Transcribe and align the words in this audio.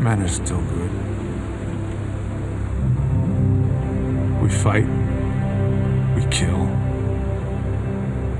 Men 0.00 0.22
are 0.22 0.28
still 0.28 0.62
good. 0.62 0.90
We 4.40 4.48
fight. 4.48 4.86
We 6.16 6.24
kill. 6.30 6.64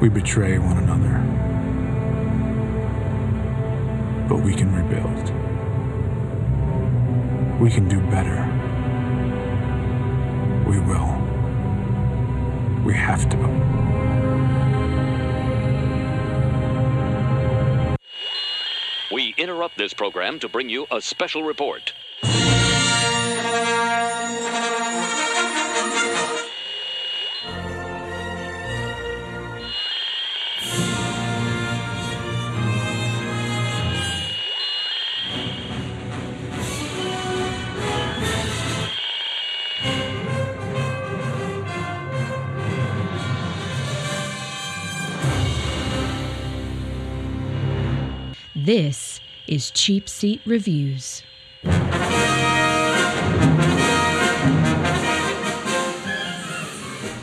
We 0.00 0.08
betray 0.08 0.56
one 0.56 0.78
another. 0.78 1.20
But 4.26 4.36
we 4.36 4.54
can 4.54 4.74
rebuild. 4.74 5.26
We 7.60 7.70
can 7.70 7.90
do 7.90 8.00
better. 8.10 8.40
We 10.66 10.80
will. 10.80 11.10
We 12.86 12.94
have 12.94 13.28
to. 13.28 13.89
Interrupt 19.40 19.78
this 19.78 19.94
program 19.94 20.38
to 20.38 20.48
bring 20.48 20.68
you 20.68 20.86
a 20.90 21.00
special 21.00 21.42
report. 21.42 21.94
This 48.62 48.99
is 49.60 49.70
Cheap 49.72 50.08
Seat 50.08 50.40
Reviews. 50.46 51.22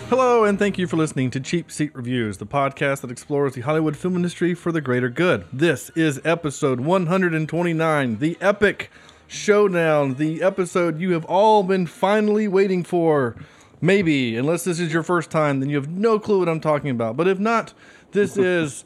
Hello, 0.07 0.43
and 0.43 0.59
thank 0.59 0.77
you 0.77 0.85
for 0.85 0.97
listening 0.97 1.31
to 1.31 1.39
Cheap 1.39 1.71
Seat 1.71 1.89
Reviews, 1.95 2.37
the 2.37 2.45
podcast 2.45 3.01
that 3.01 3.09
explores 3.09 3.55
the 3.55 3.61
Hollywood 3.61 3.97
film 3.97 4.15
industry 4.15 4.53
for 4.53 4.71
the 4.71 4.81
greater 4.81 5.09
good. 5.09 5.45
This 5.51 5.89
is 5.95 6.21
episode 6.23 6.81
129, 6.81 8.19
the 8.19 8.37
epic 8.39 8.91
showdown, 9.25 10.13
the 10.13 10.43
episode 10.43 10.99
you 10.99 11.13
have 11.13 11.25
all 11.25 11.63
been 11.63 11.87
finally 11.87 12.47
waiting 12.47 12.83
for. 12.83 13.35
Maybe, 13.81 14.37
unless 14.37 14.63
this 14.63 14.79
is 14.79 14.93
your 14.93 15.01
first 15.01 15.31
time, 15.31 15.59
then 15.59 15.69
you 15.69 15.75
have 15.77 15.89
no 15.89 16.19
clue 16.19 16.37
what 16.37 16.49
I'm 16.49 16.61
talking 16.61 16.91
about. 16.91 17.17
But 17.17 17.27
if 17.27 17.39
not, 17.39 17.73
this 18.11 18.37
is 18.37 18.85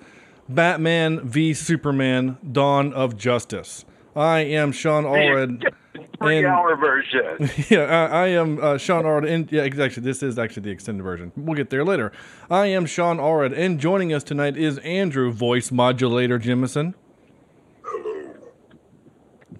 Batman 0.50 1.28
v 1.28 1.54
Superman 1.54 2.38
Dawn 2.52 2.92
of 2.94 3.18
Justice. 3.18 3.86
I 4.16 4.40
am 4.40 4.72
Sean 4.74 5.06
Allred. 5.06 5.64
Three 6.22 6.40
and- 6.40 6.48
hour 6.48 6.76
version. 6.76 7.50
Yeah, 7.70 7.84
I, 8.12 8.24
I 8.24 8.28
am 8.28 8.62
uh, 8.62 8.78
Sean 8.78 9.06
Allred. 9.06 9.30
And 9.30 9.50
yeah, 9.52 9.64
exactly. 9.64 10.04
This 10.04 10.22
is 10.22 10.38
actually 10.38 10.64
the 10.64 10.72
extended 10.72 11.04
version. 11.04 11.32
We'll 11.38 11.56
get 11.56 11.70
there 11.70 11.86
later. 11.86 12.12
I 12.50 12.68
am 12.68 12.86
Sean 12.86 13.18
Allred, 13.18 13.58
and 13.58 13.80
joining 13.80 14.12
us 14.14 14.24
tonight 14.24 14.58
is 14.58 14.78
Andrew, 14.80 15.32
voice 15.32 15.72
modulator 15.72 16.38
Jimison. 16.40 16.94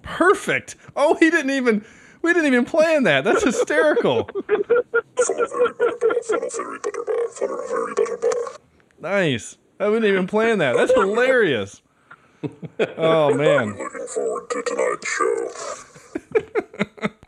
Perfect. 0.02 0.76
Oh, 0.96 1.14
he 1.14 1.30
didn't 1.30 1.50
even. 1.50 1.84
We 2.22 2.32
didn't 2.32 2.46
even 2.46 2.64
plan 2.64 3.02
that. 3.04 3.24
That's 3.24 3.42
hysterical. 3.42 4.28
nice. 9.00 9.58
I 9.82 9.86
didn't 9.86 10.04
even 10.04 10.26
plan 10.26 10.58
that. 10.58 10.76
That's 10.76 10.92
hilarious. 10.92 11.80
Oh 12.96 13.34
man. 13.34 13.76
Looking 13.76 14.06
forward 14.06 14.48
to 14.50 14.62
tonight's 14.66 15.08
show. 15.08 15.48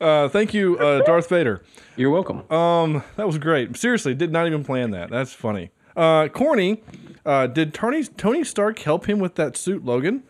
Uh, 0.00 0.28
thank 0.28 0.54
you, 0.54 0.78
uh, 0.78 1.02
Darth 1.04 1.28
Vader. 1.28 1.62
You're 1.96 2.10
welcome. 2.10 2.48
Um, 2.52 3.02
that 3.16 3.26
was 3.26 3.38
great. 3.38 3.76
Seriously, 3.76 4.14
did 4.14 4.30
not 4.30 4.46
even 4.46 4.62
plan 4.62 4.92
that. 4.92 5.10
That's 5.10 5.32
funny. 5.32 5.72
Uh, 5.96 6.28
Corny, 6.28 6.84
uh, 7.26 7.48
did 7.48 7.74
Tony 7.74 8.04
Tony 8.04 8.44
Stark 8.44 8.78
help 8.78 9.08
him 9.08 9.18
with 9.18 9.34
that 9.34 9.56
suit, 9.56 9.84
Logan? 9.84 10.22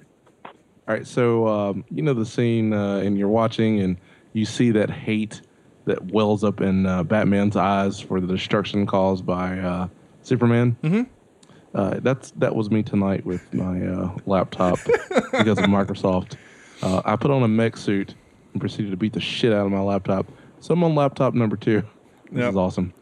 All 0.47 0.95
right, 0.95 1.07
so 1.07 1.47
um, 1.47 1.85
you 1.91 2.03
know 2.03 2.15
the 2.15 2.25
scene, 2.25 2.73
uh, 2.73 2.97
and 2.99 3.19
you're 3.19 3.29
watching, 3.29 3.81
and 3.81 3.99
you 4.33 4.47
see 4.47 4.71
that 4.71 4.89
hate 4.89 5.43
that 5.85 6.03
wells 6.07 6.45
up 6.45 6.63
in 6.63 6.87
uh, 6.87 7.03
Batman's 7.03 7.57
eyes 7.57 8.01
for 8.01 8.21
the 8.21 8.27
destruction 8.27 8.87
caused 8.87 9.27
by 9.27 9.59
uh, 9.59 9.89
Superman. 10.23 10.77
Mm-hmm. 10.83 11.03
Uh, 11.75 12.01
that's 12.01 12.31
that 12.33 12.55
was 12.57 12.71
me 12.71 12.83
tonight 12.83 13.25
with 13.27 13.53
my 13.53 13.85
uh, 13.87 14.17
laptop 14.27 14.79
because 15.33 15.59
of 15.59 15.67
Microsoft. 15.67 16.37
Uh, 16.83 17.03
I 17.05 17.17
put 17.17 17.31
on 17.31 17.43
a 17.43 17.49
mech 17.49 17.77
suit 17.77 18.15
and 18.53 18.61
proceeded 18.61 18.91
to 18.91 18.97
beat 18.97 19.13
the 19.13 19.21
shit 19.21 19.53
out 19.53 19.67
of 19.67 19.73
my 19.73 19.81
laptop. 19.81 20.27
So 20.61 20.75
I'm 20.75 20.83
on 20.83 20.95
laptop 20.95 21.35
number 21.35 21.57
two. 21.57 21.83
This 22.31 22.41
Yep. 22.41 22.51
is 22.51 22.57
awesome. 22.57 22.93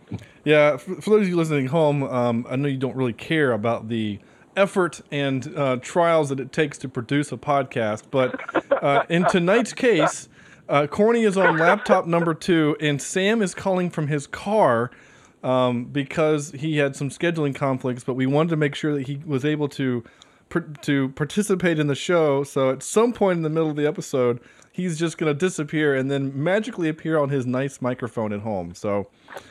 Yeah, 0.45 0.77
for, 0.77 0.97
for 1.01 1.11
those 1.11 1.23
of 1.23 1.29
you 1.29 1.37
listening 1.37 1.67
home, 1.67 2.03
um, 2.05 2.47
I 2.49 2.57
know 2.57 2.69
you 2.69 2.77
don't 2.79 2.97
really 2.97 3.13
care 3.13 3.53
about 3.53 3.89
the 3.89 4.19
effort 4.57 5.01
and 5.11 5.53
uh, 5.57 5.77
trials 5.83 6.29
that 6.31 6.41
it 6.41 6.53
takes 6.53 6.79
to 6.79 6.89
produce 6.89 7.33
a 7.33 7.37
podcast, 7.37 8.05
but 8.11 8.39
uh, 8.83 9.05
in 9.09 9.25
tonight's 9.27 9.73
case, 9.73 10.29
uh, 10.69 10.87
Corny 10.87 11.25
is 11.25 11.37
on 11.37 11.59
laptop 11.59 12.07
number 12.07 12.35
two, 12.35 12.77
and 12.81 13.01
Sam 13.03 13.43
is 13.43 13.55
calling 13.55 13.91
from 13.91 14.07
his 14.09 14.27
car 14.27 14.91
um, 15.47 15.85
because 15.85 16.51
he 16.53 16.79
had 16.79 16.97
some 16.97 17.09
scheduling 17.09 17.55
conflicts. 17.55 18.05
But 18.05 18.15
we 18.15 18.27
wanted 18.27 18.51
to 18.51 18.57
make 18.57 18.75
sure 18.75 18.95
that 18.95 19.07
he 19.07 19.21
was 19.25 19.45
able 19.45 19.69
to 19.71 20.05
par- 20.49 20.67
to 20.83 21.09
participate 21.11 21.79
in 21.79 21.87
the 21.87 21.95
show. 21.95 22.43
So 22.45 22.71
at 22.71 22.83
some 22.83 23.13
point 23.13 23.39
in 23.39 23.43
the 23.43 23.51
middle 23.51 23.71
of 23.71 23.77
the 23.77 23.87
episode, 23.87 24.41
he's 24.73 24.99
just 24.99 25.19
going 25.19 25.33
to 25.33 25.39
disappear 25.39 25.95
and 25.95 26.11
then 26.11 26.33
magically 26.43 26.89
appear 26.89 27.19
on 27.19 27.29
his 27.29 27.47
nice 27.47 27.81
microphone 27.81 28.33
at 28.33 28.41
home. 28.41 28.75
So. 28.75 29.09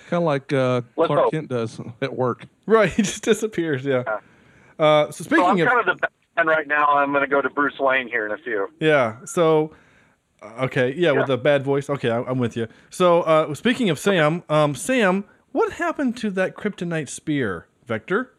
Kind 0.10 0.22
of 0.22 0.24
like 0.24 0.52
uh, 0.52 0.82
Clark 0.96 1.12
hope. 1.12 1.32
Kent 1.32 1.50
does 1.50 1.80
at 2.02 2.16
work. 2.16 2.48
Right, 2.66 2.90
he 2.94 3.04
just 3.04 3.24
disappears. 3.24 3.86
Yeah. 3.86 4.04
Uh, 4.80 5.12
so 5.12 5.24
speaking 5.24 5.38
So 5.38 5.46
I'm 5.46 5.62
of 5.62 5.68
kind 5.68 5.90
of 5.90 6.02
the 6.02 6.08
and 6.38 6.50
right 6.50 6.68
now. 6.68 6.88
I'm 6.88 7.12
going 7.12 7.24
to 7.24 7.30
go 7.30 7.42
to 7.42 7.50
Bruce 7.50 7.80
Wayne 7.80 8.08
here 8.08 8.26
in 8.26 8.32
a 8.32 8.38
few. 8.38 8.68
yeah, 8.80 9.18
so 9.26 9.74
uh, 10.42 10.66
okay, 10.66 10.94
yeah, 10.98 11.12
with 11.12 11.30
a 11.30 11.38
bad 11.38 11.64
voice. 11.64 11.90
Okay, 11.90 12.10
I, 12.10 12.22
I'm 12.24 12.40
with 12.40 12.58
you. 12.58 12.68
So 12.90 13.22
uh, 13.22 13.54
speaking 13.54 13.90
of 13.90 14.00
Sam, 14.00 14.44
um, 14.50 14.76
Sam, 14.76 15.24
what 15.56 15.74
happened 15.74 16.18
to 16.18 16.30
that 16.32 16.56
kryptonite 16.56 17.08
spear, 17.10 17.68
Vector? 17.86 18.34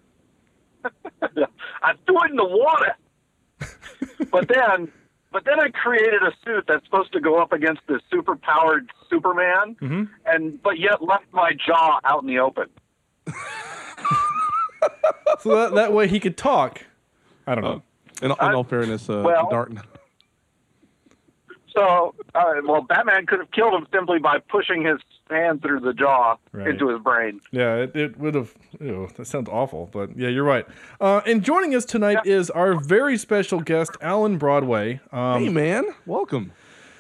I 0.85 1.95
threw 2.07 2.23
it 2.25 2.31
in 2.31 2.37
the 2.37 2.45
water, 2.45 2.95
but 4.31 4.49
then, 4.49 4.91
but 5.33 5.45
then 5.45 5.59
I 5.61 5.71
created 5.71 6.23
a 6.23 6.33
suit 6.45 6.65
that's 6.69 6.85
supposed 6.85 7.13
to 7.15 7.21
go 7.21 7.41
up 7.41 7.53
against 7.53 7.81
this 7.89 8.01
super 8.11 8.37
powered 8.37 8.91
Superman, 9.11 9.77
Mm-hmm. 9.81 10.05
and 10.27 10.63
but 10.63 10.79
yet 10.79 11.03
left 11.03 11.25
my 11.33 11.53
jaw 11.67 12.01
out 12.05 12.23
in 12.23 12.29
the 12.29 12.39
open. 12.39 12.67
So 15.41 15.55
that, 15.55 15.75
that 15.75 15.93
way 15.93 16.09
he 16.09 16.19
could 16.21 16.37
talk. 16.37 16.83
I 17.47 17.55
don't 17.55 17.63
know. 17.65 17.83
In, 18.23 18.31
in 18.31 18.37
all 18.55 18.65
fairness, 18.65 19.09
uh, 19.11 19.23
well- 19.25 19.49
Dark, 19.51 19.71
So, 21.77 22.15
uh, 22.35 22.55
well, 22.65 22.81
Batman 22.81 23.27
could 23.27 23.39
have 23.39 23.51
killed 23.51 23.75
him 23.75 23.87
simply 23.93 24.19
by 24.19 24.39
pushing 24.39 24.83
his 24.83 24.99
hand 25.29 25.61
through 25.61 25.81
the 25.81 25.93
jaw 25.93 26.37
Right. 26.53 26.69
into 26.69 26.89
his 26.89 27.03
brain. 27.03 27.41
Yeah, 27.51 27.75
it, 27.77 27.95
it 27.95 28.19
would 28.19 28.35
have. 28.35 28.55
Ew, 28.81 29.11
that 29.17 29.27
sounds 29.27 29.49
awful, 29.51 29.91
but 29.93 30.17
yeah, 30.17 30.29
you're 30.29 30.43
right. 30.45 30.67
Uh, 31.01 31.21
and 31.27 31.43
joining 31.43 31.75
us 31.75 31.85
tonight 31.85 32.25
is 32.25 32.49
our 32.49 32.81
very 32.81 33.19
special 33.19 33.61
guest, 33.61 33.91
Alan 34.01 34.39
Broadway. 34.39 35.01
Um, 35.13 35.43
hey 35.45 35.49
man, 35.51 35.85
welcome. 36.07 36.53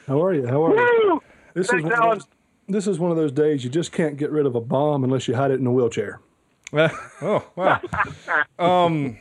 How 0.06 0.22
are 0.22 0.34
you? 0.34 0.46
How 0.46 0.66
are 0.66 0.76
you? 0.76 1.10
Woo! 1.14 1.22
This 1.54 1.68
Thanks, 1.68 1.86
is 1.86 1.92
Alan. 1.92 2.18
those, 2.18 2.26
this 2.68 2.86
is 2.86 2.98
one 2.98 3.10
of 3.10 3.16
those 3.16 3.32
days 3.32 3.64
you 3.64 3.70
just 3.70 3.92
can't 3.92 4.18
get 4.18 4.30
rid 4.30 4.44
of 4.44 4.54
a 4.54 4.60
bomb 4.60 5.04
unless 5.04 5.26
you 5.26 5.34
hide 5.34 5.50
it 5.52 5.58
in 5.58 5.66
a 5.66 5.72
wheelchair. 5.72 6.20
oh 6.74 7.44
wow. 7.56 7.80
um, 8.58 9.16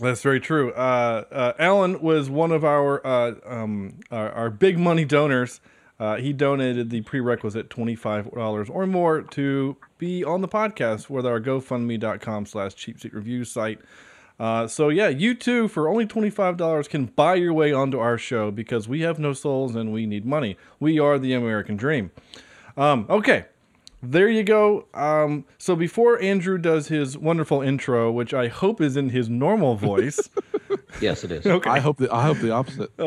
that's 0.00 0.22
very 0.22 0.40
true. 0.40 0.72
Uh, 0.72 1.24
uh, 1.30 1.52
Alan 1.58 2.00
was 2.00 2.30
one 2.30 2.52
of 2.52 2.64
our 2.64 3.06
uh, 3.06 3.34
um, 3.44 4.00
our, 4.10 4.30
our 4.32 4.50
big 4.50 4.78
money 4.78 5.04
donors. 5.04 5.60
Uh, 6.00 6.16
he 6.16 6.32
donated 6.32 6.90
the 6.90 7.02
prerequisite 7.02 7.70
twenty 7.70 7.94
five 7.94 8.30
dollars 8.32 8.68
or 8.68 8.86
more 8.86 9.22
to 9.22 9.76
be 9.98 10.24
on 10.24 10.40
the 10.40 10.48
podcast 10.48 11.08
with 11.08 11.24
our 11.24 11.40
GoFundMe.com 11.40 12.46
slash 12.46 12.74
cheap 12.74 12.98
seat 12.98 13.14
review 13.14 13.44
site. 13.44 13.80
Uh, 14.40 14.66
so 14.66 14.88
yeah, 14.88 15.08
you 15.08 15.34
too 15.34 15.68
for 15.68 15.88
only 15.88 16.06
twenty 16.06 16.30
five 16.30 16.56
dollars 16.56 16.88
can 16.88 17.06
buy 17.06 17.34
your 17.34 17.52
way 17.52 17.72
onto 17.72 17.98
our 17.98 18.18
show 18.18 18.50
because 18.50 18.88
we 18.88 19.02
have 19.02 19.18
no 19.18 19.32
souls 19.32 19.76
and 19.76 19.92
we 19.92 20.06
need 20.06 20.24
money. 20.24 20.56
We 20.80 20.98
are 20.98 21.18
the 21.18 21.34
American 21.34 21.76
dream. 21.76 22.10
Um, 22.76 23.06
okay, 23.08 23.44
there 24.02 24.28
you 24.28 24.42
go. 24.42 24.86
Um, 24.92 25.44
so 25.58 25.76
before 25.76 26.20
Andrew 26.20 26.58
does 26.58 26.88
his 26.88 27.16
wonderful 27.16 27.62
intro, 27.62 28.10
which 28.10 28.34
I 28.34 28.48
hope 28.48 28.80
is 28.80 28.96
in 28.96 29.10
his 29.10 29.28
normal 29.28 29.76
voice. 29.76 30.28
Yes, 31.00 31.24
it 31.24 31.32
is. 31.32 31.46
Okay. 31.46 31.68
I 31.68 31.80
hope 31.80 31.96
the 31.96 32.12
I 32.12 32.22
hope 32.22 32.38
the 32.38 32.50
opposite. 32.50 32.90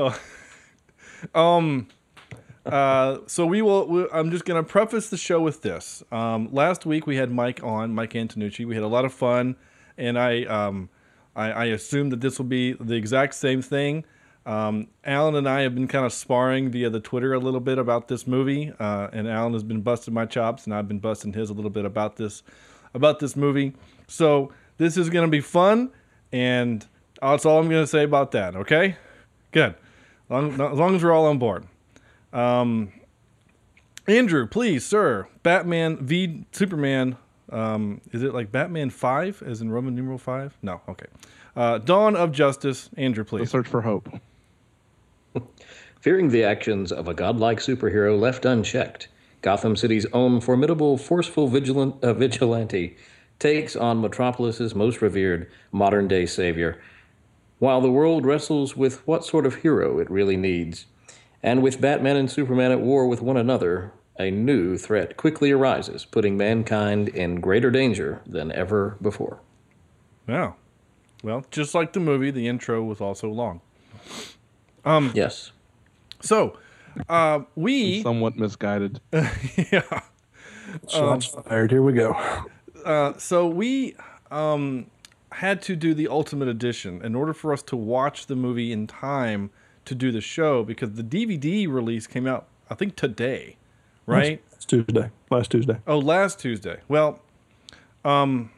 uh, 2.65 3.19
so 3.27 3.45
we 3.45 3.62
will. 3.62 3.88
We, 3.88 4.07
I'm 4.12 4.31
just 4.31 4.45
going 4.45 4.63
to 4.63 4.68
preface 4.68 5.09
the 5.09 5.18
show 5.18 5.42
with 5.42 5.62
this. 5.62 6.03
Um, 6.12 6.50
last 6.51 6.86
week 6.86 7.06
we 7.06 7.15
had 7.15 7.31
Mike 7.31 7.63
on, 7.63 7.94
Mike 7.94 8.13
Antonucci. 8.13 8.65
We 8.65 8.75
had 8.75 8.83
a 8.83 8.88
lot 8.88 9.06
of 9.06 9.13
fun, 9.13 9.56
and 9.98 10.18
I, 10.18 10.44
um, 10.45 10.89
I, 11.36 11.51
I 11.51 11.65
assumed 11.65 12.12
that 12.12 12.21
this 12.21 12.39
will 12.39 12.48
be 12.48 12.74
the 12.74 12.95
exact 12.95 13.36
same 13.36 13.62
thing. 13.62 14.03
Um, 14.45 14.88
Alan 15.03 15.36
and 15.36 15.50
I 15.50 15.62
have 15.62 15.74
been 15.74 15.88
kind 15.88 16.06
of 16.06 16.13
sparring 16.13 16.69
via 16.69 16.89
the 16.92 17.00
Twitter 17.00 17.33
a 17.33 17.39
little 17.39 17.59
bit 17.59 17.80
about 17.80 18.07
this 18.07 18.27
movie, 18.27 18.71
uh, 18.80 19.07
and 19.12 19.27
Alan 19.27 19.53
has 19.53 19.63
been 19.63 19.81
busting 19.81 20.13
my 20.13 20.25
chops, 20.27 20.65
and 20.65 20.74
I've 20.74 20.88
been 20.88 21.00
busting 21.00 21.33
his 21.33 21.50
a 21.50 21.53
little 21.53 21.71
bit 21.71 21.83
about 21.86 22.18
this 22.18 22.44
about 22.94 23.19
this 23.19 23.36
movie. 23.36 23.74
So 24.07 24.51
this 24.77 24.97
is 24.97 25.09
going 25.09 25.25
to 25.25 25.31
be 25.31 25.42
fun, 25.42 25.89
and 26.31 26.86
that's 27.21 27.45
all 27.45 27.59
I'm 27.59 27.69
going 27.69 27.81
to 27.83 27.88
say 27.88 28.03
about 28.03 28.31
that. 28.33 28.56
Okay, 28.56 28.97
good. 29.51 29.74
Long, 30.30 30.51
as 30.53 30.77
long 30.77 30.95
as 30.95 31.03
we're 31.03 31.12
all 31.12 31.25
on 31.25 31.39
board. 31.39 31.65
Um, 32.31 32.91
Andrew, 34.07 34.45
please, 34.48 34.86
sir. 34.86 35.27
Batman 35.41 35.98
v 36.06 36.45
Superman. 36.51 37.18
Um, 37.51 38.01
is 38.12 38.21
it 38.24 38.33
like 38.33 38.51
Batman 38.51 38.89
Five, 38.91 39.41
as 39.44 39.62
in 39.62 39.71
Roman 39.71 39.95
numeral 39.95 40.18
five? 40.19 40.56
No. 40.62 40.81
Okay. 40.88 41.06
Uh, 41.56 41.77
Dawn 41.80 42.15
of 42.15 42.31
Justice. 42.31 42.89
Andrew, 42.98 43.24
The 43.24 43.30
please. 43.30 43.50
search 43.50 43.68
for 43.68 43.81
hope. 43.81 44.09
Fearing 46.01 46.29
the 46.29 46.43
actions 46.43 46.91
of 46.91 47.07
a 47.07 47.13
godlike 47.13 47.59
superhero 47.59 48.19
left 48.19 48.45
unchecked, 48.45 49.07
Gotham 49.41 49.75
City's 49.75 50.05
own 50.13 50.41
formidable, 50.41 50.97
forceful 50.97 51.47
vigilant, 51.47 52.03
uh, 52.03 52.13
vigilante 52.13 52.95
takes 53.39 53.75
on 53.75 54.01
Metropolis's 54.01 54.73
most 54.73 55.01
revered 55.01 55.49
modern 55.71 56.07
day 56.07 56.25
savior, 56.25 56.81
while 57.59 57.81
the 57.81 57.91
world 57.91 58.25
wrestles 58.25 58.75
with 58.75 59.05
what 59.07 59.25
sort 59.25 59.45
of 59.45 59.55
hero 59.55 59.99
it 59.99 60.09
really 60.09 60.37
needs. 60.37 60.85
And 61.43 61.61
with 61.61 61.81
Batman 61.81 62.15
and 62.15 62.31
Superman 62.31 62.71
at 62.71 62.81
war 62.81 63.07
with 63.07 63.21
one 63.21 63.38
another, 63.38 63.91
a 64.17 64.31
new 64.31 64.77
threat 64.77 65.17
quickly 65.17 65.51
arises, 65.51 66.05
putting 66.05 66.38
mankind 66.38 67.09
in 67.09 67.41
greater 67.41 67.69
danger 67.69 68.21
than 68.25 68.51
ever 68.53 68.97
before. 69.01 69.39
Wow. 70.27 70.55
Well, 71.23 71.45
just 71.51 71.75
like 71.75 71.93
the 71.93 71.99
movie, 71.99 72.31
the 72.31 72.47
intro 72.47 72.83
was 72.83 73.01
also 73.01 73.29
long. 73.29 73.61
Yes. 74.85 75.51
So, 76.21 76.57
uh, 77.09 77.41
we 77.55 78.01
Somewhat 78.01 78.37
misguided. 78.37 79.01
yeah. 79.11 80.01
Shots 80.87 81.25
fired. 81.25 81.71
Here 81.71 81.81
we 81.81 81.93
go. 81.93 82.15
so 83.17 83.47
we 83.47 83.95
um, 84.31 84.87
had 85.31 85.61
to 85.63 85.75
do 85.75 85.93
the 85.93 86.07
ultimate 86.07 86.47
edition 86.47 87.03
in 87.03 87.15
order 87.15 87.33
for 87.33 87.51
us 87.53 87.61
to 87.63 87.75
watch 87.75 88.27
the 88.27 88.35
movie 88.35 88.71
in 88.71 88.87
time 88.87 89.49
to 89.85 89.95
do 89.95 90.11
the 90.11 90.21
show 90.21 90.63
because 90.63 90.93
the 90.93 91.03
DVD 91.03 91.67
release 91.67 92.07
came 92.07 92.25
out 92.25 92.47
I 92.69 92.75
think 92.75 92.95
today, 92.95 93.57
right? 94.05 94.41
It's 94.53 94.65
Tuesday. 94.65 95.11
Last 95.29 95.51
Tuesday. 95.51 95.77
Oh, 95.85 95.99
last 95.99 96.39
Tuesday. 96.39 96.79
Well, 96.88 97.19
um, 98.03 98.51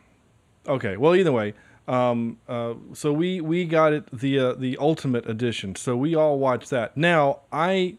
okay. 0.67 0.97
Well, 0.97 1.15
either 1.15 1.31
way, 1.31 1.53
um, 1.87 2.37
uh, 2.47 2.73
so 2.93 3.13
we 3.13 3.39
we 3.39 3.65
got 3.65 3.93
it 3.93 4.07
the 4.11 4.39
uh, 4.39 4.53
the 4.53 4.77
ultimate 4.79 5.29
edition. 5.29 5.75
So 5.75 5.95
we 5.95 6.15
all 6.15 6.37
watched 6.37 6.69
that. 6.71 6.97
Now 6.97 7.41
I 7.51 7.95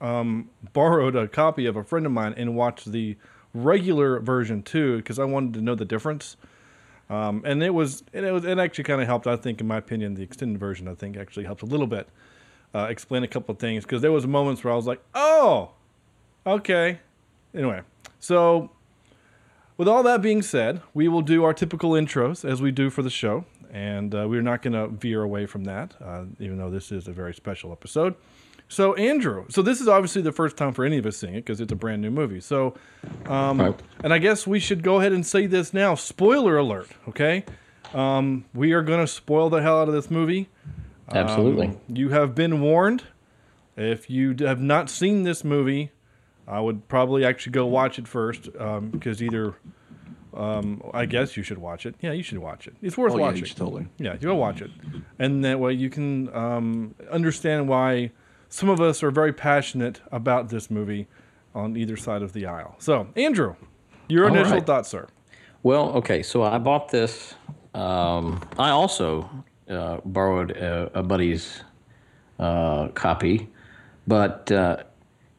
um, 0.00 0.50
borrowed 0.72 1.14
a 1.16 1.28
copy 1.28 1.66
of 1.66 1.76
a 1.76 1.84
friend 1.84 2.06
of 2.06 2.12
mine 2.12 2.34
and 2.36 2.56
watched 2.56 2.90
the 2.90 3.16
regular 3.54 4.20
version 4.20 4.62
too 4.62 4.98
because 4.98 5.18
I 5.18 5.24
wanted 5.24 5.54
to 5.54 5.60
know 5.60 5.74
the 5.74 5.84
difference. 5.84 6.36
Um, 7.10 7.42
and 7.46 7.62
it 7.62 7.70
was 7.70 8.02
and 8.12 8.26
it 8.26 8.32
was 8.32 8.44
it 8.44 8.58
actually 8.58 8.84
kind 8.84 9.00
of 9.00 9.06
helped. 9.06 9.26
I 9.26 9.36
think, 9.36 9.60
in 9.60 9.66
my 9.66 9.78
opinion, 9.78 10.14
the 10.14 10.22
extended 10.22 10.58
version 10.58 10.88
I 10.88 10.94
think 10.94 11.16
actually 11.16 11.44
helped 11.44 11.62
a 11.62 11.66
little 11.66 11.86
bit 11.86 12.08
uh, 12.74 12.86
explain 12.90 13.22
a 13.22 13.28
couple 13.28 13.52
of 13.52 13.58
things 13.58 13.84
because 13.84 14.02
there 14.02 14.12
was 14.12 14.26
moments 14.26 14.62
where 14.62 14.72
I 14.72 14.76
was 14.76 14.86
like, 14.86 15.00
oh, 15.14 15.70
okay. 16.46 16.98
Anyway, 17.54 17.80
so 18.20 18.70
with 19.78 19.88
all 19.88 20.02
that 20.02 20.20
being 20.20 20.42
said, 20.42 20.82
we 20.92 21.08
will 21.08 21.22
do 21.22 21.44
our 21.44 21.54
typical 21.54 21.92
intros 21.92 22.44
as 22.48 22.60
we 22.60 22.70
do 22.70 22.90
for 22.90 23.02
the 23.02 23.08
show, 23.10 23.46
and 23.72 24.14
uh, 24.14 24.26
we're 24.28 24.42
not 24.42 24.60
going 24.60 24.74
to 24.74 24.88
veer 24.88 25.22
away 25.22 25.46
from 25.46 25.64
that, 25.64 25.94
uh, 26.04 26.24
even 26.38 26.58
though 26.58 26.68
this 26.70 26.92
is 26.92 27.08
a 27.08 27.12
very 27.12 27.32
special 27.32 27.72
episode. 27.72 28.14
So, 28.70 28.92
Andrew, 28.94 29.46
so 29.48 29.62
this 29.62 29.80
is 29.80 29.88
obviously 29.88 30.20
the 30.20 30.32
first 30.32 30.58
time 30.58 30.74
for 30.74 30.84
any 30.84 30.98
of 30.98 31.06
us 31.06 31.16
seeing 31.16 31.32
it 31.34 31.38
because 31.46 31.58
it's 31.62 31.72
a 31.72 31.76
brand 31.76 32.02
new 32.02 32.10
movie. 32.10 32.40
So, 32.40 32.74
um, 33.24 33.58
Right. 33.58 33.80
and 34.04 34.12
I 34.12 34.18
guess 34.18 34.46
we 34.46 34.60
should 34.60 34.82
go 34.82 34.98
ahead 35.00 35.12
and 35.12 35.24
say 35.24 35.46
this 35.46 35.72
now. 35.72 35.94
Spoiler 35.94 36.58
alert, 36.58 36.88
okay? 37.08 37.46
Um, 37.94 38.44
we 38.52 38.72
are 38.72 38.82
going 38.82 39.00
to 39.00 39.06
spoil 39.06 39.48
the 39.48 39.62
hell 39.62 39.80
out 39.80 39.88
of 39.88 39.94
this 39.94 40.10
movie. 40.10 40.50
Absolutely. 41.10 41.68
Um, 41.68 41.78
you 41.88 42.10
have 42.10 42.34
been 42.34 42.60
warned. 42.60 43.04
If 43.74 44.10
you 44.10 44.34
have 44.40 44.60
not 44.60 44.90
seen 44.90 45.22
this 45.22 45.44
movie, 45.44 45.90
I 46.48 46.60
would 46.60 46.88
probably 46.88 47.24
actually 47.24 47.52
go 47.52 47.66
watch 47.66 47.98
it 47.98 48.08
first 48.08 48.48
um, 48.58 48.88
because 48.90 49.22
either, 49.22 49.54
um, 50.34 50.82
I 50.94 51.04
guess 51.06 51.36
you 51.36 51.42
should 51.42 51.58
watch 51.58 51.84
it. 51.86 51.94
Yeah, 52.00 52.12
you 52.12 52.22
should 52.22 52.38
watch 52.38 52.66
it. 52.66 52.74
It's 52.82 52.96
worth 52.96 53.12
Oh, 53.12 53.16
yeah, 53.18 53.22
watching. 53.22 53.40
you 53.40 53.46
should 53.46 53.56
totally. 53.56 53.86
Yeah, 53.98 54.14
you 54.14 54.18
go 54.20 54.34
watch 54.34 54.62
it, 54.62 54.70
and 55.18 55.44
that 55.44 55.60
way 55.60 55.72
you 55.74 55.90
can 55.90 56.34
um, 56.34 56.94
understand 57.10 57.68
why 57.68 58.12
some 58.48 58.68
of 58.70 58.80
us 58.80 59.02
are 59.02 59.10
very 59.10 59.32
passionate 59.32 60.00
about 60.10 60.48
this 60.48 60.70
movie 60.70 61.06
on 61.54 61.76
either 61.76 61.96
side 61.96 62.22
of 62.22 62.32
the 62.32 62.46
aisle. 62.46 62.76
So, 62.78 63.08
Andrew, 63.16 63.54
your 64.08 64.24
All 64.28 64.34
initial 64.34 64.54
right. 64.54 64.66
thoughts, 64.66 64.88
sir. 64.88 65.06
Well, 65.62 65.90
okay, 65.96 66.22
so 66.22 66.42
I 66.44 66.58
bought 66.58 66.90
this. 66.90 67.34
Um, 67.74 68.40
I 68.58 68.70
also 68.70 69.28
uh, 69.68 69.98
borrowed 70.04 70.52
a, 70.52 70.90
a 70.98 71.02
buddy's 71.02 71.62
uh, 72.38 72.88
copy, 72.88 73.48
but 74.06 74.50
uh, 74.52 74.84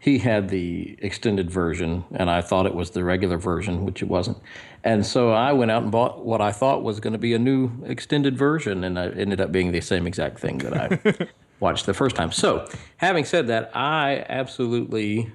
he 0.02 0.20
had 0.20 0.48
the 0.48 0.98
extended 1.00 1.52
version, 1.52 2.06
and 2.12 2.30
I 2.30 2.42
thought 2.42 2.66
it 2.66 2.74
was 2.74 2.92
the 2.92 3.04
regular 3.04 3.38
version, 3.38 3.86
which 3.86 4.02
it 4.02 4.08
wasn't. 4.08 4.38
And 4.82 5.06
so 5.06 5.32
I 5.32 5.52
went 5.52 5.72
out 5.72 5.84
and 5.84 5.92
bought 5.92 6.26
what 6.26 6.40
I 6.40 6.54
thought 6.54 6.84
was 6.84 7.02
going 7.02 7.12
to 7.12 7.20
be 7.20 7.34
a 7.34 7.40
new 7.40 7.70
extended 7.86 8.38
version, 8.38 8.86
and 8.86 8.98
it 8.98 9.18
ended 9.18 9.42
up 9.42 9.52
being 9.52 9.74
the 9.74 9.82
same 9.82 10.08
exact 10.08 10.40
thing 10.40 10.60
that 10.60 10.74
I 10.74 11.28
watched 11.60 11.86
the 11.86 11.94
first 11.94 12.16
time. 12.16 12.32
So, 12.32 12.66
having 12.96 13.26
said 13.26 13.48
that, 13.48 13.72
I 13.76 14.26
absolutely 14.30 15.34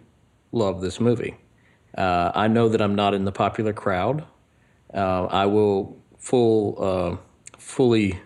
love 0.50 0.80
this 0.80 0.98
movie. 0.98 1.36
Uh, 1.96 2.32
I 2.34 2.48
know 2.48 2.70
that 2.70 2.80
I'm 2.80 2.94
not 2.94 3.12
in 3.12 3.26
the 3.26 3.32
popular 3.32 3.74
crowd. 3.74 4.24
Uh, 4.94 5.26
I 5.26 5.44
will 5.44 5.98
full 6.16 6.76
uh, 6.82 7.16
fully 7.58 8.18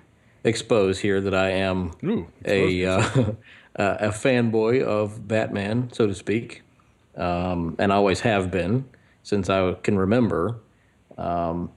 expose 0.45 1.01
here 1.01 1.21
that 1.21 1.35
I 1.35 1.51
am 1.51 1.91
Ooh, 2.05 2.29
a 2.45 3.35
uh, 3.79 3.97
a 4.01 4.09
fanboy 4.09 4.83
of 4.83 5.27
Batman, 5.29 5.91
so 5.93 6.07
to 6.07 6.15
speak, 6.15 6.63
um, 7.17 7.77
and 7.79 7.93
always 7.93 8.21
have 8.21 8.51
been 8.51 8.85
since 9.23 9.49
I 9.49 9.75
can 9.83 9.97
remember. 9.99 10.57
Um, 11.17 11.71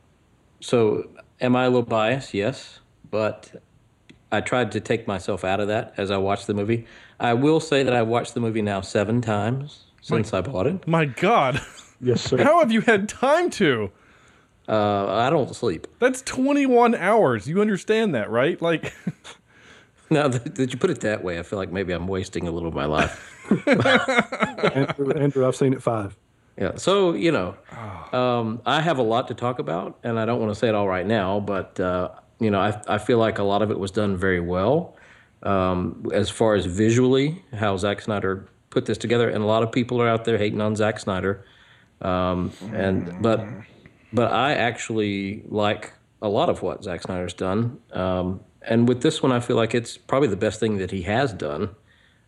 so, 0.59 1.09
am 1.39 1.55
I 1.55 1.63
a 1.65 1.69
little 1.69 1.81
biased? 1.83 2.33
Yes, 2.33 2.79
but 3.09 3.61
I 4.31 4.41
tried 4.41 4.71
to 4.73 4.79
take 4.79 5.07
myself 5.07 5.43
out 5.43 5.59
of 5.59 5.67
that 5.67 5.93
as 5.97 6.11
I 6.11 6.17
watched 6.17 6.47
the 6.47 6.53
movie. 6.53 6.85
I 7.19 7.33
will 7.33 7.59
say 7.59 7.83
that 7.83 7.93
I 7.93 8.01
watched 8.01 8.33
the 8.33 8.39
movie 8.39 8.61
now 8.61 8.81
seven 8.81 9.21
times 9.21 9.85
since 10.01 10.33
I 10.33 10.41
bought 10.41 10.67
it. 10.67 10.87
My 10.87 11.05
God, 11.05 11.61
Yes, 12.01 12.21
sir. 12.23 12.43
how 12.43 12.59
have 12.59 12.71
you 12.71 12.81
had 12.81 13.07
time 13.09 13.49
to? 13.51 13.91
Uh, 14.67 15.07
I 15.07 15.29
don't 15.29 15.53
sleep. 15.55 15.87
That's 15.99 16.21
21 16.21 16.95
hours. 16.95 17.47
You 17.47 17.61
understand 17.61 18.15
that, 18.15 18.29
right? 18.31 18.59
Like, 18.61 18.93
Now 20.11 20.27
that, 20.27 20.55
that 20.55 20.73
you 20.73 20.77
put 20.77 20.89
it 20.89 20.99
that 21.01 21.23
way, 21.23 21.39
I 21.39 21.43
feel 21.43 21.57
like 21.57 21.71
maybe 21.71 21.93
I'm 21.93 22.07
wasting 22.07 22.47
a 22.47 22.51
little 22.51 22.67
of 22.67 22.75
my 22.75 22.85
life. 22.85 23.33
Andrew, 24.75 25.13
Andrew, 25.13 25.47
I've 25.47 25.55
seen 25.55 25.73
it 25.73 25.81
five. 25.81 26.17
Yeah. 26.57 26.75
So 26.75 27.13
you 27.13 27.31
know, 27.31 27.55
um, 28.11 28.61
I 28.65 28.81
have 28.81 28.97
a 28.97 29.03
lot 29.03 29.29
to 29.29 29.33
talk 29.33 29.59
about, 29.59 29.97
and 30.03 30.19
I 30.19 30.25
don't 30.25 30.39
want 30.39 30.51
to 30.51 30.59
say 30.59 30.67
it 30.67 30.75
all 30.75 30.87
right 30.87 31.07
now, 31.07 31.39
but 31.39 31.79
uh, 31.79 32.09
you 32.39 32.51
know, 32.51 32.59
I 32.59 32.79
I 32.87 32.97
feel 32.97 33.17
like 33.17 33.39
a 33.39 33.43
lot 33.43 33.61
of 33.61 33.71
it 33.71 33.79
was 33.79 33.89
done 33.89 34.17
very 34.17 34.41
well, 34.41 34.97
um, 35.43 36.05
as 36.13 36.29
far 36.29 36.55
as 36.55 36.65
visually 36.65 37.41
how 37.53 37.77
Zack 37.77 38.01
Snyder 38.01 38.47
put 38.69 38.85
this 38.85 38.97
together, 38.97 39.29
and 39.29 39.41
a 39.41 39.47
lot 39.47 39.63
of 39.63 39.71
people 39.71 40.01
are 40.01 40.09
out 40.09 40.25
there 40.25 40.37
hating 40.37 40.59
on 40.59 40.75
Zack 40.75 40.99
Snyder, 40.99 41.45
um, 42.01 42.51
and 42.73 43.21
but 43.21 43.45
but 44.11 44.33
I 44.33 44.55
actually 44.55 45.43
like 45.47 45.93
a 46.21 46.27
lot 46.29 46.49
of 46.49 46.61
what 46.61 46.83
Zack 46.83 47.01
Snyder's 47.01 47.33
done, 47.33 47.79
um, 47.93 48.41
and 48.61 48.87
with 48.87 49.01
this 49.01 49.21
one, 49.23 49.31
I 49.31 49.39
feel 49.39 49.55
like 49.55 49.73
it's 49.75 49.97
probably 49.97 50.27
the 50.29 50.35
best 50.37 50.59
thing 50.59 50.77
that 50.77 50.91
he 50.91 51.01
has 51.03 51.33
done. 51.33 51.69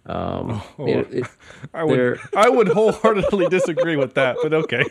Um, 0.06 0.62
it- 0.80 1.08
it- 1.14 1.28
I 1.74 1.84
would, 1.84 2.20
I 2.36 2.50
would 2.50 2.68
wholeheartedly 2.68 3.48
disagree 3.50 3.96
with 3.96 4.16
that, 4.16 4.36
but 4.44 4.54
okay. 4.54 4.84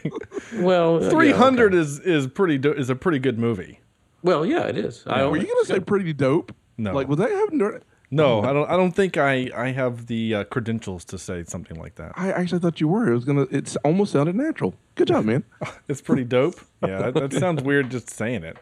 well, 0.57 1.03
yeah, 1.03 1.11
300 1.11 1.75
okay. 1.75 1.81
is 1.81 2.01
is 2.01 2.27
pretty 2.27 2.59
do- 2.59 2.73
is 2.73 2.89
a 2.89 2.97
pretty 2.97 3.19
good 3.19 3.39
movie. 3.39 3.81
Well, 4.23 4.47
yeah, 4.47 4.67
it 4.67 4.79
is. 4.79 5.03
I 5.07 5.25
Were 5.27 5.37
you 5.37 5.47
gonna 5.47 5.65
say 5.67 5.81
pretty 5.81 6.13
dope? 6.13 6.55
No. 6.79 6.93
Like 6.95 7.09
was 7.09 7.19
that 7.19 7.31
happening? 7.31 7.81
No, 8.11 8.43
I 8.43 8.53
don't. 8.53 8.69
I 8.71 8.77
don't 8.77 8.93
think 8.93 9.17
I 9.17 9.51
I 9.57 9.73
have 9.73 10.07
the 10.07 10.35
uh, 10.35 10.45
credentials 10.45 11.05
to 11.07 11.19
say 11.19 11.45
something 11.45 11.79
like 11.79 11.95
that. 11.97 12.13
I 12.15 12.31
actually 12.31 12.61
thought 12.61 12.79
you 12.81 12.89
were. 12.89 13.11
It 13.11 13.15
was 13.15 13.25
gonna. 13.25 13.47
It's 13.51 13.75
almost 13.77 14.13
sounded 14.13 14.35
natural. 14.37 14.75
Good 14.95 15.09
job, 15.09 15.25
man. 15.25 15.45
It's 15.89 16.01
pretty 16.01 16.25
dope. 16.25 16.57
Yeah, 16.87 17.11
that, 17.11 17.15
that 17.15 17.33
sounds 17.33 17.63
weird 17.63 17.91
just 17.91 18.11
saying 18.11 18.45
it. 18.45 18.59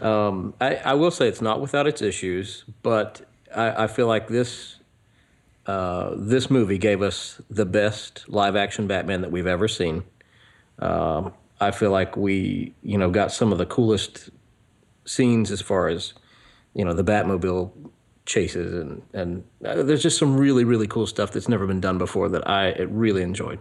Um, 0.00 0.54
I, 0.60 0.76
I 0.76 0.94
will 0.94 1.10
say 1.10 1.28
it's 1.28 1.40
not 1.40 1.60
without 1.60 1.86
its 1.86 2.02
issues, 2.02 2.64
but 2.82 3.22
I, 3.54 3.84
I 3.84 3.86
feel 3.86 4.06
like 4.06 4.28
this 4.28 4.76
uh, 5.66 6.14
this 6.16 6.50
movie 6.50 6.78
gave 6.78 7.00
us 7.00 7.40
the 7.48 7.64
best 7.64 8.28
live 8.28 8.54
action 8.54 8.86
Batman 8.86 9.22
that 9.22 9.30
we've 9.30 9.46
ever 9.46 9.66
seen. 9.66 10.04
Um, 10.78 11.32
I 11.60 11.70
feel 11.70 11.90
like 11.90 12.16
we, 12.16 12.74
you 12.82 12.98
know, 12.98 13.10
got 13.10 13.32
some 13.32 13.50
of 13.52 13.58
the 13.58 13.64
coolest 13.64 14.28
scenes 15.06 15.50
as 15.50 15.62
far 15.62 15.88
as, 15.88 16.12
you 16.74 16.84
know, 16.84 16.92
the 16.92 17.04
Batmobile 17.04 17.70
chases 18.26 18.72
and 18.72 19.02
and 19.12 19.44
uh, 19.66 19.82
there's 19.82 20.02
just 20.02 20.18
some 20.18 20.38
really 20.38 20.64
really 20.64 20.86
cool 20.86 21.06
stuff 21.06 21.30
that's 21.30 21.46
never 21.46 21.66
been 21.66 21.80
done 21.80 21.98
before 21.98 22.26
that 22.30 22.48
I 22.48 22.72
really 22.82 23.22
enjoyed. 23.22 23.58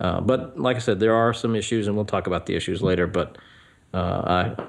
Uh, 0.00 0.20
but 0.20 0.58
like 0.58 0.76
I 0.76 0.80
said, 0.80 1.00
there 1.00 1.14
are 1.14 1.32
some 1.32 1.54
issues, 1.54 1.86
and 1.86 1.96
we'll 1.96 2.04
talk 2.04 2.26
about 2.26 2.46
the 2.46 2.56
issues 2.56 2.82
later. 2.82 3.06
But 3.06 3.38
uh, 3.92 4.54
I 4.56 4.64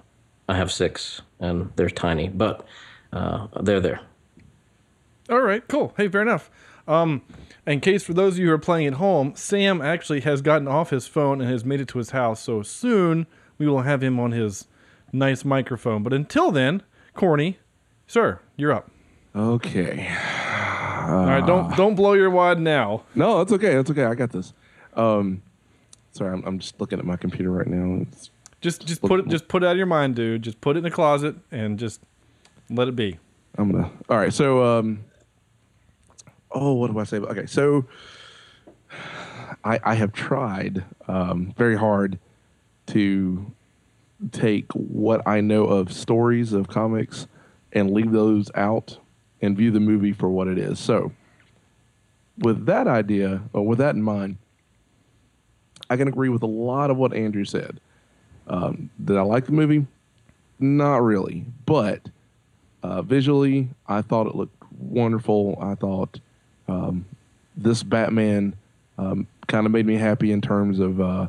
I 0.48 0.56
have 0.56 0.72
six, 0.72 1.22
and 1.40 1.72
they're 1.76 1.90
tiny, 1.90 2.30
but 2.30 2.66
uh, 3.12 3.48
they're 3.62 3.80
there. 3.80 4.02
All 5.30 5.42
right, 5.42 5.68
cool. 5.68 5.94
Hey, 5.98 6.08
fair 6.08 6.22
enough. 6.22 6.52
Um, 6.88 7.24
in 7.66 7.80
case 7.80 8.04
for 8.04 8.14
those 8.14 8.34
of 8.34 8.40
you 8.40 8.48
who 8.48 8.54
are 8.54 8.60
playing 8.60 8.88
at 8.88 8.94
home, 8.96 9.34
Sam 9.36 9.82
actually 9.82 10.22
has 10.22 10.42
gotten 10.42 10.68
off 10.68 10.92
his 10.92 11.08
phone 11.08 11.42
and 11.42 11.50
has 11.50 11.66
made 11.66 11.82
it 11.82 11.88
to 11.90 11.98
his 11.98 12.12
house. 12.12 12.42
So 12.42 12.62
soon 12.62 13.26
we 13.58 13.68
will 13.68 13.82
have 13.82 14.04
him 14.04 14.20
on 14.20 14.32
his 14.32 14.68
nice 15.12 15.44
microphone. 15.44 16.04
But 16.04 16.14
until 16.14 16.52
then, 16.52 16.84
Corny, 17.16 17.58
sir, 18.06 18.40
you're 18.56 18.72
up. 18.72 18.92
Okay. 19.36 20.08
All 21.08 21.26
right, 21.26 21.46
don't 21.46 21.76
don't 21.76 21.96
blow 21.96 22.14
your 22.14 22.30
wad 22.30 22.60
now. 22.60 23.04
No, 23.16 23.40
that's 23.40 23.52
okay. 23.54 23.76
That's 23.76 23.92
okay. 23.92 24.06
I 24.06 24.16
got 24.16 24.32
this. 24.32 24.54
Um, 24.96 25.42
sorry, 26.12 26.34
I'm, 26.34 26.44
I'm 26.46 26.60
just 26.60 26.80
looking 26.80 27.00
at 27.00 27.06
my 27.06 27.16
computer 27.16 27.52
right 27.52 27.68
now. 27.68 28.02
It's, 28.04 28.30
Just 28.66 28.88
just 28.88 29.04
put 29.04 29.20
it 29.20 29.28
just 29.28 29.48
put 29.48 29.62
it 29.62 29.68
out 29.68 29.74
of 29.74 29.78
your 29.78 29.86
mind, 29.86 30.16
dude. 30.16 30.42
Just 30.42 30.60
put 30.60 30.76
it 30.76 30.80
in 30.80 30.84
the 30.86 30.90
closet 30.90 31.36
and 31.52 31.78
just 31.78 32.02
let 32.68 32.88
it 32.88 32.96
be. 32.96 33.20
I'm 33.60 33.72
gonna. 33.72 33.92
All 34.10 34.18
right. 34.18 34.34
So, 34.34 34.64
um, 34.64 35.04
oh, 36.50 36.74
what 36.74 36.92
do 36.92 36.98
I 36.98 37.04
say? 37.04 37.18
Okay. 37.18 37.46
So, 37.46 37.86
I 39.64 39.80
I 39.84 39.94
have 39.94 40.14
tried 40.14 40.84
um, 41.08 41.54
very 41.56 41.78
hard 41.78 42.18
to 42.88 43.52
take 44.32 44.72
what 44.72 45.22
I 45.28 45.42
know 45.42 45.66
of 45.66 45.94
stories 45.94 46.52
of 46.52 46.68
comics 46.68 47.28
and 47.72 47.92
leave 47.92 48.12
those 48.12 48.50
out 48.56 48.98
and 49.44 49.56
view 49.56 49.70
the 49.70 49.80
movie 49.80 50.12
for 50.12 50.28
what 50.28 50.48
it 50.48 50.58
is. 50.58 50.80
So, 50.80 51.12
with 52.40 52.66
that 52.66 52.88
idea 52.88 53.44
or 53.54 53.64
with 53.64 53.78
that 53.78 53.94
in 53.94 54.02
mind, 54.02 54.38
I 55.88 55.98
can 55.98 56.08
agree 56.08 56.30
with 56.30 56.42
a 56.42 56.48
lot 56.48 56.90
of 56.90 56.98
what 56.98 57.14
Andrew 57.14 57.46
said. 57.46 57.80
Um, 58.48 58.90
did 59.04 59.18
I 59.18 59.22
like 59.22 59.46
the 59.46 59.52
movie? 59.52 59.86
Not 60.60 60.98
really, 60.98 61.46
but 61.66 62.02
uh, 62.84 63.02
visually, 63.02 63.70
I 63.88 64.02
thought 64.02 64.28
it 64.28 64.36
looked 64.36 64.56
wonderful. 64.80 65.58
I 65.62 65.76
thought 65.76 66.20
um, 66.68 67.06
this 67.58 67.84
Batman 67.84 68.56
um, 68.98 69.28
kind 69.48 69.66
of 69.66 69.72
made 69.72 69.86
me 69.86 69.96
happy 69.96 70.32
in 70.32 70.42
terms 70.42 70.80
of 70.80 71.02
uh, 71.02 71.28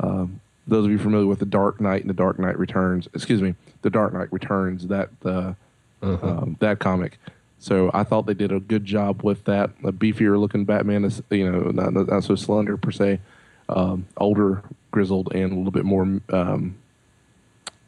um 0.00 0.40
those 0.66 0.84
of 0.84 0.90
you 0.90 0.98
familiar 0.98 1.26
with 1.26 1.38
the 1.38 1.46
Dark 1.46 1.80
Knight 1.80 2.00
and 2.00 2.10
the 2.10 2.14
Dark 2.14 2.38
Knight 2.38 2.58
Returns. 2.58 3.08
Excuse 3.14 3.40
me, 3.40 3.54
the 3.82 3.90
Dark 3.90 4.12
Knight 4.12 4.32
Returns. 4.32 4.88
That 4.88 5.10
uh, 5.24 5.54
um, 6.02 6.56
that 6.60 6.78
comic. 6.78 7.18
So 7.58 7.90
I 7.94 8.04
thought 8.04 8.26
they 8.26 8.34
did 8.34 8.52
a 8.52 8.60
good 8.60 8.84
job 8.84 9.22
with 9.22 9.44
that. 9.44 9.70
A 9.82 9.92
beefier 9.92 10.38
looking 10.38 10.64
Batman 10.64 11.04
is, 11.04 11.22
you 11.30 11.50
know, 11.50 11.70
not, 11.70 11.92
not 11.92 12.08
not 12.08 12.24
so 12.24 12.34
slender 12.34 12.76
per 12.76 12.90
se, 12.90 13.20
um, 13.68 14.06
older, 14.16 14.62
grizzled, 14.96 15.28
and 15.34 15.52
a 15.52 15.54
little 15.54 15.70
bit 15.70 15.84
more 15.84 16.22
um, 16.30 16.74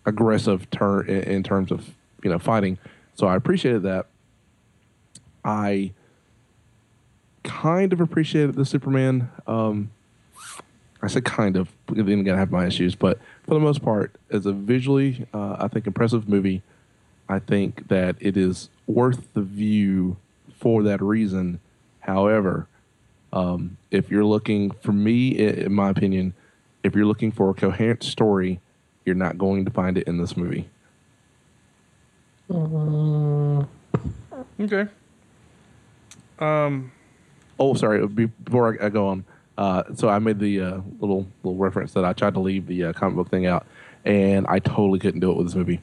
aggressive 0.05 0.71
turn 0.71 1.09
in, 1.09 1.43
terms 1.43 1.73
of 1.73 1.89
you 2.23 2.29
know 2.29 2.39
fighting. 2.39 2.77
So 3.15 3.27
I 3.27 3.35
appreciated 3.35 3.83
that. 3.85 4.09
I 5.43 5.93
kind 7.45 7.95
of 7.95 8.03
appreciated 8.03 8.57
the 8.57 8.67
Superman. 8.67 9.31
Um, 9.47 9.91
I 11.01 11.07
said 11.07 11.25
kind 11.25 11.57
of. 11.57 11.71
Then 11.87 12.25
gonna 12.25 12.37
have 12.37 12.53
my 12.53 12.67
issues, 12.67 12.95
but 12.95 13.19
for 13.45 13.55
the 13.55 13.61
most 13.61 13.81
part, 13.81 14.15
as 14.31 14.45
a 14.45 14.53
visually, 14.53 15.27
uh, 15.33 15.57
I 15.59 15.69
think 15.69 15.87
impressive 15.87 16.29
movie. 16.29 16.61
I 17.27 17.39
think 17.39 17.89
that 17.89 18.17
it 18.21 18.37
is 18.37 18.69
worth 18.87 19.33
the 19.33 19.41
view 19.41 20.19
for 20.59 20.83
that 20.83 21.01
reason. 21.01 21.61
However, 22.01 22.67
um, 23.33 23.79
if 23.91 24.11
you're 24.11 24.27
looking, 24.27 24.73
for 24.73 24.93
me, 24.93 25.29
in 25.39 25.73
my 25.73 25.89
opinion, 25.89 26.35
if 26.83 26.95
you're 26.95 27.07
looking 27.07 27.33
for 27.33 27.51
a 27.51 27.55
coherent 27.55 28.03
story, 28.03 28.61
you're 29.05 29.15
not 29.15 29.39
going 29.39 29.65
to 29.65 29.71
find 29.71 29.97
it 29.99 30.07
in 30.07 30.19
this 30.19 30.37
movie. 30.37 30.69
Okay. 34.61 34.87
Um. 36.39 36.93
Oh, 37.59 37.75
sorry. 37.75 38.07
Before 38.07 38.79
I, 38.81 38.87
I 38.87 38.89
go 38.89 39.09
on, 39.09 39.25
uh, 39.57 39.83
so 39.95 40.09
I 40.09 40.19
made 40.19 40.39
the 40.39 40.61
uh, 40.61 40.81
little 41.01 41.27
little 41.43 41.59
reference 41.59 41.93
that 41.95 42.05
I 42.05 42.13
tried 42.13 42.35
to 42.35 42.41
leave 42.41 42.67
the 42.67 42.85
uh, 42.85 42.93
comic 42.93 43.17
book 43.17 43.29
thing 43.31 43.47
out, 43.47 43.67
and 44.05 44.47
I 44.49 44.59
totally 44.61 44.99
couldn't 44.99 45.21
do 45.21 45.31
it 45.31 45.37
with 45.37 45.47
this 45.47 45.55
movie 45.57 45.81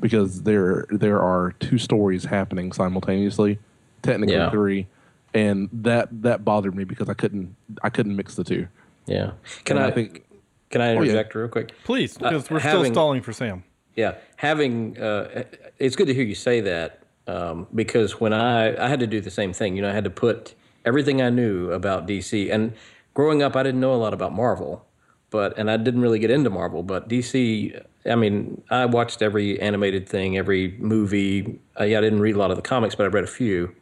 because 0.00 0.42
there 0.42 0.86
there 0.90 1.20
are 1.20 1.52
two 1.60 1.78
stories 1.78 2.24
happening 2.24 2.72
simultaneously, 2.72 3.58
technically 4.02 4.36
Yeah. 4.36 4.50
three, 4.50 4.86
and 5.34 5.68
that 5.72 6.08
that 6.22 6.44
bothered 6.44 6.74
me 6.74 6.84
because 6.84 7.08
I 7.08 7.14
couldn't 7.14 7.54
I 7.82 7.90
couldn't 7.90 8.16
mix 8.16 8.34
the 8.34 8.44
two. 8.44 8.66
Yeah. 9.06 9.32
Can 9.64 9.76
I, 9.78 9.88
I 9.88 9.90
think- 9.90 10.24
Can 10.70 10.80
I 10.80 10.92
yeah. 10.92 11.00
interject 11.00 11.34
real 11.34 11.48
quick? 11.48 11.72
Please, 11.84 12.16
because 12.16 12.50
we're 12.50 12.60
still 12.60 12.84
stalling 12.84 13.22
for 13.22 13.32
Sam. 13.32 13.64
Yeah, 13.96 14.14
having 14.36 14.98
uh, 14.98 15.44
it's 15.78 15.96
good 15.96 16.06
to 16.06 16.14
hear 16.14 16.24
you 16.24 16.34
say 16.34 16.60
that 16.60 17.02
um, 17.26 17.66
because 17.74 18.20
when 18.20 18.32
I 18.32 18.82
I 18.82 18.88
had 18.88 19.00
to 19.00 19.06
do 19.06 19.20
the 19.20 19.30
same 19.30 19.52
thing. 19.52 19.76
You 19.76 19.82
know, 19.82 19.90
I 19.90 19.92
had 19.92 20.04
to 20.04 20.10
put 20.10 20.54
everything 20.84 21.20
I 21.22 21.30
knew 21.30 21.70
about 21.72 22.06
DC. 22.06 22.52
And 22.52 22.74
growing 23.14 23.42
up, 23.42 23.56
I 23.56 23.62
didn't 23.62 23.80
know 23.80 23.94
a 23.94 23.96
lot 23.96 24.14
about 24.14 24.32
Marvel, 24.32 24.86
but 25.30 25.56
and 25.58 25.70
I 25.70 25.76
didn't 25.76 26.00
really 26.00 26.18
get 26.18 26.30
into 26.30 26.50
Marvel. 26.50 26.82
But 26.82 27.08
DC, 27.08 27.82
I 28.06 28.14
mean, 28.14 28.62
I 28.70 28.86
watched 28.86 29.22
every 29.22 29.60
animated 29.60 30.08
thing, 30.08 30.36
every 30.36 30.76
movie. 30.78 31.58
Uh, 31.78 31.84
yeah, 31.84 31.98
I 31.98 32.00
didn't 32.00 32.20
read 32.20 32.34
a 32.34 32.38
lot 32.38 32.50
of 32.50 32.56
the 32.56 32.62
comics, 32.62 32.94
but 32.94 33.04
I 33.04 33.08
read 33.08 33.24
a 33.24 33.28
few. 33.28 33.74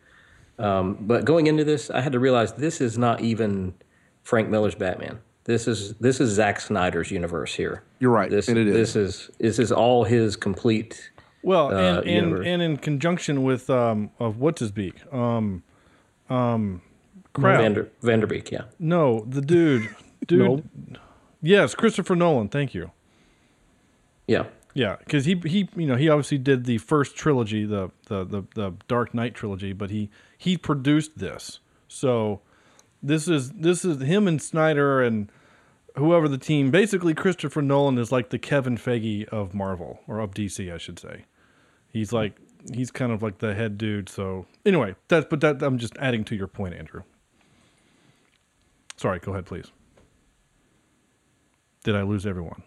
Um, 0.58 0.96
but 1.00 1.24
going 1.24 1.46
into 1.46 1.64
this, 1.64 1.88
I 1.88 2.00
had 2.00 2.12
to 2.12 2.18
realize 2.18 2.54
this 2.54 2.80
is 2.80 2.98
not 2.98 3.20
even 3.20 3.74
Frank 4.24 4.48
Miller's 4.48 4.74
Batman. 4.74 5.20
This 5.48 5.66
is 5.66 5.94
this 5.94 6.20
is 6.20 6.28
Zack 6.30 6.60
Snyder's 6.60 7.10
universe 7.10 7.54
here. 7.54 7.82
You're 8.00 8.10
right, 8.10 8.28
This 8.30 8.48
and 8.48 8.58
it 8.58 8.68
is. 8.68 8.74
this 8.74 8.96
is 8.96 9.30
this 9.38 9.58
is 9.58 9.72
all 9.72 10.04
his 10.04 10.36
complete. 10.36 11.10
Well, 11.42 11.74
uh, 11.74 12.02
and 12.02 12.06
and, 12.34 12.46
and 12.46 12.62
in 12.62 12.76
conjunction 12.76 13.42
with 13.44 13.70
um 13.70 14.10
of 14.20 14.36
what's 14.40 14.60
his 14.60 14.70
beak 14.72 14.96
um 15.10 15.62
um 16.28 16.82
crap 17.32 17.62
Vander, 17.62 17.90
Vanderbeek, 18.02 18.50
yeah. 18.50 18.64
no 18.78 19.24
the 19.26 19.40
dude 19.40 19.88
dude 20.26 20.40
Nolan? 20.40 20.98
yes 21.40 21.74
Christopher 21.74 22.14
Nolan 22.14 22.50
thank 22.50 22.74
you 22.74 22.90
Yeah. 24.26 24.44
yeah 24.74 24.96
because 24.98 25.24
he 25.24 25.40
he 25.46 25.70
you 25.76 25.86
know 25.86 25.96
he 25.96 26.10
obviously 26.10 26.36
did 26.36 26.66
the 26.66 26.76
first 26.76 27.16
trilogy 27.16 27.64
the, 27.64 27.90
the 28.08 28.22
the 28.24 28.42
the 28.54 28.74
Dark 28.86 29.14
Knight 29.14 29.34
trilogy 29.34 29.72
but 29.72 29.88
he 29.88 30.10
he 30.36 30.58
produced 30.58 31.16
this 31.18 31.60
so 31.86 32.42
this 33.02 33.28
is 33.28 33.52
this 33.52 33.82
is 33.86 34.02
him 34.02 34.28
and 34.28 34.42
Snyder 34.42 35.00
and 35.00 35.30
whoever 35.98 36.28
the 36.28 36.38
team 36.38 36.70
basically 36.70 37.14
Christopher 37.14 37.62
Nolan 37.62 37.98
is 37.98 38.10
like 38.10 38.30
the 38.30 38.38
Kevin 38.38 38.76
Feige 38.76 39.26
of 39.28 39.54
Marvel 39.54 40.00
or 40.06 40.18
of 40.20 40.32
DC 40.32 40.72
I 40.72 40.78
should 40.78 40.98
say 40.98 41.24
he's 41.92 42.12
like 42.12 42.34
he's 42.72 42.90
kind 42.90 43.12
of 43.12 43.22
like 43.22 43.38
the 43.38 43.54
head 43.54 43.78
dude 43.78 44.08
so 44.08 44.46
anyway 44.66 44.94
that's 45.08 45.26
but 45.28 45.40
that 45.40 45.62
I'm 45.62 45.78
just 45.78 45.96
adding 45.98 46.24
to 46.24 46.36
your 46.36 46.46
point 46.48 46.74
Andrew 46.74 47.02
sorry 48.96 49.18
go 49.18 49.32
ahead 49.32 49.46
please 49.46 49.70
did 51.84 51.94
I 51.94 52.02
lose 52.02 52.26
everyone 52.26 52.62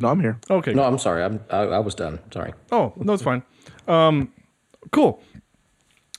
No, 0.00 0.08
I'm 0.08 0.20
here. 0.20 0.38
okay 0.50 0.72
No, 0.74 0.84
I'm 0.84 0.98
sorry. 0.98 1.24
I'm, 1.24 1.40
I, 1.50 1.60
I 1.62 1.78
was 1.78 1.94
done. 1.94 2.18
Sorry. 2.32 2.52
Oh, 2.70 2.92
no, 2.96 3.14
it's 3.14 3.22
fine. 3.22 3.42
Um, 3.86 4.32
cool. 4.92 5.22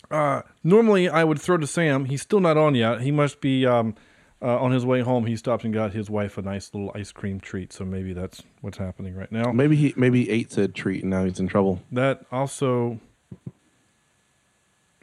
Uh, 0.09 0.41
normally 0.63 1.07
I 1.09 1.23
would 1.23 1.39
throw 1.39 1.57
to 1.57 1.67
Sam. 1.67 2.05
He's 2.05 2.21
still 2.23 2.39
not 2.39 2.57
on 2.57 2.73
yet. 2.75 3.01
He 3.01 3.11
must 3.11 3.39
be 3.39 3.65
um, 3.67 3.93
uh, 4.41 4.57
on 4.59 4.71
his 4.71 4.85
way 4.85 5.01
home. 5.01 5.25
He 5.25 5.35
stopped 5.35 5.63
and 5.63 5.73
got 5.73 5.93
his 5.93 6.09
wife 6.09 6.37
a 6.37 6.41
nice 6.41 6.73
little 6.73 6.91
ice 6.95 7.11
cream 7.11 7.39
treat. 7.39 7.73
So 7.73 7.85
maybe 7.85 8.13
that's 8.13 8.43
what's 8.61 8.77
happening 8.77 9.15
right 9.15 9.31
now. 9.31 9.51
Maybe 9.51 9.75
he 9.75 9.93
maybe 9.95 10.25
he 10.25 10.29
ate 10.29 10.51
said 10.51 10.75
treat 10.75 11.03
and 11.03 11.09
now 11.09 11.25
he's 11.25 11.39
in 11.39 11.47
trouble. 11.47 11.81
That 11.91 12.25
also 12.31 12.99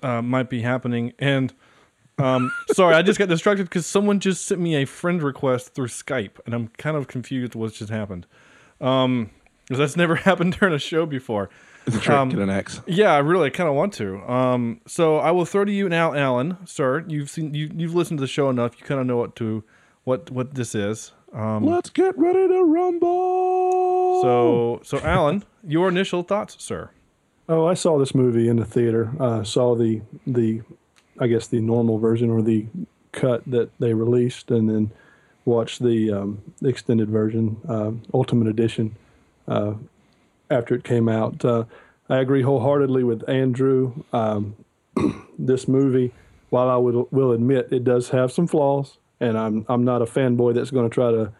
uh, 0.02 0.23
might 0.23 0.49
be 0.49 0.62
happening. 0.62 1.12
And 1.19 1.52
um, 2.19 2.52
sorry, 2.73 2.95
I 2.95 3.02
just 3.02 3.19
got 3.19 3.28
distracted 3.28 3.64
because 3.64 3.87
someone 3.87 4.21
just 4.21 4.47
sent 4.47 4.61
me 4.61 4.76
a 4.76 4.85
friend 4.85 5.23
request 5.23 5.75
through 5.75 5.88
Skype, 5.88 6.38
and 6.47 6.55
I'm 6.55 6.69
kind 6.78 6.97
of 6.97 7.09
confused 7.09 7.55
what 7.55 7.73
just 7.75 7.90
happened. 7.90 8.26
Um, 8.81 9.31
because 9.64 9.78
that's 9.78 9.97
never 9.97 10.14
happened 10.16 10.59
during 10.59 10.75
a 10.75 10.78
show 10.78 11.07
before. 11.07 11.50
It's 11.87 11.97
a 11.97 12.00
trick 12.00 12.16
Um, 12.16 12.31
to 12.31 12.43
an 12.43 12.50
X. 12.50 12.81
Yeah, 12.87 13.12
I 13.14 13.19
really 13.19 13.50
kind 13.50 13.69
of 13.69 13.75
want 13.76 13.93
to. 13.95 14.19
Um, 14.31 14.81
so 14.87 15.19
I 15.19 15.31
will 15.31 15.45
throw 15.45 15.64
to 15.64 15.73
you 15.73 15.88
now, 15.88 16.14
Alan, 16.14 16.57
sir. 16.66 17.05
You've 17.07 17.31
seen 17.31 17.55
you 17.55 17.71
you've 17.75 17.95
listened 17.95 18.19
to 18.19 18.23
the 18.23 18.26
show 18.28 18.50
enough. 18.50 18.78
You 18.81 18.85
kind 18.87 19.00
of 19.00 19.07
know 19.07 19.16
what 19.16 19.37
to 19.37 19.62
what 20.05 20.31
what 20.31 20.55
this 20.55 20.75
is. 20.75 21.12
Um, 21.33 21.64
Let's 21.64 21.90
get 21.90 22.16
ready 22.19 22.49
to 22.49 22.62
rumble. 22.64 24.23
so 24.23 24.81
so 24.83 24.99
Alan, 25.05 25.45
your 25.66 25.88
initial 25.88 26.23
thoughts, 26.23 26.57
sir. 26.62 26.90
Oh, 27.49 27.66
I 27.66 27.75
saw 27.75 27.99
this 27.99 28.14
movie 28.14 28.49
in 28.49 28.57
the 28.57 28.64
theater. 28.64 29.12
Uh, 29.21 29.45
saw 29.45 29.75
the 29.76 30.02
the, 30.26 30.62
I 31.21 31.26
guess 31.28 31.47
the 31.47 31.61
normal 31.61 31.99
version 31.99 32.31
or 32.31 32.43
the 32.43 32.66
cut 33.12 33.43
that 33.47 33.71
they 33.78 33.95
released, 33.95 34.50
and 34.50 34.69
then 34.69 34.90
watched 35.45 35.81
the 35.83 36.11
um, 36.12 36.43
extended 36.64 37.09
version, 37.09 37.57
uh, 37.69 37.93
Ultimate 38.12 38.49
Edition, 38.49 38.97
uh, 39.47 39.75
after 40.50 40.75
it 40.75 40.85
came 40.85 41.09
out. 41.09 41.45
Uh, 41.45 41.65
I 42.09 42.19
agree 42.19 42.43
wholeheartedly 42.43 43.05
with 43.05 43.29
Andrew. 43.29 44.05
Um, 44.12 44.57
this 45.38 45.69
movie, 45.69 46.12
while 46.50 46.69
I 46.69 46.76
will 46.76 47.33
admit 47.33 47.69
it 47.73 47.85
does 47.85 48.11
have 48.11 48.33
some 48.33 48.47
flaws, 48.47 48.99
and 49.21 49.37
I'm 49.37 49.67
I'm 49.69 49.85
not 49.85 50.03
a 50.03 50.07
fanboy 50.07 50.55
that's 50.55 50.71
going 50.71 50.88
to 50.88 50.95
try 50.95 51.11
to 51.11 51.33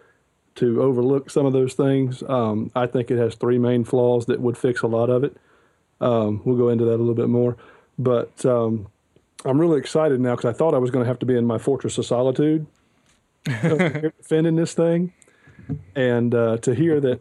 to 0.57 0.83
overlook 0.83 1.31
some 1.31 1.47
of 1.47 1.53
those 1.53 1.75
things. 1.75 2.23
Um, 2.29 2.71
I 2.75 2.87
think 2.87 3.11
it 3.11 3.19
has 3.19 3.35
three 3.35 3.59
main 3.59 3.85
flaws 3.85 4.27
that 4.27 4.41
would 4.41 4.59
fix 4.59 4.83
a 4.83 4.87
lot 4.87 5.11
of 5.11 5.23
it. 5.23 5.37
Um, 6.01 6.43
we'll 6.45 6.57
go 6.57 6.69
into 6.69 6.85
that 6.87 6.95
a 6.95 7.03
little 7.03 7.15
bit 7.15 7.29
more, 7.29 7.57
but 7.99 8.45
um, 8.45 8.89
I'm 9.45 9.59
really 9.59 9.79
excited 9.79 10.21
now 10.21 10.37
because 10.37 10.55
I 10.55 10.57
thought 10.57 10.75
I 10.75 10.79
was 10.79 10.91
going 10.91 11.05
to 11.05 11.09
have 11.09 11.19
to 11.21 11.27
be 11.27 11.37
in 11.37 11.47
my 11.47 11.59
fortress 11.59 11.97
of 11.99 12.05
solitude 12.05 12.67
defending 13.45 14.57
this 14.57 14.75
thing, 14.75 15.13
and 15.95 16.35
uh, 16.35 16.59
to 16.59 16.75
hear 16.75 17.01
that 17.01 17.21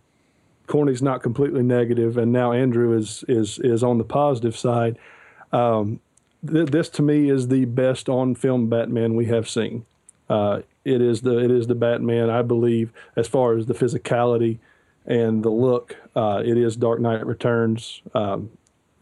Corny's 0.68 1.02
not 1.02 1.22
completely 1.22 1.64
negative, 1.64 2.18
and 2.18 2.32
now 2.32 2.52
Andrew 2.52 2.98
is 2.98 3.24
is 3.28 3.60
is 3.60 3.84
on 3.84 3.98
the 3.98 4.04
positive 4.04 4.58
side. 4.58 4.98
Um, 5.52 6.00
th- 6.46 6.70
this 6.70 6.90
to 6.90 7.02
me 7.02 7.30
is 7.30 7.48
the 7.48 7.66
best 7.66 8.10
on 8.10 8.36
film 8.36 8.70
Batman 8.70 9.16
we 9.16 9.26
have 9.26 9.50
seen. 9.50 9.86
Uh, 10.30 10.62
it 10.84 11.02
is 11.02 11.22
the 11.22 11.38
it 11.38 11.52
is 11.52 11.68
the 11.68 11.76
Batman 11.76 12.30
I 12.30 12.42
believe 12.42 12.92
as 13.16 13.28
far 13.28 13.58
as 13.58 13.68
the 13.68 13.74
physicality 13.74 14.60
and 15.06 15.44
the 15.44 15.50
look. 15.50 15.98
Uh, 16.16 16.42
it 16.44 16.58
is 16.58 16.76
Dark 16.76 17.00
Knight 17.00 17.26
Returns. 17.26 18.02
Um, 18.14 18.52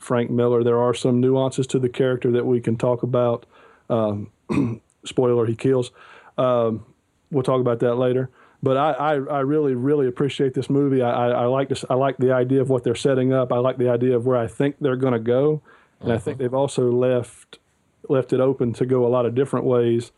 Frank 0.03 0.29
Miller. 0.29 0.63
There 0.63 0.79
are 0.79 0.93
some 0.93 1.21
nuances 1.21 1.65
to 1.67 1.79
the 1.79 1.89
character 1.89 2.29
that 2.31 2.45
we 2.45 2.59
can 2.59 2.75
talk 2.75 3.03
about. 3.03 3.45
Um, 3.89 4.31
spoiler: 5.05 5.45
he 5.45 5.55
kills. 5.55 5.91
Um, 6.37 6.85
we'll 7.31 7.43
talk 7.43 7.61
about 7.61 7.79
that 7.79 7.95
later. 7.95 8.29
But 8.63 8.77
I, 8.77 8.91
I, 8.93 9.13
I 9.15 9.39
really, 9.41 9.75
really 9.75 10.07
appreciate 10.07 10.53
this 10.53 10.69
movie. 10.69 11.01
I, 11.01 11.11
I, 11.11 11.29
I 11.43 11.45
like 11.47 11.67
this. 11.67 11.83
I 11.89 11.95
like 11.95 12.15
the 12.17 12.31
idea 12.31 12.61
of 12.61 12.69
what 12.69 12.85
they're 12.85 12.95
setting 12.95 13.33
up. 13.33 13.51
I 13.51 13.57
like 13.57 13.77
the 13.77 13.89
idea 13.89 14.15
of 14.15 14.25
where 14.25 14.37
I 14.37 14.47
think 14.47 14.77
they're 14.79 14.95
going 14.95 15.11
to 15.13 15.19
go, 15.19 15.61
and 15.99 16.13
I 16.13 16.17
think 16.17 16.37
they've 16.37 16.53
also 16.53 16.89
left 16.89 17.59
left 18.07 18.31
it 18.33 18.39
open 18.39 18.71
to 18.73 18.85
go 18.85 19.05
a 19.05 19.09
lot 19.09 19.25
of 19.25 19.35
different 19.35 19.65
ways. 19.65 20.11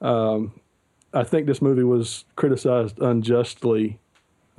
Um, 0.00 0.58
I 1.12 1.22
think 1.24 1.46
this 1.46 1.60
movie 1.62 1.82
was 1.84 2.24
criticized 2.34 2.98
unjustly, 2.98 3.98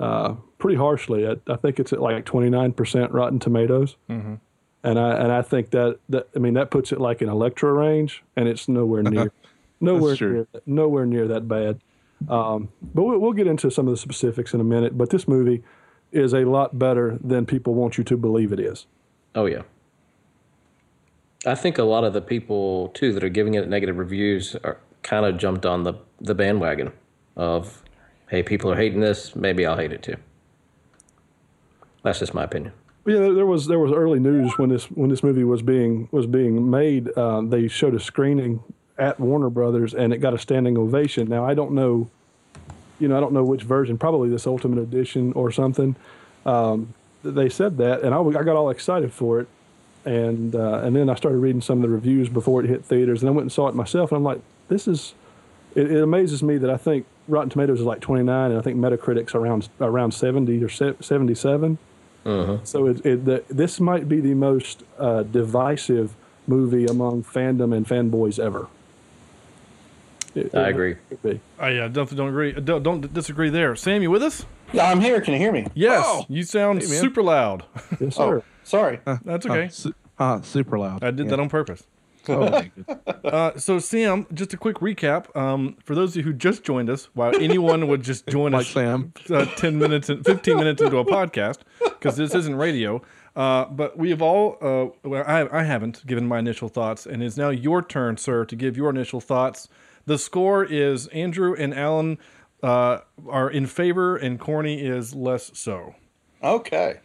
uh, 0.00 0.34
pretty 0.58 0.76
harshly. 0.76 1.26
I, 1.26 1.36
I 1.48 1.56
think 1.56 1.80
it's 1.80 1.92
at 1.92 2.00
like 2.00 2.24
twenty 2.24 2.50
nine 2.50 2.72
percent 2.72 3.10
Rotten 3.10 3.40
Tomatoes, 3.40 3.96
Mm-hmm. 4.08 4.34
and 4.84 4.98
I 4.98 5.16
and 5.16 5.32
I 5.32 5.42
think 5.42 5.70
that 5.70 5.98
that 6.08 6.28
I 6.36 6.38
mean 6.38 6.54
that 6.54 6.70
puts 6.70 6.92
it 6.92 7.00
like 7.00 7.20
in 7.20 7.28
Elektra 7.28 7.72
range, 7.72 8.22
and 8.36 8.48
it's 8.48 8.68
nowhere 8.68 9.02
near 9.14 9.32
nowhere 9.80 10.14
near, 10.20 10.46
nowhere 10.66 11.06
near 11.06 11.26
that 11.28 11.48
bad. 11.48 11.80
Um, 12.28 12.70
but 12.82 13.04
we'll, 13.04 13.18
we'll 13.18 13.32
get 13.32 13.46
into 13.46 13.70
some 13.70 13.86
of 13.86 13.92
the 13.92 13.98
specifics 13.98 14.54
in 14.54 14.60
a 14.60 14.64
minute. 14.64 14.98
But 14.98 15.10
this 15.10 15.28
movie 15.28 15.62
is 16.12 16.32
a 16.32 16.44
lot 16.44 16.78
better 16.78 17.18
than 17.22 17.46
people 17.46 17.74
want 17.74 17.98
you 17.98 18.04
to 18.04 18.16
believe 18.16 18.52
it 18.52 18.60
is. 18.60 18.86
Oh 19.34 19.46
yeah. 19.46 19.62
I 21.46 21.54
think 21.54 21.78
a 21.78 21.84
lot 21.84 22.04
of 22.04 22.12
the 22.12 22.20
people 22.20 22.88
too 22.88 23.12
that 23.12 23.22
are 23.22 23.28
giving 23.28 23.54
it 23.54 23.68
negative 23.68 23.98
reviews 23.98 24.56
are 24.64 24.78
kind 25.02 25.24
of 25.24 25.38
jumped 25.38 25.64
on 25.64 25.84
the 25.84 25.94
the 26.20 26.34
bandwagon 26.34 26.92
of, 27.36 27.84
hey, 28.28 28.42
people 28.42 28.72
are 28.72 28.76
hating 28.76 29.00
this, 29.00 29.36
maybe 29.36 29.64
I'll 29.64 29.76
hate 29.76 29.92
it 29.92 30.02
too. 30.02 30.16
That's 32.02 32.18
just 32.18 32.34
my 32.34 32.44
opinion. 32.44 32.72
Yeah, 33.06 33.32
there 33.32 33.46
was 33.46 33.66
there 33.68 33.78
was 33.78 33.92
early 33.92 34.18
news 34.18 34.58
when 34.58 34.70
this 34.70 34.86
when 34.86 35.08
this 35.08 35.22
movie 35.22 35.44
was 35.44 35.62
being 35.62 36.08
was 36.10 36.26
being 36.26 36.68
made. 36.68 37.08
Uh, 37.16 37.42
they 37.42 37.68
showed 37.68 37.94
a 37.94 38.00
screening 38.00 38.62
at 38.98 39.20
Warner 39.20 39.50
Brothers, 39.50 39.94
and 39.94 40.12
it 40.12 40.18
got 40.18 40.34
a 40.34 40.38
standing 40.38 40.76
ovation. 40.76 41.28
Now 41.28 41.46
I 41.46 41.54
don't 41.54 41.72
know, 41.72 42.10
you 42.98 43.08
know, 43.08 43.16
I 43.16 43.20
don't 43.20 43.32
know 43.32 43.44
which 43.44 43.62
version. 43.62 43.96
Probably 43.98 44.28
this 44.28 44.46
Ultimate 44.46 44.80
Edition 44.80 45.32
or 45.34 45.52
something. 45.52 45.96
Um, 46.44 46.94
they 47.22 47.48
said 47.48 47.78
that, 47.78 48.02
and 48.02 48.14
I 48.14 48.42
got 48.42 48.56
all 48.56 48.70
excited 48.70 49.12
for 49.12 49.40
it, 49.40 49.48
and 50.04 50.54
uh, 50.54 50.80
and 50.82 50.94
then 50.94 51.08
I 51.08 51.14
started 51.14 51.38
reading 51.38 51.60
some 51.60 51.78
of 51.78 51.82
the 51.82 51.88
reviews 51.88 52.28
before 52.28 52.62
it 52.62 52.68
hit 52.68 52.84
theaters, 52.84 53.22
and 53.22 53.28
I 53.28 53.32
went 53.32 53.44
and 53.44 53.52
saw 53.52 53.68
it 53.68 53.74
myself, 53.74 54.10
and 54.12 54.16
I'm 54.16 54.24
like, 54.24 54.40
this 54.68 54.88
is. 54.88 55.14
It, 55.74 55.92
it 55.92 56.02
amazes 56.02 56.42
me 56.42 56.56
that 56.58 56.70
I 56.70 56.78
think 56.78 57.04
Rotten 57.28 57.50
Tomatoes 57.50 57.80
is 57.80 57.84
like 57.84 58.00
29, 58.00 58.50
and 58.50 58.58
I 58.58 58.62
think 58.62 58.78
Metacritic's 58.78 59.34
around 59.34 59.68
around 59.80 60.12
70 60.12 60.64
or 60.64 60.68
se- 60.68 60.96
77. 61.00 61.76
So 62.64 62.86
it, 62.86 63.04
it, 63.04 63.24
the, 63.26 63.44
this 63.48 63.78
might 63.78 64.08
be 64.08 64.20
the 64.20 64.34
most 64.34 64.82
uh, 64.98 65.24
divisive 65.24 66.14
movie 66.46 66.86
among 66.86 67.22
fandom 67.24 67.76
and 67.76 67.86
fanboys 67.86 68.38
ever. 68.42 68.66
It- 70.34 70.54
I 70.54 70.68
agree. 70.68 70.96
I 71.58 71.76
uh, 71.78 71.88
definitely 71.88 72.16
don't 72.18 72.28
agree. 72.28 72.52
Don't, 72.52 72.82
don't 72.82 73.12
disagree 73.14 73.50
there. 73.50 73.74
Sam, 73.76 74.02
you 74.02 74.10
with 74.10 74.22
us? 74.22 74.44
Yeah, 74.72 74.90
I'm 74.90 75.00
here. 75.00 75.20
Can 75.20 75.32
you 75.34 75.40
hear 75.40 75.52
me? 75.52 75.66
Yes. 75.74 76.04
Oh. 76.06 76.26
You 76.28 76.42
sound 76.42 76.80
Hey, 76.82 76.86
super 76.86 77.22
loud. 77.22 77.64
Yes, 78.00 78.16
sir. 78.16 78.38
Oh, 78.38 78.44
sorry. 78.64 79.00
That's 79.24 79.46
Uh, 79.46 79.50
okay. 79.52 79.68
su- 79.70 79.94
uh, 80.18 80.40
super 80.42 80.78
loud. 80.78 81.02
I 81.02 81.10
did 81.10 81.28
that 81.30 81.40
on 81.40 81.48
purpose. 81.48 81.86
Oh. 82.28 82.62
Uh, 83.24 83.56
so, 83.58 83.78
Sam, 83.78 84.26
just 84.32 84.54
a 84.54 84.56
quick 84.56 84.76
recap. 84.76 85.34
Um, 85.36 85.76
for 85.84 85.94
those 85.94 86.10
of 86.10 86.16
you 86.16 86.22
who 86.22 86.32
just 86.32 86.62
joined 86.64 86.88
us, 86.88 87.08
while 87.12 87.34
anyone 87.36 87.88
would 87.88 88.02
just 88.02 88.26
join 88.28 88.52
like 88.52 88.62
us 88.62 88.68
Sam. 88.68 89.12
uh, 89.30 89.44
10 89.56 89.78
minutes, 89.78 90.08
and 90.08 90.24
15 90.24 90.56
minutes 90.56 90.80
into 90.80 90.96
a 90.98 91.04
podcast, 91.04 91.58
because 91.82 92.16
this 92.16 92.34
isn't 92.34 92.56
radio. 92.56 93.02
Uh, 93.36 93.66
but 93.66 93.98
we 93.98 94.08
have 94.10 94.22
all, 94.22 94.56
uh, 94.62 94.86
well, 95.06 95.24
I, 95.26 95.46
I 95.60 95.62
haven't 95.64 96.06
given 96.06 96.26
my 96.26 96.38
initial 96.38 96.68
thoughts, 96.68 97.04
and 97.06 97.22
it's 97.22 97.36
now 97.36 97.50
your 97.50 97.82
turn, 97.82 98.16
sir, 98.16 98.46
to 98.46 98.56
give 98.56 98.76
your 98.78 98.88
initial 98.88 99.20
thoughts. 99.20 99.68
The 100.08 100.18
score 100.18 100.64
is 100.64 101.06
Andrew 101.08 101.54
and 101.54 101.74
Alan 101.74 102.16
uh, 102.62 103.00
are 103.28 103.50
in 103.50 103.66
favor, 103.66 104.16
and 104.16 104.40
Corny 104.40 104.80
is 104.80 105.14
less 105.14 105.50
so. 105.52 105.96
Okay. 106.42 107.00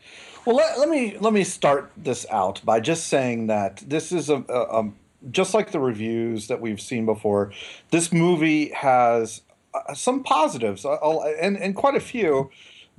Well, 0.45 0.55
let, 0.55 0.79
let 0.79 0.87
me 0.87 1.17
let 1.19 1.33
me 1.33 1.43
start 1.43 1.91
this 1.97 2.25
out 2.31 2.61
by 2.63 2.79
just 2.79 3.07
saying 3.07 3.47
that 3.47 3.83
this 3.85 4.13
is 4.13 4.29
a, 4.29 4.45
a, 4.47 4.83
a 4.83 4.91
just 5.31 5.53
like 5.53 5.73
the 5.73 5.81
reviews 5.81 6.47
that 6.47 6.61
we've 6.61 6.79
seen 6.79 7.05
before. 7.05 7.51
This 7.91 8.13
movie 8.13 8.69
has 8.69 9.41
uh, 9.73 9.93
some 9.93 10.23
positives 10.23 10.85
and 10.85 11.57
and 11.57 11.75
quite 11.75 11.95
a 11.95 11.99
few, 11.99 12.51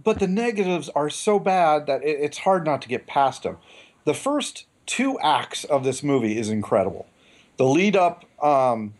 but 0.02 0.18
the 0.18 0.28
negatives 0.28 0.90
are 0.90 1.08
so 1.08 1.38
bad 1.38 1.86
that 1.86 2.02
it, 2.02 2.18
it's 2.20 2.38
hard 2.38 2.66
not 2.66 2.82
to 2.82 2.88
get 2.88 3.06
past 3.06 3.44
them. 3.44 3.56
The 4.04 4.12
first 4.12 4.66
two 4.84 5.18
acts 5.20 5.64
of 5.64 5.82
this 5.82 6.02
movie 6.02 6.36
is 6.36 6.50
incredible. 6.50 7.06
The 7.56 7.64
lead 7.64 7.96
up 7.96 8.26
um, 8.44 8.92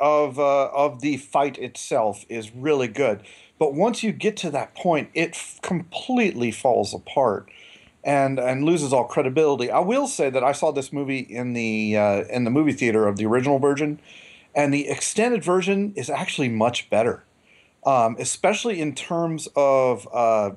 of 0.00 0.38
uh, 0.38 0.68
of 0.68 1.00
the 1.00 1.18
fight 1.18 1.58
itself 1.58 2.24
is 2.28 2.54
really 2.54 2.88
good. 2.88 3.22
But 3.58 3.74
once 3.74 4.02
you 4.02 4.12
get 4.12 4.36
to 4.38 4.50
that 4.50 4.74
point, 4.74 5.10
it 5.12 5.30
f- 5.34 5.60
completely 5.62 6.50
falls 6.50 6.94
apart 6.94 7.50
and 8.02 8.38
and 8.38 8.64
loses 8.64 8.92
all 8.92 9.04
credibility. 9.04 9.70
I 9.70 9.80
will 9.80 10.08
say 10.08 10.30
that 10.30 10.42
I 10.42 10.52
saw 10.52 10.72
this 10.72 10.92
movie 10.92 11.18
in 11.18 11.52
the 11.52 11.96
uh, 11.96 12.24
in 12.30 12.44
the 12.44 12.50
movie 12.50 12.72
theater 12.72 13.06
of 13.06 13.16
the 13.16 13.26
original 13.26 13.58
version, 13.58 14.00
and 14.54 14.72
the 14.72 14.88
extended 14.88 15.44
version 15.44 15.92
is 15.96 16.08
actually 16.08 16.48
much 16.48 16.88
better, 16.88 17.22
um, 17.84 18.16
especially 18.18 18.80
in 18.80 18.94
terms 18.94 19.48
of 19.54 20.08
uh, 20.12 20.52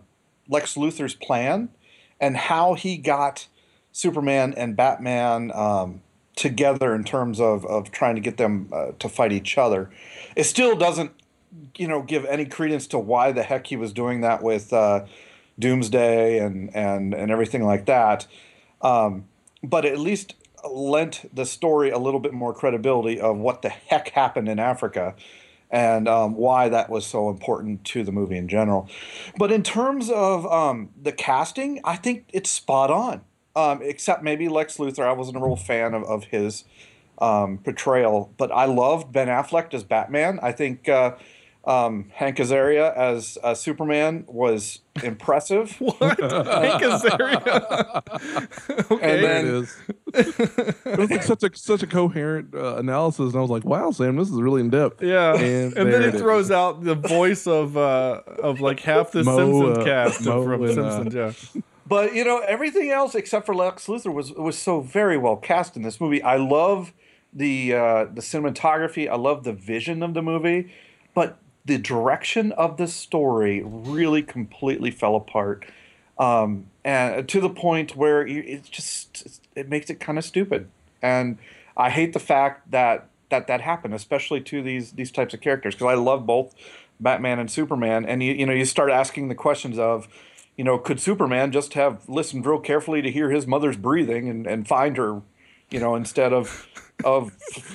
Lex 0.48 0.76
Luthor's 0.76 1.16
plan 1.16 1.70
and 2.22 2.38
how 2.38 2.74
he 2.74 2.96
got 2.96 3.48
Superman 3.92 4.54
and 4.56 4.78
Batman 4.78 5.52
um, 5.54 6.03
together 6.36 6.96
in 6.96 7.04
terms 7.04 7.40
of, 7.40 7.66
of 7.66 7.92
trying 7.92 8.16
to 8.16 8.22
get 8.22 8.38
them 8.38 8.70
uh, 8.72 8.92
to 9.00 9.10
fight 9.10 9.32
each 9.32 9.58
other. 9.58 9.90
It 10.36 10.46
still 10.46 10.76
doesn't, 10.76 11.12
you 11.78 11.88
know, 11.88 12.02
give 12.02 12.26
any 12.26 12.46
credence 12.46 12.88
to 12.88 13.00
why 13.00 13.32
the 13.32 13.44
heck 13.44 13.68
he 13.68 13.76
was 13.76 13.94
doing 13.94 14.22
that 14.22 14.42
with 14.42 14.74
uh, 14.74 15.06
Doomsday 15.60 16.40
and, 16.40 16.76
and, 16.76 17.14
and 17.14 17.32
everything 17.32 17.64
like 17.64 17.86
that. 17.86 18.28
Um, 18.82 19.26
but 19.64 19.86
at 19.86 20.00
least 20.00 20.36
lent 20.70 21.30
the 21.34 21.46
story 21.46 21.90
a 21.90 21.98
little 21.98 22.20
bit 22.20 22.34
more 22.34 22.54
credibility 22.54 23.20
of 23.20 23.38
what 23.38 23.62
the 23.62 23.70
heck 23.70 24.10
happened 24.10 24.50
in 24.50 24.60
Africa 24.60 25.16
and 25.70 26.08
um, 26.08 26.36
why 26.36 26.70
that 26.70 26.90
was 26.90 27.06
so 27.06 27.30
important 27.30 27.84
to 27.84 28.04
the 28.04 28.12
movie 28.12 28.38
in 28.38 28.48
general. 28.48 28.88
But 29.38 29.52
in 29.52 29.64
terms 29.64 30.10
of 30.10 30.46
um, 30.46 30.90
the 31.02 31.12
casting, 31.12 31.80
I 31.84 31.96
think 31.96 32.26
it's 32.32 32.50
spot 32.50 32.92
on. 32.92 33.22
Um, 33.56 33.82
except 33.84 34.24
maybe 34.24 34.50
Lex 34.50 34.78
Luthor. 34.78 35.06
I 35.06 35.12
wasn't 35.14 35.38
a 35.38 35.40
real 35.40 35.56
fan 35.56 35.94
of, 35.94 36.04
of 36.06 36.24
his 36.26 36.64
um, 37.20 37.60
portrayal, 37.60 38.34
but 38.38 38.52
I 38.52 38.66
loved 38.66 39.12
Ben 39.12 39.28
Affleck 39.28 39.74
as 39.76 39.84
Batman. 39.84 40.40
I 40.42 40.52
think 40.52 40.90
uh, 40.90 41.14
um, 41.66 42.10
Hank 42.16 42.38
Azaria 42.38 42.96
as 42.98 43.38
uh, 43.44 43.54
Superman 43.54 44.26
was 44.28 44.80
impressive. 45.04 45.78
What? 45.80 46.00
Hank 46.20 46.82
Azaria. 46.82 48.02
okay. 48.92 49.14
And 49.16 49.24
There 49.24 49.44
then- 49.44 49.46
it 49.46 49.54
is. 49.54 49.78
it 50.86 50.98
was 51.00 51.12
like 51.12 51.24
such 51.24 51.44
a 51.44 51.50
such 51.56 51.84
a 51.84 51.88
coherent 51.88 52.54
uh, 52.56 52.78
analysis, 52.78 53.34
and 53.34 53.36
I 53.38 53.42
was 53.42 53.50
like, 53.52 53.66
"Wow, 53.66 53.92
Sam, 53.92 54.16
this 54.16 54.30
is 54.30 54.42
really 54.42 54.62
in 54.62 54.70
depth." 54.72 55.02
Yeah, 55.02 55.34
And 55.36 55.76
and, 55.78 55.92
then 55.94 56.02
it 56.04 56.08
it 56.10 56.16
is. 56.16 56.22
throws 56.22 56.52
out 56.52 56.84
the 56.84 56.96
voice 56.96 57.46
of 57.48 57.78
uh, 57.78 58.22
of 58.42 58.62
like 58.62 58.80
half 58.80 59.12
the 59.12 59.24
Moe, 59.24 59.38
Simpsons 59.38 59.78
uh, 59.80 59.84
cast 59.84 60.26
Moe 60.26 60.44
from 60.44 60.64
and, 60.64 60.78
uh, 60.80 60.92
Simpsons. 61.04 61.16
Yeah, 61.56 61.62
But 61.86 62.14
you 62.14 62.24
know, 62.24 62.40
everything 62.40 62.92
else 62.92 63.16
except 63.16 63.46
for 63.46 63.54
Lex 63.54 63.88
Luthor 63.88 64.14
was 64.14 64.32
was 64.34 64.58
so 64.58 64.82
very 64.82 65.18
well 65.18 65.36
cast 65.36 65.76
in 65.76 65.82
this 65.82 66.00
movie. 66.00 66.22
I 66.22 66.38
love 66.38 66.94
the 67.34 67.74
uh, 67.74 68.06
the 68.06 68.22
cinematography. 68.22 69.10
I 69.10 69.16
love 69.16 69.44
the 69.44 69.54
vision 69.54 70.02
of 70.02 70.14
the 70.14 70.22
movie, 70.22 70.72
but 71.14 71.38
the 71.66 71.78
direction 71.78 72.52
of 72.54 72.78
the 72.78 72.88
story 72.88 73.62
really 73.64 74.22
completely 74.22 74.92
fell 74.92 75.16
apart, 75.16 75.66
um, 76.18 76.68
and 76.84 77.28
to 77.30 77.42
the 77.42 77.50
point 77.50 77.96
where 77.96 78.26
it 78.26 78.64
just 78.70 79.42
it 79.56 79.70
makes 79.70 79.90
it 79.90 80.00
kind 80.00 80.18
of 80.18 80.26
stupid. 80.26 80.70
And 81.02 81.38
I 81.76 81.90
hate 81.90 82.14
the 82.14 82.20
fact 82.20 82.72
that 82.72 83.08
that 83.30 83.48
that 83.48 83.62
happened, 83.62 83.94
especially 83.94 84.42
to 84.42 84.62
these 84.62 84.94
these 84.94 85.12
types 85.12 85.34
of 85.34 85.42
characters, 85.42 85.76
because 85.76 85.92
I 85.92 85.96
love 85.96 86.26
both 86.26 86.54
Batman 87.00 87.40
and 87.40 87.52
Superman, 87.52 88.06
and 88.06 88.24
you 88.24 88.34
you 88.34 88.46
know 88.46 88.54
you 88.54 88.66
start 88.66 88.92
asking 88.92 89.28
the 89.28 89.36
questions 89.36 89.78
of, 89.78 90.08
you 90.56 90.64
know, 90.64 90.78
could 90.78 91.00
Superman 91.00 91.52
just 91.52 91.74
have 91.74 92.08
listened 92.08 92.46
real 92.46 92.60
carefully 92.60 93.02
to 93.02 93.12
hear 93.12 93.32
his 93.32 93.48
mother's 93.48 93.78
breathing 93.78 94.30
and, 94.30 94.46
and 94.46 94.68
find 94.68 94.98
her, 94.98 95.22
you 95.70 95.80
know, 95.80 95.96
instead 95.96 96.34
of 96.34 96.68
of 97.04 97.32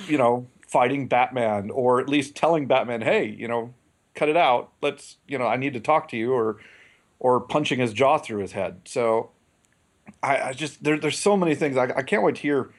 you 0.07 0.17
know 0.17 0.47
fighting 0.67 1.07
Batman 1.07 1.69
or 1.71 1.99
at 1.99 2.07
least 2.07 2.35
telling 2.35 2.67
Batman, 2.67 3.01
hey, 3.01 3.25
you 3.25 3.47
know, 3.47 3.73
cut 4.15 4.29
it 4.29 4.37
out. 4.37 4.71
Let's 4.81 5.17
you 5.27 5.37
know 5.37 5.47
I 5.47 5.57
need 5.57 5.73
to 5.73 5.79
talk 5.79 6.07
to 6.09 6.17
you 6.17 6.33
or 6.33 6.57
or 7.19 7.39
punching 7.41 7.79
his 7.79 7.93
jaw 7.93 8.17
through 8.17 8.41
his 8.41 8.53
head. 8.53 8.81
So 8.85 9.31
I, 10.23 10.37
I 10.37 10.53
just 10.53 10.83
there, 10.83 10.97
there's 10.97 11.19
so 11.19 11.35
many 11.35 11.55
things 11.55 11.77
I, 11.77 11.83
I 11.95 12.01
can't 12.01 12.23
wait 12.23 12.35
to 12.35 12.41
hear. 12.41 12.69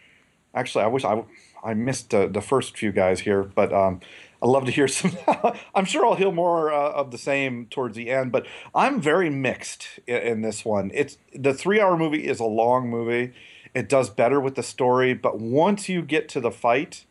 Actually, 0.55 0.85
I 0.85 0.89
wish 0.89 1.05
I 1.05 1.23
I 1.63 1.75
missed 1.75 2.15
uh, 2.15 2.27
the 2.27 2.41
first 2.41 2.77
few 2.77 2.91
guys 2.91 3.21
here, 3.21 3.43
but 3.43 3.73
um, 3.73 4.01
I 4.43 4.47
love 4.47 4.65
to 4.65 4.71
hear 4.71 4.89
some. 4.89 5.13
I'm 5.75 5.85
sure 5.85 6.07
I'll 6.07 6.15
hear 6.15 6.33
more 6.33 6.73
uh, 6.73 6.93
of 6.93 7.11
the 7.11 7.19
same 7.19 7.67
towards 7.67 7.97
the 7.97 8.11
end, 8.11 8.33
but 8.33 8.47
I'm 8.75 9.01
very 9.01 9.31
mixed 9.31 10.01
in, 10.07 10.17
in 10.17 10.43
this 10.43 10.65
one. 10.65 10.91
It's 10.95 11.19
the 11.35 11.53
three 11.53 11.81
hour 11.81 11.97
movie 11.97 12.27
is 12.27 12.41
a 12.41 12.45
long 12.45 12.89
movie. 12.89 13.33
It 13.75 13.89
does 13.89 14.11
better 14.11 14.41
with 14.41 14.55
the 14.57 14.63
story, 14.63 15.15
but 15.15 15.39
once 15.39 15.89
you 15.89 16.03
get 16.03 16.29
to 16.31 16.41
the 16.41 16.51
fight, 16.51 17.05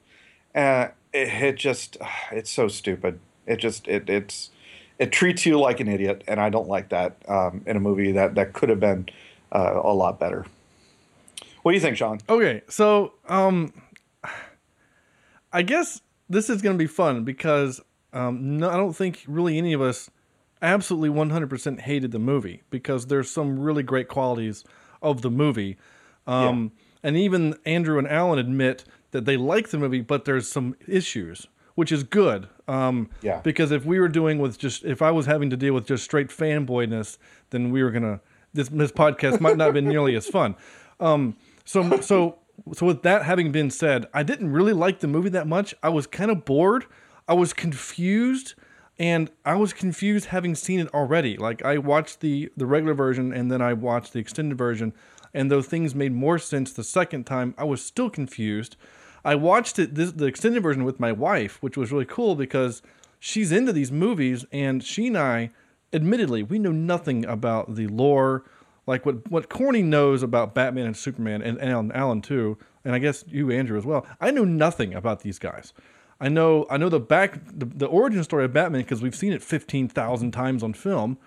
uh, 0.54 0.90
it, 1.14 1.28
it 1.42 1.56
just 1.58 1.98
it's 2.32 2.50
so 2.50 2.68
stupid. 2.68 3.20
It 3.46 3.58
just 3.58 3.88
it 3.88 4.10
it's 4.10 4.50
it 4.98 5.12
treats 5.12 5.46
you 5.46 5.60
like 5.60 5.80
an 5.80 5.88
idiot, 5.88 6.24
and 6.28 6.40
I 6.40 6.50
don't 6.50 6.68
like 6.68 6.90
that 6.90 7.18
um, 7.28 7.62
in 7.66 7.78
a 7.78 7.80
movie 7.80 8.12
that 8.12 8.36
that 8.36 8.54
could 8.54 8.70
have 8.70 8.80
been 8.80 9.08
uh, 9.52 9.80
a 9.84 9.94
lot 9.94 10.20
better. 10.20 10.46
What 11.62 11.72
do 11.72 11.76
you 11.76 11.82
think, 11.82 11.98
Sean? 11.98 12.20
Okay, 12.28 12.62
so 12.68 13.14
um, 13.28 13.74
I 15.54 15.62
guess 15.62 16.02
this 16.30 16.50
is 16.50 16.62
going 16.62 16.78
to 16.78 16.82
be 16.82 16.88
fun 16.88 17.24
because 17.24 17.82
um, 18.14 18.58
no, 18.58 18.70
I 18.70 18.78
don't 18.78 18.96
think 18.96 19.24
really 19.28 19.58
any 19.58 19.74
of 19.74 19.82
us 19.82 20.10
absolutely 20.62 21.10
100% 21.10 21.80
hated 21.80 22.12
the 22.12 22.20
movie 22.20 22.64
because 22.70 23.08
there's 23.08 23.30
some 23.30 23.60
really 23.60 23.84
great 23.84 24.08
qualities 24.08 24.64
of 25.02 25.22
the 25.22 25.30
movie. 25.30 25.78
Um, 26.28 26.72
And 27.02 27.16
even 27.16 27.56
Andrew 27.66 27.98
and 27.98 28.08
Alan 28.08 28.40
admit 28.40 28.84
that 29.12 29.24
they 29.24 29.38
like 29.38 29.70
the 29.70 29.78
movie, 29.78 30.02
but 30.02 30.26
there's 30.26 30.52
some 30.52 30.76
issues, 30.86 31.48
which 31.76 31.92
is 31.94 32.04
good. 32.04 32.50
Um, 32.68 33.10
Yeah. 33.22 33.40
Because 33.42 33.72
if 33.72 33.86
we 33.86 34.00
were 34.00 34.10
doing 34.10 34.38
with 34.40 34.58
just, 34.58 34.84
if 34.84 35.02
I 35.02 35.12
was 35.12 35.26
having 35.26 35.50
to 35.50 35.58
deal 35.58 35.74
with 35.74 35.88
just 35.88 36.04
straight 36.04 36.28
fanboyness, 36.28 37.18
then 37.52 37.72
we 37.72 37.82
were 37.82 37.92
going 37.92 38.04
to, 38.04 38.20
this, 38.54 38.68
this 38.68 38.92
podcast 38.92 39.40
might 39.40 39.56
not 39.56 39.66
have 39.66 39.74
been 39.76 39.88
nearly 39.88 40.16
as 40.16 40.28
fun. 40.28 40.56
Um, 41.00 41.38
so, 41.64 42.02
so, 42.02 42.39
so 42.74 42.86
with 42.86 43.04
that 43.04 43.24
having 43.24 43.52
been 43.52 43.72
said, 43.72 44.08
I 44.14 44.24
didn't 44.24 44.52
really 44.52 44.74
like 44.74 45.00
the 45.00 45.08
movie 45.08 45.30
that 45.30 45.48
much. 45.48 45.76
I 45.82 45.90
was 45.90 46.08
kind 46.08 46.32
of 46.32 46.46
bored. 46.46 46.86
I 47.28 47.34
was 47.34 47.54
confused, 47.54 48.56
and 48.98 49.30
I 49.46 49.56
was 49.56 49.74
confused 49.74 50.26
having 50.26 50.56
seen 50.56 50.80
it 50.80 50.94
already. 50.94 51.38
Like 51.38 51.64
I 51.64 51.78
watched 51.78 52.22
the 52.22 52.52
the 52.58 52.66
regular 52.66 52.94
version, 52.94 53.32
and 53.34 53.52
then 53.52 53.62
I 53.62 53.74
watched 53.74 54.14
the 54.14 54.20
extended 54.20 54.58
version, 54.58 54.94
and 55.34 55.52
though 55.52 55.62
things 55.62 55.94
made 55.94 56.14
more 56.14 56.40
sense 56.40 56.74
the 56.74 56.84
second 56.84 57.26
time, 57.26 57.54
I 57.58 57.64
was 57.64 57.84
still 57.84 58.10
confused. 58.10 58.76
I 59.24 59.36
watched 59.36 59.80
it 59.80 59.96
this, 59.96 60.12
the 60.12 60.26
extended 60.26 60.64
version 60.64 60.84
with 60.84 61.00
my 61.00 61.12
wife, 61.12 61.62
which 61.62 61.78
was 61.78 61.92
really 61.92 62.06
cool 62.06 62.36
because 62.36 62.82
she's 63.20 63.52
into 63.52 63.74
these 63.74 63.92
movies, 63.92 64.46
and 64.52 64.84
she 64.84 65.08
and 65.08 65.18
I, 65.18 65.52
admittedly, 65.94 66.44
we 66.44 66.60
know 66.60 66.72
nothing 66.72 67.26
about 67.26 67.76
the 67.76 67.88
lore, 67.88 68.44
like 68.90 69.06
what 69.06 69.30
what 69.30 69.50
Corny 69.50 69.84
knows 69.84 70.24
about 70.24 70.56
Batman 70.56 70.88
and 70.88 70.98
Superman, 70.98 71.44
and, 71.44 71.60
and 71.60 71.70
Alan, 71.70 71.92
Alan 71.92 72.22
too, 72.22 72.58
and 72.84 72.96
I 72.96 73.00
guess 73.00 73.24
you, 73.28 73.52
Andrew, 73.52 73.78
as 73.78 73.86
well. 73.86 74.06
I 74.20 74.32
know 74.32 74.44
nothing 74.44 74.96
about 74.96 75.22
these 75.22 75.38
guys. 75.38 75.74
I 76.20 76.28
know 76.28 76.66
I 76.72 76.78
know 76.78 76.90
the 76.90 77.00
back 77.00 77.40
the, 77.46 77.66
the 77.66 77.86
origin 77.86 78.24
story 78.24 78.46
of 78.46 78.52
Batman 78.52 78.82
because 78.82 79.04
we've 79.04 79.16
seen 79.16 79.32
it 79.32 79.44
fifteen 79.44 79.88
thousand 79.88 80.32
times 80.32 80.64
on 80.64 80.74
film, 80.74 81.20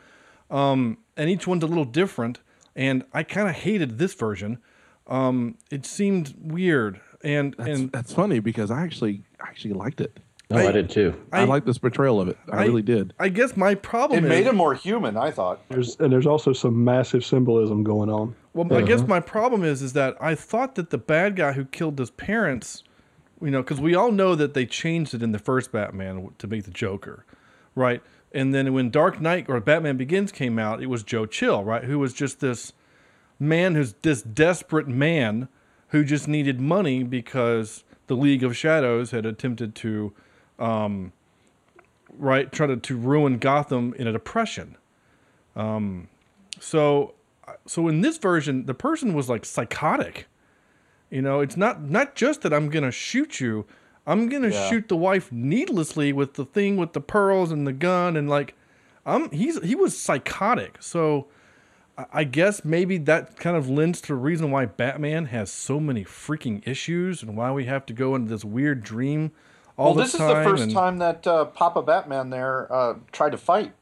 um, 0.51 0.99
and 1.17 1.31
each 1.31 1.47
one's 1.47 1.63
a 1.63 1.69
little 1.69 1.85
different. 1.85 2.41
And 2.75 3.05
I 3.13 3.23
kind 3.23 3.49
of 3.49 3.55
hated 3.55 3.99
this 3.99 4.15
version. 4.15 4.59
Um, 5.07 5.57
it 5.71 5.87
seemed 5.87 6.35
weird, 6.41 7.01
and 7.23 7.55
That's, 7.57 7.71
and 7.71 7.93
that's 7.93 8.13
funny 8.13 8.41
because 8.41 8.73
I 8.73 8.83
actually 8.83 9.23
actually 9.41 9.75
liked 9.75 10.01
it. 10.01 10.19
Oh, 10.55 10.69
I, 10.69 10.73
did 10.73 10.91
too. 10.91 11.15
I, 11.33 11.45
liked 11.45 11.67
this 11.67 11.79
portrayal 11.79 12.21
of 12.21 12.29
it. 12.29 12.39
I, 12.51 12.65
really 12.65 12.83
did. 12.83 13.15
I 13.19 13.29
guess 13.29 13.57
my 13.57 13.73
It 13.73 13.83
problem 13.83 14.25
is 14.25 14.29
made 14.29 14.47
him 14.47 14.57
more 14.57 14.75
human, 14.75 15.17
I 15.17 15.31
thought. 15.31 15.61
There's 15.69 15.97
and 16.01 16.13
there's 16.13 16.27
also 16.27 16.53
some 16.53 16.85
massive 16.85 17.25
symbolism 17.25 17.83
going 17.83 18.11
on. 18.11 18.35
Well, 18.55 18.73
I 18.73 18.83
guess 18.83 19.01
uh-huh. 19.01 19.09
my 19.09 19.21
problem 19.21 19.65
is 19.65 19.83
is 19.83 19.93
that 19.95 20.17
I 20.21 20.35
thought 20.35 20.75
that 20.75 20.91
the 20.91 20.99
bad 20.99 21.37
guy 21.37 21.53
who 21.53 21.65
killed 21.65 21.99
his 21.99 22.11
parents, 22.11 22.85
you 23.41 23.51
know, 23.51 23.63
because 23.63 23.81
we 23.81 23.95
all 23.95 24.13
know 24.13 24.35
that 24.35 24.55
they 24.55 24.67
changed 24.67 25.15
it 25.15 25.23
in 25.23 25.33
the 25.33 25.39
first 25.39 25.73
Batman 25.73 26.31
to 26.39 26.47
make 26.47 26.65
the 26.65 26.71
Joker, 26.71 27.25
right? 27.75 28.03
And 28.33 28.55
then 28.55 28.73
when 28.73 28.91
Dark 28.91 29.21
Knight 29.21 29.47
or 29.49 29.61
Batman 29.61 29.97
Begins 29.97 30.33
came 30.33 30.59
out, 30.59 30.83
it 30.83 30.87
was 30.87 31.03
Joe 31.03 31.27
Chill, 31.27 31.65
right? 31.65 31.85
Who 31.85 31.99
was 31.99 32.15
just 32.15 32.41
this 32.41 32.73
man 33.39 33.75
who's 33.75 33.95
this 34.03 34.23
desperate 34.23 34.89
man 34.89 35.49
who 35.89 36.05
just 36.05 36.29
needed 36.29 36.61
money 36.61 37.03
because 37.03 37.85
the 38.07 38.17
League 38.17 38.43
of 38.43 38.57
Shadows 38.57 39.11
had 39.11 39.27
attempted 39.27 39.75
to, 39.77 40.13
um, 40.59 41.13
right, 42.19 42.51
try 42.53 42.67
to, 42.67 42.77
to 42.77 42.97
ruin 42.97 43.39
Gotham 43.39 43.95
in 43.95 44.07
a 44.07 44.13
depression. 44.13 44.77
Um, 45.57 46.09
so, 46.61 47.15
so 47.67 47.89
in 47.89 48.01
this 48.01 48.19
version, 48.19 48.67
the 48.67 48.75
person 48.75 49.15
was 49.15 49.29
like 49.29 49.45
psychotic. 49.45 50.27
You 51.11 51.21
know, 51.23 51.41
it's 51.41 51.57
not 51.57 51.83
not 51.83 52.15
just 52.15 52.41
that 52.43 52.53
I'm 52.55 52.71
gonna 52.71 52.91
shoot 52.91 53.39
you. 53.41 53.67
I'm 54.07 54.29
gonna 54.29 54.49
Yeah. 54.49 54.69
shoot 54.71 54.89
the 54.89 54.97
wife 54.97 55.31
needlessly 55.31 56.13
with 56.13 56.35
the 56.35 56.45
thing 56.47 56.77
with 56.77 56.95
the 56.95 57.01
pearls 57.03 57.53
and 57.53 57.67
the 57.67 57.73
gun 57.73 58.17
and 58.17 58.31
like, 58.31 58.55
I'm 59.05 59.31
he's 59.31 59.63
he 59.63 59.75
was 59.75 59.97
psychotic. 59.99 60.79
So, 60.81 61.27
I- 62.13 62.25
guess 62.25 62.65
maybe 62.65 62.97
that 62.99 63.37
kind 63.37 63.57
of 63.59 63.69
lends 63.69 64.01
to 64.03 64.09
the 64.09 64.15
reason 64.15 64.51
why 64.51 64.65
Batman 64.65 65.27
has 65.27 65.53
so 65.53 65.79
many 65.79 66.03
freaking 66.05 66.67
issues 66.67 67.23
and 67.23 67.37
why 67.37 67.53
we 67.53 67.67
have 67.67 67.85
to 67.87 67.93
go 67.93 68.15
into 68.15 68.31
this 68.31 68.45
weird 68.45 68.83
dream 68.83 69.33
well, 69.85 69.95
the 69.95 70.03
this 70.03 70.15
is 70.15 70.21
the 70.21 70.43
first 70.45 70.63
and- 70.65 70.73
time 70.73 70.99
that 70.99 71.27
uh, 71.27 71.45
Papa 71.47 71.83
Batman 71.83 72.31
there 72.31 72.73
uh, 72.73 72.95
tried 73.13 73.31
to 73.31 73.39
fight 73.39 73.73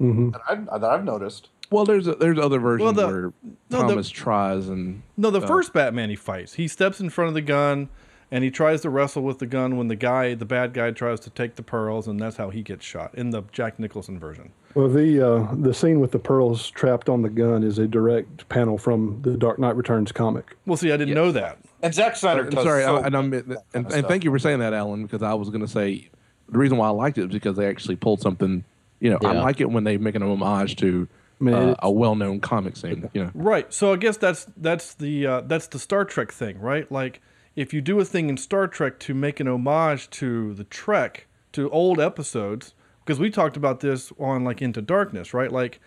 Mm-hmm. 0.00 0.30
that, 0.30 0.40
I've, 0.48 0.64
that 0.66 0.84
I've 0.84 1.04
noticed. 1.04 1.48
Well, 1.70 1.84
there's 1.84 2.06
a, 2.06 2.14
there's 2.14 2.38
other 2.38 2.60
versions 2.60 2.94
the- 2.96 3.06
where 3.06 3.22
no, 3.68 3.78
the- 3.82 3.88
Thomas 3.88 4.08
tries 4.08 4.68
and 4.68 5.02
No, 5.16 5.30
the 5.30 5.40
uh, 5.40 5.46
first 5.46 5.72
Batman 5.72 6.08
he 6.10 6.14
fights, 6.16 6.54
he 6.54 6.68
steps 6.68 7.00
in 7.00 7.10
front 7.10 7.28
of 7.28 7.34
the 7.34 7.40
gun 7.42 7.88
and 8.30 8.44
he 8.44 8.50
tries 8.50 8.82
to 8.82 8.90
wrestle 8.90 9.22
with 9.22 9.38
the 9.38 9.46
gun 9.46 9.76
when 9.78 9.88
the 9.88 9.96
guy, 9.96 10.34
the 10.34 10.44
bad 10.44 10.72
guy, 10.74 10.90
tries 10.92 11.18
to 11.20 11.30
take 11.30 11.56
the 11.56 11.62
pearls, 11.62 12.06
and 12.06 12.20
that's 12.20 12.36
how 12.36 12.50
he 12.50 12.62
gets 12.62 12.84
shot 12.84 13.12
in 13.14 13.30
the 13.30 13.42
Jack 13.52 13.78
Nicholson 13.78 14.18
version. 14.20 14.52
Well, 14.74 14.88
the 14.88 15.26
uh, 15.26 15.54
the 15.54 15.72
scene 15.72 15.98
with 15.98 16.12
the 16.12 16.18
pearls 16.18 16.68
trapped 16.70 17.08
on 17.08 17.22
the 17.22 17.30
gun 17.30 17.64
is 17.64 17.78
a 17.78 17.86
direct 17.88 18.46
panel 18.50 18.76
from 18.76 19.22
the 19.22 19.34
Dark 19.36 19.58
Knight 19.58 19.76
Returns 19.76 20.12
comic. 20.12 20.56
Well, 20.66 20.76
see, 20.76 20.92
I 20.92 20.98
didn't 20.98 21.14
know 21.14 21.32
that. 21.32 21.58
And 21.82 21.94
Zack 21.94 22.16
Snyder 22.16 22.46
I'm 22.46 22.52
sorry, 22.52 22.82
so 22.82 22.96
I, 22.96 23.06
and, 23.06 23.16
I'm, 23.16 23.30
good 23.30 23.46
and, 23.46 23.56
kind 23.72 23.86
of 23.86 23.92
and 23.92 24.06
thank 24.06 24.24
you 24.24 24.30
for 24.30 24.38
saying 24.38 24.58
that, 24.60 24.74
Alan, 24.74 25.04
because 25.04 25.22
I 25.22 25.34
was 25.34 25.48
going 25.48 25.60
to 25.60 25.68
say 25.68 26.08
the 26.48 26.58
reason 26.58 26.76
why 26.76 26.88
I 26.88 26.90
liked 26.90 27.18
it 27.18 27.26
is 27.26 27.30
because 27.30 27.56
they 27.56 27.68
actually 27.68 27.96
pulled 27.96 28.20
something. 28.20 28.64
You 29.00 29.10
know, 29.10 29.18
I 29.22 29.32
like 29.32 29.60
it 29.60 29.70
when 29.70 29.84
they 29.84 29.96
make 29.96 30.16
an 30.16 30.22
homage 30.22 30.76
to 30.76 31.06
mean, 31.40 31.54
uh, 31.54 31.74
a 31.80 31.90
well-known 31.90 32.40
comic 32.40 32.76
scene. 32.76 33.08
You 33.12 33.24
know, 33.24 33.30
Right. 33.34 33.72
So 33.72 33.92
I 33.92 33.96
guess 33.96 34.16
that's 34.16 34.46
that's 34.56 34.94
the 34.94 35.26
uh, 35.26 35.40
that's 35.42 35.68
the 35.68 35.78
Star 35.78 36.04
Trek 36.04 36.32
thing, 36.32 36.58
right? 36.60 36.90
Like 36.90 37.20
if 37.54 37.72
you 37.72 37.80
do 37.80 38.00
a 38.00 38.04
thing 38.04 38.28
in 38.28 38.36
Star 38.36 38.66
Trek 38.66 38.98
to 39.00 39.14
make 39.14 39.40
an 39.40 39.48
homage 39.48 40.10
to 40.10 40.54
the 40.54 40.64
Trek, 40.64 41.26
to 41.52 41.70
old 41.70 42.00
episodes, 42.00 42.74
because 43.04 43.18
we 43.18 43.30
talked 43.30 43.56
about 43.56 43.80
this 43.80 44.12
on 44.18 44.44
like 44.44 44.62
Into 44.62 44.82
Darkness, 44.82 45.32
right? 45.34 45.50
Like 45.50 45.80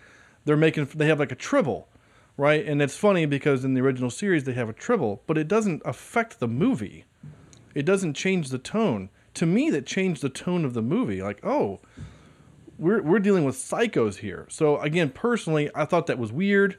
they're 0.44 0.56
making 0.56 0.86
they 0.94 1.06
have 1.06 1.18
like 1.18 1.32
a 1.32 1.36
tribble, 1.36 1.88
right? 2.36 2.64
And 2.64 2.80
it's 2.82 2.96
funny 2.96 3.26
because 3.26 3.64
in 3.64 3.74
the 3.74 3.80
original 3.80 4.10
series 4.10 4.44
they 4.44 4.52
have 4.52 4.68
a 4.68 4.72
tribble, 4.72 5.22
but 5.26 5.38
it 5.38 5.48
doesn't 5.48 5.82
affect 5.84 6.40
the 6.40 6.48
movie. 6.48 7.04
It 7.74 7.84
doesn't 7.84 8.14
change 8.14 8.48
the 8.50 8.58
tone. 8.58 9.10
To 9.34 9.46
me, 9.46 9.70
that 9.70 9.86
changed 9.86 10.22
the 10.22 10.28
tone 10.28 10.64
of 10.64 10.74
the 10.74 10.82
movie. 10.82 11.22
Like, 11.22 11.44
oh, 11.44 11.80
we're 12.78 13.02
we're 13.02 13.18
dealing 13.18 13.44
with 13.44 13.56
psychos 13.56 14.16
here. 14.18 14.46
So 14.50 14.78
again, 14.78 15.10
personally, 15.10 15.70
I 15.74 15.84
thought 15.84 16.06
that 16.06 16.18
was 16.18 16.32
weird. 16.32 16.76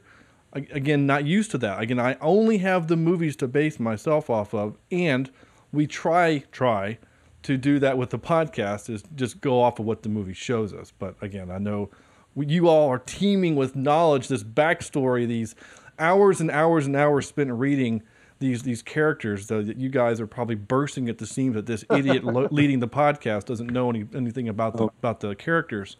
A- 0.52 0.66
Again, 0.70 1.06
not 1.06 1.24
used 1.24 1.50
to 1.52 1.58
that. 1.58 1.80
Again, 1.80 1.98
I 1.98 2.16
only 2.20 2.58
have 2.58 2.86
the 2.86 2.96
movies 2.96 3.34
to 3.36 3.48
base 3.48 3.80
myself 3.80 4.30
off 4.30 4.54
of, 4.54 4.76
and 4.92 5.30
we 5.72 5.86
try 5.86 6.44
try 6.52 6.98
to 7.42 7.56
do 7.58 7.78
that 7.78 7.98
with 7.98 8.10
the 8.10 8.18
podcast 8.18 8.88
is 8.88 9.02
just 9.14 9.40
go 9.40 9.60
off 9.60 9.78
of 9.78 9.84
what 9.84 10.02
the 10.02 10.08
movie 10.08 10.32
shows 10.32 10.72
us. 10.72 10.92
But 10.96 11.16
again, 11.20 11.50
I 11.50 11.58
know 11.58 11.90
you 12.36 12.68
all 12.68 12.88
are 12.90 12.98
teeming 12.98 13.56
with 13.56 13.76
knowledge, 13.76 14.28
this 14.28 14.42
backstory, 14.42 15.26
these 15.26 15.54
hours 15.98 16.40
and 16.40 16.50
hours 16.50 16.86
and 16.86 16.96
hours 16.96 17.28
spent 17.28 17.50
reading 17.52 18.02
these 18.40 18.62
these 18.62 18.82
characters. 18.82 19.46
Though 19.46 19.62
that 19.62 19.76
you 19.76 19.88
guys 19.88 20.20
are 20.20 20.26
probably 20.26 20.56
bursting 20.56 21.08
at 21.08 21.18
the 21.18 21.26
seams 21.26 21.54
that 21.54 21.66
this 21.66 21.84
idiot 21.90 22.24
lo- 22.24 22.48
leading 22.50 22.80
the 22.80 22.88
podcast 22.88 23.44
doesn't 23.44 23.70
know 23.70 23.90
any, 23.90 24.04
anything 24.14 24.48
about 24.48 24.76
the 24.76 24.84
about 25.00 25.20
the 25.20 25.34
characters. 25.34 25.96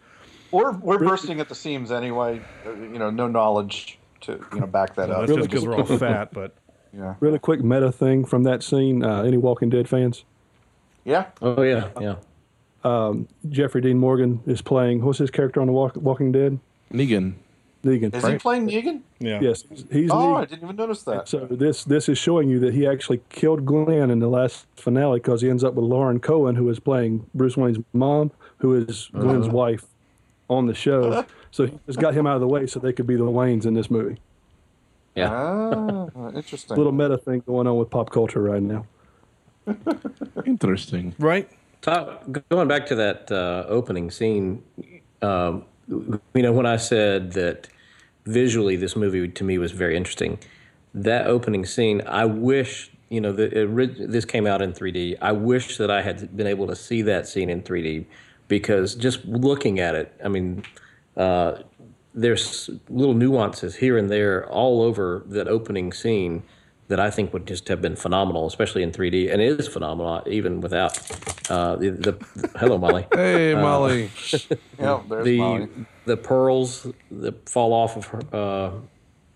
We're 0.51 0.71
we're 0.73 0.99
bursting 0.99 1.39
at 1.39 1.49
the 1.49 1.55
seams 1.55 1.91
anyway. 1.91 2.41
uh, 2.65 2.73
You 2.73 2.99
know, 2.99 3.09
no 3.09 3.27
knowledge 3.27 3.97
to 4.21 4.43
you 4.53 4.59
know 4.59 4.67
back 4.67 4.95
that 4.95 5.09
up. 5.09 5.27
That's 5.27 5.37
just 5.37 5.49
because 5.49 5.65
we're 5.65 5.75
all 5.77 5.85
fat, 5.85 6.33
but 6.33 6.55
Yeah. 6.97 7.15
Really 7.19 7.39
quick 7.39 7.61
meta 7.61 7.91
thing 7.91 8.23
from 8.23 8.43
that 8.43 8.63
scene. 8.63 9.03
Uh, 9.03 9.23
any 9.23 9.35
Walking 9.35 9.69
Dead 9.69 9.89
fans? 9.89 10.23
Yeah. 11.03 11.25
Oh 11.41 11.61
yeah, 11.61 11.89
yeah. 11.99 12.15
Um, 12.85 13.27
Jeffrey 13.49 13.81
Dean 13.81 13.97
Morgan 13.97 14.41
is 14.45 14.61
playing. 14.61 15.03
What's 15.03 15.17
his 15.17 15.31
character 15.31 15.59
on 15.59 15.67
the 15.67 15.73
Walk, 15.73 15.95
Walking 15.95 16.31
Dead? 16.31 16.59
Negan. 16.93 17.33
Negan. 17.83 18.13
Is 18.15 18.25
he 18.25 18.37
playing 18.37 18.67
Negan? 18.67 19.01
Yeah. 19.19 19.39
Yes, 19.41 19.63
he's 19.91 20.09
oh, 20.11 20.15
Negan. 20.15 20.37
I 20.37 20.45
didn't 20.45 20.63
even 20.63 20.75
notice 20.75 21.03
that. 21.03 21.27
So 21.27 21.45
this 21.45 21.83
this 21.83 22.07
is 22.09 22.17
showing 22.17 22.47
you 22.49 22.59
that 22.59 22.73
he 22.73 22.87
actually 22.87 23.21
killed 23.29 23.65
Glenn 23.65 24.09
in 24.11 24.19
the 24.19 24.27
last 24.27 24.65
finale 24.75 25.19
because 25.19 25.41
he 25.41 25.49
ends 25.49 25.63
up 25.63 25.73
with 25.73 25.85
Lauren 25.85 26.19
Cohan, 26.19 26.55
who 26.55 26.69
is 26.69 26.79
playing 26.79 27.25
Bruce 27.33 27.57
Wayne's 27.57 27.79
mom, 27.93 28.31
who 28.57 28.73
is 28.75 29.09
Glenn's 29.13 29.47
Uh-huh. 29.47 29.55
wife 29.57 29.85
on 30.47 30.67
the 30.67 30.73
show. 30.75 31.25
so 31.51 31.65
he 31.65 31.79
just 31.87 31.99
got 31.99 32.13
him 32.13 32.27
out 32.27 32.35
of 32.35 32.41
the 32.41 32.47
way 32.47 32.67
so 32.67 32.79
they 32.79 32.93
could 32.93 33.07
be 33.07 33.15
the 33.15 33.23
Waynes 33.23 33.65
in 33.65 33.73
this 33.73 33.89
movie. 33.89 34.17
Yeah. 35.15 35.29
Ah, 35.31 36.29
interesting. 36.35 36.77
Little 36.77 36.91
meta 36.91 37.17
thing 37.17 37.41
going 37.47 37.67
on 37.67 37.77
with 37.77 37.89
pop 37.89 38.09
culture 38.11 38.41
right 38.41 38.61
now. 38.61 38.85
Interesting. 40.45 41.15
Right? 41.17 41.49
Going 41.85 42.67
back 42.67 42.87
to 42.87 42.95
that 42.95 43.31
uh, 43.31 43.65
opening 43.67 44.09
scene, 44.09 44.63
um, 45.21 45.65
you 45.87 46.41
know, 46.41 46.51
when 46.51 46.65
I 46.65 46.77
said 46.77 47.33
that 47.33 47.67
visually 48.25 48.75
this 48.75 48.95
movie 48.95 49.27
to 49.27 49.43
me 49.43 49.59
was 49.59 49.71
very 49.71 49.95
interesting, 49.95 50.39
that 50.95 51.27
opening 51.27 51.63
scene, 51.63 52.01
I 52.07 52.25
wish, 52.25 52.91
you 53.09 53.21
know, 53.21 53.31
the, 53.31 53.47
this 53.99 54.25
came 54.25 54.47
out 54.47 54.63
in 54.63 54.73
3D. 54.73 55.17
I 55.21 55.31
wish 55.33 55.77
that 55.77 55.91
I 55.91 56.01
had 56.01 56.35
been 56.35 56.47
able 56.47 56.65
to 56.67 56.75
see 56.75 57.03
that 57.03 57.27
scene 57.27 57.51
in 57.51 57.61
3D 57.61 58.05
because 58.47 58.95
just 58.95 59.23
looking 59.25 59.79
at 59.79 59.93
it, 59.93 60.11
I 60.23 60.27
mean, 60.27 60.63
uh, 61.15 61.61
there's 62.15 62.69
little 62.89 63.13
nuances 63.13 63.75
here 63.75 63.97
and 63.97 64.09
there 64.09 64.49
all 64.49 64.81
over 64.81 65.23
that 65.27 65.47
opening 65.47 65.93
scene 65.93 66.41
that 66.87 66.99
I 66.99 67.09
think 67.09 67.33
would 67.33 67.47
just 67.47 67.67
have 67.67 67.81
been 67.81 67.95
phenomenal, 67.95 68.45
especially 68.47 68.83
in 68.83 68.91
3D, 68.91 69.31
and 69.33 69.41
it 69.41 69.59
is 69.59 69.67
phenomenal 69.67 70.21
even 70.27 70.61
without 70.61 70.97
uh, 71.49 71.75
the, 71.77 71.89
the. 71.89 72.49
Hello, 72.59 72.77
Molly. 72.77 73.07
Hey, 73.13 73.53
Uh, 73.53 73.61
Molly. 73.61 74.11
Yeah, 74.79 75.01
there's 75.09 75.25
the 75.25 75.37
Molly. 75.37 75.67
the 76.05 76.17
pearls 76.17 76.87
that 77.11 77.49
fall 77.49 77.73
off 77.73 77.97
of 77.97 78.05
her, 78.07 78.21
uh, 78.31 78.71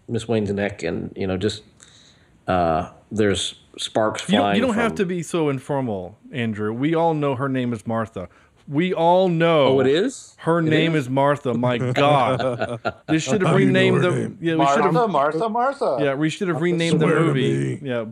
Miss 0.07 0.27
Wayne's 0.27 0.51
neck, 0.51 0.83
and 0.83 1.11
you 1.15 1.25
know, 1.27 1.37
just 1.37 1.63
uh, 2.47 2.91
there's 3.11 3.55
sparks 3.77 4.23
You 4.29 4.33
don't, 4.37 4.41
flying. 4.41 4.55
you 4.57 4.61
don't 4.61 4.75
have 4.75 4.95
to 4.95 5.05
be 5.05 5.23
so 5.23 5.49
informal, 5.49 6.17
Andrew. 6.31 6.71
We 6.73 6.93
all 6.95 7.13
know 7.13 7.35
her 7.35 7.49
name 7.49 7.73
is 7.73 7.87
Martha. 7.87 8.27
We 8.69 8.93
all 8.93 9.29
know. 9.29 9.65
Oh, 9.65 9.79
it 9.79 9.87
is? 9.87 10.35
Her 10.37 10.59
It 10.59 10.63
name 10.65 10.93
is? 10.95 11.05
is 11.05 11.09
Martha. 11.09 11.55
My 11.55 11.77
God, 11.93 12.79
this 13.07 13.23
should 13.23 13.41
have 13.41 13.55
renamed 13.55 14.03
the. 14.03 14.11
Yeah, 14.39 14.55
we 14.55 14.65
should 14.67 14.79
Martha, 14.81 14.99
have. 14.99 15.09
Martha, 15.09 15.49
Martha. 15.49 15.97
Yeah, 15.99 16.13
we 16.13 16.29
should 16.29 16.47
have 16.49 16.61
renamed 16.61 16.99
the 16.99 17.07
movie. 17.07 17.79
Yeah, 17.81 18.03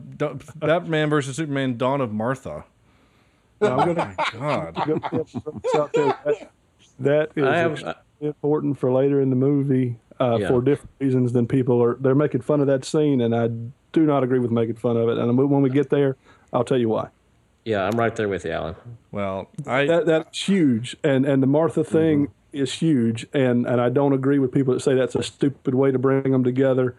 Batman 0.55 1.09
versus 1.11 1.35
Superman: 1.35 1.77
Dawn 1.77 2.01
of 2.01 2.11
Martha. 2.11 2.65
Now, 3.61 3.79
I'm 3.79 3.93
God. 3.93 4.73
I'm 4.75 4.87
gonna 4.87 4.99
put 4.99 5.63
this 5.63 5.75
out 5.75 5.93
there. 5.93 6.17
That, 6.99 7.33
that 7.35 7.37
is 7.37 7.81
have- 7.83 7.97
important 8.19 8.79
for 8.79 8.91
later 8.91 9.21
in 9.21 9.29
the 9.29 9.35
movie 9.35 9.97
uh, 10.19 10.37
Yeah. 10.41 10.47
for 10.47 10.61
different 10.61 10.89
reasons 10.99 11.33
than 11.33 11.45
people 11.47 11.81
are. 11.83 11.95
They're 11.99 12.15
making 12.15 12.41
fun 12.41 12.61
of 12.61 12.67
that 12.67 12.83
scene, 12.83 13.21
and 13.21 13.35
I 13.35 13.47
do 13.93 14.05
not 14.07 14.23
agree 14.23 14.39
with 14.39 14.49
making 14.51 14.75
fun 14.77 14.97
of 14.97 15.07
it. 15.09 15.19
And 15.19 15.37
when 15.37 15.61
we 15.61 15.69
get 15.69 15.91
there, 15.91 16.17
I'll 16.51 16.63
tell 16.63 16.79
you 16.79 16.89
why. 16.89 17.09
Yeah, 17.67 17.83
I'm 17.83 17.99
right 17.99 18.15
there 18.15 18.29
with 18.29 18.45
you, 18.45 18.51
Alan. 18.51 18.75
Well, 19.11 19.49
I 19.65 19.85
That 19.87 20.05
that's 20.05 20.47
huge, 20.47 20.95
and 21.03 21.25
and 21.25 21.43
the 21.43 21.47
Martha 21.47 21.83
thing 21.83 22.29
is 22.53 22.71
huge, 22.71 23.27
and 23.33 23.65
and 23.67 23.81
I 23.81 23.89
don't 23.89 24.13
agree 24.13 24.39
with 24.39 24.53
people 24.53 24.73
that 24.73 24.79
say 24.79 24.95
that's 24.95 25.15
a 25.15 25.21
stupid 25.23 25.75
way 25.75 25.91
to 25.91 25.99
bring 25.99 26.31
them 26.31 26.45
together. 26.45 26.95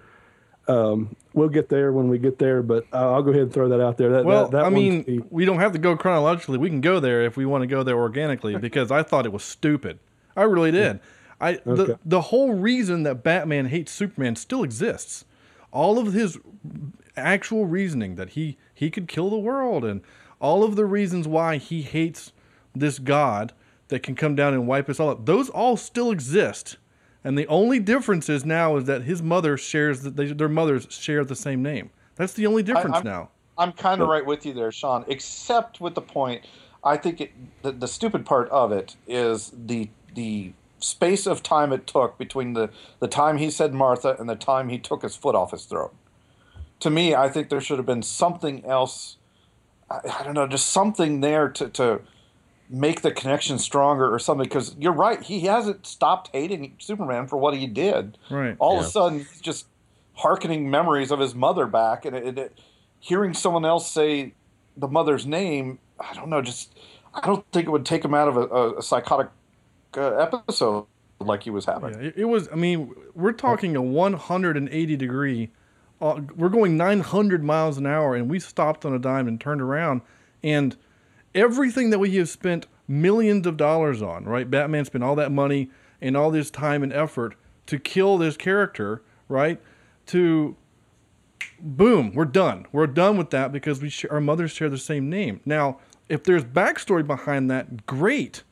Um, 0.67 1.17
we'll 1.33 1.49
get 1.49 1.71
there 1.71 1.91
when 1.91 2.09
we 2.11 2.19
get 2.19 2.39
there, 2.39 2.63
but 2.63 2.85
I'll 2.93 3.15
I'll 3.15 3.23
go 3.23 3.31
ahead 3.31 3.45
and 3.45 3.53
throw 3.53 3.71
that 3.71 3.81
out 3.81 3.97
there. 3.97 4.11
That, 4.11 4.27
well, 4.27 4.49
that, 4.49 4.59
that 4.59 4.65
I 4.67 4.69
mean, 4.69 5.05
the- 5.05 5.23
we 5.31 5.47
don't 5.47 5.59
have 5.59 5.73
to 5.73 5.79
go 5.79 5.97
chronologically. 5.97 6.59
We 6.59 6.69
can 6.69 6.83
go 6.83 7.01
there 7.01 7.23
if 7.25 7.39
we 7.39 7.47
want 7.47 7.63
to 7.63 7.67
go 7.67 7.83
there 7.83 7.97
organically 7.97 8.59
because 8.59 8.91
I 8.91 9.03
thought 9.03 9.25
it 9.25 9.33
was 9.33 9.45
stupid. 9.45 9.99
I 10.37 10.43
really 10.43 10.71
did. 10.71 11.01
I 11.41 11.55
Okay. 11.55 11.63
the 11.65 11.99
the 12.05 12.21
whole 12.21 12.53
reason 12.53 13.05
that 13.05 13.23
Batman 13.23 13.67
hates 13.67 13.91
Superman 13.91 14.37
still 14.37 14.63
exists. 14.63 15.25
All 15.73 15.99
of 15.99 16.13
his 16.13 16.39
actual 17.17 17.65
reasoning 17.65 18.17
that 18.17 18.31
he 18.31 18.59
he 18.75 18.91
could 18.91 19.09
kill 19.09 19.31
the 19.31 19.39
world 19.39 19.83
and 19.83 20.03
all 20.41 20.65
of 20.65 20.77
the 20.77 20.85
reasons 20.85 21.27
why 21.27 21.57
he 21.57 21.83
hates 21.83 22.33
this 22.75 22.99
god 22.99 23.53
that 23.89 24.03
can 24.03 24.15
come 24.15 24.35
down 24.35 24.55
and 24.55 24.67
wipe 24.67 24.89
us 24.89 25.01
all 25.01 25.11
up. 25.11 25.27
Those 25.27 25.49
all 25.49 25.77
still 25.77 26.11
exist. 26.11 26.77
And 27.25 27.37
the 27.37 27.47
only 27.49 27.81
difference 27.81 28.29
is 28.29 28.45
now 28.45 28.77
is 28.77 28.85
that 28.85 29.03
his 29.03 29.23
mother 29.23 29.57
shares 29.57 30.03
that 30.03 30.17
they, 30.17 30.27
their 30.27 30.49
mothers 30.49 30.87
share 30.91 31.25
the 31.25 31.35
same 31.35 31.63
name. 31.63 31.91
That's 32.17 32.33
the 32.33 32.47
only 32.47 32.63
difference 32.63 32.97
I'm- 32.97 33.05
now. 33.05 33.31
I'm 33.59 33.73
kind 33.73 34.01
of 34.01 34.09
right 34.09 34.25
with 34.25 34.47
you 34.47 34.55
there, 34.55 34.71
Sean. 34.71 35.05
Except 35.09 35.81
with 35.81 35.97
the 35.97 36.01
point, 36.01 36.47
I 36.85 36.97
think 36.97 37.21
it, 37.21 37.33
the 37.63 37.73
the 37.73 37.89
stupid 37.89 38.25
part 38.25 38.49
of 38.51 38.71
it 38.71 38.95
is 39.07 39.53
the 39.53 39.91
the 40.15 40.53
space 40.79 41.27
of 41.27 41.43
time 41.43 41.73
it 41.73 41.87
took 41.87 42.17
between 42.19 42.53
the 42.53 42.71
the 43.01 43.09
time 43.09 43.39
he 43.39 43.51
said 43.51 43.75
Martha 43.75 44.17
and 44.19 44.29
the 44.29 44.37
time 44.37 44.69
he 44.69 44.79
took 44.79 45.03
his 45.03 45.17
foot 45.17 45.35
off 45.35 45.51
his 45.51 45.65
throat. 45.65 45.93
To 46.81 46.91
me, 46.91 47.17
I 47.17 47.29
think 47.29 47.49
there 47.49 47.61
should 47.61 47.79
have 47.79 47.87
been 47.87 48.03
something 48.03 48.65
else. 48.65 49.17
I, 49.91 50.01
I 50.21 50.23
don't 50.25 50.35
know, 50.35 50.47
just 50.47 50.69
something 50.69 51.21
there 51.21 51.49
to 51.51 51.69
to 51.71 52.01
make 52.71 53.01
the 53.01 53.11
connection 53.11 53.59
stronger 53.59 54.13
or 54.13 54.19
something. 54.19 54.45
Because 54.45 54.77
you're 54.79 54.93
right, 54.93 55.23
he 55.23 55.41
hasn't 55.41 55.87
stopped 55.87 56.31
hating 56.33 56.75
Superman 56.79 57.27
for 57.27 57.37
what 57.39 57.55
he 57.55 57.67
did 57.67 58.19
Right. 58.31 58.57
all 58.59 58.75
Yeah. 58.75 58.81
of 58.81 58.87
a 58.87 58.91
sudden 58.91 59.19
he's 59.21 59.41
just 59.41 59.67
hearkening 60.15 60.69
memories 60.71 61.11
of 61.11 61.21
his 61.21 61.35
mother 61.35 61.67
back 61.67 62.05
and 62.05 62.15
it, 62.17 62.37
it, 62.39 62.59
hearing 63.01 63.33
someone 63.33 63.65
else 63.65 63.89
say 63.91 64.33
the 64.77 64.89
mother's 64.89 65.25
name 65.25 65.79
i 66.01 66.13
don't 66.13 66.29
know 66.29 66.43
just 66.43 66.77
i 67.15 67.25
don't 67.25 67.47
think 67.53 67.69
it 67.69 67.71
would 67.71 67.87
take 67.87 68.05
him 68.05 68.15
out 68.15 68.27
of 68.27 68.37
a, 68.37 68.41
a, 68.49 68.79
a 68.79 68.83
psychotic 68.83 69.29
uh, 69.97 70.17
episode 70.17 70.87
like 71.21 71.45
he 71.45 71.51
was 71.51 71.65
having 71.67 71.95
Yeah, 71.95 72.09
it, 72.09 72.15
it 72.17 72.25
was. 72.25 72.49
I 72.53 72.57
mean, 72.57 72.93
we're 73.15 73.33
talking 73.33 73.77
a 73.77 73.83
180 73.83 74.97
degree. 74.97 75.51
Uh, 76.01 76.21
we're 76.37 76.49
going 76.49 76.77
900 76.77 77.43
miles 77.43 77.77
an 77.79 77.87
hour, 77.87 78.15
and 78.15 78.29
we 78.31 78.39
stopped 78.39 78.85
on 78.85 78.95
a 78.95 78.99
dime 78.99 79.27
and 79.27 79.41
turned 79.41 79.61
around, 79.61 80.01
and 80.43 80.77
everything 81.35 81.91
that 81.91 81.99
we 81.99 82.15
have 82.17 82.29
spent 82.29 82.67
millions 82.87 83.47
of 83.47 83.57
dollars 83.57 84.01
on, 84.01 84.25
right? 84.25 84.49
Batman 84.51 84.85
spent 84.85 85.03
all 85.05 85.17
that 85.17 85.33
money 85.33 85.71
and 86.01 86.17
all 86.17 86.31
this 86.31 86.51
time 86.51 86.83
and 86.83 86.93
effort 86.93 87.35
to 87.67 87.79
kill 87.79 88.17
this 88.17 88.37
character, 88.37 89.03
right? 89.29 89.61
To 90.07 90.57
boom, 91.61 92.13
we're 92.15 92.25
done. 92.25 92.67
We're 92.73 92.87
done 92.87 93.17
with 93.17 93.31
that 93.31 93.53
because 93.53 93.83
we 93.83 93.89
sh- 93.91 94.07
our 94.11 94.21
mothers 94.21 94.53
share 94.53 94.69
the 94.71 94.79
same 94.79 95.11
name. 95.11 95.41
Now, 95.45 95.79
if 96.09 96.23
there's 96.23 96.45
backstory 96.45 97.07
behind 97.07 97.51
that, 97.51 97.85
great. 97.87 98.43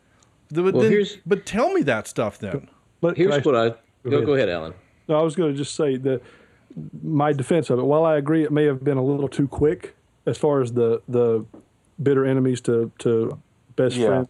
But, 0.53 0.75
Well, 0.75 0.83
then, 0.83 0.91
here's- 0.93 1.17
but 1.25 1.47
tell 1.47 1.73
me 1.73 1.83
that 1.83 2.07
stuff 2.09 2.39
then. 2.39 2.69
but 3.01 3.17
Here's 3.17 3.35
I- 3.35 3.41
what 3.41 3.55
I 3.57 3.69
go. 3.71 3.77
ahead. 4.17 4.27
Go 4.27 4.35
ahead, 4.35 4.49
Alan. 4.49 4.75
No, 5.09 5.19
I 5.19 5.23
was 5.23 5.35
going 5.37 5.53
to 5.53 5.57
just 5.57 5.75
say 5.77 5.97
that 5.97 6.21
my 7.03 7.33
defense 7.33 7.71
of 7.71 7.79
it. 7.79 7.85
While 7.85 8.05
I 8.05 8.17
agree, 8.17 8.45
it 8.45 8.53
may 8.53 8.65
have 8.65 8.85
been 8.85 8.97
a 8.99 9.05
little 9.05 9.29
too 9.29 9.49
quick 9.49 9.95
as 10.27 10.37
far 10.39 10.61
as 10.61 10.73
the 10.73 11.01
the 11.09 11.45
bitter 12.03 12.25
enemies 12.25 12.61
to 12.62 12.91
to 12.99 13.39
best 13.77 13.97
Yeah. 13.97 14.09
friends. 14.09 14.29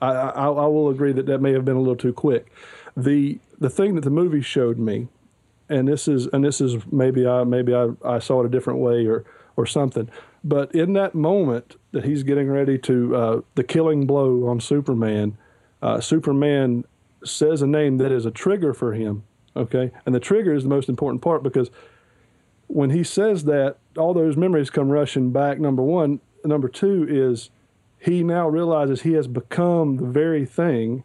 I, 0.00 0.12
I 0.12 0.46
I 0.48 0.66
will 0.66 0.90
agree 0.90 1.12
that 1.12 1.26
that 1.26 1.40
may 1.40 1.52
have 1.52 1.64
been 1.64 1.76
a 1.76 1.80
little 1.80 1.96
too 1.96 2.12
quick. 2.12 2.52
The 2.96 3.38
the 3.58 3.70
thing 3.70 3.94
that 3.94 4.02
the 4.02 4.10
movie 4.10 4.42
showed 4.42 4.78
me, 4.78 5.08
and 5.68 5.86
this 5.88 6.08
is 6.08 6.26
and 6.28 6.44
this 6.44 6.60
is 6.60 6.76
maybe 6.90 7.26
I 7.26 7.44
maybe 7.44 7.74
I, 7.74 7.90
I 8.04 8.18
saw 8.18 8.42
it 8.42 8.46
a 8.46 8.48
different 8.48 8.80
way 8.80 9.06
or 9.06 9.24
or 9.56 9.66
something. 9.66 10.08
But 10.42 10.74
in 10.74 10.92
that 10.94 11.14
moment 11.14 11.76
that 11.92 12.04
he's 12.04 12.22
getting 12.22 12.50
ready 12.50 12.76
to 12.78 13.16
uh, 13.16 13.40
the 13.54 13.64
killing 13.64 14.06
blow 14.06 14.46
on 14.46 14.60
Superman, 14.60 15.38
uh, 15.80 16.00
Superman 16.00 16.84
says 17.24 17.62
a 17.62 17.66
name 17.66 17.96
that 17.98 18.12
is 18.12 18.26
a 18.26 18.30
trigger 18.30 18.74
for 18.74 18.92
him. 18.92 19.22
Okay, 19.56 19.92
and 20.04 20.14
the 20.14 20.20
trigger 20.20 20.52
is 20.52 20.64
the 20.64 20.68
most 20.68 20.88
important 20.88 21.22
part 21.22 21.42
because 21.42 21.70
when 22.66 22.90
he 22.90 23.04
says 23.04 23.44
that, 23.44 23.76
all 23.96 24.14
those 24.14 24.36
memories 24.36 24.70
come 24.70 24.88
rushing 24.88 25.30
back. 25.30 25.60
Number 25.60 25.82
one, 25.82 26.20
number 26.44 26.68
two 26.68 27.06
is 27.08 27.50
he 27.98 28.22
now 28.22 28.48
realizes 28.48 29.02
he 29.02 29.12
has 29.12 29.26
become 29.28 29.96
the 29.96 30.06
very 30.06 30.44
thing 30.44 31.04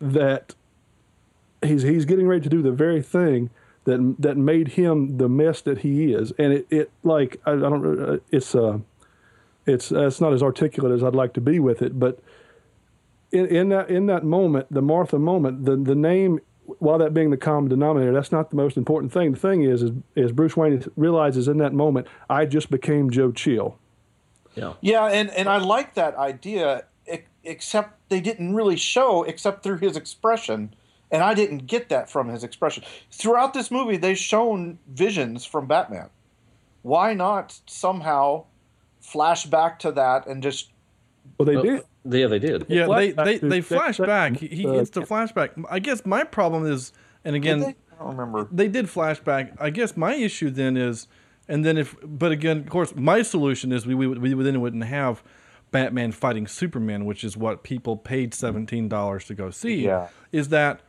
that 0.00 0.54
he's 1.62 1.82
he's 1.82 2.04
getting 2.04 2.26
ready 2.26 2.40
to 2.42 2.48
do 2.48 2.62
the 2.62 2.72
very 2.72 3.02
thing 3.02 3.50
that 3.84 4.16
that 4.18 4.36
made 4.36 4.68
him 4.68 5.18
the 5.18 5.28
mess 5.28 5.60
that 5.62 5.78
he 5.78 6.12
is, 6.12 6.32
and 6.38 6.52
it, 6.52 6.66
it 6.70 6.90
like 7.02 7.40
I, 7.44 7.52
I 7.52 7.56
don't 7.56 8.00
uh, 8.00 8.18
it's 8.30 8.54
uh 8.54 8.78
it's 9.66 9.92
uh, 9.92 10.06
it's 10.06 10.20
not 10.20 10.32
as 10.32 10.42
articulate 10.42 10.92
as 10.92 11.02
I'd 11.02 11.14
like 11.14 11.32
to 11.34 11.40
be 11.40 11.58
with 11.58 11.82
it, 11.82 11.98
but 11.98 12.20
in, 13.32 13.46
in 13.46 13.68
that 13.70 13.90
in 13.90 14.06
that 14.06 14.24
moment, 14.24 14.66
the 14.70 14.82
Martha 14.82 15.18
moment, 15.18 15.64
the 15.64 15.76
the 15.76 15.94
name, 15.94 16.40
while 16.78 16.98
that 16.98 17.14
being 17.14 17.30
the 17.30 17.36
common 17.36 17.68
denominator, 17.68 18.12
that's 18.12 18.32
not 18.32 18.50
the 18.50 18.56
most 18.56 18.76
important 18.76 19.12
thing. 19.12 19.32
The 19.32 19.38
thing 19.38 19.62
is, 19.62 19.82
is, 19.82 19.92
is 20.14 20.32
Bruce 20.32 20.56
Wayne 20.56 20.84
realizes 20.96 21.48
in 21.48 21.58
that 21.58 21.72
moment, 21.72 22.06
I 22.28 22.46
just 22.46 22.70
became 22.70 23.10
Joe 23.10 23.32
Chill. 23.32 23.78
Yeah. 24.54 24.74
yeah 24.80 25.06
and, 25.06 25.30
and 25.30 25.48
i 25.48 25.56
like 25.56 25.94
that 25.94 26.16
idea 26.16 26.84
except 27.42 28.08
they 28.08 28.20
didn't 28.20 28.54
really 28.54 28.76
show 28.76 29.24
except 29.24 29.62
through 29.62 29.78
his 29.78 29.96
expression 29.96 30.74
and 31.10 31.22
i 31.22 31.34
didn't 31.34 31.66
get 31.66 31.88
that 31.88 32.08
from 32.08 32.28
his 32.28 32.44
expression 32.44 32.84
throughout 33.10 33.52
this 33.52 33.70
movie 33.70 33.96
they've 33.96 34.16
shown 34.16 34.78
visions 34.88 35.44
from 35.44 35.66
batman 35.66 36.08
why 36.82 37.14
not 37.14 37.58
somehow 37.66 38.44
flash 39.00 39.44
back 39.44 39.78
to 39.80 39.90
that 39.90 40.26
and 40.26 40.42
just 40.42 40.70
Well, 41.38 41.46
they 41.46 41.54
Well, 41.56 41.64
did. 41.64 41.82
Yeah, 42.04 42.26
they 42.26 42.38
did. 42.38 42.66
Yeah, 42.68 42.86
they 42.86 43.12
they, 43.12 43.38
they 43.38 43.60
flash 43.60 43.98
back. 43.98 44.36
He, 44.36 44.48
he 44.48 44.62
gets 44.64 44.90
the 44.90 45.02
flashback. 45.02 45.50
I 45.70 45.78
guess 45.78 46.04
my 46.04 46.22
problem 46.24 46.66
is, 46.66 46.92
and 47.24 47.34
again, 47.34 47.60
they? 47.60 47.76
I 47.98 47.98
don't 47.98 48.16
remember. 48.16 48.48
they 48.52 48.68
did 48.68 48.86
flashback. 48.86 49.56
I 49.58 49.70
guess 49.70 49.96
my 49.96 50.14
issue 50.14 50.50
then 50.50 50.76
is, 50.76 51.08
and 51.48 51.64
then 51.64 51.78
if, 51.78 51.96
but 52.02 52.30
again, 52.30 52.58
of 52.58 52.68
course, 52.68 52.94
my 52.94 53.22
solution 53.22 53.72
is 53.72 53.86
we 53.86 53.94
we, 53.94 54.08
we 54.08 54.42
then 54.42 54.60
wouldn't 54.60 54.84
have 54.84 55.22
Batman 55.70 56.12
fighting 56.12 56.46
Superman, 56.46 57.04
which 57.04 57.24
is 57.24 57.36
what 57.36 57.62
people 57.62 57.96
paid 57.96 58.34
seventeen 58.34 58.88
dollars 58.88 59.24
to 59.26 59.34
go 59.34 59.50
see. 59.50 59.86
Yeah. 59.86 60.08
Is 60.30 60.50
that 60.50 60.82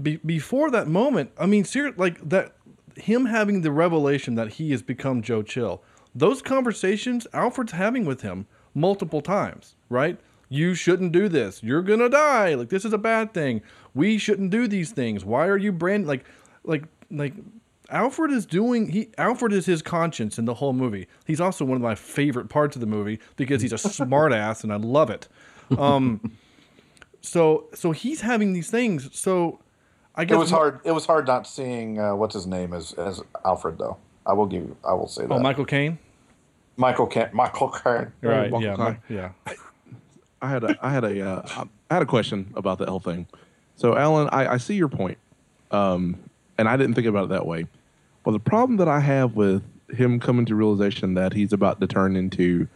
be, 0.00 0.16
before 0.16 0.70
that 0.70 0.88
moment? 0.88 1.30
I 1.38 1.46
mean, 1.46 1.64
ser- 1.64 1.92
like 1.96 2.26
that, 2.28 2.54
him 2.96 3.26
having 3.26 3.60
the 3.60 3.70
revelation 3.70 4.34
that 4.36 4.54
he 4.54 4.70
has 4.70 4.82
become 4.82 5.22
Joe 5.22 5.42
Chill. 5.42 5.82
Those 6.14 6.40
conversations 6.42 7.26
Alfred's 7.32 7.72
having 7.72 8.06
with 8.06 8.22
him 8.22 8.46
multiple 8.78 9.20
times, 9.20 9.74
right? 9.88 10.18
You 10.48 10.74
shouldn't 10.74 11.12
do 11.12 11.28
this. 11.28 11.62
You're 11.62 11.82
gonna 11.82 12.08
die. 12.08 12.54
Like 12.54 12.68
this 12.70 12.84
is 12.84 12.92
a 12.92 12.98
bad 12.98 13.34
thing. 13.34 13.60
We 13.94 14.18
shouldn't 14.18 14.50
do 14.50 14.66
these 14.66 14.92
things. 14.92 15.24
Why 15.24 15.46
are 15.46 15.56
you 15.58 15.72
brand 15.72 16.06
like, 16.06 16.24
like, 16.64 16.84
like? 17.10 17.34
Alfred 17.90 18.30
is 18.30 18.44
doing. 18.44 18.90
He 18.90 19.08
Alfred 19.16 19.52
is 19.52 19.64
his 19.64 19.80
conscience 19.80 20.38
in 20.38 20.44
the 20.44 20.54
whole 20.54 20.74
movie. 20.74 21.08
He's 21.26 21.40
also 21.40 21.64
one 21.64 21.76
of 21.76 21.82
my 21.82 21.94
favorite 21.94 22.50
parts 22.50 22.76
of 22.76 22.80
the 22.80 22.86
movie 22.86 23.18
because 23.36 23.62
he's 23.62 23.72
a 23.72 23.78
smart 23.98 24.32
ass 24.32 24.62
and 24.62 24.70
I 24.72 24.76
love 24.76 25.08
it. 25.08 25.26
Um, 25.78 26.32
so 27.22 27.68
so 27.74 27.92
he's 27.92 28.20
having 28.20 28.52
these 28.52 28.70
things. 28.70 29.08
So 29.18 29.60
I 30.14 30.24
guess 30.26 30.34
It 30.36 30.38
was 30.38 30.50
hard. 30.50 30.80
It 30.84 30.92
was 30.92 31.06
hard 31.06 31.26
not 31.26 31.46
seeing 31.46 31.98
uh, 31.98 32.14
what's 32.14 32.34
his 32.34 32.46
name 32.46 32.74
as 32.74 32.92
as 32.94 33.22
Alfred 33.44 33.78
though. 33.78 33.96
I 34.26 34.34
will 34.34 34.46
give. 34.46 34.62
you- 34.64 34.76
I 34.86 34.92
will 34.92 35.08
say 35.08 35.22
that. 35.24 35.32
Oh, 35.32 35.38
Michael 35.38 35.64
Caine. 35.64 35.98
Michael 36.78 37.06
Kent. 37.06 37.34
Michael 37.34 37.68
Caine. 37.68 38.12
Right. 38.22 38.50
Michael 38.50 38.62
Yeah. 38.62 38.76
Caine. 38.76 38.98
Mi- 39.08 39.16
yeah. 39.16 39.30
I 40.40 40.48
had 40.48 40.64
a 40.64 40.78
I 40.80 40.92
had 40.92 41.04
a 41.04 41.28
uh, 41.28 41.64
I 41.90 41.94
had 41.94 42.02
a 42.02 42.06
question 42.06 42.52
about 42.54 42.78
the 42.78 42.86
L 42.86 43.00
thing. 43.00 43.26
So 43.76 43.96
Alan, 43.96 44.28
I, 44.30 44.54
I 44.54 44.56
see 44.56 44.74
your 44.74 44.88
point, 44.88 45.18
um, 45.72 46.16
and 46.56 46.68
I 46.68 46.76
didn't 46.76 46.94
think 46.94 47.06
about 47.08 47.24
it 47.24 47.28
that 47.30 47.44
way. 47.46 47.66
Well, 48.24 48.32
the 48.32 48.38
problem 48.40 48.76
that 48.78 48.88
I 48.88 49.00
have 49.00 49.34
with 49.34 49.62
him 49.90 50.20
coming 50.20 50.46
to 50.46 50.54
realization 50.54 51.14
that 51.14 51.32
he's 51.32 51.52
about 51.52 51.80
to 51.80 51.86
turn 51.86 52.14
into 52.14 52.68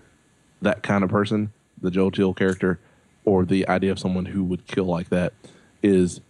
that 0.62 0.82
kind 0.82 1.04
of 1.04 1.10
person, 1.10 1.52
the 1.80 1.90
Joe 1.90 2.10
Chill 2.10 2.34
character, 2.34 2.78
or 3.24 3.44
the 3.44 3.68
idea 3.68 3.92
of 3.92 3.98
someone 3.98 4.26
who 4.26 4.42
would 4.44 4.66
kill 4.66 4.84
like 4.86 5.08
that, 5.10 5.32
is 5.82 6.20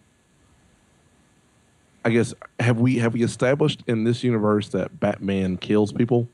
I 2.04 2.10
guess 2.10 2.34
have 2.60 2.78
we 2.78 2.98
have 2.98 3.14
we 3.14 3.22
established 3.22 3.82
in 3.86 4.04
this 4.04 4.22
universe 4.22 4.68
that 4.70 5.00
Batman 5.00 5.56
kills 5.56 5.92
people? 5.92 6.28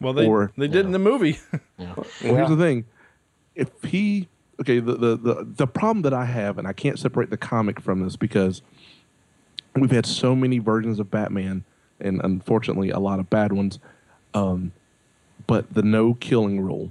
Well, 0.00 0.12
they 0.12 0.26
Or- 0.26 0.52
they 0.56 0.68
did 0.68 0.86
in 0.86 0.92
the 0.92 0.98
movie. 0.98 1.38
Well, 1.78 2.06
here's 2.18 2.48
the 2.48 2.56
thing: 2.56 2.84
if 3.54 3.70
he 3.84 4.28
okay, 4.60 4.80
the, 4.80 4.94
the 4.96 5.16
the 5.16 5.46
the 5.56 5.66
problem 5.66 6.02
that 6.02 6.12
I 6.12 6.24
have, 6.24 6.58
and 6.58 6.66
I 6.66 6.72
can't 6.72 6.98
separate 6.98 7.30
the 7.30 7.36
comic 7.36 7.80
from 7.80 8.02
this 8.02 8.16
because 8.16 8.62
we've 9.76 9.90
had 9.92 10.06
so 10.06 10.34
many 10.34 10.58
versions 10.58 10.98
of 10.98 11.08
Batman, 11.10 11.64
and 12.00 12.20
unfortunately, 12.24 12.90
a 12.90 12.98
lot 12.98 13.20
of 13.20 13.30
bad 13.30 13.52
ones. 13.52 13.78
Um, 14.34 14.72
but 15.46 15.72
the 15.72 15.82
no 15.82 16.14
killing 16.14 16.60
rule, 16.60 16.90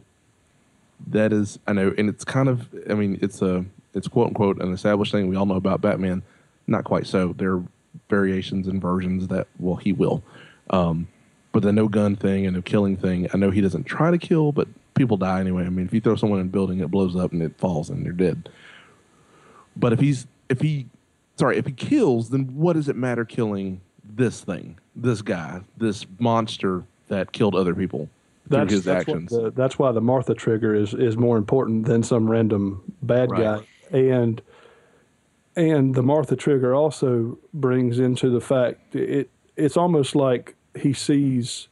that 1.08 1.32
is, 1.34 1.60
I 1.68 1.74
know, 1.74 1.94
and 1.98 2.10
it's 2.10 2.24
kind 2.24 2.50
of, 2.50 2.68
I 2.90 2.94
mean, 2.96 3.20
it's 3.22 3.42
a, 3.42 3.66
it's 3.94 4.08
quote 4.08 4.28
unquote 4.28 4.62
an 4.62 4.74
established 4.74 5.12
thing 5.12 5.28
we 5.28 5.36
all 5.36 5.46
know 5.46 5.56
about 5.56 5.82
Batman. 5.82 6.24
Not 6.66 6.84
quite 6.86 7.06
so. 7.08 7.34
There 7.34 7.56
are 7.58 7.64
variations 8.10 8.68
and 8.68 8.82
versions 8.82 9.28
that, 9.28 9.48
well, 9.60 9.76
he 9.76 9.92
will. 9.94 10.24
Um, 10.70 11.08
but 11.58 11.64
the 11.64 11.74
no 11.74 11.88
gun 11.88 12.16
thing 12.16 12.46
and 12.46 12.56
no 12.56 12.62
killing 12.62 12.96
thing, 12.96 13.28
I 13.34 13.38
know 13.38 13.50
he 13.50 13.62
doesn't 13.62 13.86
try 13.86 14.12
to 14.12 14.20
kill, 14.20 14.52
but 14.52 14.68
people 14.94 15.18
die 15.18 15.40
anyway. 15.40 15.66
I 15.66 15.70
mean, 15.70 15.88
if 15.88 15.94
you 15.94 16.00
throw 16.00 16.16
someone 16.16 16.40
in 16.40 16.46
a 16.46 16.50
building, 16.50 16.82
it 16.82 16.92
blows 16.92 17.16
up 17.16 17.32
and 17.32 17.42
it 17.42 17.58
falls 17.58 17.90
and 17.90 18.06
they're 18.06 18.12
dead. 18.12 18.48
But 19.76 19.92
if 19.92 20.00
he's 20.00 20.28
if 20.50 20.62
he 20.62 20.86
sorry, 21.36 21.58
if 21.58 21.66
he 21.66 21.72
kills, 21.72 22.30
then 22.30 22.42
what 22.56 22.74
does 22.74 22.88
it 22.90 22.96
matter 22.96 23.26
killing 23.26 23.82
this 24.04 24.42
thing, 24.42 24.78
this 24.96 25.24
guy, 25.24 25.62
this 25.78 26.06
monster 26.20 26.84
that 27.08 27.32
killed 27.32 27.56
other 27.56 27.74
people 27.74 28.08
through 28.52 28.60
That's 28.60 28.72
his 28.74 28.84
that's, 28.84 29.08
what 29.08 29.16
actions? 29.16 29.32
the, 29.32 29.52
that's 29.52 29.80
why 29.80 29.92
the 29.92 30.02
Martha 30.02 30.36
trigger 30.36 30.76
is 30.76 30.94
is 30.94 31.18
more 31.18 31.38
important 31.38 31.88
than 31.88 32.04
some 32.04 32.30
random 32.30 32.84
bad 33.02 33.32
Right. 33.32 33.42
guy. 33.42 33.98
And 33.98 34.44
and 35.56 35.96
the 35.96 36.04
Martha 36.04 36.36
trigger 36.36 36.76
also 36.76 37.40
brings 37.52 37.98
into 37.98 38.30
the 38.30 38.42
fact 38.42 38.96
it 38.96 39.32
it's 39.56 39.76
almost 39.76 40.16
like 40.16 40.54
he 40.80 40.94
sees 40.94 41.68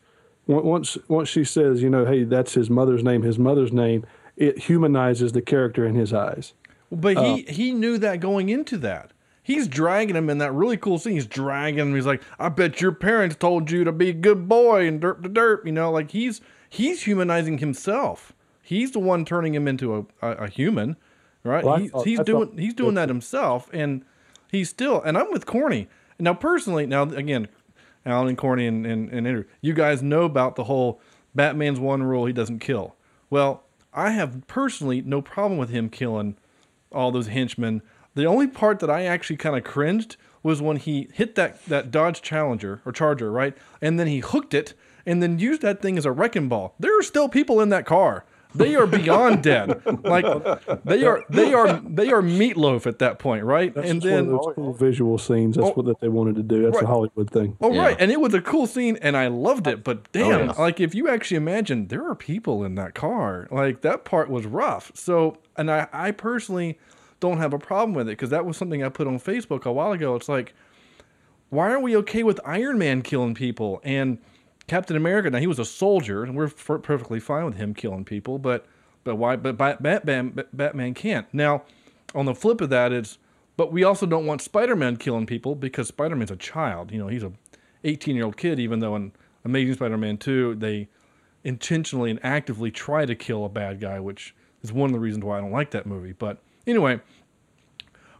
once 0.48 0.98
once 1.08 1.30
she 1.30 1.44
says, 1.44 1.82
you 1.82 1.89
know, 1.89 2.06
hey, 2.06 2.24
that's 2.24 2.54
his 2.54 2.70
mother's 2.70 3.04
name, 3.04 3.24
his 3.24 3.39
mother's 3.39 3.72
name, 3.74 4.06
it 4.38 4.60
humanizes 4.60 5.32
the 5.32 5.41
character 5.41 5.86
in 5.86 5.96
his 5.96 6.13
eyes. 6.13 6.54
But 6.91 7.18
he 7.18 7.46
uh, 7.48 7.52
he 7.52 7.72
knew 7.74 7.98
that 7.98 8.20
going 8.20 8.50
into 8.50 8.78
that. 8.80 9.12
He's 9.41 9.68
dragging 9.68 10.15
him 10.15 10.30
in 10.30 10.39
that 10.39 10.54
really 10.54 10.78
cool 10.78 10.98
scene. 10.98 11.13
He's 11.13 11.28
dragging 11.28 11.80
him. 11.80 11.96
He's 11.96 12.06
like, 12.06 12.22
"I 12.39 12.50
bet 12.50 12.82
your 12.82 12.91
parents 12.91 13.36
told 13.36 13.70
you 13.72 13.84
to 13.84 13.91
be 13.91 14.10
a 14.10 14.13
good 14.13 14.48
boy 14.48 14.88
and 14.88 15.02
derp 15.02 15.22
to 15.24 15.30
derp." 15.30 15.65
You 15.65 15.72
know, 15.72 15.91
like 15.91 16.12
he's 16.12 16.41
he's 16.70 17.04
humanizing 17.04 17.60
himself. 17.60 18.34
He's 18.62 18.91
the 18.91 19.00
one 19.00 19.26
turning 19.26 19.54
him 19.54 19.68
into 19.68 19.96
a, 19.96 20.28
a, 20.28 20.32
a 20.46 20.48
human, 20.48 20.96
right? 21.44 21.63
Well, 21.63 21.76
I 21.76 21.80
he's 21.82 21.91
thought- 21.91 22.06
he's 22.06 22.20
doing 22.22 22.58
he's 22.58 22.74
doing 22.74 22.96
that 22.96 23.10
himself, 23.10 23.70
and 23.74 24.04
he's 24.52 24.70
still. 24.70 25.02
And 25.02 25.18
I'm 25.18 25.32
with 25.32 25.46
Corny 25.46 25.88
now 26.20 26.34
personally. 26.34 26.86
Now 26.88 27.04
again, 27.04 27.48
Alan 28.06 28.30
and 28.30 28.38
Corny 28.38 28.68
and, 28.68 28.86
and, 28.86 29.10
and 29.10 29.28
Andrew, 29.28 29.46
you 29.62 29.74
guys 29.74 30.04
know 30.04 30.24
about 30.24 30.56
the 30.56 30.65
whole 30.65 31.02
Batman's 31.34 31.80
one 31.80 32.04
rule: 32.04 32.26
he 32.26 32.34
doesn't 32.34 32.60
kill. 32.60 32.96
Well, 33.30 33.63
I 33.94 34.12
have 34.12 34.46
personally 34.48 35.02
no 35.02 35.22
problem 35.22 35.58
with 35.58 35.70
him 35.70 35.89
killing 35.89 36.38
all 36.91 37.12
those 37.12 37.28
henchmen. 37.28 37.82
The 38.13 38.26
only 38.26 38.48
part 38.48 38.80
that 38.80 38.89
I 38.89 39.04
actually 39.04 39.38
kind 39.38 39.58
of 39.58 39.63
cringed 39.63 40.15
was 40.44 40.62
when 40.62 40.78
he 40.78 41.10
hit 41.13 41.36
that, 41.36 41.65
that 41.65 41.91
Dodge 41.91 42.22
Challenger 42.22 42.82
or 42.86 42.91
Charger, 42.91 43.32
right? 43.32 43.58
And 43.82 44.00
then 44.00 44.08
he 44.08 44.20
hooked 44.20 44.54
it 44.54 44.74
and 45.06 45.22
then 45.22 45.39
used 45.39 45.62
that 45.62 45.82
thing 45.82 45.98
as 45.98 46.06
a 46.06 46.12
wrecking 46.12 46.48
ball. 46.48 46.76
There 46.80 46.98
are 46.98 47.04
still 47.04 47.28
people 47.28 47.60
in 47.62 47.70
that 47.70 47.86
car. 47.86 48.26
They 48.56 48.76
are 48.76 48.88
beyond 48.88 49.44
dead. 49.44 49.82
Like 50.04 50.26
they 50.86 51.04
are 51.04 51.24
they 51.30 51.54
are 51.54 51.74
they 51.86 52.12
are 52.12 52.22
meatloaf 52.22 52.86
at 52.88 53.00
that 53.00 53.20
point, 53.20 53.44
right? 53.44 53.74
That's 53.74 53.89
and 53.89 54.02
then 54.02 54.28
one 54.28 54.36
of 54.36 54.46
those 54.46 54.56
cool 54.56 54.74
visual 54.74 55.18
scenes. 55.18 55.56
That's 55.56 55.70
Oh. 55.70 55.74
what 55.74 55.86
that 55.88 56.00
they 56.00 56.08
wanted 56.08 56.36
to 56.36 56.44
do. 56.44 56.63
That's 56.63 56.82
a 56.82 56.86
Hollywood 56.88 57.30
thing. 57.30 57.58
Oh 57.62 57.72
Yeah. 57.74 57.82
right, 57.84 57.98
and 58.00 58.12
it 58.12 58.20
was 58.22 58.34
a 58.34 58.41
cool 58.41 58.68
scene, 58.68 58.98
and 59.02 59.18
I 59.18 59.28
loved 59.28 59.68
it. 59.68 59.84
But 59.84 59.98
oh, 59.98 60.04
damn, 60.12 60.46
yeah. 60.48 60.52
like 60.58 60.80
if 60.80 60.96
you 60.96 61.10
actually 61.10 61.38
imagine, 61.38 61.88
there 61.88 62.08
are 62.10 62.15
people 62.15 62.63
in 62.63 62.76
that 62.76 62.94
car. 62.96 63.48
Like 63.52 63.82
that 63.82 64.06
part 64.06 64.30
was 64.30 64.46
rough. 64.46 64.91
So, 64.96 65.38
and 65.58 65.70
I, 65.70 65.88
I 65.91 66.12
personally 66.12 66.80
don't 67.20 67.38
have 67.38 67.54
a 67.54 67.60
problem 67.60 67.94
with 67.94 68.08
it 68.08 68.12
because 68.12 68.30
that 68.30 68.46
was 68.46 68.58
something 68.58 68.84
I 68.84 68.89
put 68.89 69.08
on 69.08 69.20
Facebook 69.20 69.65
a 69.65 69.72
while 69.72 69.91
ago. 69.94 70.15
It's 70.15 70.30
like, 70.30 70.54
why 71.50 71.72
are 71.72 71.80
we 71.80 71.96
okay 71.98 72.24
with 72.24 72.39
Iron 72.46 72.78
Man 72.78 73.02
killing 73.02 73.34
people 73.36 73.82
and 73.84 74.18
Captain 74.67 74.95
America? 74.95 75.30
Now 75.30 75.39
he 75.39 75.47
was 75.47 75.60
a 75.60 75.65
soldier, 75.65 76.23
and 76.23 76.36
we're 76.36 76.45
f- 76.45 76.56
perfectly 76.82 77.19
fine 77.19 77.45
with 77.45 77.58
him 77.58 77.73
killing 77.73 78.06
people. 78.06 78.39
But, 78.39 78.65
but 79.04 79.15
why? 79.15 79.36
But 79.36 79.58
Bat- 79.58 79.84
Batman, 79.84 80.43
Batman 80.54 80.93
can't. 80.93 81.32
Now, 81.34 81.63
on 82.13 82.25
the 82.25 82.36
flip 82.36 82.62
of 82.62 82.69
that 82.69 82.91
is, 82.91 83.17
but 83.58 83.71
we 83.71 83.84
also 83.84 84.06
don't 84.06 84.25
want 84.25 84.41
Spider-Man 84.41 84.97
killing 84.97 85.25
people 85.25 85.56
because 85.56 85.88
Spider-Man's 85.88 86.32
a 86.32 86.36
child. 86.36 86.91
You 86.91 86.99
know, 86.99 87.08
he's 87.08 87.23
a 87.23 87.32
18-year-old 87.84 88.38
kid. 88.38 88.60
Even 88.60 88.80
though 88.80 88.95
in 88.95 89.12
Amazing 89.43 89.75
Spider-Man 89.75 90.17
2, 90.17 90.56
they 90.56 90.89
intentionally 91.43 92.10
and 92.10 92.19
actively 92.23 92.71
try 92.71 93.06
to 93.06 93.15
kill 93.15 93.45
a 93.45 93.49
bad 93.49 93.80
guy, 93.80 93.99
which 93.99 94.36
is 94.63 94.73
one 94.73 94.89
of 94.89 94.93
the 94.93 94.99
reasons 94.99 95.23
why 95.23 95.38
I 95.38 95.41
don't 95.41 95.51
like 95.51 95.71
that 95.71 95.86
movie. 95.86 96.12
But 96.12 96.39
anyway, 96.65 96.99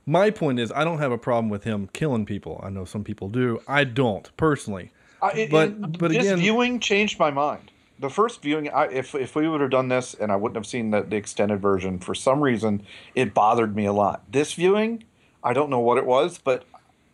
my 0.06 0.30
point 0.30 0.60
is, 0.60 0.72
I 0.72 0.84
don't 0.84 1.00
have 1.00 1.12
a 1.12 1.18
problem 1.18 1.50
with 1.50 1.64
him 1.64 1.90
killing 1.92 2.26
people. 2.26 2.62
I 2.64 2.70
know 2.70 2.86
some 2.86 3.04
people 3.04 3.28
do. 3.28 3.60
I 3.68 3.84
don't 3.84 4.30
personally. 4.38 4.92
I, 5.34 5.48
But- 5.50 5.70
it- 5.70 5.98
but 6.00 6.12
this 6.12 6.24
again- 6.26 6.38
viewing 6.40 6.80
changed 6.80 7.20
my 7.20 7.32
mind. 7.32 7.72
The 7.98 8.10
first 8.10 8.42
viewing, 8.42 8.68
I, 8.70 8.88
if 8.92 9.16
if 9.16 9.36
we 9.36 9.48
would 9.48 9.62
have 9.62 9.70
done 9.70 9.88
this 9.88 10.14
and 10.14 10.30
I 10.32 10.36
wouldn't 10.36 10.58
have 10.58 10.66
seen 10.66 10.92
the, 10.92 11.02
the 11.02 11.16
extended 11.16 11.62
version, 11.62 11.98
for 12.00 12.14
some 12.14 12.42
reason, 12.42 12.84
it 13.16 13.34
bothered 13.34 13.74
me 13.74 13.86
a 13.86 13.94
lot. 13.94 14.24
This 14.30 14.54
viewing, 14.54 15.06
I 15.42 15.54
don't 15.54 15.70
know 15.70 15.80
what 15.80 15.98
it 15.98 16.06
was, 16.06 16.38
but 16.38 16.66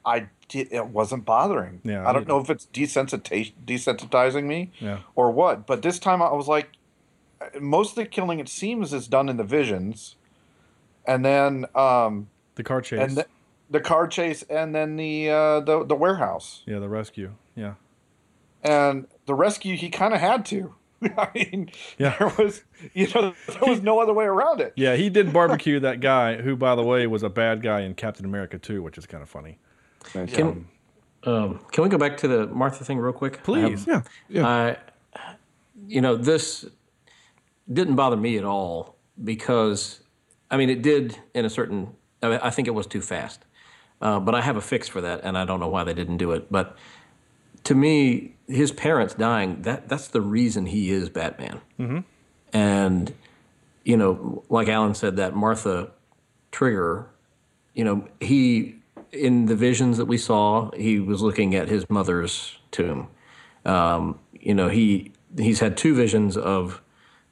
I 0.04 0.28
did, 0.50 0.70
it 0.74 0.88
wasn't 0.88 1.24
bothering. 1.24 1.82
Yeah, 1.84 2.08
I 2.10 2.12
don't 2.12 2.28
know 2.28 2.40
if 2.40 2.50
it's 2.50 2.66
desensitizing 2.74 3.54
desensitizing 3.64 4.46
me 4.46 4.72
Yeah. 4.80 4.98
or 5.16 5.30
what. 5.30 5.68
But 5.68 5.84
this 5.84 6.00
time 6.00 6.20
I 6.22 6.34
was 6.34 6.48
like, 6.48 6.70
most 7.60 7.92
of 7.92 7.96
the 7.98 8.06
killing 8.06 8.40
it 8.40 8.50
seems 8.50 8.92
is 8.92 9.08
done 9.08 9.30
in 9.30 9.38
the 9.38 9.44
visions, 9.44 10.16
and 11.06 11.24
then 11.24 11.66
um 11.76 12.28
The 12.56 12.64
car 12.64 12.82
chase. 12.82 13.00
and 13.02 13.18
the, 13.18 13.26
the 13.70 13.80
car 13.82 14.08
chase, 14.08 14.42
and 14.50 14.74
then 14.74 14.96
the 14.96 15.30
uh, 15.30 15.60
the 15.60 15.86
the 15.86 15.96
warehouse 15.96 16.64
yeah, 16.66 16.80
the 16.80 16.90
rescue. 16.90 17.34
Yeah. 17.56 17.74
And 18.64 19.08
the 19.26 19.34
rescue 19.34 19.76
he 19.76 19.90
kind 19.90 20.14
of 20.14 20.20
had 20.20 20.46
to 20.46 20.74
i 21.18 21.28
mean 21.34 21.70
Yeah. 21.98 22.16
there 22.20 22.32
was 22.38 22.64
you 22.94 23.08
know 23.14 23.34
there 23.48 23.70
was 23.70 23.82
no 23.82 24.00
other 24.00 24.14
way 24.14 24.26
around 24.26 24.62
it 24.62 24.74
Yeah, 24.76 24.96
he 24.96 25.10
did 25.10 25.34
barbecue 25.34 25.80
that 25.88 26.00
guy 26.00 26.42
who, 26.42 26.56
by 26.56 26.76
the 26.76 26.84
way, 26.84 27.08
was 27.08 27.24
a 27.24 27.30
bad 27.30 27.62
guy 27.64 27.82
in 27.82 27.94
Captain 27.96 28.26
America 28.26 28.58
2, 28.60 28.82
which 28.84 28.98
is 28.98 29.06
kind 29.08 29.24
of 29.24 29.30
funny. 29.30 29.58
Can, 30.14 30.68
um, 31.24 31.60
can 31.72 31.84
we 31.84 31.90
go 31.90 31.98
back 31.98 32.18
to 32.18 32.28
the 32.28 32.48
Martha 32.48 32.84
thing 32.84 32.98
real 33.00 33.14
quick? 33.14 33.34
I 33.34 33.38
have- 33.38 33.44
Please. 33.46 33.88
yeah, 33.88 34.02
yeah. 34.30 34.48
I 34.48 34.78
you 35.88 36.02
know, 36.02 36.16
this 36.16 36.66
didn't 37.72 37.96
bother 37.96 38.18
me 38.18 38.38
at 38.38 38.44
all 38.46 38.96
because, 39.24 40.02
I 40.52 40.58
mean, 40.58 40.70
it 40.70 40.82
did 40.82 41.18
in 41.34 41.46
a 41.46 41.50
certain. 41.50 41.96
I, 42.24 42.30
mean, 42.30 42.40
I 42.44 42.50
think 42.52 42.68
it 42.68 42.72
was 42.72 42.86
too 42.88 43.02
fast, 43.02 43.46
uh, 44.02 44.20
but 44.20 44.36
I 44.36 44.42
have 44.42 44.58
a 44.58 44.62
fix 44.62 44.88
for 44.88 45.02
that, 45.02 45.22
and 45.24 45.38
I 45.38 45.46
don't 45.46 45.60
know 45.60 45.68
why 45.68 45.84
they 45.84 45.94
didn't 45.96 46.18
do 46.18 46.32
it. 46.34 46.52
But 46.52 46.78
to 47.64 47.74
me, 47.76 48.36
his 48.52 48.72
parents 48.72 49.14
dying 49.14 49.62
that 49.64 49.88
that's 49.88 50.08
the 50.08 50.22
reason 50.22 50.66
he 50.66 50.92
is 50.92 51.10
Batman. 51.10 51.62
Mm-hmm. 51.80 52.00
And 52.54 53.14
you 53.84 53.98
know, 53.98 54.44
like 54.50 54.68
Alan 54.68 54.94
said, 54.94 55.18
that 55.18 55.36
Martha 55.36 55.92
trigger, 56.52 57.08
you 57.74 57.84
know, 57.84 58.08
he 58.20 58.76
in 59.12 59.46
the 59.46 59.56
visions 59.56 59.98
that 59.98 60.06
we 60.06 60.18
saw, 60.18 60.72
he 60.72 61.00
was 61.00 61.22
looking 61.22 61.56
at 61.56 61.68
his 61.68 61.90
mother's 61.90 62.58
tomb. 62.72 63.08
Um, 63.66 64.20
you 64.34 64.54
know, 64.54 64.70
he 64.70 65.12
he's 65.38 65.60
had 65.60 65.78
two 65.78 65.96
visions 65.96 66.38
of 66.38 66.82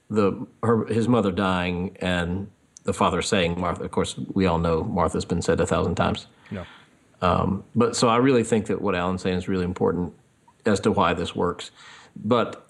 the 0.10 0.48
her 0.64 0.86
his 0.86 1.08
mother 1.08 1.32
dying 1.32 1.96
and 2.00 2.50
the 2.84 2.94
father 2.94 3.22
saying 3.22 3.60
Martha. 3.60 3.84
Of 3.84 3.92
course, 3.92 4.18
we 4.34 4.46
all 4.46 4.60
know 4.60 4.84
Martha's 4.84 5.26
been 5.26 5.42
said 5.42 5.60
a 5.60 5.66
thousand 5.66 5.96
times. 5.96 6.28
Yeah. 6.52 6.66
Um, 7.22 7.64
but 7.76 7.96
so 7.96 8.08
I 8.08 8.18
really 8.18 8.44
think 8.44 8.68
that 8.68 8.82
what 8.82 8.96
Alan's 8.96 9.22
saying 9.22 9.38
is 9.38 9.48
really 9.48 9.66
important 9.66 10.14
as 10.66 10.80
to 10.82 10.92
why 10.92 11.14
this 11.14 11.36
works. 11.36 11.72
But 12.16 12.68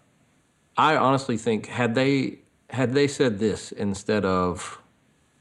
I 0.77 0.95
honestly 0.95 1.37
think 1.37 1.67
had 1.67 1.95
they 1.95 2.39
had 2.69 2.93
they 2.93 3.07
said 3.07 3.39
this 3.39 3.71
instead 3.71 4.25
of 4.25 4.79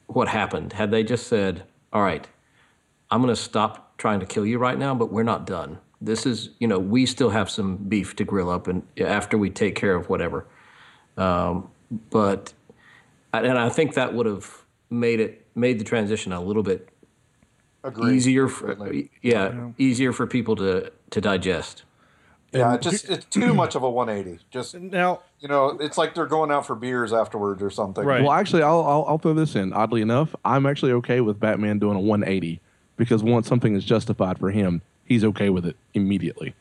what 0.06 0.28
happened, 0.28 0.72
had 0.72 0.90
they 0.90 1.02
just 1.02 1.26
said, 1.26 1.64
"All 1.92 2.02
right, 2.02 2.26
I'm 3.10 3.20
going 3.22 3.34
to 3.34 3.40
stop 3.40 3.96
trying 3.98 4.20
to 4.20 4.26
kill 4.26 4.46
you 4.46 4.58
right 4.58 4.78
now, 4.78 4.94
but 4.94 5.12
we're 5.12 5.22
not 5.22 5.46
done. 5.46 5.78
This 6.00 6.26
is, 6.26 6.50
you 6.58 6.68
know, 6.68 6.78
we 6.78 7.06
still 7.06 7.30
have 7.30 7.50
some 7.50 7.76
beef 7.76 8.14
to 8.16 8.24
grill 8.24 8.50
up, 8.50 8.68
and 8.68 8.82
after 8.98 9.36
we 9.36 9.50
take 9.50 9.74
care 9.74 9.94
of 9.94 10.08
whatever." 10.08 10.46
Um, 11.16 11.70
but 12.10 12.52
and 13.32 13.58
I 13.58 13.68
think 13.68 13.94
that 13.94 14.14
would 14.14 14.26
have 14.26 14.64
made 14.90 15.20
it 15.20 15.46
made 15.54 15.78
the 15.78 15.84
transition 15.84 16.32
a 16.32 16.40
little 16.40 16.62
bit 16.62 16.88
Agreed. 17.84 18.14
easier 18.14 18.48
for 18.48 18.92
yeah, 19.22 19.70
easier 19.78 20.12
for 20.12 20.26
people 20.26 20.56
to 20.56 20.92
to 21.10 21.20
digest. 21.20 21.84
Yeah, 22.52 22.74
it 22.74 22.82
just 22.82 23.08
it's 23.10 23.26
too 23.26 23.52
much 23.52 23.74
of 23.74 23.82
a 23.82 23.90
180. 23.90 24.42
Just 24.50 24.74
now, 24.74 25.20
you 25.40 25.48
know, 25.48 25.70
it's 25.80 25.98
like 25.98 26.14
they're 26.14 26.26
going 26.26 26.50
out 26.50 26.66
for 26.66 26.74
beers 26.74 27.12
afterwards 27.12 27.62
or 27.62 27.70
something. 27.70 28.04
Well, 28.04 28.32
actually, 28.32 28.62
I'll, 28.62 28.82
I'll 28.82 29.04
I'll 29.06 29.18
throw 29.18 29.34
this 29.34 29.54
in. 29.54 29.72
Oddly 29.72 30.00
enough, 30.00 30.34
I'm 30.44 30.64
actually 30.64 30.92
okay 30.92 31.20
with 31.20 31.38
Batman 31.38 31.78
doing 31.78 31.96
a 31.96 32.00
180 32.00 32.60
because 32.96 33.22
once 33.22 33.46
something 33.46 33.74
is 33.74 33.84
justified 33.84 34.38
for 34.38 34.50
him, 34.50 34.80
he's 35.04 35.24
okay 35.24 35.50
with 35.50 35.66
it 35.66 35.76
immediately. 35.94 36.54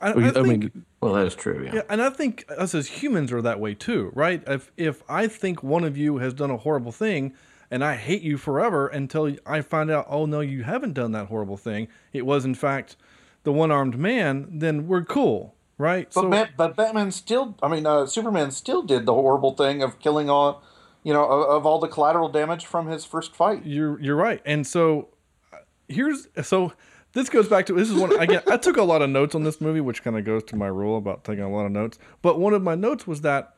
I, 0.00 0.10
I 0.10 0.12
Because, 0.14 0.46
think, 0.46 0.72
well, 1.00 1.12
that 1.14 1.26
is 1.26 1.36
true. 1.36 1.70
Yeah, 1.72 1.82
and 1.88 2.02
I 2.02 2.10
think 2.10 2.44
us 2.58 2.74
as 2.74 2.88
humans 2.88 3.30
are 3.30 3.40
that 3.42 3.60
way 3.60 3.74
too, 3.74 4.10
right? 4.14 4.42
If 4.46 4.72
if 4.76 5.04
I 5.08 5.28
think 5.28 5.62
one 5.62 5.84
of 5.84 5.96
you 5.96 6.18
has 6.18 6.34
done 6.34 6.50
a 6.50 6.56
horrible 6.56 6.90
thing, 6.90 7.34
and 7.70 7.84
I 7.84 7.94
hate 7.94 8.22
you 8.22 8.36
forever 8.36 8.88
until 8.88 9.36
I 9.46 9.60
find 9.60 9.88
out, 9.88 10.06
oh 10.08 10.26
no, 10.26 10.40
you 10.40 10.64
haven't 10.64 10.94
done 10.94 11.12
that 11.12 11.28
horrible 11.28 11.56
thing. 11.56 11.86
It 12.12 12.26
was 12.26 12.44
in 12.44 12.56
fact 12.56 12.96
the 13.44 13.52
one-armed 13.52 13.98
man. 13.98 14.48
Then 14.50 14.86
we're 14.86 15.04
cool, 15.04 15.54
right? 15.78 16.08
But, 16.14 16.30
Bat- 16.30 16.50
but 16.56 16.76
Batman 16.76 17.10
still, 17.10 17.56
I 17.62 17.68
mean, 17.68 17.86
uh, 17.86 18.06
Superman 18.06 18.50
still 18.50 18.82
did 18.82 19.06
the 19.06 19.14
horrible 19.14 19.54
thing 19.54 19.82
of 19.82 19.98
killing 19.98 20.30
all, 20.30 20.62
you 21.02 21.12
know, 21.12 21.24
of, 21.24 21.48
of 21.48 21.66
all 21.66 21.78
the 21.78 21.88
collateral 21.88 22.28
damage 22.28 22.66
from 22.66 22.88
his 22.88 23.04
first 23.04 23.34
fight. 23.34 23.64
You're 23.64 24.00
you're 24.00 24.16
right. 24.16 24.40
And 24.44 24.66
so 24.66 25.08
uh, 25.52 25.58
here's 25.88 26.28
so 26.42 26.72
this 27.12 27.28
goes 27.28 27.48
back 27.48 27.66
to 27.66 27.74
this 27.74 27.90
is 27.90 27.96
one 27.96 28.18
again. 28.18 28.42
I 28.50 28.56
took 28.56 28.76
a 28.76 28.82
lot 28.82 29.02
of 29.02 29.10
notes 29.10 29.34
on 29.34 29.42
this 29.44 29.60
movie, 29.60 29.80
which 29.80 30.02
kind 30.02 30.16
of 30.16 30.24
goes 30.24 30.44
to 30.44 30.56
my 30.56 30.68
rule 30.68 30.96
about 30.96 31.24
taking 31.24 31.44
a 31.44 31.50
lot 31.50 31.66
of 31.66 31.72
notes. 31.72 31.98
But 32.22 32.38
one 32.38 32.54
of 32.54 32.62
my 32.62 32.74
notes 32.74 33.06
was 33.06 33.20
that 33.22 33.56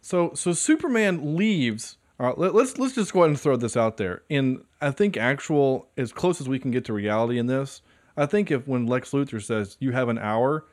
so 0.00 0.32
so 0.34 0.52
Superman 0.52 1.36
leaves. 1.36 1.96
All 2.20 2.26
right, 2.26 2.38
let, 2.38 2.54
let's 2.54 2.78
let's 2.78 2.94
just 2.94 3.12
go 3.12 3.20
ahead 3.20 3.30
and 3.30 3.40
throw 3.40 3.56
this 3.56 3.76
out 3.76 3.96
there. 3.96 4.22
In 4.28 4.64
I 4.80 4.90
think 4.90 5.16
actual 5.16 5.88
as 5.96 6.12
close 6.12 6.40
as 6.40 6.48
we 6.48 6.58
can 6.58 6.70
get 6.70 6.84
to 6.86 6.92
reality 6.92 7.38
in 7.38 7.46
this. 7.46 7.82
I 8.18 8.26
think 8.26 8.50
if 8.50 8.66
when 8.66 8.86
Lex 8.86 9.12
Luthor 9.12 9.42
says 9.42 9.76
you 9.80 9.92
have 9.92 10.08
an 10.08 10.18
hour 10.18 10.64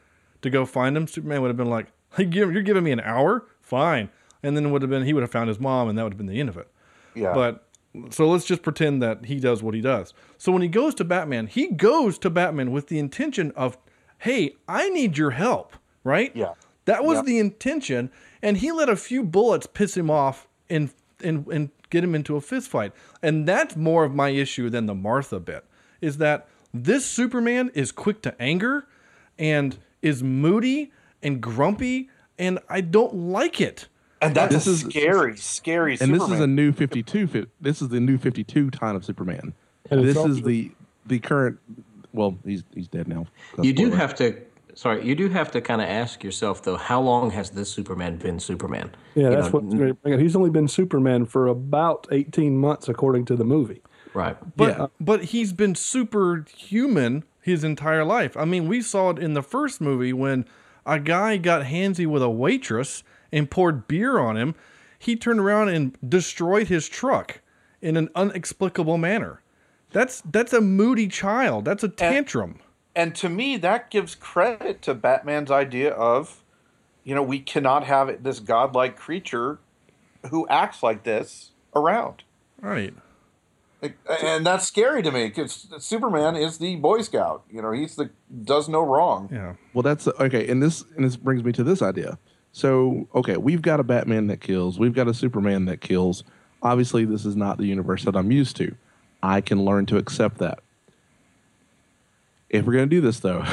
to 0.41 0.49
go 0.49 0.65
find 0.65 0.97
him, 0.97 1.07
Superman 1.07 1.41
would 1.41 1.47
have 1.49 1.57
been 1.57 1.69
like, 1.69 1.87
"You're 2.17 2.61
giving 2.61 2.83
me 2.83 2.91
an 2.91 2.99
hour? 3.01 3.45
Fine." 3.61 4.09
And 4.43 4.55
then 4.55 4.65
it 4.65 4.69
would 4.69 4.81
have 4.81 4.91
been 4.91 5.03
he 5.03 5.13
would 5.13 5.23
have 5.23 5.31
found 5.31 5.47
his 5.49 5.59
mom, 5.59 5.87
and 5.89 5.97
that 5.97 6.03
would 6.03 6.13
have 6.13 6.17
been 6.17 6.27
the 6.27 6.39
end 6.39 6.49
of 6.49 6.57
it. 6.57 6.67
Yeah. 7.15 7.33
But 7.33 7.65
so 8.09 8.27
let's 8.27 8.45
just 8.45 8.61
pretend 8.61 9.01
that 9.01 9.25
he 9.25 9.39
does 9.39 9.63
what 9.63 9.73
he 9.73 9.81
does. 9.81 10.13
So 10.37 10.51
when 10.51 10.61
he 10.61 10.67
goes 10.67 10.93
to 10.95 11.03
Batman, 11.05 11.47
he 11.47 11.67
goes 11.67 12.17
to 12.19 12.29
Batman 12.29 12.71
with 12.71 12.87
the 12.87 12.99
intention 12.99 13.51
of, 13.55 13.77
hey, 14.19 14.55
I 14.67 14.89
need 14.89 15.17
your 15.17 15.31
help, 15.31 15.73
right? 16.03 16.35
Yeah. 16.35 16.53
That 16.85 17.05
was 17.05 17.19
Yeah. 17.19 17.23
the 17.23 17.39
intention. 17.39 18.11
And 18.41 18.57
he 18.57 18.71
let 18.71 18.89
a 18.89 18.97
few 18.97 19.23
bullets 19.23 19.65
piss 19.65 19.95
him 19.95 20.11
off 20.11 20.47
and, 20.69 20.89
and, 21.23 21.47
and 21.47 21.69
get 21.89 22.03
him 22.03 22.13
into 22.13 22.35
a 22.35 22.41
fist 22.41 22.69
fight. 22.69 22.91
And 23.23 23.47
that's 23.47 23.77
more 23.77 24.03
of 24.03 24.13
my 24.13 24.29
issue 24.29 24.69
than 24.69 24.85
the 24.87 24.93
Martha 24.93 25.39
bit, 25.39 25.63
is 26.01 26.17
that 26.17 26.47
this 26.83 27.05
Superman 27.05 27.71
is 27.73 27.91
quick 27.91 28.21
to 28.23 28.39
anger 28.41 28.87
and 29.39 29.77
is 30.01 30.21
moody 30.23 30.91
and 31.23 31.41
grumpy, 31.41 32.09
and 32.37 32.59
I 32.69 32.81
don't 32.81 33.15
like 33.15 33.61
it. 33.61 33.87
And 34.21 34.35
that's 34.35 34.53
This 34.53 34.67
a 34.67 34.69
is- 34.71 34.79
scary, 34.81 35.37
scary 35.37 35.97
and 35.99 36.13
this 36.13 36.23
is 36.29 36.39
a 36.39 36.47
new 36.47 36.71
52 36.71 37.47
this 37.61 37.81
is 37.81 37.89
the 37.89 37.99
new 37.99 38.17
52 38.17 38.71
time 38.71 38.95
of 38.95 39.03
superman 39.05 39.53
And 39.91 40.03
this 40.07 40.17
is 40.17 40.41
the 40.41 40.71
the 41.05 41.19
current 41.19 41.59
well 42.13 42.37
he's 42.45 42.63
he's 42.73 42.87
dead 42.87 43.07
now 43.07 43.27
You 43.61 43.73
do 43.73 43.87
Spoiler. 43.87 43.97
have 43.97 44.15
to. 44.15 44.35
Sorry, 44.73 45.05
you 45.05 45.15
do 45.15 45.29
have 45.29 45.51
to 45.51 45.61
kind 45.61 45.81
of 45.81 45.87
ask 45.87 46.23
yourself 46.23 46.63
though, 46.63 46.75
how 46.77 46.99
long 47.01 47.31
has 47.31 47.51
this 47.51 47.69
Superman 47.69 48.17
been 48.17 48.39
Superman? 48.39 48.89
Yeah, 49.15 49.23
You 49.23 49.29
that's 49.35 49.53
know, 49.53 49.59
what's 49.59 49.75
great. 50.03 50.19
He's 50.19 50.35
only 50.35 50.49
been 50.49 50.67
Superman 50.67 51.25
for 51.25 51.47
about 51.47 52.07
18 52.11 52.57
months, 52.57 52.89
according 52.89 53.25
to 53.25 53.35
the 53.37 53.45
movie. 53.45 53.81
Right. 54.15 54.37
But 54.55 54.91
but 54.99 55.25
he's 55.25 55.53
been 55.53 55.75
superhuman 55.75 57.23
his 57.41 57.63
entire 57.63 58.03
life. 58.03 58.35
I 58.35 58.45
mean, 58.45 58.67
we 58.67 58.81
saw 58.81 59.11
it 59.11 59.19
in 59.19 59.33
the 59.33 59.43
first 59.43 59.79
movie 59.81 60.13
when 60.13 60.45
a 60.85 60.99
guy 60.99 61.37
got 61.37 61.65
handsy 61.65 62.07
with 62.07 62.23
a 62.23 62.29
waitress 62.29 63.03
and 63.31 63.51
poured 63.51 63.87
beer 63.87 64.17
on 64.17 64.37
him. 64.37 64.55
He 64.97 65.15
turned 65.15 65.39
around 65.39 65.69
and 65.69 65.97
destroyed 66.07 66.67
his 66.69 66.87
truck 66.89 67.41
in 67.81 67.97
an 67.97 68.09
inexplicable 68.15 68.97
manner. 68.97 69.41
That's 69.91 70.21
that's 70.21 70.53
a 70.53 70.61
moody 70.61 71.07
child. 71.07 71.65
That's 71.65 71.83
a 71.83 71.89
tantrum. 71.89 72.59
and 72.95 73.13
to 73.15 73.29
me, 73.29 73.57
that 73.57 73.91
gives 73.91 74.15
credit 74.15 74.81
to 74.83 74.93
Batman's 74.93 75.51
idea 75.51 75.91
of, 75.91 76.41
you 77.03 77.13
know, 77.13 77.21
we 77.21 77.39
cannot 77.39 77.83
have 77.83 78.23
this 78.23 78.39
godlike 78.39 78.95
creature 78.95 79.59
who 80.31 80.47
acts 80.47 80.81
like 80.81 81.03
this 81.03 81.51
around. 81.75 82.23
Right. 82.61 82.93
And 84.23 84.45
that's 84.45 84.67
scary 84.67 85.03
to 85.03 85.11
me 85.11 85.27
because 85.27 85.67
Superman 85.79 86.35
is 86.35 86.57
the 86.57 86.75
Boy 86.77 87.01
Scout. 87.01 87.43
You 87.51 87.61
know, 87.61 87.71
he's 87.71 87.95
the 87.95 88.09
does 88.43 88.67
no 88.67 88.81
wrong. 88.81 89.29
Yeah. 89.31 89.55
Well, 89.73 89.83
that's 89.83 90.07
okay, 90.07 90.47
and 90.47 90.61
this 90.61 90.83
and 90.95 91.05
this 91.05 91.15
brings 91.17 91.43
me 91.43 91.51
to 91.53 91.63
this 91.63 91.81
idea. 91.81 92.17
So, 92.51 93.07
okay, 93.13 93.35
we've 93.35 93.61
got 93.61 93.81
a 93.81 93.83
Batman 93.83 94.27
that 94.27 94.39
kills, 94.39 94.79
we've 94.79 94.93
got 94.93 95.09
a 95.09 95.13
Superman 95.13 95.65
that 95.65 95.81
kills. 95.81 96.23
Obviously, 96.63 97.03
this 97.03 97.25
is 97.25 97.35
not 97.35 97.57
the 97.57 97.65
universe 97.65 98.05
that 98.05 98.15
I'm 98.15 98.31
used 98.31 98.55
to. 98.57 98.73
I 99.21 99.41
can 99.41 99.65
learn 99.65 99.85
to 99.87 99.97
accept 99.97 100.37
that. 100.37 100.59
If 102.49 102.65
we're 102.65 102.73
gonna 102.73 102.85
do 102.85 103.01
this, 103.01 103.19
though, 103.19 103.43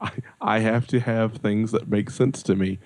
I, 0.00 0.10
I 0.40 0.58
have 0.58 0.86
to 0.88 1.00
have 1.00 1.38
things 1.38 1.72
that 1.72 1.88
make 1.88 2.10
sense 2.10 2.42
to 2.42 2.54
me, 2.54 2.78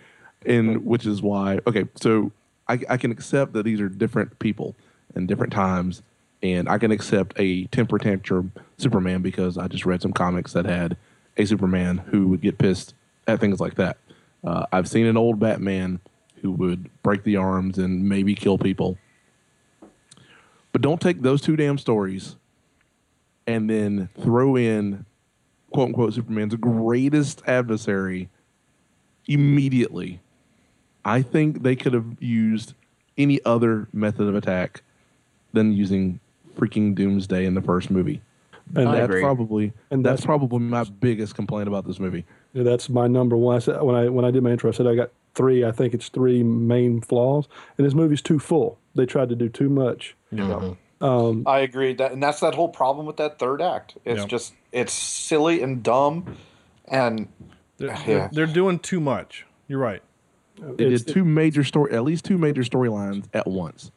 and 0.47 0.87
which 0.87 1.07
is 1.07 1.21
why. 1.21 1.59
Okay, 1.67 1.87
so 1.97 2.31
I, 2.71 2.79
I 2.89 2.97
can 2.99 3.11
accept 3.11 3.53
that 3.55 3.65
these 3.65 3.81
are 3.81 3.89
different 3.89 4.39
people 4.39 4.77
and 5.17 5.27
different 5.27 5.53
times, 5.53 6.03
and 6.41 6.69
I 6.69 6.79
can 6.79 6.93
accept 6.93 7.35
a 7.37 7.65
temper 7.67 7.99
tantrum 7.99 8.53
Superman 8.79 9.23
because 9.23 9.59
I 9.59 9.67
just 9.67 9.85
read 9.85 10.01
some 10.01 10.13
comics 10.13 10.53
that 10.53 10.67
had 10.67 10.97
a 11.37 11.45
Superman 11.45 11.99
who 11.99 12.29
would 12.29 12.41
get 12.41 12.59
pissed 12.59 12.95
at 13.27 13.41
things 13.41 13.59
like 13.59 13.75
that. 13.75 13.99
Uh, 14.45 14.67
I've 14.71 14.89
seen 14.89 15.07
an 15.07 15.17
old 15.17 15.41
Batman 15.41 15.99
who 16.43 16.53
would 16.53 16.89
break 17.03 17.25
the 17.25 17.37
arms 17.37 17.77
and 17.77 18.09
maybe 18.09 18.37
kill 18.37 18.57
people. 18.57 18.97
But 20.71 20.81
don't 20.81 21.01
take 21.01 21.23
those 21.23 21.41
two 21.41 21.57
damn 21.57 21.77
stories 21.77 22.37
and 23.49 23.69
then 23.69 24.09
throw 24.23 24.57
in 24.57 25.05
quote 25.73 25.89
unquote 25.89 26.15
Superman's 26.15 26.55
greatest 26.55 27.43
adversary 27.49 28.29
immediately. 29.27 30.21
I 31.05 31.23
think 31.23 31.63
they 31.63 31.77
could 31.77 31.93
have 31.95 32.17
used 32.21 32.75
any 33.17 33.41
other 33.45 33.89
method 33.93 34.29
of 34.29 34.35
attack 34.35 34.83
than 35.53 35.73
using 35.73 36.21
freaking 36.57 36.95
Doomsday 36.95 37.45
in 37.47 37.55
the 37.55 37.63
first 37.63 37.91
movie. 37.91 38.23
And 38.75 38.87
that's 38.89 39.05
agree. 39.05 39.21
probably 39.23 39.73
And 39.91 40.05
that's 40.05 40.21
that's- 40.21 40.27
probably 40.27 40.61
my 40.61 40.85
biggest 40.85 41.35
complaint 41.35 41.67
about 41.69 41.87
this 41.87 41.99
movie. 41.99 42.25
Yeah, 42.53 42.63
that's 42.63 42.89
my 42.89 43.07
number 43.09 43.37
one. 43.37 43.57
I 43.57 43.59
said 43.59 43.83
when 43.83 43.97
I 43.97 44.09
when 44.09 44.25
I 44.25 44.31
did 44.31 44.43
my 44.43 44.51
intro, 44.51 44.71
I 44.71 44.73
said 44.73 44.87
I 44.87 44.95
got 44.95 45.11
three. 45.35 45.65
I 45.65 45.73
think 45.73 45.93
it's 45.95 46.09
three 46.09 46.43
main 46.43 47.01
flaws, 47.01 47.49
and 47.79 47.87
this 47.87 47.95
movie's 47.95 48.23
too 48.23 48.39
full. 48.39 48.79
They 48.95 49.07
tried 49.07 49.29
to 49.31 49.37
do 49.37 49.49
too 49.49 49.69
much. 49.69 50.17
Um, 51.01 51.45
I 51.47 51.61
agree 51.61 51.95
that, 51.95 52.13
and 52.13 52.23
that's 52.23 52.41
that 52.41 52.55
whole 52.55 52.69
problem 52.69 53.07
with 53.07 53.17
that 53.17 53.39
third 53.39 53.63
act. 53.63 53.97
It's 54.05 54.21
Yeah. 54.23 54.27
just 54.27 54.53
it's 54.73 54.93
silly 54.93 55.63
and 55.63 55.83
dumb, 55.83 56.37
And 56.87 57.29
They're, 57.79 57.89
Yeah. 57.89 58.05
they're, 58.07 58.31
they're 58.33 58.47
doing 58.55 58.79
too 58.81 59.01
much. 59.01 59.47
You're 59.69 59.79
right. 59.79 60.03
They 60.61 60.85
It's- 60.87 61.03
did 61.03 61.13
two 61.15 61.25
major 61.25 61.65
story, 61.65 61.93
at 61.93 62.05
least 62.05 62.25
two 62.25 62.39
major 62.39 62.63
storylines 62.63 63.25
at 63.35 63.47
once. 63.47 63.91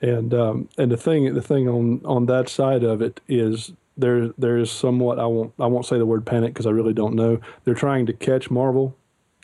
And 0.00 0.32
um, 0.32 0.68
and 0.78 0.92
the 0.92 0.96
thing 0.96 1.32
the 1.34 1.42
thing 1.42 1.68
on 1.68 2.00
on 2.04 2.26
that 2.26 2.48
side 2.48 2.84
of 2.84 3.02
it 3.02 3.20
is 3.26 3.72
there 3.96 4.28
there 4.38 4.56
is 4.56 4.70
somewhat 4.70 5.18
I 5.18 5.26
won't 5.26 5.52
I 5.58 5.66
won't 5.66 5.86
say 5.86 5.98
the 5.98 6.06
word 6.06 6.24
panic 6.24 6.54
because 6.54 6.66
I 6.66 6.70
really 6.70 6.92
don't 6.94 7.14
know. 7.14 7.40
They're 7.64 7.74
trying 7.74 8.06
to 8.06 8.12
catch 8.12 8.48
Marvel, 8.50 8.94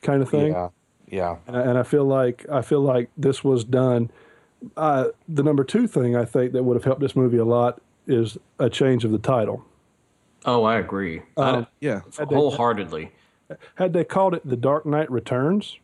kind 0.02 0.22
of 0.22 0.28
thing. 0.30 0.52
yeah, 0.52 0.68
yeah. 1.08 1.36
And 1.48 1.56
I, 1.56 1.60
and 1.62 1.78
I 1.78 1.82
feel 1.82 2.04
like 2.04 2.46
I 2.52 2.62
feel 2.62 2.80
like 2.82 3.10
this 3.16 3.42
was 3.42 3.64
done. 3.64 4.10
Uh, 4.76 5.08
the 5.28 5.42
number 5.42 5.64
two 5.64 5.88
thing 5.88 6.14
I 6.14 6.24
think 6.24 6.52
that 6.52 6.62
would 6.62 6.74
have 6.76 6.84
helped 6.84 7.00
this 7.00 7.16
movie 7.16 7.38
a 7.38 7.44
lot 7.44 7.80
is 8.06 8.38
a 8.60 8.70
change 8.70 9.04
of 9.04 9.10
the 9.10 9.18
title. 9.18 9.64
Oh, 10.46 10.62
I 10.62 10.76
agree. 10.78 11.22
Um, 11.36 11.66
Yeah. 11.80 12.02
I, 12.18 12.24
wholeheartedly. 12.24 13.10
Had 13.76 13.92
they 13.92 14.04
called 14.04 14.34
it 14.34 14.42
The 14.48 14.56
Dark 14.56 14.86
Knight 14.86 15.10
Returns, 15.10 15.78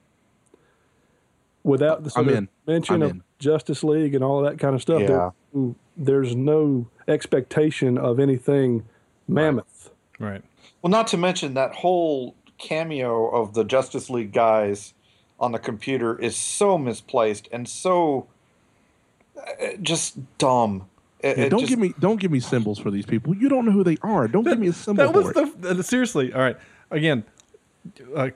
without 1.62 2.04
the 2.04 2.10
sort 2.10 2.28
of 2.28 2.48
mention 2.66 3.02
of. 3.02 3.20
Justice 3.38 3.82
League 3.82 4.14
and 4.14 4.22
all 4.22 4.42
that 4.42 4.58
kind 4.58 4.74
of 4.74 4.82
stuff, 4.82 5.00
Yeah. 5.00 5.30
there- 5.54 5.74
there's 5.96 6.36
no 6.36 6.86
expectation 7.08 7.96
of 7.96 8.20
anything 8.20 8.84
mammoth. 9.26 9.90
Right. 10.18 10.42
Well, 10.82 10.90
not 10.90 11.06
to 11.08 11.16
mention 11.16 11.54
that 11.54 11.76
whole 11.76 12.34
cameo 12.58 13.28
of 13.30 13.54
the 13.54 13.64
Justice 13.64 14.10
League 14.10 14.32
guys 14.32 14.92
on 15.38 15.52
the 15.52 15.58
computer 15.58 16.18
is 16.18 16.36
so 16.36 16.76
misplaced 16.76 17.48
and 17.50 17.66
so 17.66 18.26
uh, 19.38 19.76
just 19.80 20.18
dumb. 20.36 20.84
It, 21.20 21.38
Yeah, 21.38 21.44
it 21.44 21.48
don't 21.48 21.60
just- 21.60 21.70
give 21.70 21.78
me 21.78 21.94
don't 21.98 22.20
give 22.20 22.30
me 22.30 22.40
symbols 22.40 22.78
for 22.78 22.90
these 22.90 23.06
people. 23.06 23.34
You 23.34 23.48
don't 23.48 23.64
know 23.64 23.72
who 23.72 23.84
they 23.84 23.96
are. 24.02 24.28
Don't 24.28 24.44
give 24.44 24.58
me 24.58 24.68
a 24.68 24.72
symbol 24.74 25.02
That 25.04 25.14
was 25.14 25.32
for 25.32 25.40
it. 25.42 25.62
the, 25.62 25.74
the 25.74 25.82
seriously. 25.82 26.30
All 26.34 26.40
right. 26.42 26.56
Again, 26.90 27.24
uh, 28.14 28.30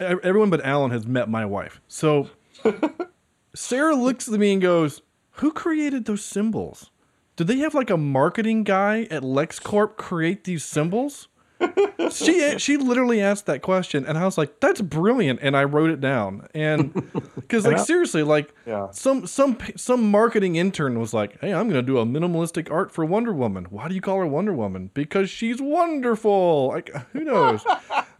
everyone 0.00 0.50
but 0.50 0.64
Alan 0.64 0.90
has 0.90 1.06
met 1.06 1.28
my 1.28 1.44
wife. 1.44 1.80
So 1.88 2.30
Sarah 3.54 3.94
looks 3.94 4.28
at 4.28 4.38
me 4.38 4.52
and 4.52 4.62
goes, 4.62 5.02
"Who 5.32 5.52
created 5.52 6.04
those 6.04 6.24
symbols? 6.24 6.90
Did 7.36 7.46
they 7.48 7.58
have 7.58 7.74
like 7.74 7.90
a 7.90 7.96
marketing 7.96 8.64
guy 8.64 9.02
at 9.10 9.22
LexCorp 9.22 9.96
create 9.96 10.44
these 10.44 10.64
symbols?" 10.64 11.28
She 12.10 12.58
she 12.58 12.76
literally 12.76 13.20
asked 13.20 13.46
that 13.46 13.62
question, 13.62 14.04
and 14.06 14.16
I 14.18 14.24
was 14.24 14.36
like, 14.38 14.60
"That's 14.60 14.80
brilliant," 14.80 15.40
and 15.42 15.56
I 15.56 15.64
wrote 15.64 15.90
it 15.90 16.00
down. 16.00 16.46
And 16.54 16.92
because 17.34 17.66
like 17.66 17.78
seriously, 17.78 18.22
like 18.22 18.52
Yeah. 18.66 18.90
some 18.90 19.26
some 19.26 19.56
some 19.76 20.10
marketing 20.10 20.56
intern 20.56 20.98
was 20.98 21.14
like, 21.14 21.40
"Hey, 21.40 21.52
I'm 21.54 21.68
gonna 21.68 21.82
do 21.82 21.98
a 21.98 22.04
minimalistic 22.06 22.70
art 22.70 22.92
for 22.92 23.04
Wonder 23.04 23.32
Woman. 23.32 23.66
Why 23.70 23.88
do 23.88 23.94
you 23.94 24.00
call 24.00 24.18
her 24.18 24.26
Wonder 24.26 24.52
Woman? 24.52 24.90
Because 24.94 25.30
she's 25.30 25.60
wonderful. 25.60 26.68
Like 26.68 26.94
who 27.12 27.24
knows? 27.24 27.64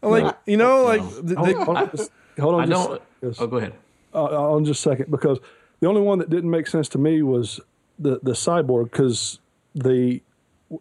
I'm 0.03 0.11
like 0.11 0.37
you 0.47 0.57
know, 0.57 0.85
like 0.85 1.03
th- 1.03 1.39
they, 1.45 1.53
Hold 1.53 1.77
on, 1.77 1.91
just, 1.91 2.11
hold 2.39 2.55
on 2.55 2.61
I 2.63 2.67
just 2.67 2.89
don't. 2.89 3.03
yes. 3.23 3.37
Oh, 3.39 3.47
go 3.47 3.57
ahead. 3.59 3.73
uh, 4.15 4.53
on 4.53 4.65
just 4.65 4.81
a 4.87 4.91
second 4.91 5.11
because 5.11 5.39
the 5.81 5.89
only 5.89 6.01
one 6.01 6.19
that 6.21 6.31
didn't 6.31 6.51
make 6.51 6.67
sense 6.67 6.89
to 6.91 6.99
me 6.99 7.23
was 7.23 7.61
the 7.99 8.21
the 8.23 8.33
cyborg 8.33 8.85
because 8.91 9.41
the 9.75 10.23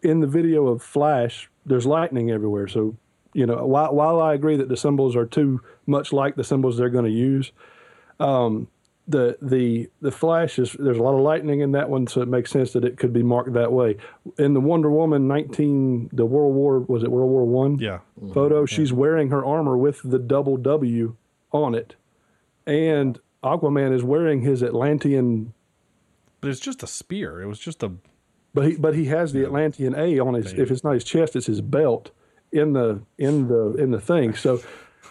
in 0.01 0.19
the 0.19 0.27
video 0.27 0.67
of 0.67 0.81
Flash 0.81 1.49
there's 1.65 1.85
lightning 1.85 2.31
everywhere. 2.31 2.67
So 2.67 2.95
you 3.33 3.45
know 3.45 3.65
while 3.65 3.93
while 3.93 4.21
I 4.21 4.33
agree 4.33 4.57
that 4.57 4.69
the 4.69 4.77
symbols 4.77 5.15
are 5.15 5.25
too 5.25 5.61
much 5.85 6.13
like 6.13 6.35
the 6.35 6.43
symbols 6.43 6.77
they're 6.77 6.89
going 6.89 7.05
to 7.05 7.11
use, 7.11 7.51
um, 8.19 8.67
the 9.07 9.37
the 9.41 9.89
the 10.01 10.11
Flash 10.11 10.57
is 10.57 10.75
there's 10.79 10.97
a 10.97 11.03
lot 11.03 11.13
of 11.15 11.21
lightning 11.21 11.59
in 11.59 11.71
that 11.73 11.89
one, 11.89 12.07
so 12.07 12.21
it 12.21 12.27
makes 12.27 12.51
sense 12.51 12.73
that 12.73 12.83
it 12.83 12.97
could 12.97 13.13
be 13.13 13.23
marked 13.23 13.53
that 13.53 13.71
way. 13.71 13.97
In 14.37 14.53
the 14.53 14.59
Wonder 14.59 14.89
Woman 14.89 15.27
19 15.27 16.09
the 16.13 16.25
World 16.25 16.55
War 16.55 16.79
was 16.79 17.03
it 17.03 17.11
World 17.11 17.29
War 17.29 17.45
One? 17.45 17.77
yeah. 17.79 17.99
photo. 18.33 18.65
She's 18.65 18.91
wearing 18.93 19.29
her 19.29 19.45
armor 19.45 19.77
with 19.77 20.01
the 20.03 20.19
double 20.19 20.57
W 20.57 21.15
on 21.51 21.75
it, 21.75 21.95
and 22.65 23.19
Aquaman 23.43 23.93
is 23.93 24.03
wearing 24.03 24.41
his 24.41 24.63
Atlantean, 24.63 25.53
But 26.41 26.49
it's 26.49 26.59
just 26.59 26.81
a 26.81 26.87
spear. 26.87 27.41
It 27.41 27.45
was 27.45 27.59
just 27.59 27.83
a 27.83 27.91
but 28.55 28.65
he 28.67 28.75
but 28.77 28.95
he 28.95 29.05
has 29.05 29.33
the 29.33 29.43
Atlantean 29.43 29.93
A 29.95 30.17
on 30.19 30.33
his. 30.33 30.53
If 30.53 30.71
it's 30.71 30.83
not 30.83 30.93
his 30.93 31.03
chest, 31.03 31.35
it's 31.35 31.45
his 31.45 31.61
belt 31.61 32.09
in 32.51 32.73
the 32.73 33.01
in 33.19 33.47
the 33.47 33.73
in 33.75 33.91
the 33.91 34.01
thing. 34.01 34.33
So 34.33 34.61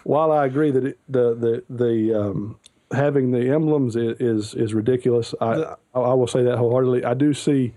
while 0.03 0.31
I 0.33 0.45
agree 0.45 0.71
that 0.71 0.83
it, 0.85 0.99
the 1.07 1.33
the 1.35 1.63
the 1.69 2.13
um, 2.19 2.57
having 2.91 3.31
the 3.31 3.49
emblems 3.53 3.95
is 3.95 4.19
is, 4.19 4.53
is 4.55 4.73
ridiculous, 4.73 5.33
I, 5.39 5.75
I 5.93 5.99
I 5.99 6.13
will 6.13 6.27
say 6.27 6.43
that 6.43 6.57
wholeheartedly. 6.57 7.05
I 7.05 7.13
do 7.13 7.33
see. 7.33 7.73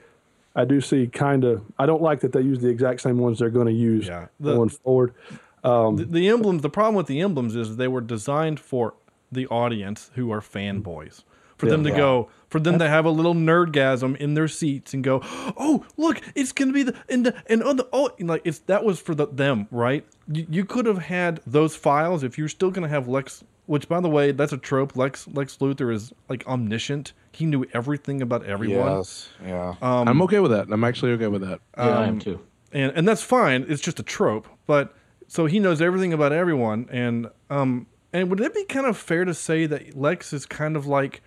I 0.57 0.65
do 0.65 0.81
see 0.81 1.07
kind 1.07 1.45
of. 1.45 1.63
I 1.79 1.87
don't 1.87 2.03
like 2.03 2.21
that 2.21 2.33
they 2.33 2.41
use 2.41 2.59
the 2.59 2.69
exact 2.69 3.01
same 3.01 3.19
ones 3.19 3.39
they're 3.39 3.49
going 3.51 3.69
to 3.69 3.73
use 3.73 4.09
Yeah. 4.09 4.27
The- 4.41 4.55
going 4.55 4.71
forward. 4.71 5.15
the, 5.63 6.07
the 6.09 6.29
emblems. 6.29 6.63
The 6.63 6.71
problem 6.71 6.95
with 6.97 7.07
the 7.07 7.21
emblems 7.21 7.55
is 7.55 7.77
they 7.77 7.87
were 7.89 8.01
designed 8.01 8.59
for 8.59 8.95
the 9.31 9.47
audience 9.49 10.11
who 10.15 10.33
are 10.33 10.41
fanboys. 10.41 11.23
For 11.59 11.67
them 11.67 11.85
to 11.85 11.91
go, 11.91 12.31
for 12.49 12.61
them 12.61 12.79
to 12.79 12.89
have 12.89 13.05
a 13.05 13.11
little 13.11 13.35
nerdgasm 13.35 14.17
in 14.17 14.35
their 14.35 14.49
seats 14.49 14.95
and 14.95 15.03
go, 15.03 15.21
"Oh, 15.25 15.85
look, 15.97 16.21
it's 16.35 16.53
gonna 16.53 16.73
be 16.73 16.85
the 16.85 16.95
and 17.09 17.27
the 17.27 17.35
and 17.47 17.63
on 17.63 17.77
the 17.77 17.89
oh, 17.93 18.11
like 18.21 18.43
it's 18.45 18.61
that 18.61 18.85
was 18.85 19.01
for 19.01 19.15
the, 19.15 19.27
them, 19.27 19.67
right? 19.71 20.07
You, 20.33 20.47
you 20.49 20.65
could 20.65 20.87
have 20.87 20.99
had 20.99 21.41
those 21.47 21.75
files 21.77 22.23
if 22.23 22.39
you're 22.39 22.49
still 22.49 22.71
gonna 22.71 22.89
have 22.89 23.09
Lex. 23.09 23.45
Which, 23.67 23.87
by 23.87 24.01
the 24.01 24.09
way, 24.09 24.33
that's 24.33 24.55
a 24.55 24.57
trope. 24.57 24.97
Lex 24.97 25.29
Lex 25.29 25.59
Luthor 25.59 25.93
is 25.93 26.13
like 26.31 26.47
omniscient. 26.47 27.13
He 27.33 27.45
knew 27.45 27.67
everything 27.75 28.23
about 28.23 28.47
everyone. 28.47 28.97
Yes, 28.97 29.29
yeah. 29.45 29.75
I'm 29.83 30.23
okay 30.23 30.39
with 30.39 30.53
that. 30.53 30.69
I'm 30.71 30.85
actually 30.85 31.13
okay 31.13 31.27
with 31.27 31.43
that. 31.43 31.61
Yeah, 31.77 31.99
I 31.99 32.07
am 32.07 32.19
too. 32.19 32.41
and 32.73 32.93
and 32.95 33.07
that's 33.07 33.23
fine. 33.23 33.67
It's 33.69 33.83
just 33.83 34.01
a 34.01 34.03
trope, 34.03 34.49
but 34.67 34.95
so 35.27 35.45
he 35.45 35.59
knows 35.59 35.83
everything 35.83 36.15
about 36.15 36.33
everyone, 36.33 36.89
and 36.91 37.29
um, 37.51 37.87
and 38.13 38.31
would 38.31 38.41
it 38.41 38.55
be 38.55 38.65
kind 38.65 38.87
of 38.87 38.97
fair 38.97 39.27
to 39.27 39.35
say 39.35 39.67
that 39.67 39.95
Lex 39.97 40.33
is 40.33 40.47
kind 40.47 40.75
of 40.75 40.87
like 40.87 41.21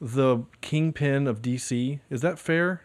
the 0.00 0.44
kingpin 0.60 1.26
of 1.26 1.42
DC? 1.42 2.00
Is 2.10 2.20
that 2.22 2.38
fair? 2.38 2.82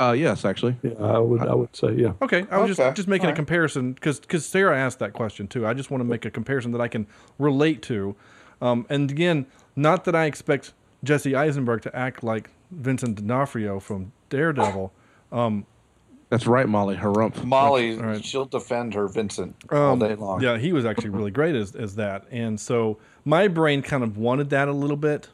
Uh, 0.00 0.12
yes, 0.12 0.44
actually. 0.44 0.76
Yeah, 0.82 0.92
I 1.00 1.18
would. 1.18 1.42
I 1.42 1.54
would 1.54 1.76
say 1.76 1.92
yeah. 1.94 2.12
Okay, 2.22 2.46
I 2.50 2.56
was 2.58 2.70
Okay, 2.70 2.84
just 2.88 2.96
just 2.96 3.08
making 3.08 3.26
a 3.26 3.28
alright. 3.28 3.36
comparison 3.36 3.92
because 3.92 4.18
because 4.20 4.46
Sarah 4.46 4.76
asked 4.76 4.98
that 5.00 5.12
question 5.12 5.46
too. 5.46 5.66
I 5.66 5.74
just 5.74 5.90
want 5.90 6.00
to 6.00 6.06
make 6.06 6.24
a 6.24 6.30
comparison 6.30 6.72
that 6.72 6.80
I 6.80 6.88
can 6.88 7.06
relate 7.38 7.82
to, 7.82 8.16
um, 8.62 8.86
and 8.88 9.10
again, 9.10 9.46
not 9.76 10.04
that 10.06 10.16
I 10.16 10.24
expect 10.24 10.72
Jesse 11.04 11.36
Eisenberg 11.36 11.82
to 11.82 11.94
act 11.94 12.24
like 12.24 12.50
Vincent 12.70 13.16
D'Onofrio 13.16 13.78
from 13.80 14.12
Daredevil. 14.30 14.92
That's 16.30 16.46
right, 16.46 16.68
Molly. 16.68 16.96
Harumph. 16.96 17.42
Molly, 17.44 17.96
right. 17.96 18.22
she'll 18.22 18.44
defend 18.44 18.92
her 18.94 19.08
Vincent 19.08 19.56
all 19.70 19.92
Um, 19.92 19.98
day 19.98 20.14
long. 20.14 20.42
Yeah, 20.42 20.58
he 20.58 20.72
was 20.74 20.84
actually 20.84 21.08
really 21.08 21.30
great 21.30 21.54
as, 21.54 21.74
as 21.74 21.94
that. 21.96 22.24
And 22.30 22.60
so 22.60 22.98
my 23.24 23.48
brain 23.48 23.80
kind 23.80 24.02
of 24.02 24.18
wanted 24.18 24.50
that 24.50 24.68
a 24.68 24.72
little 24.72 24.98
bit 24.98 25.28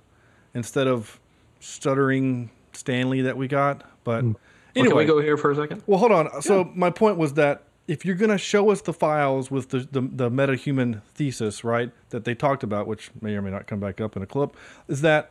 instead 0.54 0.86
of 0.86 1.20
stuttering 1.60 2.50
Stanley 2.72 3.22
that 3.22 3.36
we 3.36 3.48
got. 3.48 3.84
But 4.04 4.22
hmm. 4.22 4.32
Well, 4.74 4.86
anyway, 4.86 5.04
can 5.06 5.14
we 5.16 5.20
go 5.20 5.24
here 5.24 5.36
for 5.36 5.52
a 5.52 5.54
second? 5.54 5.82
well, 5.86 5.98
hold 5.98 6.12
on. 6.12 6.42
So 6.42 6.70
my 6.74 6.90
point 6.90 7.16
was 7.16 7.34
that 7.34 7.62
if 7.86 8.04
you're 8.04 8.16
going 8.16 8.30
to 8.30 8.38
show 8.38 8.70
us 8.70 8.80
the 8.80 8.92
files 8.92 9.50
with 9.50 9.68
the, 9.70 9.80
the, 9.80 10.00
the 10.00 10.30
metahuman 10.30 11.02
thesis, 11.14 11.62
right, 11.62 11.92
that 12.10 12.24
they 12.24 12.34
talked 12.34 12.62
about, 12.62 12.86
which 12.86 13.10
may 13.20 13.34
or 13.34 13.42
may 13.42 13.50
not 13.50 13.66
come 13.66 13.78
back 13.78 14.00
up 14.00 14.16
in 14.16 14.22
a 14.22 14.26
clip, 14.26 14.56
is 14.88 15.00
that 15.02 15.30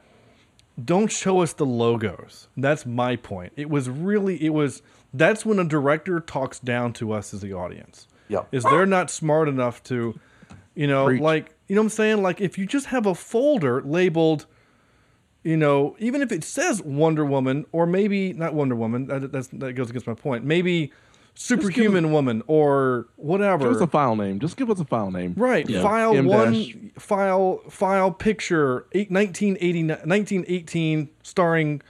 don't 0.83 1.11
show 1.11 1.41
us 1.41 1.53
the 1.53 1.65
logos. 1.65 2.47
That's 2.55 2.85
my 2.85 3.15
point. 3.15 3.53
It 3.55 3.69
was 3.69 3.89
really, 3.89 4.43
it 4.43 4.53
was, 4.53 4.81
that's 5.13 5.45
when 5.45 5.59
a 5.59 5.65
director 5.65 6.19
talks 6.19 6.59
down 6.59 6.93
to 6.93 7.11
us 7.11 7.33
as 7.33 7.41
the 7.41 7.53
audience. 7.53 8.07
Yeah. 8.29 8.43
Is 8.51 8.63
they're 8.63 8.85
not 8.85 9.11
smart 9.11 9.49
enough 9.49 9.83
to, 9.83 10.19
you 10.73 10.87
know, 10.87 11.05
Preach. 11.05 11.21
like, 11.21 11.55
you 11.67 11.75
know 11.75 11.81
what 11.81 11.85
I'm 11.85 11.89
saying? 11.89 12.23
Like, 12.23 12.39
if 12.39 12.57
you 12.57 12.65
just 12.65 12.87
have 12.87 13.05
a 13.05 13.13
folder 13.13 13.81
labeled, 13.81 14.45
you 15.43 15.57
know, 15.57 15.95
even 15.99 16.21
if 16.21 16.31
it 16.31 16.43
says 16.43 16.81
Wonder 16.81 17.25
Woman, 17.25 17.65
or 17.71 17.85
maybe 17.85 18.33
not 18.33 18.53
Wonder 18.53 18.75
Woman, 18.75 19.07
that, 19.07 19.31
that's, 19.31 19.47
that 19.47 19.73
goes 19.73 19.89
against 19.89 20.07
my 20.07 20.13
point. 20.13 20.43
Maybe 20.45 20.91
Superhuman 21.35 22.11
Woman 22.11 22.43
or 22.47 23.07
whatever. 23.15 23.65
Give 23.65 23.75
us 23.77 23.81
a 23.81 23.87
file 23.87 24.15
name. 24.15 24.39
Just 24.39 24.55
give 24.55 24.69
us 24.69 24.79
a 24.79 24.85
file 24.85 25.11
name. 25.11 25.33
Right. 25.35 25.67
Yeah. 25.67 25.81
File 25.81 26.15
M 26.15 26.25
one, 26.25 26.53
dash. 26.53 26.75
file, 26.97 27.61
file 27.69 28.11
picture, 28.11 28.85
eight, 28.93 29.11
1980, 29.11 29.83
1918, 29.83 31.09
starring 31.23 31.81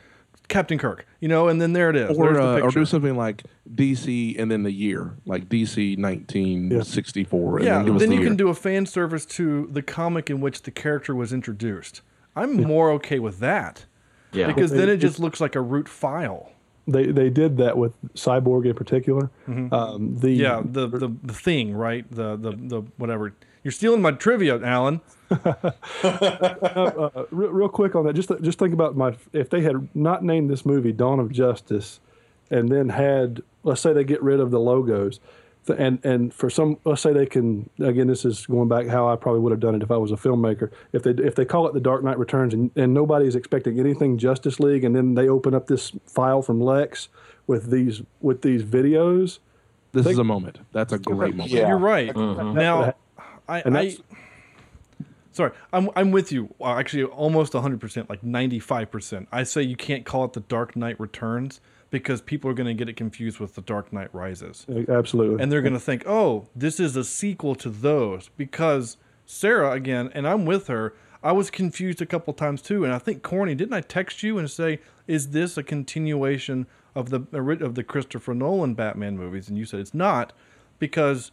Captain 0.47 0.78
Kirk, 0.78 1.06
you 1.20 1.28
know, 1.28 1.47
and 1.47 1.62
then 1.62 1.74
there 1.74 1.89
it 1.89 1.95
is. 1.95 2.18
Or, 2.18 2.26
There's 2.26 2.38
the 2.38 2.43
uh, 2.43 2.51
or 2.58 2.62
picture. 2.62 2.80
do 2.80 2.86
something 2.86 3.18
like 3.18 3.43
DC 3.74 4.39
and 4.39 4.49
then 4.49 4.64
the 4.64 4.72
year, 4.72 5.14
like 5.26 5.49
DC 5.49 5.97
1964. 5.99 7.58
And 7.58 7.66
yeah, 7.66 7.78
then, 7.78 7.86
give 7.86 7.95
us 7.95 7.99
then 8.01 8.10
the 8.10 8.16
you 8.16 8.22
year. 8.22 8.30
can 8.30 8.38
do 8.38 8.49
a 8.49 8.54
fan 8.54 8.86
service 8.86 9.26
to 9.28 9.68
the 9.72 9.82
comic 9.82 10.30
in 10.30 10.41
which 10.41 10.64
the 10.64 10.72
character 10.72 11.16
was 11.16 11.34
introduced. 11.34 12.01
I'm 12.36 12.62
more 12.64 12.92
okay 12.94 13.20
with 13.20 13.40
that 13.40 13.86
Yeah. 14.32 14.48
because 14.48 14.72
then 14.72 14.90
it 14.90 14.94
It's- 14.94 15.02
just 15.02 15.20
looks 15.20 15.40
like 15.42 15.56
a 15.56 15.62
root 15.62 15.88
file. 15.90 16.50
They 16.88 17.06
they 17.06 17.30
did 17.30 17.56
that 17.58 17.78
with 17.78 17.94
Cyborg 18.14 18.66
in 18.66 18.74
particular. 18.74 19.30
Um, 19.48 20.18
the 20.20 20.32
Yeah, 20.32 20.62
the, 20.66 20.88
the 20.88 21.08
the 21.24 21.34
thing, 21.34 21.74
right? 21.74 22.06
The 22.12 22.36
the 22.36 22.52
the 22.52 22.82
whatever. 22.98 23.34
You're 23.64 23.72
stealing 23.72 24.02
my 24.02 24.12
trivia, 24.12 24.60
Alan. 24.62 25.00
uh, 26.04 27.10
real, 27.32 27.50
real 27.52 27.70
quick 27.70 27.96
on 27.96 28.06
that, 28.06 28.14
just 28.14 28.32
just 28.42 28.60
think 28.60 28.74
about 28.74 28.96
my 28.98 29.16
if 29.32 29.50
they 29.50 29.62
had 29.62 29.88
not 29.96 30.24
named 30.24 30.50
this 30.50 30.66
movie 30.66 30.92
Dawn 30.92 31.20
of 31.20 31.32
Justice, 31.32 32.00
and 32.52 32.70
then 32.70 32.90
had 32.90 33.42
let's 33.64 33.82
say 33.82 33.94
they 33.94 34.04
get 34.04 34.22
rid 34.22 34.40
of 34.40 34.52
the 34.52 34.60
logos, 34.60 35.20
th- 35.20 35.30
and 35.70 36.03
and 36.03 36.34
for 36.34 36.49
some, 36.49 36.78
let's 36.86 37.01
say 37.01 37.14
they 37.14 37.26
can. 37.26 37.70
Again, 37.80 38.07
this 38.07 38.26
is 38.26 38.45
going 38.45 38.68
back 38.68 38.88
how 38.88 39.07
I 39.07 39.16
probably 39.16 39.41
would 39.41 39.51
have 39.51 39.59
done 39.59 39.76
it 39.76 39.84
if 39.84 39.91
I 39.91 39.97
was 39.97 40.11
a 40.11 40.16
filmmaker. 40.16 40.72
If 40.91 41.03
they 41.03 41.11
if 41.11 41.36
they 41.36 41.45
call 41.45 41.68
it 41.68 41.74
the 41.74 41.80
Dark 41.80 42.03
Knight 42.03 42.18
Returns 42.20 42.53
and 42.53 42.72
and 42.76 42.93
nobody 42.93 43.28
is 43.28 43.36
expecting 43.36 43.80
anything 43.80 44.18
Justice 44.18 44.59
League, 44.59 44.84
and 44.84 44.95
then 44.95 45.16
they 45.16 45.28
open 45.30 45.53
up 45.53 45.68
this 45.68 45.91
file 46.05 46.41
from 46.41 46.59
Lex 46.59 47.07
with 47.47 47.70
these 47.72 48.01
with 48.22 48.41
these 48.41 48.64
videos. 48.64 49.39
This 49.93 50.05
They- 50.05 50.11
is 50.11 50.18
a 50.18 50.24
moment. 50.24 50.59
That's 50.72 50.91
a 50.91 50.97
great 50.99 51.36
moment. 51.36 51.51
Yeah. 51.51 51.68
You're 51.70 51.78
right. 51.78 52.14
Mm-hmm. 52.14 52.53
Now, 52.57 52.95
I, 53.47 53.61
And 53.61 53.78
I 53.78 53.95
sorry, 55.32 55.51
I'm 55.72 55.89
I'm 55.95 56.11
with 56.11 56.32
you. 56.32 56.53
Actually, 56.64 57.03
almost 57.03 57.53
100, 57.53 57.80
percent 57.80 58.09
like 58.09 58.24
95 58.24 58.91
percent. 58.91 59.28
I 59.32 59.43
say 59.43 59.61
you 59.61 59.76
can't 59.76 60.05
call 60.05 60.26
it 60.26 60.34
the 60.34 60.39
Dark 60.41 60.76
Knight 60.76 60.99
Returns 60.99 61.61
because 61.94 62.22
people 62.22 62.50
are 62.50 62.56
going 62.56 62.66
to 62.66 62.74
get 62.74 62.89
it 62.89 62.98
confused 62.98 63.39
with 63.39 63.54
the 63.54 63.62
Dark 63.62 63.94
Knight 63.94 64.10
Rises, 64.16 64.66
Absolutely. 64.89 65.44
and 65.44 65.52
they're 65.52 65.62
going 65.62 65.76
to 65.76 65.80
think, 65.80 66.04
oh, 66.08 66.48
this 66.56 66.80
is 66.80 66.96
a 66.96 67.04
sequel 67.04 67.54
to 67.54 67.70
those 67.70 68.32
because 68.36 68.98
Sarah 69.28 69.74
again, 69.74 70.10
and 70.16 70.28
I'm 70.28 70.44
with 70.44 70.66
her. 70.68 70.96
I 71.22 71.34
was 71.34 71.52
confused 71.52 72.02
a 72.02 72.08
couple 72.08 72.34
times 72.34 72.64
too, 72.64 72.84
and 72.84 72.91
I 72.91 72.98
think 72.98 73.22
corny. 73.22 73.54
Didn't 73.54 73.76
I 73.76 73.82
text 73.82 74.24
you 74.24 74.39
and 74.39 74.50
say, 74.50 74.80
"Is 75.06 75.30
this 75.30 75.56
a 75.56 75.62
continuation 75.62 76.66
of 76.96 77.12
the 77.12 77.22
uh, 77.32 77.64
of 77.64 77.76
the 77.76 77.84
Christopher 77.84 78.34
Nolan 78.34 78.74
Batman 78.74 79.16
movies?" 79.16 79.48
And 79.48 79.56
you 79.56 79.64
said 79.64 79.80
it's 79.80 79.94
not, 79.94 80.34
because 80.80 81.32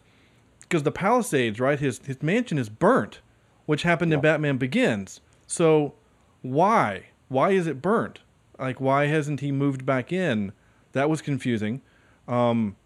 because 0.61 0.83
the 0.83 0.93
Palisades, 0.93 1.59
right? 1.59 1.81
His 1.81 2.01
his 2.05 2.23
mansion 2.23 2.59
is 2.59 2.69
burnt, 2.69 3.21
which 3.65 3.83
happened 3.83 4.13
in 4.13 4.21
Batman 4.21 4.59
Begins. 4.59 5.23
So 5.47 5.95
why 6.43 7.07
why 7.29 7.53
is 7.53 7.67
it 7.67 7.81
burnt? 7.81 8.21
Like 8.61 8.81
why 8.81 9.07
hasn't 9.07 9.41
he 9.41 9.51
moved 9.51 9.87
back 9.87 10.13
in? 10.13 10.53
That 10.93 11.09
was 11.09 11.23
confusing. 11.23 11.83
Um, 12.29 12.77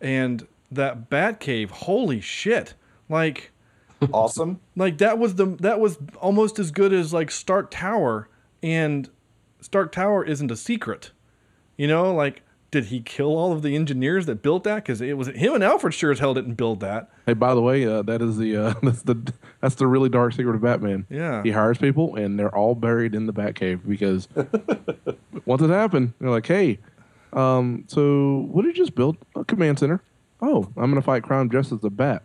and 0.00 0.46
that 0.70 1.10
Batcave, 1.10 1.70
holy 1.70 2.20
shit! 2.20 2.74
Like 3.08 3.52
Awesome. 4.12 4.60
like 4.76 4.98
that 4.98 5.18
was 5.18 5.34
the 5.34 5.46
that 5.60 5.80
was 5.80 5.98
almost 6.20 6.58
as 6.58 6.70
good 6.70 6.92
as 6.92 7.12
like 7.12 7.30
Stark 7.30 7.70
Tower, 7.70 8.28
and 8.62 9.10
Stark 9.60 9.92
Tower 9.92 10.24
isn't 10.24 10.50
a 10.50 10.56
secret. 10.56 11.10
You 11.76 11.86
know, 11.88 12.14
like 12.14 12.42
did 12.70 12.86
he 12.86 13.00
kill 13.00 13.36
all 13.36 13.52
of 13.52 13.62
the 13.62 13.74
engineers 13.74 14.26
that 14.26 14.42
built 14.42 14.64
that? 14.64 14.76
Because 14.76 15.00
it 15.00 15.16
was 15.16 15.28
him 15.28 15.54
and 15.54 15.64
Alfred 15.64 15.94
sure 15.94 16.10
as 16.10 16.18
hell 16.18 16.34
didn't 16.34 16.54
build 16.54 16.80
that. 16.80 17.08
Hey, 17.26 17.32
by 17.32 17.54
the 17.54 17.62
way, 17.62 17.86
uh, 17.86 18.02
that 18.02 18.20
is 18.20 18.36
the 18.36 18.56
uh, 18.56 18.74
that's 18.82 19.02
the 19.02 19.32
that's 19.60 19.74
the 19.76 19.86
really 19.86 20.08
dark 20.08 20.34
secret 20.34 20.54
of 20.54 20.60
Batman. 20.62 21.06
Yeah. 21.08 21.42
he 21.42 21.50
hires 21.50 21.78
people, 21.78 22.16
and 22.16 22.38
they're 22.38 22.54
all 22.54 22.74
buried 22.74 23.14
in 23.14 23.26
the 23.26 23.32
Batcave 23.32 23.86
because 23.88 24.28
once 25.46 25.62
it 25.62 25.70
happened, 25.70 26.12
they're 26.20 26.30
like, 26.30 26.46
"Hey, 26.46 26.78
um, 27.32 27.84
so 27.88 28.46
what 28.50 28.62
did 28.62 28.76
you 28.76 28.84
just 28.84 28.94
build? 28.94 29.16
A 29.34 29.44
command 29.44 29.78
center? 29.78 30.02
Oh, 30.40 30.68
I'm 30.76 30.90
gonna 30.90 31.02
fight 31.02 31.22
crime 31.22 31.50
just 31.50 31.72
as 31.72 31.82
a 31.84 31.90
bat. 31.90 32.22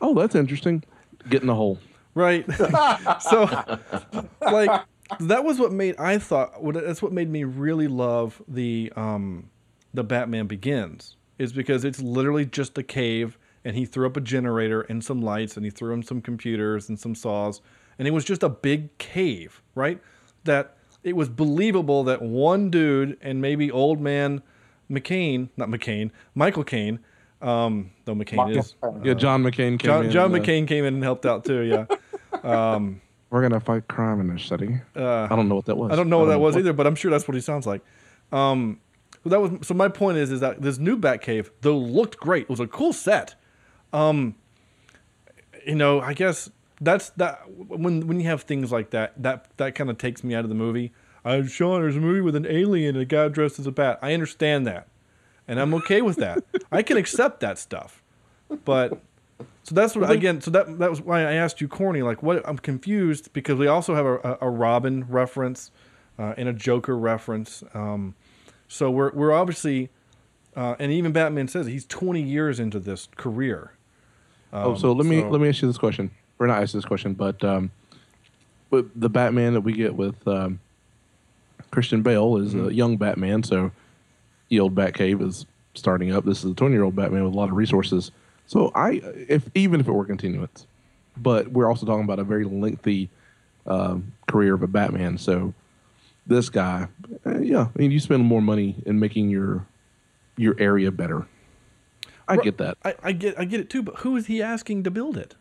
Oh, 0.00 0.14
that's 0.14 0.34
interesting. 0.34 0.82
Get 1.28 1.40
in 1.42 1.46
the 1.46 1.54
hole. 1.54 1.78
Right. 2.14 2.44
so, 3.20 3.78
like, 4.40 4.82
that 5.20 5.44
was 5.44 5.58
what 5.58 5.72
made 5.72 5.96
I 5.98 6.18
thought. 6.18 6.62
what- 6.62 6.74
That's 6.74 7.02
what 7.02 7.12
made 7.12 7.28
me 7.28 7.44
really 7.44 7.88
love 7.88 8.42
the 8.48 8.92
um, 8.96 9.50
the 9.94 10.04
Batman 10.04 10.46
Begins 10.46 11.16
is 11.38 11.52
because 11.52 11.84
it's 11.84 12.00
literally 12.00 12.44
just 12.44 12.76
a 12.76 12.82
cave, 12.82 13.38
and 13.64 13.76
he 13.76 13.86
threw 13.86 14.06
up 14.06 14.16
a 14.16 14.20
generator 14.20 14.82
and 14.82 15.02
some 15.02 15.22
lights, 15.22 15.56
and 15.56 15.64
he 15.64 15.70
threw 15.70 15.94
in 15.94 16.02
some 16.02 16.20
computers 16.20 16.88
and 16.88 16.98
some 16.98 17.14
saws, 17.14 17.60
and 17.98 18.06
it 18.06 18.10
was 18.10 18.24
just 18.24 18.42
a 18.42 18.48
big 18.48 18.96
cave, 18.98 19.62
right? 19.74 20.00
That 20.44 20.76
it 21.02 21.16
was 21.16 21.28
believable 21.28 22.04
that 22.04 22.20
one 22.20 22.70
dude 22.70 23.16
and 23.20 23.40
maybe 23.40 23.70
old 23.70 24.00
man 24.00 24.42
McCain, 24.90 25.48
not 25.56 25.68
McCain, 25.68 26.10
Michael 26.34 26.64
Caine, 26.64 26.98
um, 27.40 27.90
though 28.04 28.14
McCain 28.14 28.56
is. 28.56 28.74
Yeah, 29.02 29.14
John 29.14 29.42
McCain 29.42 29.78
came 29.78 29.78
John, 29.78 30.04
in. 30.06 30.10
John 30.10 30.34
uh, 30.34 30.38
McCain 30.38 30.68
came 30.68 30.84
in 30.84 30.94
and 30.94 31.02
helped 31.02 31.24
out 31.24 31.44
too. 31.44 31.62
Yeah. 31.62 31.86
We're 33.30 33.42
gonna 33.42 33.58
fight 33.58 33.88
crime 33.88 34.20
in 34.20 34.32
this 34.32 34.44
city. 34.44 34.80
I 34.94 35.26
don't 35.28 35.48
know 35.48 35.56
what 35.56 35.64
that 35.64 35.76
was. 35.76 35.90
Uh, 35.90 35.94
I 35.94 35.96
don't 35.96 36.08
know 36.08 36.20
what 36.20 36.26
that 36.26 36.38
was 36.38 36.56
either, 36.56 36.72
but 36.72 36.86
I'm 36.86 36.94
sure 36.94 37.10
that's 37.10 37.26
what 37.26 37.34
he 37.34 37.40
sounds 37.40 37.66
like. 37.66 37.82
Um, 38.30 38.78
so 39.24 39.30
that 39.30 39.40
was 39.40 39.66
so. 39.66 39.74
My 39.74 39.88
point 39.88 40.18
is, 40.18 40.30
is 40.30 40.40
that 40.40 40.62
this 40.62 40.78
new 40.78 40.96
Batcave 40.96 41.50
though 41.62 41.76
looked 41.76 42.18
great. 42.18 42.42
It 42.42 42.50
was 42.50 42.60
a 42.60 42.66
cool 42.66 42.92
set. 42.92 43.34
Um, 43.92 44.36
you 45.66 45.74
know, 45.74 46.00
I 46.00 46.12
guess 46.14 46.50
that's 46.80 47.10
that 47.10 47.40
when 47.50 48.06
when 48.06 48.20
you 48.20 48.26
have 48.26 48.42
things 48.42 48.70
like 48.70 48.90
that, 48.90 49.20
that 49.22 49.48
that 49.56 49.74
kind 49.74 49.90
of 49.90 49.98
takes 49.98 50.22
me 50.22 50.34
out 50.34 50.44
of 50.44 50.50
the 50.50 50.54
movie. 50.54 50.92
I 51.24 51.38
uh, 51.38 51.46
Sean, 51.46 51.80
there's 51.80 51.96
a 51.96 52.00
movie 52.00 52.20
with 52.20 52.36
an 52.36 52.46
alien 52.46 52.96
and 52.96 53.02
a 53.02 53.06
guy 53.06 53.28
dressed 53.28 53.58
as 53.58 53.66
a 53.66 53.72
bat. 53.72 53.98
I 54.02 54.12
understand 54.12 54.66
that, 54.66 54.88
and 55.48 55.58
I'm 55.58 55.72
okay 55.74 56.02
with 56.02 56.16
that. 56.16 56.44
I 56.70 56.82
can 56.82 56.98
accept 56.98 57.40
that 57.40 57.58
stuff, 57.58 58.02
but 58.64 59.00
so 59.64 59.74
that's 59.74 59.96
what 59.96 60.10
again. 60.10 60.42
So 60.42 60.50
that 60.50 60.78
that 60.78 60.90
was 60.90 61.00
why 61.00 61.20
I 61.20 61.32
asked 61.32 61.62
you, 61.62 61.68
corny. 61.68 62.02
Like, 62.02 62.22
what? 62.22 62.46
I'm 62.46 62.58
confused 62.58 63.32
because 63.32 63.58
we 63.58 63.66
also 63.66 63.94
have 63.94 64.04
a, 64.04 64.38
a, 64.42 64.50
Robin 64.50 65.06
reference 65.08 65.70
uh, 66.18 66.34
and 66.36 66.48
a 66.48 66.52
Joker 66.52 66.96
reference. 66.96 67.64
Um, 67.72 68.14
so 68.68 68.90
we're 68.90 69.10
we're 69.12 69.32
obviously, 69.32 69.90
uh, 70.56 70.74
and 70.78 70.90
even 70.92 71.12
Batman 71.12 71.48
says 71.48 71.66
he's 71.66 71.86
20 71.86 72.20
years 72.22 72.58
into 72.60 72.78
this 72.80 73.08
career. 73.16 73.72
oh, 74.52 74.74
so 74.74 74.92
let 74.92 75.06
me 75.06 75.20
so- 75.20 75.30
let 75.30 75.40
me 75.40 75.48
ask 75.48 75.62
you 75.62 75.68
this 75.68 75.78
question. 75.78 76.10
Or 76.38 76.46
not 76.48 76.60
ask 76.62 76.72
this 76.72 76.84
question, 76.84 77.14
but 77.14 77.42
um, 77.44 77.70
with 78.70 78.90
the 79.00 79.08
Batman 79.08 79.54
that 79.54 79.60
we 79.60 79.72
get 79.72 79.94
with 79.94 80.26
um, 80.26 80.58
Christian 81.70 82.02
Bale 82.02 82.38
is 82.38 82.54
Mm-hmm. 82.54 82.68
a 82.68 82.72
young 82.72 82.96
Batman, 82.96 83.42
so 83.44 83.70
the 84.48 84.58
old 84.60 84.74
Batcave 84.74 85.22
is 85.26 85.46
starting 85.74 86.12
up. 86.12 86.24
This 86.24 86.44
is 86.44 86.50
a 86.50 86.54
20 86.54 86.74
year 86.74 86.82
old 86.82 86.96
Batman 86.96 87.24
with 87.24 87.32
a 87.34 87.36
lot 87.36 87.50
of 87.50 87.56
resources. 87.56 88.10
So 88.46 88.70
I, 88.74 89.00
if 89.28 89.48
even 89.54 89.80
if 89.80 89.86
it 89.88 89.92
were 89.92 90.04
continuance, 90.04 90.66
but 91.16 91.48
we're 91.48 91.68
also 91.68 91.86
talking 91.86 92.04
about 92.04 92.18
a 92.18 92.24
very 92.24 92.44
lengthy 92.44 93.08
um, 93.66 94.12
career 94.26 94.54
of 94.54 94.62
a 94.62 94.66
Batman. 94.66 95.16
So 95.18 95.54
this 96.26 96.48
guy, 96.48 96.88
uh, 97.26 97.38
yeah, 97.38 97.68
I 97.74 97.78
mean, 97.78 97.90
you 97.90 98.00
spend 98.00 98.24
more 98.24 98.42
money 98.42 98.76
in 98.86 98.98
making 98.98 99.30
your 99.30 99.66
your 100.36 100.56
area 100.58 100.90
better. 100.90 101.26
I 102.26 102.36
get 102.36 102.58
that. 102.58 102.78
I, 102.84 102.94
I 103.02 103.12
get 103.12 103.38
I 103.38 103.44
get 103.44 103.60
it 103.60 103.70
too, 103.70 103.82
but 103.82 103.96
who 103.96 104.16
is 104.16 104.26
he 104.26 104.42
asking 104.42 104.84
to 104.84 104.90
build 104.90 105.16
it? 105.16 105.36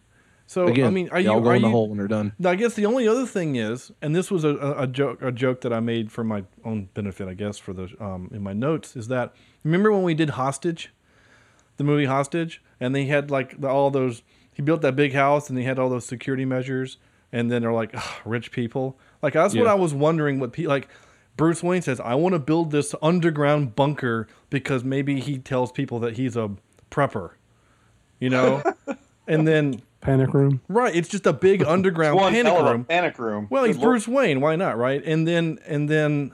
So 0.46 0.68
Again, 0.68 0.88
I 0.88 0.90
mean, 0.90 1.10
are 1.10 1.20
you 1.20 1.32
all 1.32 1.42
go 1.42 1.50
are 1.50 1.56
in 1.56 1.62
the 1.62 1.68
you, 1.70 1.74
hole 1.74 1.88
when 1.88 1.98
they're 1.98 2.08
done. 2.08 2.34
I 2.44 2.56
guess 2.56 2.74
the 2.74 2.86
only 2.86 3.08
other 3.08 3.26
thing 3.26 3.56
is, 3.56 3.92
and 4.02 4.16
this 4.16 4.30
was 4.30 4.44
a, 4.44 4.50
a, 4.50 4.84
a 4.84 4.88
joke 4.88 5.22
a 5.22 5.32
joke 5.32 5.62
that 5.62 5.72
I 5.72 5.80
made 5.80 6.12
for 6.12 6.24
my 6.24 6.44
own 6.66 6.90
benefit, 6.94 7.28
I 7.28 7.34
guess, 7.34 7.58
for 7.58 7.74
the 7.74 7.90
um, 8.00 8.30
in 8.34 8.44
my 8.44 8.54
notes, 8.54 8.96
is 8.96 9.08
that 9.08 9.34
remember 9.64 9.92
when 9.92 10.04
we 10.04 10.14
did 10.14 10.32
Hostage, 10.32 10.94
the 11.78 11.84
movie 11.84 12.06
Hostage, 12.06 12.62
and 12.80 12.94
they 12.94 13.06
had 13.06 13.32
like 13.32 13.62
the, 13.62 13.70
all 13.70 13.90
those. 13.90 14.22
He 14.52 14.62
built 14.62 14.82
that 14.82 14.96
big 14.96 15.14
house, 15.14 15.50
and 15.50 15.58
they 15.58 15.64
had 15.64 15.80
all 15.80 15.90
those 15.90 16.06
security 16.06 16.46
measures, 16.46 16.98
and 17.32 17.50
then 17.50 17.62
they're 17.62 17.74
like 17.74 17.96
rich 18.26 18.52
people. 18.52 19.00
Like 19.24 19.34
that's 19.34 19.56
what 19.56 19.66
I 19.68 19.74
was 19.74 19.94
wondering. 19.94 20.40
What 20.40 20.54
pe- 20.54 20.68
like 20.68 20.88
Bruce 21.38 21.64
Wayne 21.64 21.82
says, 21.82 22.00
I 22.00 22.14
want 22.16 22.34
to 22.34 22.40
build 22.40 22.70
this 22.72 22.94
underground 23.02 23.76
bunker 23.76 24.28
because 24.52 24.84
maybe 24.84 25.20
he 25.20 25.40
tells 25.40 25.72
people 25.72 25.98
that 26.02 26.18
he's 26.18 26.36
a 26.36 26.52
prepper, 26.92 27.32
you 28.20 28.30
know, 28.30 28.62
and 29.28 29.48
then. 29.48 29.82
Panic 30.02 30.34
room. 30.34 30.60
Right, 30.68 30.94
it's 30.94 31.08
just 31.08 31.26
a 31.26 31.32
big 31.32 31.64
underground 31.68 32.18
One 32.18 32.34
panic 32.34 32.52
hell 32.52 32.60
of 32.62 32.68
a 32.68 32.72
room. 32.74 32.84
panic 32.84 33.18
room. 33.18 33.48
Well, 33.50 33.64
he's 33.64 33.78
Good 33.78 33.84
lord. 33.84 33.92
Bruce 33.94 34.08
Wayne. 34.10 34.42
Why 34.42 34.58
not? 34.58 34.78
Right? 34.78 35.02
And 35.06 35.26
then 35.26 35.60
and 35.66 35.90
then 35.90 36.34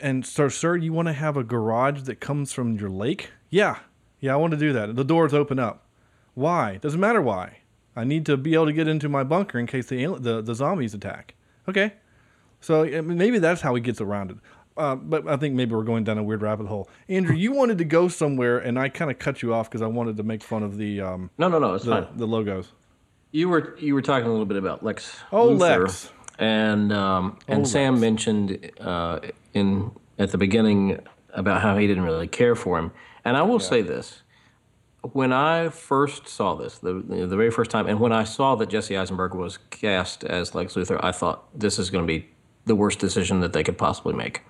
and 0.00 0.24
so, 0.24 0.48
sir, 0.48 0.76
you 0.76 0.92
want 0.94 1.08
to 1.08 1.12
have 1.12 1.36
a 1.36 1.44
garage 1.44 2.02
that 2.04 2.20
comes 2.20 2.54
from 2.54 2.78
your 2.78 2.88
lake? 2.88 3.30
Yeah, 3.50 3.80
yeah, 4.18 4.32
I 4.32 4.36
want 4.36 4.52
to 4.52 4.56
do 4.56 4.72
that. 4.72 4.96
The 4.96 5.04
doors 5.04 5.34
open 5.34 5.58
up. 5.58 5.86
Why? 6.32 6.78
Doesn't 6.78 7.00
matter 7.00 7.20
why. 7.20 7.58
I 7.94 8.04
need 8.04 8.24
to 8.26 8.38
be 8.38 8.54
able 8.54 8.66
to 8.66 8.72
get 8.72 8.88
into 8.88 9.10
my 9.10 9.24
bunker 9.24 9.58
in 9.58 9.66
case 9.66 9.88
the 9.88 10.06
the, 10.18 10.40
the 10.40 10.54
zombies 10.54 10.94
attack. 10.94 11.34
Okay, 11.70 11.94
so 12.60 12.84
I 12.84 13.00
mean, 13.00 13.16
maybe 13.18 13.38
that's 13.38 13.60
how 13.62 13.74
he 13.74 13.80
gets 13.80 14.00
around 14.00 14.30
it. 14.32 14.36
Uh, 14.76 14.94
but 14.94 15.26
I 15.28 15.36
think 15.36 15.54
maybe 15.54 15.74
we're 15.74 15.82
going 15.82 16.04
down 16.04 16.16
a 16.16 16.22
weird 16.22 16.42
rabbit 16.42 16.66
hole. 16.66 16.88
Andrew, 17.08 17.34
you 17.34 17.52
wanted 17.52 17.78
to 17.78 17.84
go 17.84 18.08
somewhere, 18.08 18.58
and 18.58 18.78
I 18.78 18.88
kind 18.88 19.10
of 19.10 19.18
cut 19.18 19.42
you 19.42 19.52
off 19.52 19.68
because 19.68 19.82
I 19.82 19.86
wanted 19.86 20.16
to 20.18 20.22
make 20.22 20.42
fun 20.42 20.62
of 20.62 20.78
the 20.78 21.00
um, 21.00 21.30
No, 21.38 21.48
no, 21.48 21.58
no, 21.58 21.74
it's 21.74 21.84
the, 21.84 22.02
fine. 22.02 22.16
the 22.16 22.26
logos. 22.26 22.72
You 23.32 23.48
were 23.48 23.76
you 23.78 23.94
were 23.94 24.02
talking 24.02 24.26
a 24.26 24.30
little 24.30 24.46
bit 24.46 24.56
about 24.56 24.82
Lex. 24.84 25.16
Oh, 25.32 25.50
Luthor, 25.50 25.82
Lex. 25.84 26.10
And 26.38 26.92
um, 26.92 27.38
and 27.46 27.62
Oh, 27.62 27.64
Sam 27.64 27.94
Lex. 27.94 28.00
mentioned 28.00 28.70
uh, 28.80 29.20
in 29.52 29.90
at 30.18 30.30
the 30.32 30.38
beginning 30.38 30.98
about 31.34 31.60
how 31.62 31.76
he 31.76 31.86
didn't 31.86 32.04
really 32.04 32.26
care 32.28 32.54
for 32.56 32.78
him. 32.78 32.90
And 33.24 33.36
I 33.36 33.42
will 33.42 33.60
say 33.60 33.82
this: 33.82 34.22
when 35.02 35.32
I 35.32 35.70
first 35.70 36.28
saw 36.28 36.54
this, 36.54 36.78
the 36.78 36.92
the 36.92 37.36
very 37.36 37.50
first 37.50 37.70
time, 37.70 37.86
and 37.86 38.00
when 38.00 38.12
I 38.12 38.24
saw 38.24 38.54
that 38.56 38.68
Jesse 38.68 38.96
Eisenberg 38.96 39.34
was 39.34 39.58
cast 39.70 40.24
as 40.24 40.54
Lex 40.54 40.74
Luthor, 40.74 41.00
I 41.02 41.12
thought 41.12 41.46
this 41.58 41.78
is 41.78 41.90
going 41.90 42.06
to 42.06 42.06
be 42.06 42.28
the 42.66 42.74
worst 42.74 42.98
decision 42.98 43.40
that 43.40 43.52
they 43.52 43.62
could 43.62 43.78
possibly 43.78 44.14
make. 44.14 44.42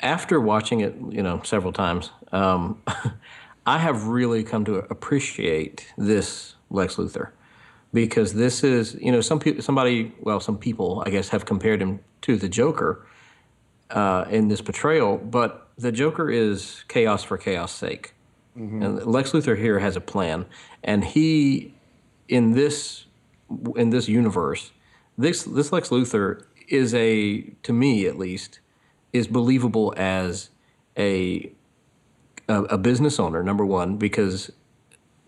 After 0.00 0.40
watching 0.40 0.80
it, 0.80 0.94
you 1.10 1.22
know, 1.22 1.40
several 1.44 1.72
times, 1.72 2.10
um, 2.32 2.82
I 3.66 3.78
have 3.78 4.08
really 4.08 4.42
come 4.44 4.64
to 4.64 4.76
appreciate 4.90 5.92
this 5.96 6.54
Lex 6.70 6.96
Luthor 6.96 7.30
because 7.92 8.34
this 8.34 8.64
is, 8.64 8.94
you 9.00 9.12
know, 9.12 9.20
some 9.20 9.40
somebody, 9.60 10.12
well, 10.20 10.40
some 10.40 10.58
people, 10.58 11.02
I 11.06 11.10
guess, 11.10 11.28
have 11.28 11.46
compared 11.46 11.80
him 11.80 12.00
to 12.22 12.36
the 12.36 12.48
Joker 12.48 13.06
uh, 13.90 14.24
in 14.28 14.48
this 14.48 14.60
portrayal, 14.60 15.18
but 15.18 15.68
the 15.78 15.92
Joker 15.92 16.30
is 16.30 16.84
chaos 16.88 17.22
for 17.22 17.38
chaos 17.38 17.72
sake. 17.72 18.12
And 18.56 19.04
Lex 19.06 19.32
Luthor 19.32 19.58
here 19.58 19.78
has 19.78 19.96
a 19.96 20.00
plan, 20.00 20.46
and 20.82 21.04
he, 21.04 21.74
in 22.26 22.52
this, 22.52 23.04
in 23.76 23.90
this 23.90 24.08
universe, 24.08 24.72
this 25.18 25.44
this 25.44 25.72
Lex 25.72 25.90
Luthor 25.90 26.42
is 26.68 26.94
a, 26.94 27.42
to 27.62 27.72
me 27.72 28.06
at 28.06 28.18
least, 28.18 28.60
is 29.12 29.26
believable 29.26 29.92
as 29.96 30.50
a 30.96 31.52
a, 32.48 32.62
a 32.64 32.78
business 32.78 33.20
owner. 33.20 33.42
Number 33.42 33.66
one, 33.66 33.96
because 33.96 34.50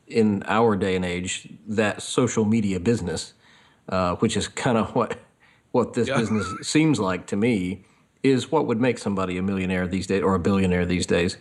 in 0.07 0.43
our 0.47 0.77
day 0.77 0.97
and 0.97 1.05
age, 1.05 1.49
that 1.67 2.01
social 2.01 2.45
media 2.45 2.81
business, 2.81 3.35
uh, 3.89 4.17
which 4.17 4.37
is 4.37 4.49
kind 4.49 4.79
of 4.79 4.95
what 4.95 5.19
what 5.73 5.93
this 5.93 6.09
business 6.09 6.47
seems 6.63 6.99
like 6.99 7.27
to 7.27 7.37
me, 7.37 7.85
is 8.23 8.51
what 8.51 8.67
would 8.67 8.81
make 8.81 8.97
somebody 8.97 9.37
a 9.37 9.43
millionaire 9.43 9.87
these 9.87 10.07
days 10.07 10.23
or 10.23 10.35
a 10.35 10.41
billionaire 10.41 10.87
these 10.87 11.07
days. 11.07 11.37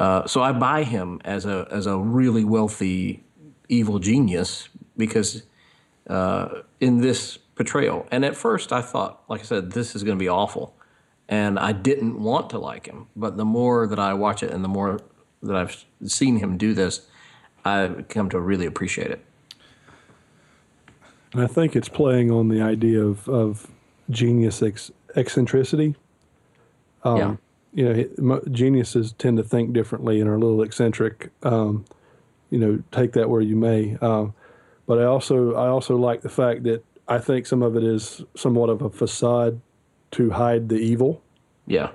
Uh, 0.00 0.26
so 0.26 0.42
I 0.42 0.52
buy 0.52 0.82
him 0.82 1.20
as 1.24 1.44
a 1.44 1.68
as 1.70 1.86
a 1.86 1.96
really 1.96 2.44
wealthy 2.44 3.22
evil 3.68 3.98
genius 3.98 4.68
because 4.96 5.42
uh, 6.08 6.62
in 6.80 7.00
this 7.00 7.38
portrayal. 7.54 8.06
And 8.10 8.24
at 8.24 8.34
first, 8.34 8.72
I 8.72 8.80
thought, 8.80 9.22
like 9.28 9.40
I 9.42 9.44
said, 9.44 9.72
this 9.72 9.94
is 9.94 10.02
going 10.02 10.16
to 10.16 10.22
be 10.22 10.30
awful, 10.30 10.74
and 11.28 11.58
I 11.58 11.72
didn't 11.72 12.18
want 12.18 12.48
to 12.50 12.58
like 12.58 12.86
him. 12.86 13.08
But 13.14 13.36
the 13.36 13.44
more 13.44 13.86
that 13.86 13.98
I 13.98 14.14
watch 14.14 14.42
it, 14.42 14.50
and 14.50 14.64
the 14.64 14.68
more 14.68 14.98
that 15.42 15.54
I've 15.54 15.84
seen 16.06 16.38
him 16.38 16.56
do 16.56 16.72
this, 16.72 17.06
I've 17.62 18.08
come 18.08 18.30
to 18.30 18.40
really 18.40 18.64
appreciate 18.64 19.10
it. 19.10 19.24
And 21.34 21.42
I 21.42 21.46
think 21.46 21.76
it's 21.76 21.90
playing 21.90 22.30
on 22.30 22.48
the 22.48 22.62
idea 22.62 23.02
of, 23.02 23.28
of 23.28 23.66
genius 24.08 24.62
ex- 24.62 24.90
eccentricity. 25.14 25.94
Um, 27.04 27.18
Yeah. 27.18 27.36
You 27.72 28.10
know, 28.18 28.40
geniuses 28.50 29.12
tend 29.12 29.36
to 29.36 29.44
think 29.44 29.72
differently 29.72 30.20
and 30.20 30.28
are 30.28 30.34
a 30.34 30.38
little 30.38 30.62
eccentric. 30.62 31.30
Um, 31.42 31.84
you 32.50 32.58
know, 32.58 32.82
take 32.90 33.12
that 33.12 33.30
where 33.30 33.40
you 33.40 33.54
may. 33.54 33.96
Um, 34.00 34.34
but 34.86 34.98
I 34.98 35.04
also 35.04 35.54
I 35.54 35.68
also 35.68 35.96
like 35.96 36.22
the 36.22 36.28
fact 36.28 36.64
that 36.64 36.84
I 37.06 37.18
think 37.18 37.46
some 37.46 37.62
of 37.62 37.76
it 37.76 37.84
is 37.84 38.24
somewhat 38.36 38.70
of 38.70 38.82
a 38.82 38.90
facade 38.90 39.60
to 40.12 40.30
hide 40.30 40.68
the 40.68 40.76
evil. 40.76 41.22
Yeah. 41.66 41.90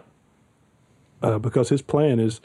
Uh, 1.22 1.40
because 1.40 1.70
his 1.70 1.82
plan 1.82 2.20
is 2.20 2.40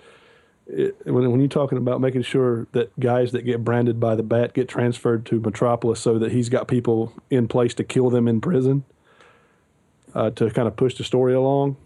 it, 0.67 0.97
when, 1.05 1.31
when 1.31 1.41
you're 1.41 1.49
talking 1.49 1.79
about 1.79 2.01
making 2.01 2.23
sure 2.23 2.67
that 2.73 2.99
guys 2.99 3.33
that 3.33 3.43
get 3.43 3.65
branded 3.65 4.01
by 4.01 4.15
the 4.15 4.23
bat 4.23 4.55
get 4.55 4.69
transferred 4.69 5.27
to 5.27 5.41
Metropolis 5.41 6.01
so 6.01 6.19
that 6.19 6.33
he's 6.33 6.49
got 6.49 6.69
people 6.69 7.13
in 7.29 7.49
place 7.49 7.75
to 7.75 7.85
kill 7.85 8.11
them 8.11 8.29
in 8.29 8.41
prison 8.41 8.85
uh, 10.15 10.31
to 10.31 10.51
kind 10.51 10.69
of 10.69 10.77
push 10.77 10.95
the 10.95 11.05
story 11.05 11.35
along. 11.35 11.77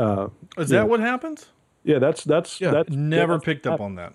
Uh, 0.00 0.28
Is 0.56 0.70
yeah. 0.70 0.78
that 0.80 0.88
what 0.88 1.00
happens? 1.00 1.46
Yeah, 1.84 1.98
that's 1.98 2.24
that's 2.24 2.58
that's 2.58 2.90
Never 2.90 3.34
that's- 3.34 3.44
picked 3.44 3.66
up 3.66 3.80
on 3.80 3.94
that. 3.96 4.14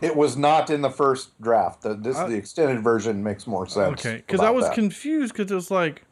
It 0.00 0.14
was 0.14 0.36
not 0.36 0.70
in 0.70 0.82
the 0.82 0.90
first 0.90 1.40
draft. 1.42 1.82
The, 1.82 1.94
this 1.94 2.16
I- 2.16 2.28
the 2.28 2.36
extended 2.36 2.82
version 2.82 3.22
makes 3.22 3.46
more 3.46 3.66
sense. 3.66 4.00
Okay, 4.00 4.16
because 4.16 4.40
I 4.40 4.50
was 4.50 4.66
that. 4.66 4.74
confused 4.74 5.32
because 5.32 5.50
it 5.50 5.54
was 5.54 5.70
like, 5.70 6.04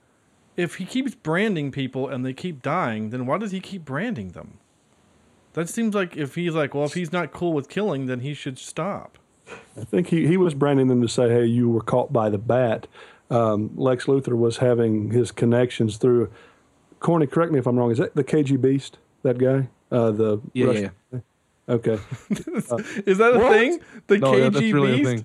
if 0.56 0.76
he 0.76 0.84
keeps 0.84 1.14
branding 1.14 1.70
people 1.70 2.08
and 2.08 2.26
they 2.26 2.32
keep 2.32 2.60
dying, 2.62 3.10
then 3.10 3.24
why 3.26 3.38
does 3.38 3.52
he 3.52 3.60
keep 3.60 3.84
branding 3.84 4.30
them? 4.30 4.58
That 5.52 5.68
seems 5.68 5.94
like 5.94 6.16
if 6.16 6.34
he's 6.34 6.54
like, 6.54 6.74
well, 6.74 6.84
if 6.84 6.94
he's 6.94 7.12
not 7.12 7.32
cool 7.32 7.52
with 7.52 7.68
killing, 7.68 8.06
then 8.06 8.20
he 8.20 8.34
should 8.34 8.58
stop. 8.58 9.18
I 9.76 9.84
think 9.84 10.08
he, 10.08 10.26
he 10.26 10.36
was 10.36 10.54
branding 10.54 10.88
them 10.88 11.00
to 11.02 11.08
say, 11.08 11.28
hey, 11.28 11.44
you 11.46 11.70
were 11.70 11.80
caught 11.80 12.12
by 12.12 12.28
the 12.28 12.38
bat. 12.38 12.86
Um, 13.30 13.70
Lex 13.76 14.06
Luthor 14.06 14.36
was 14.36 14.56
having 14.58 15.10
his 15.10 15.30
connections 15.30 15.96
through. 15.98 16.30
Corny, 17.00 17.26
correct 17.26 17.52
me 17.52 17.58
if 17.58 17.66
I'm 17.66 17.76
wrong. 17.78 17.90
Is 17.90 17.98
that 17.98 18.14
the 18.14 18.24
KG 18.24 18.60
Beast? 18.60 18.98
That 19.22 19.38
guy? 19.38 19.68
Uh, 19.90 20.10
the 20.10 20.40
Yeah, 20.52 20.66
Russian- 20.66 20.90
Okay. 21.70 21.98
Is 23.06 23.18
that 23.18 23.32
a 23.34 23.38
What? 23.38 23.52
thing? 23.52 23.80
The 24.06 24.18
No, 24.18 24.32
KG 24.32 24.38
yeah, 24.38 24.48
that's 24.48 24.72
really 24.72 24.92
a 24.92 24.96
Beast? 24.96 25.10
thing. 25.10 25.24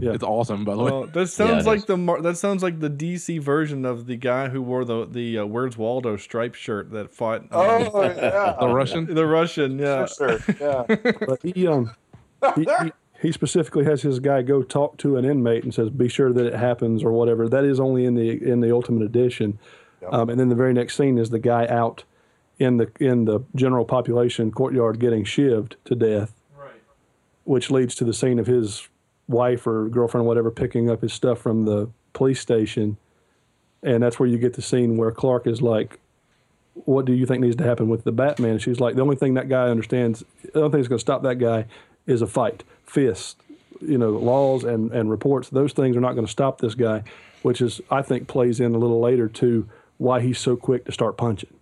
Yeah. 0.00 0.12
It's 0.12 0.22
awesome, 0.22 0.64
by 0.64 0.76
the 0.76 0.82
way. 0.84 1.06
That 1.12 1.26
sounds 1.28 1.64
it 1.66 1.68
like 1.68 1.78
is. 1.78 1.84
the 1.86 1.96
Mar- 1.96 2.22
that 2.22 2.36
sounds 2.36 2.62
like 2.62 2.78
the 2.78 2.88
DC 2.90 3.40
version 3.40 3.84
of 3.84 4.06
the 4.06 4.14
guy 4.16 4.48
who 4.48 4.62
wore 4.62 4.84
the 4.84 5.04
the 5.04 5.38
uh, 5.38 5.46
Where's 5.46 5.76
Waldo 5.76 6.16
striped 6.16 6.56
shirt 6.56 6.92
that 6.92 7.10
fought. 7.10 7.42
um, 7.42 7.48
Oh 7.52 8.02
yeah, 8.04 8.56
the 8.60 8.68
Russian. 8.68 9.12
the 9.12 9.26
Russian, 9.26 9.80
yeah. 9.80 10.06
sure. 10.06 10.38
Yeah. 10.60 10.84
but 11.26 11.40
he 11.42 11.66
um 11.66 11.90
he, 12.54 12.62
he, 12.84 12.92
he 13.22 13.32
specifically 13.32 13.84
has 13.84 14.00
his 14.02 14.20
guy 14.20 14.42
go 14.42 14.62
talk 14.62 14.96
to 14.98 15.16
an 15.16 15.24
inmate 15.24 15.64
and 15.64 15.74
says 15.74 15.90
be 15.90 16.08
sure 16.08 16.32
that 16.32 16.46
it 16.46 16.54
happens 16.54 17.02
or 17.02 17.10
whatever 17.10 17.48
that 17.48 17.64
is 17.64 17.80
only 17.80 18.04
in 18.04 18.14
the 18.14 18.30
in 18.48 18.60
the 18.60 18.72
ultimate 18.72 19.02
edition 19.02 19.58
um, 20.10 20.28
and 20.30 20.38
then 20.38 20.48
the 20.48 20.54
very 20.54 20.72
next 20.72 20.96
scene 20.96 21.18
is 21.18 21.30
the 21.30 21.38
guy 21.38 21.66
out 21.66 22.04
in 22.58 22.76
the 22.76 22.90
in 23.00 23.24
the 23.24 23.40
general 23.54 23.84
population 23.84 24.50
courtyard 24.50 24.98
getting 24.98 25.24
shivved 25.24 25.74
to 25.84 25.94
death 25.94 26.32
which 27.44 27.70
leads 27.70 27.94
to 27.94 28.04
the 28.04 28.14
scene 28.14 28.38
of 28.38 28.46
his 28.46 28.88
wife 29.26 29.66
or 29.66 29.88
girlfriend 29.88 30.24
or 30.24 30.28
whatever 30.28 30.50
picking 30.50 30.90
up 30.90 31.00
his 31.00 31.12
stuff 31.12 31.38
from 31.38 31.64
the 31.64 31.88
police 32.12 32.40
station 32.40 32.96
and 33.82 34.02
that's 34.02 34.18
where 34.18 34.28
you 34.28 34.38
get 34.38 34.54
the 34.54 34.62
scene 34.62 34.96
where 34.96 35.10
clark 35.10 35.46
is 35.46 35.62
like 35.62 35.98
what 36.84 37.04
do 37.04 37.12
you 37.12 37.26
think 37.26 37.40
needs 37.40 37.56
to 37.56 37.64
happen 37.64 37.88
with 37.88 38.04
the 38.04 38.12
Batman? 38.12 38.52
And 38.52 38.62
she's 38.62 38.80
like, 38.80 38.94
the 38.94 39.02
only 39.02 39.16
thing 39.16 39.34
that 39.34 39.48
guy 39.48 39.68
understands, 39.68 40.24
the 40.42 40.60
only 40.60 40.70
thing 40.70 40.80
that's 40.80 40.88
going 40.88 40.98
to 40.98 41.00
stop 41.00 41.22
that 41.22 41.38
guy 41.38 41.66
is 42.06 42.22
a 42.22 42.26
fight, 42.26 42.64
fist, 42.84 43.36
you 43.80 43.98
know, 43.98 44.10
laws 44.10 44.64
and, 44.64 44.90
and 44.92 45.10
reports. 45.10 45.48
Those 45.48 45.72
things 45.72 45.96
are 45.96 46.00
not 46.00 46.14
going 46.14 46.26
to 46.26 46.30
stop 46.30 46.60
this 46.60 46.74
guy, 46.74 47.02
which 47.42 47.60
is, 47.60 47.80
I 47.90 48.02
think, 48.02 48.28
plays 48.28 48.60
in 48.60 48.74
a 48.74 48.78
little 48.78 49.00
later 49.00 49.28
to 49.28 49.68
why 50.00 50.18
he's 50.22 50.38
so 50.38 50.56
quick 50.56 50.86
to 50.86 50.92
start 50.92 51.18
punching. 51.18 51.52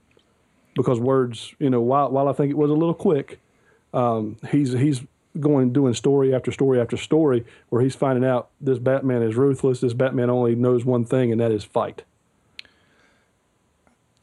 Because 0.77 1.01
words, 1.01 1.55
you 1.59 1.69
know, 1.69 1.81
while, 1.81 2.09
while 2.09 2.29
I 2.29 2.33
think 2.33 2.53
it 2.53 2.57
was 2.57 2.71
a 2.71 2.75
little 2.75 2.95
quick, 2.95 3.41
um, 3.93 4.37
he's 4.53 4.73
he's 4.73 5.03
going 5.41 5.73
doing 5.73 5.93
story 5.93 6.33
after 6.33 6.53
story 6.53 6.81
after 6.81 6.97
story 6.97 7.45
where 7.69 7.83
he's 7.83 7.97
finding 7.97 8.25
out 8.25 8.51
this 8.61 8.79
Batman 8.79 9.23
is 9.23 9.35
ruthless. 9.35 9.81
This 9.81 9.93
Batman 9.93 10.31
only 10.31 10.55
knows 10.55 10.85
one 10.85 11.05
thing, 11.05 11.33
and 11.33 11.41
that 11.41 11.51
is 11.51 11.65
fight. 11.65 12.05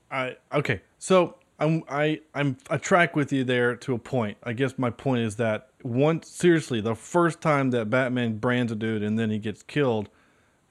I 0.09 0.37
okay. 0.53 0.79
So 0.97 1.35
I'm 1.59 1.83
I 1.89 2.21
I'm 2.33 2.55
I 2.69 2.77
track 2.77 3.17
with 3.17 3.33
you 3.33 3.43
there 3.43 3.75
to 3.75 3.93
a 3.93 3.99
point. 3.99 4.37
I 4.43 4.53
guess 4.53 4.77
my 4.77 4.91
point 4.91 5.23
is 5.23 5.35
that 5.35 5.71
once 5.83 6.29
seriously, 6.29 6.79
the 6.79 6.95
first 6.95 7.41
time 7.41 7.71
that 7.71 7.89
Batman 7.89 8.37
brands 8.37 8.71
a 8.71 8.75
dude 8.75 9.03
and 9.03 9.19
then 9.19 9.29
he 9.29 9.39
gets 9.39 9.61
killed, 9.61 10.07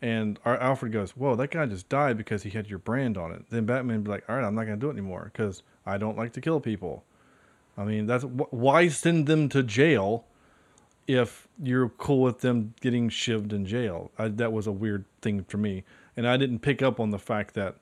and 0.04 0.38
Alfred 0.44 0.92
goes, 0.92 1.16
"Whoa, 1.16 1.34
that 1.34 1.50
guy 1.50 1.64
just 1.64 1.88
died 1.88 2.18
because 2.18 2.42
he 2.42 2.50
had 2.50 2.68
your 2.68 2.78
brand 2.78 3.16
on 3.16 3.32
it." 3.32 3.46
Then 3.48 3.64
Batman 3.64 4.02
be 4.02 4.10
like, 4.10 4.28
"All 4.28 4.36
right, 4.36 4.44
I'm 4.44 4.54
not 4.54 4.64
gonna 4.64 4.76
do 4.76 4.88
it 4.88 4.92
anymore 4.92 5.30
because 5.32 5.62
I 5.86 5.96
don't 5.96 6.18
like 6.18 6.34
to 6.34 6.42
kill 6.42 6.60
people." 6.60 7.04
I 7.78 7.84
mean, 7.84 8.04
that's 8.04 8.24
wh- 8.24 8.52
why 8.52 8.88
send 8.88 9.26
them 9.26 9.48
to 9.48 9.62
jail 9.62 10.26
if 11.08 11.48
you're 11.58 11.88
cool 11.88 12.20
with 12.20 12.40
them 12.40 12.74
getting 12.82 13.08
shivved 13.08 13.54
in 13.54 13.64
jail. 13.64 14.10
I, 14.18 14.28
that 14.28 14.52
was 14.52 14.66
a 14.66 14.72
weird 14.72 15.06
thing 15.22 15.42
for 15.44 15.56
me, 15.56 15.84
and 16.18 16.28
I 16.28 16.36
didn't 16.36 16.58
pick 16.58 16.82
up 16.82 17.00
on 17.00 17.10
the 17.10 17.18
fact 17.18 17.54
that 17.54 17.76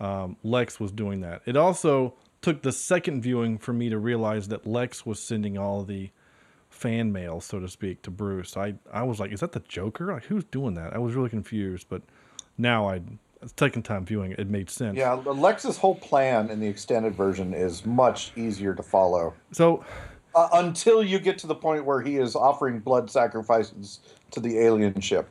um, 0.00 0.36
Lex 0.42 0.78
was 0.78 0.92
doing 0.92 1.22
that. 1.22 1.40
It 1.46 1.56
also 1.56 2.12
took 2.42 2.60
the 2.60 2.72
second 2.72 3.22
viewing 3.22 3.56
for 3.56 3.72
me 3.72 3.88
to 3.88 3.96
realize 3.96 4.48
that 4.48 4.66
Lex 4.66 5.06
was 5.06 5.18
sending 5.18 5.56
all 5.56 5.82
the 5.82 6.10
fan 6.84 7.10
mail, 7.12 7.40
so 7.40 7.58
to 7.58 7.66
speak, 7.68 8.02
to 8.02 8.10
Bruce. 8.10 8.58
I, 8.58 8.74
I 8.92 9.02
was 9.04 9.18
like, 9.18 9.32
is 9.32 9.40
that 9.40 9.52
the 9.52 9.60
Joker? 9.60 10.12
Like, 10.12 10.24
who's 10.24 10.44
doing 10.44 10.74
that? 10.74 10.92
I 10.92 10.98
was 10.98 11.14
really 11.14 11.30
confused, 11.30 11.86
but 11.88 12.02
now 12.58 12.86
I, 12.86 13.00
second 13.58 13.84
time 13.84 14.04
viewing 14.04 14.32
it, 14.32 14.38
it 14.38 14.50
made 14.50 14.68
sense. 14.68 14.98
Yeah, 14.98 15.14
Lex's 15.14 15.78
whole 15.78 15.94
plan 15.94 16.50
in 16.50 16.60
the 16.60 16.66
extended 16.66 17.14
version 17.14 17.54
is 17.54 17.86
much 17.86 18.32
easier 18.36 18.74
to 18.74 18.82
follow. 18.82 19.32
So 19.50 19.82
Uh, 20.34 20.48
until 20.52 21.02
you 21.02 21.18
get 21.18 21.38
to 21.38 21.46
the 21.46 21.54
point 21.54 21.86
where 21.86 22.02
he 22.02 22.16
is 22.16 22.36
offering 22.36 22.80
blood 22.80 23.10
sacrifices 23.10 24.00
to 24.32 24.40
the 24.40 24.58
alien 24.58 25.00
ship. 25.00 25.26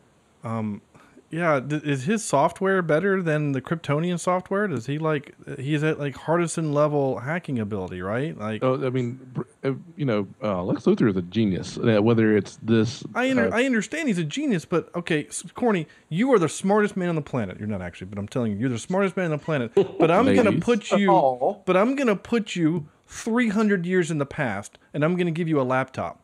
Yeah, 1.34 1.60
d- 1.60 1.82
is 1.84 2.04
his 2.04 2.24
software 2.24 2.84
better 2.84 3.22
than 3.24 3.54
the 3.54 3.62
Kryptonian 3.62 4.20
software? 4.20 4.68
Does 4.68 4.86
he 4.86 5.00
like 5.00 5.34
he's 5.58 5.84
at 5.84 6.00
like 6.00 6.14
hardison 6.16 6.74
level 6.74 7.18
hacking 7.18 7.58
ability, 7.58 8.04
right? 8.04 8.38
Like 8.38 8.64
Oh, 8.64 8.76
I 8.86 8.92
mean, 8.92 9.20
uh, 9.64 9.74
you 9.96 10.06
know, 10.06 10.28
uh, 10.44 10.62
Lex 10.64 10.84
Luthor 10.84 11.10
is 11.10 11.18
a 11.18 11.24
genius. 11.24 11.78
Uh, 11.80 12.00
whether 12.04 12.38
it's 12.38 12.58
this, 12.62 13.04
I 13.16 13.32
under, 13.32 13.52
uh, 13.52 13.58
I 13.58 13.66
understand 13.66 14.10
he's 14.10 14.20
a 14.20 14.24
genius, 14.24 14.64
but 14.64 14.94
okay, 14.96 15.28
Corny, 15.56 15.88
you 16.10 16.32
are 16.34 16.38
the 16.40 16.50
smartest 16.50 16.96
man 16.96 17.10
on 17.10 17.16
the 17.16 17.22
planet. 17.22 17.58
You're 17.58 17.68
not 17.68 17.82
actually, 17.82 18.08
but 18.08 18.20
I'm 18.20 18.28
telling 18.28 18.52
you, 18.52 18.60
you're 18.60 18.70
the 18.70 18.78
smartest 18.78 19.18
man 19.18 19.26
on 19.26 19.40
the 19.40 19.44
planet. 19.44 19.72
But 20.00 20.12
I'm 20.12 20.36
gonna 20.36 20.60
put 20.60 20.92
you, 20.92 21.62
but 21.66 21.76
I'm 21.76 21.96
gonna 21.96 22.16
put 22.16 22.56
you 22.56 22.88
300 23.08 23.86
years 23.88 24.12
in 24.12 24.20
the 24.20 24.26
past, 24.28 24.78
and 24.94 25.04
I'm 25.04 25.16
gonna 25.16 25.32
give 25.32 25.48
you 25.48 25.60
a 25.60 25.64
laptop. 25.64 26.20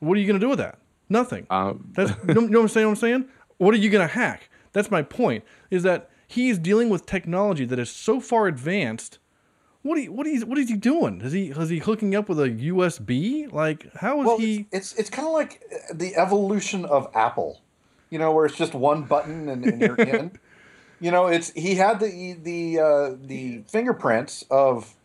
What 0.00 0.16
are 0.16 0.20
you 0.20 0.26
gonna 0.26 0.38
do 0.38 0.48
with 0.50 0.58
that? 0.58 0.78
Nothing. 1.08 1.46
um, 1.50 1.90
That's 1.94 2.10
you 2.28 2.34
know, 2.34 2.40
you 2.42 2.48
know 2.48 2.58
what 2.58 2.62
I'm 2.64 2.68
saying? 2.68 2.86
What 2.86 2.90
I'm 2.90 2.96
saying. 2.96 3.28
What 3.58 3.74
are 3.74 3.78
you 3.78 3.90
gonna 3.90 4.06
hack? 4.06 4.48
That's 4.72 4.90
my 4.90 5.02
point. 5.02 5.44
Is 5.70 5.82
that 5.82 6.10
he's 6.26 6.58
dealing 6.58 6.88
with 6.88 7.06
technology 7.06 7.64
that 7.66 7.78
is 7.78 7.90
so 7.90 8.20
far 8.20 8.46
advanced. 8.46 9.18
What 9.82 10.02
what 10.08 10.26
is 10.26 10.44
what 10.44 10.58
is 10.58 10.68
he 10.68 10.76
doing? 10.76 11.20
Is 11.20 11.32
he 11.32 11.48
is 11.50 11.68
he 11.68 11.78
hooking 11.78 12.14
up 12.14 12.28
with 12.28 12.40
a 12.40 12.48
USB? 12.50 13.50
Like 13.52 13.92
how 13.96 14.20
is 14.20 14.26
Well, 14.26 14.38
he? 14.38 14.66
it's 14.72 14.94
it's 14.94 15.10
kind 15.10 15.26
of 15.28 15.34
like 15.34 15.62
uh, 15.72 15.94
the 15.94 16.16
evolution 16.16 16.84
of 16.84 17.08
Apple, 17.14 17.60
you 18.10 18.18
know, 18.18 18.32
where 18.32 18.44
it's 18.46 18.56
just 18.56 18.74
one 18.74 19.04
button 19.04 19.48
and, 19.48 19.64
and 19.64 19.80
you're 19.80 19.96
in. 19.96 20.32
You 21.00 21.12
know, 21.12 21.28
it's 21.28 21.52
he 21.52 21.76
had 21.76 22.00
the 22.00 22.32
the 22.42 22.80
uh, 22.80 23.16
the 23.24 23.62
fingerprints 23.68 24.44
of 24.50 24.96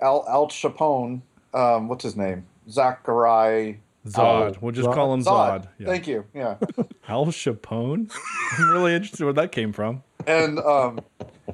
Al 0.00 0.24
Al 0.28 0.46
Capone. 0.46 1.22
Um, 1.52 1.88
what's 1.88 2.04
his 2.04 2.14
name? 2.14 2.46
Zachary 2.70 3.80
Zod. 4.10 4.60
we'll 4.60 4.72
just 4.72 4.88
Zod. 4.88 4.94
call 4.94 5.14
him 5.14 5.22
Zod. 5.22 5.62
Zod. 5.62 5.68
Yeah. 5.78 5.86
Thank 5.86 6.06
you. 6.06 6.24
Yeah. 6.34 6.56
Al 7.08 7.26
Capone. 7.26 8.10
I'm 8.58 8.70
really 8.70 8.94
interested 8.94 9.24
where 9.24 9.32
that 9.34 9.52
came 9.52 9.72
from. 9.72 10.02
And 10.26 10.58
um, 10.60 11.00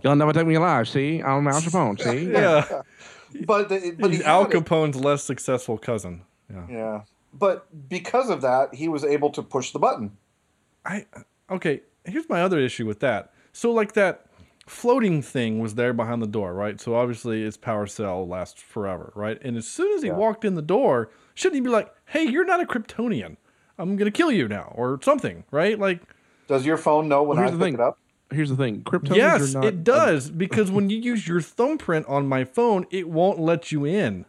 You'll 0.03 0.17
never 0.17 0.33
take 0.33 0.47
me 0.47 0.55
alive. 0.55 0.89
See, 0.89 1.23
I'm 1.23 1.47
Al 1.47 1.61
Capone. 1.61 2.01
See, 2.01 2.31
Yeah, 2.33 2.83
but 3.47 3.69
the, 3.69 3.95
but 3.99 4.11
he's 4.11 4.21
he 4.21 4.25
Al 4.27 4.45
had 4.45 4.53
it- 4.55 4.65
Capone's 4.65 4.97
less 4.97 5.23
successful 5.25 5.79
cousin. 5.79 6.23
Yeah. 6.53 6.67
Yeah. 6.71 7.01
But 7.35 7.67
because 7.89 8.29
of 8.29 8.43
that, 8.43 8.75
he 8.75 8.89
was 8.89 9.05
able 9.05 9.31
to 9.31 9.43
push 9.43 9.71
the 9.73 9.79
button. 9.79 10.13
I 10.85 11.07
okay. 11.51 11.81
Here's 12.05 12.29
my 12.29 12.43
other 12.43 12.59
issue 12.59 12.85
with 12.87 13.01
that. 13.01 13.33
So 13.53 13.71
like 13.73 13.93
that 13.93 14.27
floating 14.67 15.23
thing 15.23 15.59
was 15.61 15.75
there 15.77 15.93
behind 15.93 16.21
the 16.23 16.27
door, 16.27 16.53
right? 16.55 16.81
So 16.81 16.95
obviously 16.95 17.43
its 17.43 17.57
power 17.57 17.87
cell 17.87 18.27
lasts 18.27 18.61
forever, 18.61 19.13
right? 19.15 19.39
And 19.43 19.57
as 19.57 19.67
soon 19.67 19.95
as 19.97 20.03
he 20.03 20.11
walked 20.11 20.45
in 20.45 20.55
the 20.57 20.63
door, 20.63 21.11
shouldn't 21.35 21.57
he 21.57 21.61
be 21.61 21.69
like, 21.71 21.93
"Hey, 22.07 22.25
you're 22.25 22.45
not 22.45 22.61
a 22.61 22.67
Kryptonian. 22.67 23.37
I'm 23.79 23.97
gonna 23.97 24.11
kill 24.11 24.31
you 24.31 24.49
now," 24.49 24.73
or 24.75 24.99
something, 25.03 25.45
right? 25.51 25.79
Like, 25.79 26.01
Does 26.49 26.67
your 26.67 26.77
phone 26.77 27.09
know 27.09 27.23
when 27.23 27.39
Well, 27.39 27.47
I 27.47 27.51
here's 27.51 27.59
pick 27.59 27.65
thing. 27.67 27.75
it 27.75 27.81
up? 27.81 27.99
here's 28.31 28.51
the 28.51 28.57
thing. 28.57 28.83
Kryptonians 28.83 29.17
yes, 29.17 29.55
are 29.55 29.59
not. 29.61 29.65
it 29.67 29.85
does 29.85 30.31
because 30.31 30.71
when 30.71 30.89
you 30.91 30.99
use 30.99 31.29
your 31.29 31.41
thumbprint 31.41 32.07
on 32.07 32.27
my 32.27 32.45
phone, 32.45 32.87
it 32.91 33.09
won't 33.09 33.39
let 33.39 33.71
you 33.73 33.85
in. 33.85 34.25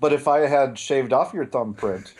But 0.00 0.12
if 0.12 0.26
I 0.28 0.40
had 0.40 0.78
shaved 0.78 1.12
off 1.12 1.32
your 1.32 1.46
thumbprint, 1.46 2.14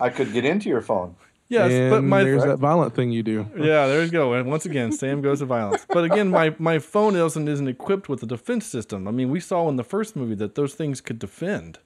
I 0.00 0.10
could 0.10 0.32
get 0.32 0.44
into 0.44 0.68
your 0.68 0.80
phone. 0.82 1.16
Yes, 1.48 1.72
and 1.72 1.90
but 1.90 2.02
my 2.04 2.22
there's 2.22 2.44
that 2.44 2.58
violent 2.60 2.94
thing 2.94 3.10
you 3.10 3.24
do. 3.24 3.44
Yeah, 3.56 3.88
there 3.88 4.04
you 4.04 4.10
go. 4.10 4.34
And 4.34 4.48
once 4.48 4.66
again, 4.66 4.92
Sam 4.92 5.20
goes 5.20 5.40
to 5.40 5.46
violence. 5.46 5.84
But 5.88 6.04
again, 6.04 6.30
my, 6.30 6.54
my 6.60 6.78
phone 6.78 7.16
isn't 7.16 7.48
isn't 7.48 7.66
equipped 7.66 8.08
with 8.08 8.22
a 8.22 8.26
defense 8.26 8.66
system. 8.66 9.08
I 9.08 9.10
mean, 9.10 9.30
we 9.30 9.40
saw 9.40 9.68
in 9.68 9.74
the 9.76 9.82
first 9.82 10.14
movie 10.14 10.36
that 10.36 10.54
those 10.54 10.74
things 10.74 11.00
could 11.00 11.18
defend. 11.18 11.80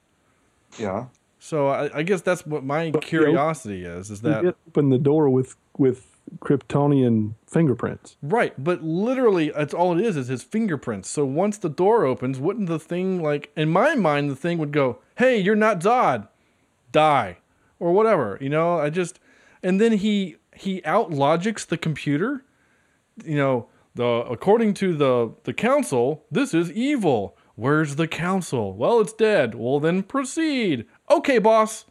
Yeah. 0.79 1.07
So 1.45 1.69
I, 1.69 1.99
I 1.99 2.03
guess 2.05 2.23
that's 2.23 2.47
what 2.47 2.65
my 2.65 2.91
curiosity 2.91 3.85
is. 3.85 4.11
Is 4.11 4.23
You 4.23 4.31
that 4.31 4.57
open 4.67 4.89
the 4.89 4.97
door 4.97 5.29
with 5.29 5.57
with 5.77 6.07
Kryptonian 6.39 7.35
fingerprints. 7.47 8.17
right? 8.23 8.55
But 8.57 8.83
literally, 8.83 9.51
that's 9.51 9.75
all 9.75 9.99
it 9.99 10.03
is. 10.03 10.17
Is 10.17 10.29
his 10.29 10.43
fingerprints. 10.43 11.11
So 11.11 11.27
once 11.27 11.59
the 11.59 11.69
door 11.69 12.07
opens, 12.07 12.41
wouldn't 12.41 12.69
the 12.69 12.79
thing 12.79 13.23
like 13.23 13.53
in 13.57 13.69
my 13.69 13.95
mind 13.95 14.31
the 14.31 14.37
thing 14.37 14.57
would 14.57 14.73
go, 14.73 15.01
"Hey, 15.17 15.39
you're 15.39 15.55
not 15.55 15.81
Zod, 15.81 16.29
die," 16.93 17.37
or 17.79 17.93
whatever. 17.93 18.39
You 18.41 18.49
know, 18.49 18.79
I 18.79 18.89
just 18.89 19.21
and 19.63 19.79
then 19.79 19.93
he 19.93 20.37
he 20.57 20.83
out 20.87 21.11
logics 21.11 21.67
the 21.67 21.77
computer. 21.77 22.43
you 23.23 23.37
know, 23.37 23.69
the 23.95 24.25
according 24.31 24.73
to 24.75 24.95
the 24.95 25.35
the 25.45 25.53
council, 25.53 26.25
this 26.31 26.55
is 26.55 26.73
evil. 26.73 27.37
Where's 27.57 27.95
the 27.97 28.09
council? 28.09 28.73
Well, 28.75 29.01
it's 29.01 29.13
dead. 29.13 29.55
Well, 29.55 29.79
then 29.79 30.03
proceed. 30.03 30.87
Okay, 31.11 31.39
boss. 31.39 31.85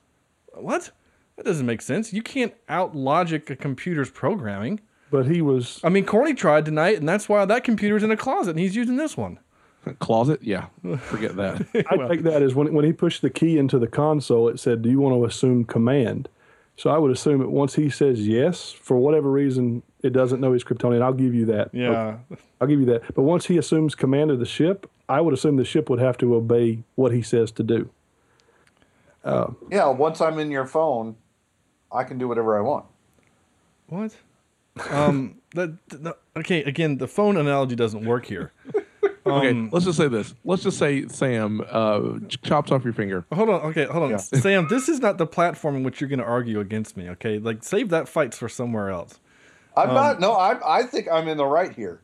What? 0.53 0.91
That 1.35 1.45
doesn't 1.45 1.65
make 1.65 1.81
sense. 1.81 2.13
You 2.13 2.21
can't 2.21 2.53
out 2.69 2.95
logic 2.95 3.49
a 3.49 3.55
computer's 3.55 4.09
programming. 4.09 4.79
But 5.09 5.27
he 5.27 5.41
was 5.41 5.79
I 5.83 5.89
mean, 5.89 6.05
Corny 6.05 6.33
tried 6.33 6.65
tonight, 6.65 6.97
and 6.97 7.07
that's 7.07 7.29
why 7.29 7.45
that 7.45 7.63
computer's 7.63 8.03
in 8.03 8.11
a 8.11 8.17
closet, 8.17 8.51
and 8.51 8.59
he's 8.59 8.75
using 8.75 8.97
this 8.97 9.15
one. 9.15 9.39
Closet? 9.99 10.41
Yeah. 10.41 10.67
Forget 11.01 11.35
that. 11.35 11.65
I 11.89 12.07
take 12.07 12.23
that 12.23 12.41
as 12.41 12.55
when 12.55 12.73
when 12.73 12.85
he 12.85 12.93
pushed 12.93 13.21
the 13.21 13.29
key 13.29 13.57
into 13.57 13.77
the 13.77 13.87
console, 13.87 14.47
it 14.47 14.59
said, 14.59 14.81
"Do 14.81 14.89
you 14.89 14.99
want 14.99 15.15
to 15.15 15.25
assume 15.25 15.65
command?" 15.65 16.29
So 16.75 16.89
I 16.89 16.97
would 16.97 17.11
assume 17.11 17.39
that 17.39 17.49
once 17.49 17.75
he 17.75 17.89
says 17.89 18.27
yes, 18.27 18.71
for 18.71 18.97
whatever 18.97 19.29
reason, 19.29 19.83
it 20.01 20.11
doesn't 20.11 20.41
know 20.41 20.53
he's 20.53 20.63
Kryptonian. 20.63 21.01
I'll 21.03 21.13
give 21.13 21.35
you 21.35 21.45
that. 21.45 21.69
Yeah. 21.71 22.17
I'll 22.59 22.67
give 22.67 22.79
you 22.79 22.87
that. 22.87 23.13
But 23.13 23.23
once 23.23 23.45
he 23.45 23.57
assumes 23.57 23.93
command 23.93 24.31
of 24.31 24.39
the 24.39 24.45
ship, 24.45 24.89
I 25.07 25.21
would 25.21 25.33
assume 25.33 25.57
the 25.57 25.65
ship 25.65 25.89
would 25.89 25.99
have 25.99 26.17
to 26.19 26.33
obey 26.33 26.83
what 26.95 27.11
he 27.11 27.21
says 27.21 27.51
to 27.51 27.63
do. 27.63 27.91
Yeah. 29.25 29.87
Once 29.89 30.21
I'm 30.21 30.39
in 30.39 30.51
your 30.51 30.65
phone, 30.65 31.15
I 31.91 32.03
can 32.03 32.17
do 32.17 32.27
whatever 32.27 32.57
I 32.57 32.61
want. 32.61 32.85
What? 33.87 34.15
Um. 34.89 35.35
that, 35.55 35.77
that- 35.89 36.17
okay. 36.37 36.63
Again, 36.63 36.97
the 36.97 37.07
phone 37.07 37.37
analogy 37.37 37.75
doesn't 37.75 38.05
work 38.05 38.25
here. 38.25 38.51
Okay, 39.25 39.51
Um, 39.51 39.69
let's 39.71 39.85
just 39.85 39.97
say 39.97 40.09
this. 40.09 40.33
Let's 40.43 40.63
just 40.63 40.77
say 40.77 41.07
Sam 41.07 41.61
uh, 41.69 42.19
ch- 42.27 42.41
chops 42.41 42.73
off 42.73 42.83
your 42.83 42.91
finger. 42.91 43.25
Hold 43.31 43.49
on. 43.49 43.61
Okay, 43.67 43.85
hold 43.85 44.11
on. 44.11 44.19
Sam, 44.19 44.67
this 44.67 44.89
is 44.89 44.99
not 44.99 45.17
the 45.17 45.25
platform 45.25 45.77
in 45.77 45.83
which 45.83 46.01
you're 46.01 46.09
going 46.09 46.19
to 46.19 46.25
argue 46.25 46.59
against 46.59 46.97
me. 46.97 47.07
Okay, 47.11 47.39
like 47.39 47.63
save 47.63 47.87
that 47.91 48.09
fight 48.09 48.33
for 48.33 48.49
somewhere 48.49 48.89
else. 48.89 49.21
I'm 49.77 49.89
Um, 49.91 49.95
not. 49.95 50.19
No, 50.19 50.33
I 50.33 50.79
I 50.79 50.83
think 50.83 51.07
I'm 51.09 51.29
in 51.29 51.37
the 51.37 51.45
right 51.45 51.73
here. 51.73 52.01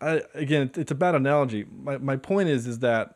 I, 0.00 0.22
again, 0.34 0.72
it's 0.74 0.90
a 0.90 0.96
bad 0.96 1.14
analogy. 1.14 1.66
My 1.84 1.98
my 1.98 2.16
point 2.16 2.48
is 2.48 2.66
is 2.66 2.80
that 2.80 3.14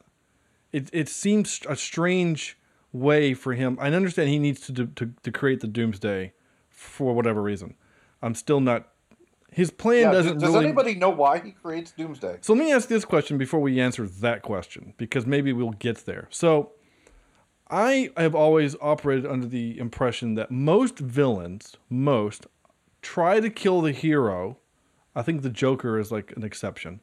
it 0.70 0.88
it 0.92 1.09
seems 1.09 1.61
a 1.68 1.74
strange 1.74 2.57
way 2.93 3.34
for 3.34 3.55
him. 3.55 3.78
I 3.80 3.88
understand 3.88 4.28
he 4.28 4.38
needs 4.38 4.61
to 4.66 4.86
to 4.86 5.12
to 5.22 5.32
create 5.32 5.61
the 5.61 5.66
doomsday 5.68 6.32
for 6.68 7.14
whatever 7.14 7.43
reason. 7.43 7.74
I'm 8.22 8.34
still 8.34 8.61
not. 8.61 8.88
His 9.53 9.70
plan 9.70 10.03
Yeah. 10.03 10.12
doesn't 10.12 10.38
does 10.38 10.53
really. 10.53 10.66
anybody 10.66 10.95
know 10.95 11.11
why 11.11 11.41
he 11.41 11.51
creates 11.51 11.91
Doomsday? 11.91 12.38
So 12.41 12.53
let 12.53 12.61
me 12.64 12.72
ask 12.72 12.88
this 12.88 13.05
question 13.05 13.36
before 13.36 13.59
we 13.61 13.80
answer 13.80 14.07
that 14.07 14.43
question, 14.43 14.95
because 14.97 15.26
maybe 15.26 15.53
we'll 15.53 15.70
get 15.70 16.07
there. 16.07 16.28
So, 16.30 16.70
I 17.68 18.11
have 18.16 18.36
always 18.36 18.76
operated 18.80 19.26
under 19.26 19.47
the 19.47 19.76
impression 19.78 20.34
that 20.34 20.53
most 20.53 20.99
villains, 21.01 21.76
most, 21.88 22.47
try 23.03 23.41
to 23.41 23.51
kill 23.51 23.80
the 23.80 23.91
hero. 23.93 24.59
I 25.16 25.22
think 25.22 25.43
the 25.43 25.51
Joker 25.51 25.99
is 25.99 26.12
like 26.12 26.32
an 26.36 26.45
exception. 26.45 27.01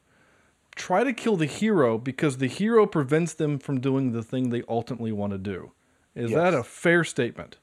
Try 0.74 1.04
to 1.04 1.12
kill 1.12 1.36
the 1.36 1.46
hero 1.46 1.98
because 1.98 2.38
the 2.38 2.46
hero 2.46 2.86
prevents 2.86 3.34
them 3.34 3.58
from 3.58 3.78
doing 3.80 4.12
the 4.12 4.22
thing 4.22 4.48
they 4.48 4.62
ultimately 4.68 5.12
want 5.12 5.32
to 5.32 5.38
do. 5.38 5.72
Is 6.18 6.32
that 6.32 6.54
a 6.54 6.62
fair 6.62 7.04
statement? 7.04 7.58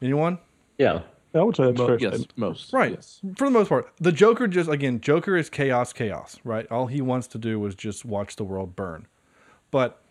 Anyone? 0.00 0.38
Yeah. 0.78 1.02
I 1.34 1.42
would 1.42 1.56
say 1.56 1.64
that's 1.64 1.78
fair. 1.78 1.98
yes, 1.98 2.14
statement. 2.14 2.38
most. 2.38 2.72
Right. 2.72 2.92
Yes. 2.92 3.20
For 3.36 3.46
the 3.46 3.50
most 3.50 3.68
part. 3.68 3.90
The 3.98 4.12
Joker 4.12 4.46
just 4.46 4.68
again, 4.68 5.00
Joker 5.00 5.36
is 5.36 5.48
chaos, 5.48 5.92
chaos, 5.92 6.38
right? 6.44 6.70
All 6.70 6.88
he 6.88 7.00
wants 7.00 7.26
to 7.28 7.38
do 7.38 7.64
is 7.64 7.74
just 7.74 8.04
watch 8.04 8.36
the 8.36 8.44
world 8.44 8.76
burn. 8.76 9.06
But 9.70 10.02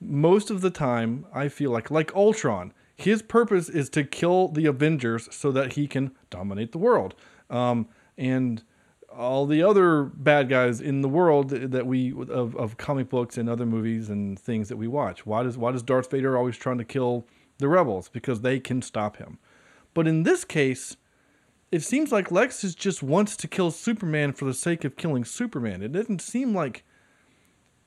most 0.00 0.50
of 0.50 0.62
the 0.62 0.70
time, 0.70 1.26
I 1.34 1.48
feel 1.48 1.70
like 1.70 1.90
like 1.90 2.14
Ultron, 2.14 2.72
his 2.96 3.20
purpose 3.20 3.68
is 3.68 3.90
to 3.90 4.04
kill 4.04 4.48
the 4.48 4.66
Avengers 4.66 5.28
so 5.34 5.52
that 5.52 5.74
he 5.74 5.86
can 5.86 6.12
dominate 6.30 6.72
the 6.72 6.78
world. 6.78 7.14
Um, 7.50 7.88
and 8.16 8.62
all 9.16 9.46
the 9.46 9.62
other 9.62 10.04
bad 10.04 10.48
guys 10.48 10.80
in 10.80 11.02
the 11.02 11.08
world 11.08 11.50
that 11.50 11.86
we 11.86 12.12
of, 12.12 12.54
of 12.56 12.76
comic 12.76 13.08
books 13.08 13.36
and 13.36 13.48
other 13.48 13.66
movies 13.66 14.08
and 14.08 14.38
things 14.38 14.68
that 14.68 14.76
we 14.76 14.86
watch. 14.86 15.26
Why 15.26 15.42
does 15.42 15.58
why 15.58 15.72
does 15.72 15.82
Darth 15.82 16.10
Vader 16.10 16.36
always 16.36 16.56
trying 16.56 16.78
to 16.78 16.84
kill 16.84 17.26
the 17.58 17.68
rebels? 17.68 18.08
Because 18.08 18.40
they 18.40 18.60
can 18.60 18.82
stop 18.82 19.16
him. 19.16 19.38
But 19.94 20.06
in 20.06 20.22
this 20.22 20.44
case, 20.44 20.96
it 21.72 21.82
seems 21.82 22.12
like 22.12 22.30
Lex 22.30 22.64
is 22.64 22.74
just 22.74 23.02
wants 23.02 23.36
to 23.36 23.48
kill 23.48 23.70
Superman 23.70 24.32
for 24.32 24.44
the 24.44 24.54
sake 24.54 24.84
of 24.84 24.96
killing 24.96 25.24
Superman. 25.24 25.82
It 25.82 25.92
doesn't 25.92 26.20
seem 26.20 26.54
like, 26.54 26.84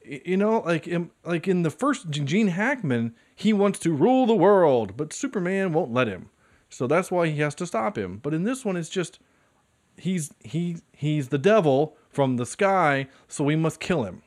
you 0.05 0.37
know, 0.37 0.59
like 0.59 0.87
in, 0.87 1.11
like 1.23 1.47
in 1.47 1.63
the 1.63 1.69
first 1.69 2.09
Gene 2.09 2.47
Hackman, 2.47 3.15
he 3.35 3.53
wants 3.53 3.79
to 3.79 3.93
rule 3.93 4.25
the 4.25 4.35
world, 4.35 4.95
but 4.95 5.13
Superman 5.13 5.73
won't 5.73 5.93
let 5.93 6.07
him. 6.07 6.29
So 6.69 6.87
that's 6.87 7.11
why 7.11 7.27
he 7.27 7.39
has 7.39 7.55
to 7.55 7.65
stop 7.65 7.97
him. 7.97 8.17
But 8.17 8.33
in 8.33 8.43
this 8.43 8.65
one, 8.65 8.77
it's 8.77 8.89
just 8.89 9.19
he's 9.97 10.31
he 10.43 10.77
he's 10.91 11.29
the 11.29 11.37
devil 11.37 11.95
from 12.09 12.37
the 12.37 12.45
sky, 12.45 13.07
so 13.27 13.43
we 13.43 13.55
must 13.55 13.79
kill 13.79 14.03
him. 14.03 14.21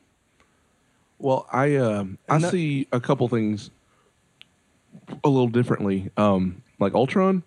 Well, 1.18 1.46
I 1.52 1.76
um, 1.76 2.18
I 2.28 2.38
that- 2.38 2.50
see 2.50 2.86
a 2.92 3.00
couple 3.00 3.28
things 3.28 3.70
a 5.24 5.28
little 5.28 5.48
differently. 5.48 6.10
Um, 6.16 6.62
like 6.78 6.94
Ultron, 6.94 7.42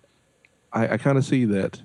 I, 0.72 0.88
I 0.94 0.96
kind 0.96 1.18
of 1.18 1.24
see 1.24 1.44
that 1.46 1.82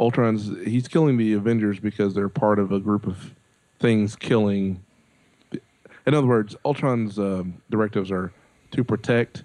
Ultron's 0.00 0.50
he's 0.66 0.88
killing 0.88 1.16
the 1.16 1.32
Avengers 1.34 1.78
because 1.78 2.14
they're 2.14 2.28
part 2.28 2.58
of 2.58 2.72
a 2.72 2.80
group 2.80 3.06
of 3.06 3.34
things 3.78 4.16
killing. 4.16 4.82
In 6.06 6.14
other 6.14 6.26
words, 6.26 6.56
Ultron's 6.64 7.18
um, 7.18 7.62
directives 7.70 8.10
are 8.10 8.32
to 8.72 8.82
protect, 8.82 9.44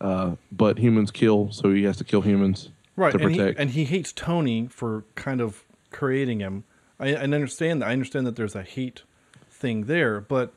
uh, 0.00 0.36
but 0.52 0.78
humans 0.78 1.10
kill, 1.10 1.50
so 1.50 1.72
he 1.72 1.82
has 1.84 1.96
to 1.96 2.04
kill 2.04 2.20
humans 2.20 2.70
right 2.96 3.12
to 3.12 3.24
and 3.24 3.34
he, 3.34 3.40
and 3.40 3.70
he 3.70 3.84
hates 3.84 4.12
tony 4.12 4.66
for 4.68 5.04
kind 5.14 5.40
of 5.40 5.64
creating 5.90 6.40
him 6.40 6.64
I, 6.98 7.14
I 7.14 7.22
understand 7.22 7.82
that 7.82 7.88
i 7.88 7.92
understand 7.92 8.26
that 8.26 8.36
there's 8.36 8.54
a 8.54 8.62
hate 8.62 9.02
thing 9.50 9.84
there 9.84 10.20
but 10.20 10.52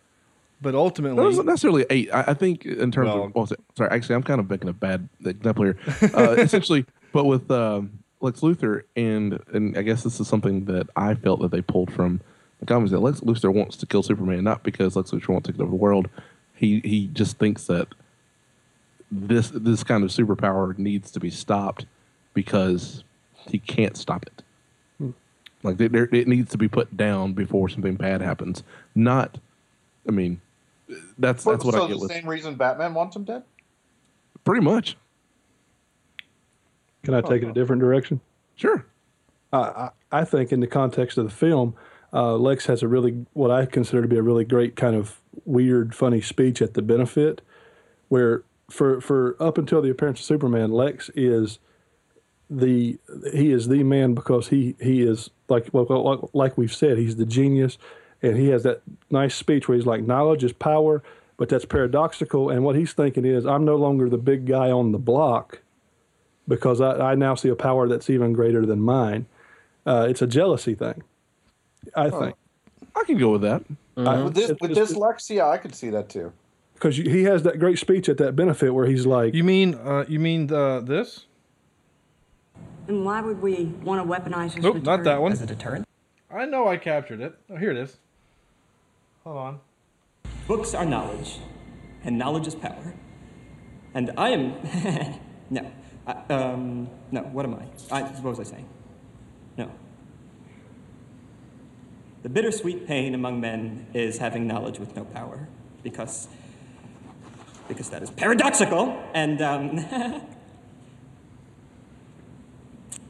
but 0.62 0.76
ultimately 0.76 1.18
That 1.18 1.24
wasn't 1.24 1.48
necessarily 1.48 1.86
eight. 1.90 2.10
I, 2.14 2.26
I 2.28 2.34
think 2.34 2.66
in 2.66 2.92
terms 2.92 3.08
Well- 3.08 3.24
of 3.26 3.36
well, 3.36 3.48
sorry, 3.78 3.92
actually, 3.92 4.16
I'm 4.16 4.24
kind 4.24 4.40
of 4.40 4.50
making 4.50 4.70
a 4.70 4.74
bad 4.74 5.08
example 5.26 5.64
here. 5.66 5.78
Uh, 6.14 6.32
essentially, 6.38 6.86
but 7.14 7.26
with 7.26 7.50
um, 7.50 8.00
Lex 8.22 8.42
Luthor, 8.42 8.84
and 8.96 9.40
and 9.54 9.78
I 9.78 9.84
guess 9.84 10.04
this 10.04 10.20
is 10.20 10.28
something 10.28 10.66
that 10.66 10.90
I 10.96 11.16
felt 11.16 11.42
that 11.42 11.52
they 11.52 11.62
pulled 11.62 11.92
from 11.94 12.22
the 12.60 12.66
comics 12.66 12.92
that 12.92 13.00
Lex 13.00 13.22
Luthor 13.22 13.54
wants 13.54 13.78
to 13.78 13.86
kill 13.86 14.04
Superman, 14.04 14.44
not 14.44 14.64
because 14.64 14.96
Lex 14.96 15.12
Luthor 15.12 15.30
wants 15.30 15.48
to 15.48 15.54
take 15.54 15.62
over 15.62 15.70
the 15.70 15.78
world. 15.78 16.10
He 16.56 16.82
he 16.82 17.08
just 17.08 17.38
thinks 17.38 17.68
that 17.68 17.88
this 19.10 19.52
this 19.54 19.84
kind 19.84 20.04
of 20.04 20.10
superpower 20.10 20.78
needs 20.78 21.10
to 21.12 21.20
be 21.20 21.30
stopped 21.30 21.86
because 22.34 23.04
he 23.48 23.60
can't 23.60 23.98
stop 23.98 24.26
it. 24.26 24.44
Like 25.64 25.78
there, 25.78 25.90
there- 25.90 26.10
it 26.12 26.28
needs 26.28 26.52
to 26.52 26.58
be 26.58 26.68
put 26.70 26.96
down 26.96 27.34
before 27.34 27.68
something 27.70 27.96
bad 27.96 28.22
happens. 28.22 28.64
Not, 28.96 29.38
I 30.08 30.12
mean, 30.12 30.40
that's 31.18 31.44
that's 31.44 31.64
what 31.66 31.74
so 31.76 31.86
I 31.86 31.88
get 31.88 31.94
So 31.94 31.96
the 31.96 32.02
with 32.04 32.12
same 32.12 32.28
reason 32.30 32.56
Batman 32.56 32.94
wants 32.94 33.16
him 33.16 33.24
dead. 33.26 33.44
pretty 34.46 34.62
much. 34.62 34.96
Can 37.04 37.14
I 37.14 37.22
take 37.22 37.44
it 37.44 37.50
a 37.50 37.54
different 37.54 37.82
direction? 37.82 38.20
Sure. 38.56 38.86
I, 39.52 39.90
I 40.12 40.26
think 40.26 40.52
in 40.52 40.60
the 40.60 40.68
context 40.68 41.18
of 41.18 41.26
the 41.26 41.32
film, 41.32 41.74
uh, 42.14 42.36
Lex 42.36 42.66
has 42.68 42.84
a 42.84 42.88
really 42.88 43.26
what 43.34 43.52
I 43.52 43.66
consider 43.66 44.02
to 44.02 44.08
be 44.08 44.18
a 44.18 44.22
really 44.22 44.44
great 44.46 44.76
kind 44.76 44.96
of 44.96 45.20
weird, 45.46 45.96
funny 45.96 46.22
speech 46.22 46.62
at 46.62 46.74
the 46.74 46.82
benefit, 46.82 47.42
where 48.10 48.44
for 48.70 49.02
for 49.02 49.36
up 49.42 49.58
until 49.58 49.82
the 49.82 49.90
appearance 49.90 50.20
of 50.20 50.26
Superman, 50.26 50.72
Lex 50.72 51.10
is 51.16 51.60
the 52.50 52.97
he 53.32 53.52
is 53.52 53.68
the 53.68 53.84
man 53.84 54.14
because 54.14 54.47
he 54.47 54.76
he 54.82 55.02
is 55.04 55.30
like 55.50 55.70
well, 55.72 55.86
like, 56.04 56.20
like 56.34 56.58
we've 56.58 56.74
said 56.74 56.97
he's 56.97 57.16
the 57.18 57.26
genius, 57.26 57.78
and 58.22 58.38
he 58.38 58.47
has 58.50 58.64
that 58.64 58.82
nice 59.12 59.36
speech 59.36 59.68
where 59.68 59.76
he's 59.78 59.86
like 59.86 60.02
knowledge 60.04 60.43
is 60.43 60.52
power, 60.54 61.04
but 61.38 61.50
that's 61.50 61.66
paradoxical, 61.66 62.50
and 62.50 62.64
what 62.64 62.76
he's 62.76 62.93
thinking 62.93 63.26
is 63.26 63.45
I'm 63.45 63.66
no 63.66 63.76
longer 63.76 64.10
the 64.10 64.18
big 64.18 64.45
guy 64.45 64.72
on 64.72 64.91
the 64.91 64.97
block 65.00 65.60
because 66.47 66.82
I, 66.82 67.12
I 67.12 67.16
now 67.16 67.36
see 67.36 67.50
a 67.50 67.56
power 67.56 67.88
that's 67.88 68.10
even 68.10 68.34
greater 68.34 68.66
than 68.66 68.80
mine. 68.82 69.28
Uh, 69.86 70.08
it's 70.10 70.22
a 70.22 70.28
jealousy 70.28 70.74
thing, 70.76 71.04
I 71.95 72.10
think. 72.10 72.36
I 72.95 73.04
can 73.04 73.18
go 73.18 73.32
with 73.32 73.41
that. 73.41 73.64
I- 73.97 74.24
With 74.24 74.34
this, 74.34 74.52
with 74.62 74.74
this 74.74 74.95
Lex, 74.95 75.30
yeah, 75.30 75.47
I 75.47 75.58
could 75.58 75.76
see 75.76 75.89
that 75.91 76.10
too. 76.10 76.32
because 76.74 76.95
he 76.97 77.24
has 77.24 77.43
that 77.43 77.60
great 77.60 77.78
speech 77.78 78.08
at 78.10 78.18
that 78.18 78.36
benefit 78.36 78.74
where 78.74 78.88
he's 78.88 79.06
like, 79.06 79.34
You 79.34 79.43
mean 79.43 79.76
uh, 79.76 80.06
you 80.08 80.20
mean 80.20 80.47
the 80.47 80.82
this? 80.86 81.26
And 82.90 83.06
why 83.06 83.22
would 83.22 83.40
we 83.40 83.66
want 83.84 84.02
to 84.04 84.10
weaponize 84.12 84.56
this 84.56 84.64
Nope, 84.64 84.78
not 84.78 84.82
deterrent? 84.82 85.04
that 85.04 85.22
one. 85.22 85.32
As 85.32 85.42
a 85.44 85.46
deterrent? 85.46 85.86
I 86.32 86.46
know 86.46 86.68
I 86.68 86.78
captured 86.78 87.22
it. 87.22 87.36
Oh, 87.48 87.56
here 87.56 87.70
it 87.70 87.78
is. 87.78 87.98
Hold 89.24 89.38
on. 89.38 89.60
Books 90.48 90.74
are 90.74 90.86
knowledge, 90.86 91.38
and 92.04 92.18
knowledge 92.18 92.48
is 92.48 92.56
power. 92.56 92.96
And 93.94 94.12
I 94.18 94.30
am. 94.30 95.20
no. 95.52 95.72
I, 96.08 96.14
um, 96.34 96.90
no, 97.12 97.22
what 97.22 97.46
am 97.46 97.54
I? 97.56 97.96
I? 97.96 98.02
What 98.02 98.38
was 98.38 98.40
I 98.40 98.52
saying? 98.52 98.68
No. 99.56 99.70
The 102.24 102.30
bittersweet 102.30 102.88
pain 102.88 103.14
among 103.14 103.40
men 103.40 103.86
is 103.94 104.18
having 104.18 104.48
knowledge 104.48 104.80
with 104.80 104.96
no 104.96 105.06
power, 105.06 105.48
because. 105.84 106.28
because 107.68 107.92
that 107.92 108.02
is 108.02 108.10
paradoxical, 108.10 109.00
and, 109.14 109.40
um. 109.44 110.26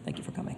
Thank 0.06 0.18
you 0.18 0.24
for 0.24 0.32
coming. 0.32 0.58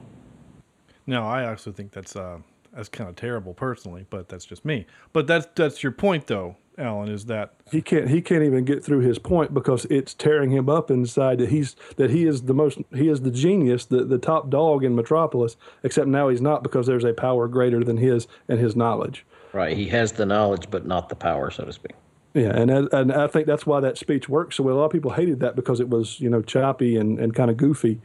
No, 1.07 1.23
I 1.27 1.47
also 1.47 1.71
think 1.71 1.91
that's 1.91 2.15
uh, 2.15 2.39
that's 2.73 2.89
kind 2.89 3.09
of 3.09 3.15
terrible 3.15 3.53
personally, 3.53 4.05
but 4.09 4.29
that's 4.29 4.45
just 4.45 4.63
me. 4.63 4.85
But 5.13 5.27
that's 5.27 5.47
that's 5.55 5.83
your 5.83 5.91
point 5.91 6.27
though, 6.27 6.57
Alan, 6.77 7.09
is 7.09 7.25
that 7.25 7.53
he 7.71 7.81
can't 7.81 8.09
he 8.09 8.21
can't 8.21 8.43
even 8.43 8.63
get 8.65 8.83
through 8.83 8.99
his 8.99 9.19
point 9.19 9.53
because 9.53 9.85
it's 9.85 10.13
tearing 10.13 10.51
him 10.51 10.69
up 10.69 10.89
inside 10.91 11.39
that 11.39 11.49
he's 11.49 11.75
that 11.97 12.11
he 12.11 12.25
is 12.25 12.43
the 12.43 12.53
most 12.53 12.79
he 12.93 13.09
is 13.09 13.21
the 13.21 13.31
genius 13.31 13.85
the 13.85 14.05
the 14.05 14.17
top 14.19 14.49
dog 14.49 14.83
in 14.83 14.95
Metropolis 14.95 15.57
except 15.83 16.07
now 16.07 16.29
he's 16.29 16.41
not 16.41 16.63
because 16.63 16.85
there's 16.87 17.03
a 17.03 17.13
power 17.13 17.47
greater 17.47 17.83
than 17.83 17.97
his 17.97 18.27
and 18.47 18.59
his 18.59 18.75
knowledge 18.75 19.25
Right. 19.53 19.75
He 19.75 19.89
has 19.89 20.13
the 20.13 20.25
knowledge, 20.25 20.69
but 20.71 20.85
not 20.85 21.09
the 21.09 21.15
power, 21.15 21.51
so 21.51 21.65
to 21.65 21.73
speak. 21.73 21.91
yeah 22.33 22.55
and 22.55 22.71
and 22.71 23.11
I 23.11 23.27
think 23.27 23.47
that's 23.47 23.65
why 23.65 23.81
that 23.81 23.97
speech 23.97 24.29
works 24.29 24.55
so 24.55 24.63
well 24.63 24.75
a 24.75 24.77
lot 24.77 24.85
of 24.85 24.91
people 24.91 25.11
hated 25.11 25.41
that 25.41 25.57
because 25.57 25.81
it 25.81 25.89
was 25.89 26.21
you 26.21 26.29
know 26.29 26.41
choppy 26.41 26.95
and 26.95 27.19
and 27.19 27.35
kind 27.35 27.51
of 27.51 27.57
goofy 27.57 27.99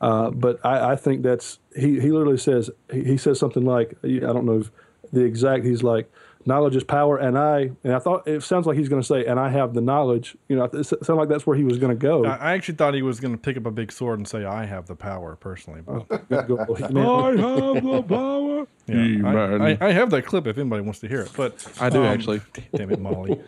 uh, 0.00 0.30
but 0.30 0.64
I, 0.64 0.92
I 0.92 0.96
think 0.96 1.22
that's 1.22 1.58
he 1.76 2.00
he 2.00 2.10
literally 2.10 2.38
says 2.38 2.70
he, 2.92 3.04
he 3.04 3.16
says 3.16 3.38
something 3.38 3.64
like 3.64 3.96
I 4.04 4.18
don't 4.18 4.44
know 4.44 4.60
if 4.60 4.70
the 5.12 5.22
exact 5.22 5.64
he's 5.64 5.82
like 5.82 6.10
knowledge 6.46 6.74
is 6.74 6.84
power 6.84 7.18
and 7.18 7.38
I 7.38 7.70
and 7.84 7.92
I 7.92 7.98
thought 7.98 8.26
it 8.26 8.42
sounds 8.42 8.66
like 8.66 8.78
he's 8.78 8.88
going 8.88 9.02
to 9.02 9.06
say 9.06 9.26
and 9.26 9.38
I 9.38 9.50
have 9.50 9.74
the 9.74 9.82
knowledge 9.82 10.36
you 10.48 10.56
know 10.56 10.64
it 10.64 10.84
sounded 10.84 11.14
like 11.14 11.28
that's 11.28 11.46
where 11.46 11.56
he 11.56 11.64
was 11.64 11.78
going 11.78 11.90
to 11.90 12.00
go 12.00 12.24
I 12.24 12.36
I 12.36 12.52
actually 12.54 12.76
thought 12.76 12.94
he 12.94 13.02
was 13.02 13.20
going 13.20 13.34
to 13.34 13.38
pick 13.38 13.58
up 13.58 13.66
a 13.66 13.70
big 13.70 13.92
sword 13.92 14.18
and 14.18 14.26
say, 14.26 14.44
"I 14.44 14.64
have 14.64 14.86
the 14.86 14.96
power," 14.96 15.36
personally. 15.36 15.82
But 15.82 16.06
I 16.10 16.34
have 16.34 16.48
the 16.48 18.04
power. 18.08 18.66
yeah, 18.86 19.28
I, 19.28 19.72
I, 19.72 19.88
I 19.88 19.92
have 19.92 20.10
that 20.10 20.24
clip 20.24 20.46
if 20.46 20.56
anybody 20.56 20.82
wants 20.82 21.00
to 21.00 21.08
hear 21.08 21.20
it. 21.20 21.30
But 21.36 21.64
I 21.78 21.90
do 21.90 21.98
um, 21.98 22.06
actually. 22.06 22.40
Damn 22.74 22.90
it, 22.90 23.00
Molly. 23.00 23.40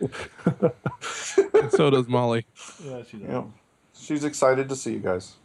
so 1.69 1.89
does 1.89 2.07
Molly. 2.07 2.45
Yeah, 2.83 3.01
she 3.09 3.17
does. 3.17 3.29
Yeah. 3.29 3.43
She's 3.95 4.23
excited 4.23 4.69
to 4.69 4.75
see 4.75 4.93
you 4.93 4.99
guys. 4.99 5.35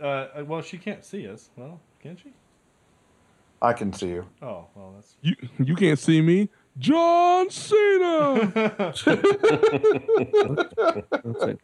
Uh, 0.00 0.26
well, 0.44 0.62
she 0.62 0.78
can't 0.78 1.04
see 1.04 1.28
us. 1.28 1.50
Well, 1.56 1.80
can 2.00 2.16
she? 2.16 2.32
I 3.60 3.72
can 3.72 3.92
see 3.92 4.08
you. 4.08 4.26
Oh, 4.40 4.66
well, 4.74 4.92
that's. 4.94 5.16
You 5.20 5.34
you 5.58 5.74
can't 5.74 5.98
see 5.98 6.22
me, 6.22 6.48
John 6.78 7.50
Cena. 7.50 8.94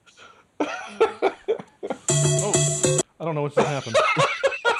Oh, 2.46 2.98
I 3.20 3.24
don't 3.24 3.34
know 3.34 3.42
what 3.42 3.54
just 3.54 3.66
happened. 3.66 3.96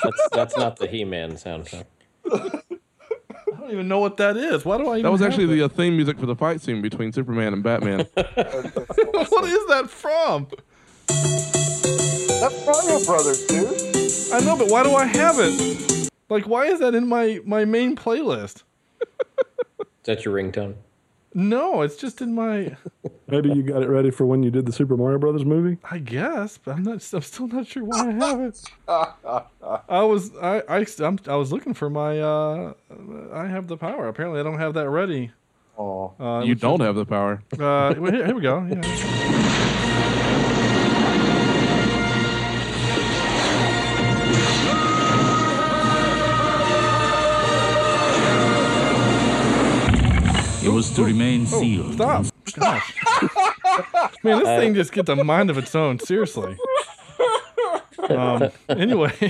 That's 0.03 0.29
that's 0.33 0.57
not 0.57 0.77
the 0.77 0.87
He-Man 0.87 1.33
soundtrack. 1.33 1.85
I 2.31 2.61
don't 3.59 3.71
even 3.71 3.89
know 3.89 3.99
what 3.99 4.17
that 4.19 4.37
is. 4.37 4.65
Why 4.65 4.79
do 4.79 4.87
I? 4.89 4.95
Even 4.95 5.03
that 5.05 5.13
was 5.13 5.23
actually 5.23 5.45
it? 5.45 5.57
the 5.57 5.63
uh, 5.65 5.69
theme 5.69 5.97
music 5.97 6.19
for 6.19 6.27
the 6.27 6.37
fight 6.37 6.61
scene 6.61 6.83
between 6.83 7.13
Superman 7.13 7.53
and 7.53 7.63
Batman. 7.63 8.01
what 8.15 9.45
is 9.45 9.67
that 9.69 9.87
from? 9.89 10.49
That's 12.45 12.67
Mario 12.67 13.03
Brothers, 13.07 13.47
dude. 13.47 14.35
I 14.35 14.45
know, 14.45 14.55
but 14.55 14.69
why 14.69 14.83
do 14.83 14.95
I 14.95 15.07
have 15.07 15.37
it? 15.39 16.11
Like, 16.29 16.47
why 16.47 16.67
is 16.67 16.79
that 16.81 16.95
in 16.95 17.09
my 17.09 17.41
my 17.47 17.65
main 17.65 17.97
playlist? 17.97 18.65
Is 19.01 19.87
that 20.03 20.27
your 20.27 20.35
ringtone? 20.35 20.75
No, 21.33 21.81
it's 21.81 21.97
just 21.97 22.21
in 22.21 22.35
my. 22.35 22.77
maybe 23.29 23.49
you 23.49 23.63
got 23.63 23.83
it 23.83 23.89
ready 23.89 24.11
for 24.11 24.27
when 24.27 24.43
you 24.43 24.51
did 24.51 24.67
the 24.67 24.73
Super 24.73 24.95
Mario 24.95 25.17
Brothers 25.19 25.47
movie 25.47 25.79
I 25.91 25.97
guess, 25.97 26.59
but 26.59 26.73
I'm 26.73 26.83
not. 26.83 27.03
I'm 27.15 27.23
still 27.23 27.49
not 27.49 27.67
sure 27.67 27.83
why 27.83 28.09
I 28.09 28.13
have 28.13 28.41
it. 28.43 28.61
I 28.87 30.03
was 30.03 30.31
I 30.37 30.61
I 30.69 30.87
I'm, 30.99 31.19
I 31.27 31.37
was 31.37 31.51
looking 31.51 31.73
for 31.73 31.89
my. 31.89 32.21
uh 32.21 32.75
I 33.33 33.47
have 33.47 33.69
the 33.69 33.79
power. 33.79 34.07
Apparently, 34.07 34.39
I 34.39 34.43
don't 34.43 34.59
have 34.59 34.75
that 34.75 34.91
ready. 34.91 35.31
Oh, 35.79 36.13
Uh, 36.21 36.43
you 36.45 36.55
don't 36.57 36.81
have 36.81 36.95
the 36.95 37.07
power. 37.07 37.43
Uh, 37.55 37.95
well, 37.97 38.13
here, 38.13 38.27
here 38.27 38.35
we 38.35 38.43
go. 38.43 38.69
Yeah. 38.71 39.51
was 50.75 50.91
to 50.95 51.05
remain 51.05 51.43
Oh, 51.43 51.61
sealed. 51.61 51.95
stop! 51.95 52.27
Gosh. 52.59 52.95
Man, 54.23 54.39
this 54.41 54.61
thing 54.61 54.75
just 54.75 54.93
gets 54.93 55.09
a 55.09 55.17
mind 55.17 55.51
of 55.51 55.57
its 55.59 55.75
own. 55.75 55.99
Seriously. 55.99 56.57
Um. 58.11 58.51
Anyway. 58.69 59.13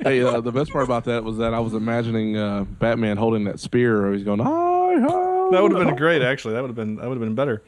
hey, 0.00 0.22
uh, 0.22 0.40
the 0.40 0.50
best 0.52 0.72
part 0.72 0.84
about 0.84 1.04
that 1.04 1.22
was 1.24 1.36
that 1.38 1.54
I 1.54 1.60
was 1.60 1.74
imagining 1.74 2.36
uh, 2.36 2.64
Batman 2.64 3.16
holding 3.16 3.44
that 3.44 3.60
spear, 3.60 4.06
or 4.06 4.12
he's 4.12 4.24
going, 4.24 4.40
"I 4.40 4.96
have." 5.00 5.52
That 5.52 5.62
would 5.62 5.72
have 5.72 5.86
been 5.86 5.96
great, 5.96 6.22
actually. 6.22 6.54
That 6.54 6.62
would 6.62 6.68
have 6.70 6.76
been 6.76 6.96
that 6.96 7.08
would 7.08 7.16
have 7.16 7.20
been 7.26 7.34
better. 7.34 7.62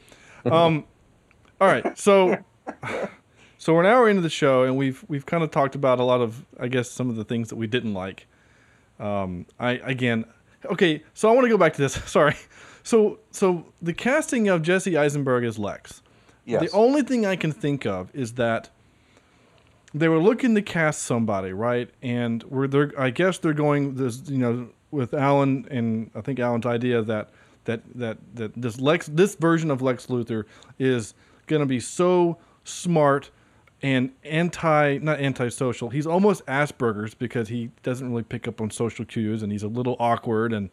Um, 0.45 0.83
all 1.61 1.67
right, 1.67 1.97
so 1.97 2.37
so 3.57 3.73
we're 3.73 3.81
an 3.81 3.85
hour 3.85 4.09
into 4.09 4.21
the 4.21 4.29
show, 4.29 4.63
and 4.63 4.75
we've 4.77 5.05
we've 5.07 5.25
kind 5.25 5.43
of 5.43 5.51
talked 5.51 5.75
about 5.75 5.99
a 5.99 6.03
lot 6.03 6.21
of, 6.21 6.45
I 6.59 6.67
guess, 6.67 6.89
some 6.89 7.09
of 7.09 7.15
the 7.15 7.23
things 7.23 7.49
that 7.49 7.55
we 7.55 7.67
didn't 7.67 7.93
like. 7.93 8.27
Um, 8.99 9.45
I 9.59 9.71
again, 9.83 10.25
okay, 10.65 11.03
so 11.13 11.29
I 11.29 11.33
want 11.33 11.45
to 11.45 11.49
go 11.49 11.57
back 11.57 11.73
to 11.75 11.81
this. 11.81 11.93
Sorry. 12.05 12.35
So 12.85 13.17
so 13.31 13.65
the 13.81 13.93
casting 13.93 14.47
of 14.47 14.61
Jesse 14.61 14.95
Eisenberg 14.95 15.43
as 15.43 15.57
Lex. 15.57 16.03
Yes. 16.45 16.61
The 16.61 16.69
only 16.69 17.01
thing 17.01 17.25
I 17.25 17.35
can 17.35 17.51
think 17.51 17.85
of 17.85 18.13
is 18.13 18.33
that 18.33 18.69
they 19.95 20.07
were 20.07 20.19
looking 20.19 20.53
to 20.53 20.61
cast 20.61 21.01
somebody, 21.01 21.51
right? 21.51 21.89
And 22.03 22.43
we're 22.43 22.67
they're 22.67 22.93
I 22.97 23.09
guess 23.09 23.39
they're 23.39 23.53
going 23.53 23.95
this 23.95 24.29
you 24.29 24.37
know 24.37 24.69
with 24.91 25.15
Alan 25.15 25.67
and 25.71 26.11
I 26.13 26.21
think 26.21 26.39
Alan's 26.39 26.67
idea 26.67 27.01
that 27.01 27.31
that 27.63 27.81
that 27.95 28.17
that 28.35 28.53
this 28.55 28.79
Lex 28.79 29.07
this 29.11 29.33
version 29.33 29.71
of 29.71 29.81
Lex 29.81 30.05
Luthor 30.05 30.45
is 30.77 31.15
going 31.47 31.61
to 31.61 31.65
be 31.65 31.79
so 31.79 32.37
smart 32.65 33.31
and 33.81 34.11
anti 34.23 34.99
not 34.99 35.19
antisocial. 35.19 35.89
He's 35.89 36.05
almost 36.05 36.45
Asperger's 36.45 37.15
because 37.15 37.47
he 37.47 37.71
doesn't 37.81 38.07
really 38.07 38.23
pick 38.23 38.47
up 38.47 38.61
on 38.61 38.69
social 38.69 39.05
cues 39.05 39.41
and 39.41 39.51
he's 39.51 39.63
a 39.63 39.67
little 39.67 39.95
awkward 39.99 40.53
and 40.53 40.69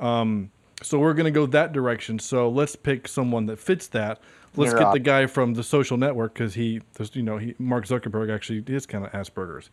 um 0.00 0.50
so 0.82 0.98
we're 0.98 1.14
going 1.14 1.24
to 1.24 1.30
go 1.30 1.46
that 1.46 1.72
direction. 1.72 2.18
So 2.18 2.48
let's 2.48 2.76
pick 2.76 3.08
someone 3.08 3.46
that 3.46 3.58
fits 3.58 3.86
that. 3.88 4.20
Let's 4.56 4.72
You're 4.72 4.80
get 4.80 4.88
up. 4.88 4.92
the 4.92 5.00
guy 5.00 5.26
from 5.26 5.54
the 5.54 5.62
social 5.62 5.96
network 5.96 6.34
because 6.34 6.54
he, 6.54 6.82
you 7.12 7.22
know, 7.22 7.38
he 7.38 7.54
Mark 7.58 7.86
Zuckerberg 7.86 8.32
actually 8.34 8.62
is 8.66 8.84
kind 8.84 9.04
of 9.04 9.10
Asperger's, 9.12 9.70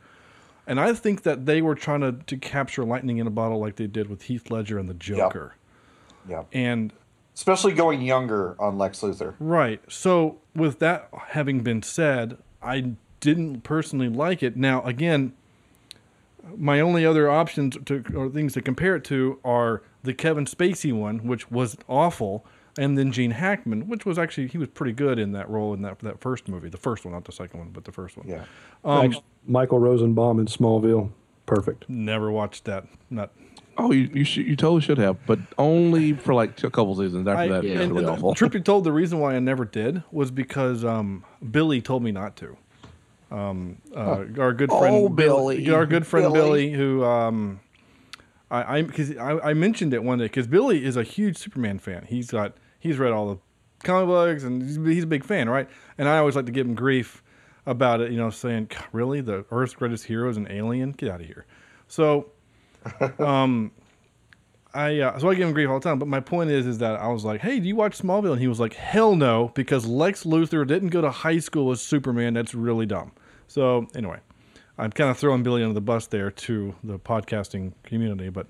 and 0.65 0.79
I 0.79 0.93
think 0.93 1.23
that 1.23 1.45
they 1.45 1.61
were 1.61 1.75
trying 1.75 2.01
to 2.01 2.13
to 2.13 2.37
capture 2.37 2.85
lightning 2.85 3.17
in 3.17 3.27
a 3.27 3.31
bottle 3.31 3.59
like 3.59 3.75
they 3.75 3.87
did 3.87 4.09
with 4.09 4.23
Heath 4.23 4.49
Ledger 4.49 4.79
and 4.79 4.89
the 4.89 4.93
Joker, 4.93 5.55
yeah. 6.29 6.43
and 6.53 6.93
Especially 7.39 7.71
going 7.71 8.01
younger 8.01 8.57
on 8.59 8.77
Lex 8.77 8.99
Luthor. 8.99 9.33
Right. 9.39 9.81
So, 9.89 10.39
with 10.53 10.79
that 10.79 11.07
having 11.29 11.61
been 11.61 11.81
said, 11.81 12.37
I 12.61 12.95
didn't 13.21 13.61
personally 13.61 14.09
like 14.09 14.43
it. 14.43 14.57
Now, 14.57 14.81
again, 14.83 15.31
my 16.57 16.81
only 16.81 17.05
other 17.05 17.29
options 17.29 17.77
to 17.85 18.03
or 18.13 18.27
things 18.27 18.51
to 18.55 18.61
compare 18.61 18.97
it 18.97 19.05
to 19.05 19.39
are 19.45 19.81
the 20.03 20.13
Kevin 20.13 20.45
Spacey 20.45 20.93
one, 20.93 21.19
which 21.27 21.49
was 21.51 21.77
awful, 21.87 22.45
and 22.77 22.97
then 22.97 23.11
Gene 23.11 23.31
Hackman, 23.31 23.87
which 23.87 24.05
was 24.05 24.17
actually 24.17 24.47
he 24.47 24.57
was 24.57 24.69
pretty 24.69 24.93
good 24.93 25.19
in 25.19 25.31
that 25.33 25.49
role 25.49 25.73
in 25.73 25.81
that 25.81 25.99
that 25.99 26.21
first 26.21 26.47
movie, 26.47 26.69
the 26.69 26.77
first 26.77 27.03
one, 27.05 27.13
not 27.13 27.25
the 27.25 27.31
second 27.31 27.59
one, 27.59 27.69
but 27.69 27.83
the 27.85 27.91
first 27.91 28.17
one. 28.17 28.27
Yeah. 28.27 28.43
Um, 28.83 29.15
Michael 29.47 29.79
Rosenbaum 29.79 30.39
in 30.39 30.45
Smallville, 30.45 31.11
perfect. 31.45 31.89
never 31.89 32.31
watched 32.31 32.65
that. 32.65 32.85
Not 33.09 33.31
Oh, 33.81 33.93
you 33.93 34.09
you, 34.13 34.23
should, 34.25 34.45
you 34.45 34.57
totally 34.57 34.81
should 34.81 34.97
have, 34.97 35.25
but 35.25 35.39
only 35.57 36.11
for 36.11 36.33
like 36.33 36.61
a 36.65 36.69
couple 36.69 36.93
seasons. 36.95 37.25
After 37.29 37.41
I, 37.43 37.47
that, 37.47 37.63
it's 37.65 37.79
really 37.89 37.99
and 37.99 38.09
awful. 38.09 38.35
Trippy 38.35 38.63
told 38.63 38.83
the 38.83 38.91
reason 38.91 39.19
why 39.19 39.35
I 39.35 39.39
never 39.39 39.63
did 39.63 40.03
was 40.11 40.31
because 40.31 40.83
um, 40.83 41.23
Billy 41.49 41.81
told 41.81 42.03
me 42.03 42.11
not 42.11 42.35
to. 42.37 42.57
Um, 43.31 43.77
uh, 43.95 44.25
our 44.39 44.53
good 44.53 44.69
friend 44.69 44.95
Oh, 44.95 45.07
Bill- 45.09 45.37
Billy. 45.49 45.69
our 45.69 45.85
good 45.85 46.05
friend 46.05 46.33
Billy. 46.33 46.67
Billy, 46.67 46.71
who 46.73 47.05
um, 47.05 47.59
I 48.51 48.77
I 48.77 48.81
because 48.81 49.15
I, 49.17 49.39
I 49.39 49.53
mentioned 49.53 49.93
it 49.93 50.03
one 50.03 50.19
day 50.19 50.25
because 50.25 50.47
Billy 50.47 50.83
is 50.83 50.97
a 50.97 51.03
huge 51.03 51.37
Superman 51.37 51.79
fan. 51.79 52.05
He's 52.07 52.31
got 52.31 52.55
he's 52.79 52.97
read 52.97 53.11
all 53.11 53.27
the 53.27 53.37
comic 53.83 54.07
books 54.07 54.43
and 54.43 54.61
he's, 54.61 54.75
he's 54.75 55.03
a 55.03 55.07
big 55.07 55.23
fan, 55.23 55.49
right? 55.49 55.69
And 55.97 56.07
I 56.07 56.17
always 56.17 56.35
like 56.35 56.45
to 56.45 56.51
give 56.51 56.67
him 56.67 56.75
grief 56.75 57.23
about 57.65 58.01
it, 58.01 58.11
you 58.11 58.17
know, 58.17 58.29
saying, 58.29 58.69
"Really, 58.91 59.21
the 59.21 59.45
Earth's 59.51 59.73
greatest 59.73 60.05
hero 60.05 60.29
is 60.29 60.37
an 60.37 60.47
alien? 60.49 60.91
Get 60.91 61.09
out 61.09 61.21
of 61.21 61.27
here." 61.27 61.45
So, 61.87 62.31
um, 63.19 63.71
I 64.73 64.99
uh, 64.99 65.19
so 65.19 65.29
I 65.29 65.35
give 65.35 65.47
him 65.47 65.53
grief 65.53 65.69
all 65.69 65.79
the 65.79 65.83
time. 65.83 65.99
But 65.99 66.07
my 66.07 66.19
point 66.19 66.49
is, 66.49 66.65
is 66.65 66.79
that 66.79 66.99
I 66.99 67.07
was 67.07 67.23
like, 67.23 67.41
"Hey, 67.41 67.59
do 67.59 67.67
you 67.67 67.75
watch 67.75 67.97
Smallville?" 67.97 68.33
And 68.33 68.41
he 68.41 68.47
was 68.47 68.59
like, 68.59 68.73
"Hell 68.73 69.15
no," 69.15 69.51
because 69.55 69.85
Lex 69.85 70.23
Luthor 70.23 70.65
didn't 70.65 70.89
go 70.89 71.01
to 71.01 71.11
high 71.11 71.39
school 71.39 71.67
with 71.67 71.79
Superman. 71.79 72.33
That's 72.33 72.53
really 72.53 72.85
dumb. 72.85 73.11
So 73.47 73.87
anyway, 73.95 74.19
I'm 74.79 74.91
kind 74.91 75.09
of 75.09 75.17
throwing 75.17 75.43
Billy 75.43 75.61
under 75.61 75.73
the 75.73 75.81
bus 75.81 76.07
there 76.07 76.31
to 76.31 76.73
the 76.83 76.97
podcasting 76.97 77.73
community, 77.83 78.29
but 78.29 78.47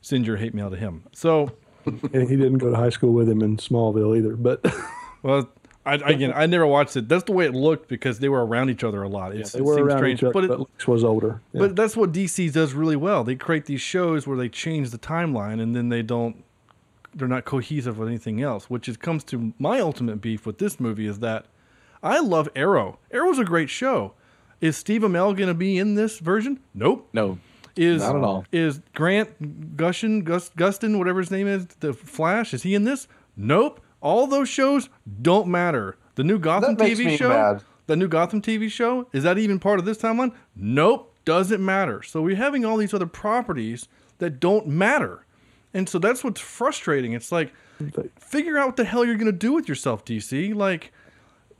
send 0.00 0.26
your 0.26 0.36
hate 0.36 0.54
mail 0.54 0.70
to 0.70 0.76
him. 0.76 1.02
So, 1.12 1.52
and 1.84 2.28
he 2.28 2.36
didn't 2.36 2.58
go 2.58 2.70
to 2.70 2.76
high 2.76 2.90
school 2.90 3.12
with 3.12 3.28
him 3.28 3.42
in 3.42 3.56
Smallville 3.56 4.16
either. 4.16 4.36
But 4.36 4.64
well, 5.22 5.48
I, 5.84 5.94
again, 5.94 6.32
I 6.34 6.46
never 6.46 6.66
watched 6.66 6.96
it. 6.96 7.08
That's 7.08 7.24
the 7.24 7.32
way 7.32 7.46
it 7.46 7.54
looked 7.54 7.88
because 7.88 8.20
they 8.20 8.28
were 8.28 8.46
around 8.46 8.70
each 8.70 8.84
other 8.84 9.02
a 9.02 9.08
lot. 9.08 9.34
It's, 9.34 9.52
they 9.52 9.58
it 9.58 9.64
were 9.64 9.74
seems 9.74 9.88
around 9.88 9.98
strange, 9.98 10.20
each 10.20 10.24
other, 10.24 10.32
but 10.32 10.48
but, 10.48 10.54
it, 10.54 10.60
Lex 10.60 10.86
was 10.86 11.02
older. 11.02 11.40
Yeah. 11.52 11.60
But 11.60 11.76
that's 11.76 11.96
what 11.96 12.12
DC 12.12 12.52
does 12.52 12.72
really 12.72 12.96
well. 12.96 13.24
They 13.24 13.34
create 13.34 13.64
these 13.64 13.80
shows 13.80 14.26
where 14.26 14.36
they 14.36 14.48
change 14.48 14.90
the 14.90 14.98
timeline 14.98 15.60
and 15.60 15.74
then 15.74 15.88
they 15.88 16.02
don't 16.02 16.44
they're 17.14 17.26
not 17.26 17.44
cohesive 17.44 17.98
with 17.98 18.06
anything 18.06 18.40
else, 18.40 18.70
which 18.70 18.88
is 18.88 18.96
comes 18.96 19.24
to 19.24 19.52
my 19.58 19.80
ultimate 19.80 20.20
beef 20.20 20.46
with 20.46 20.58
this 20.58 20.78
movie 20.78 21.06
is 21.06 21.18
that 21.18 21.46
I 22.02 22.20
love 22.20 22.48
Arrow. 22.54 22.98
Arrow's 23.10 23.40
a 23.40 23.44
great 23.44 23.70
show. 23.70 24.12
Is 24.60 24.76
Steve 24.76 25.02
Amell 25.02 25.36
going 25.36 25.48
to 25.48 25.54
be 25.54 25.78
in 25.78 25.94
this 25.94 26.18
version? 26.18 26.60
Nope. 26.74 27.08
No. 27.12 27.38
Is 27.76 28.02
Not 28.02 28.16
at 28.16 28.24
all. 28.24 28.44
Is 28.50 28.80
Grant 28.94 29.76
Gushin 29.76 30.24
Gus, 30.24 30.50
Gustin 30.50 30.98
whatever 30.98 31.20
his 31.20 31.30
name 31.30 31.46
is, 31.46 31.66
the 31.78 31.92
Flash, 31.92 32.52
is 32.52 32.64
he 32.64 32.74
in 32.74 32.84
this? 32.84 33.06
Nope. 33.36 33.80
All 34.00 34.26
those 34.26 34.48
shows 34.48 34.88
don't 35.22 35.46
matter. 35.48 35.96
The 36.16 36.24
new 36.24 36.38
Gotham 36.40 36.74
That 36.74 36.84
makes 36.84 36.98
TV 36.98 37.06
me 37.06 37.16
show, 37.16 37.28
mad. 37.28 37.62
the 37.86 37.94
new 37.94 38.08
Gotham 38.08 38.42
TV 38.42 38.68
show, 38.68 39.06
is 39.12 39.22
that 39.22 39.38
even 39.38 39.60
part 39.60 39.78
of 39.78 39.84
this 39.84 39.98
timeline? 39.98 40.32
Nope, 40.56 41.14
doesn't 41.24 41.64
matter. 41.64 42.02
So 42.02 42.20
we're 42.20 42.34
having 42.36 42.64
all 42.64 42.76
these 42.76 42.92
other 42.92 43.06
properties 43.06 43.86
that 44.18 44.40
don't 44.40 44.66
matter. 44.66 45.24
And 45.72 45.88
so 45.88 46.00
that's 46.00 46.24
what's 46.24 46.40
frustrating. 46.40 47.12
It's 47.12 47.30
like 47.30 47.52
figure 48.18 48.58
out 48.58 48.66
what 48.66 48.76
the 48.76 48.84
hell 48.84 49.04
you're 49.04 49.14
going 49.14 49.26
to 49.26 49.38
do 49.38 49.52
with 49.52 49.68
yourself, 49.68 50.04
DC. 50.04 50.52
Like 50.52 50.92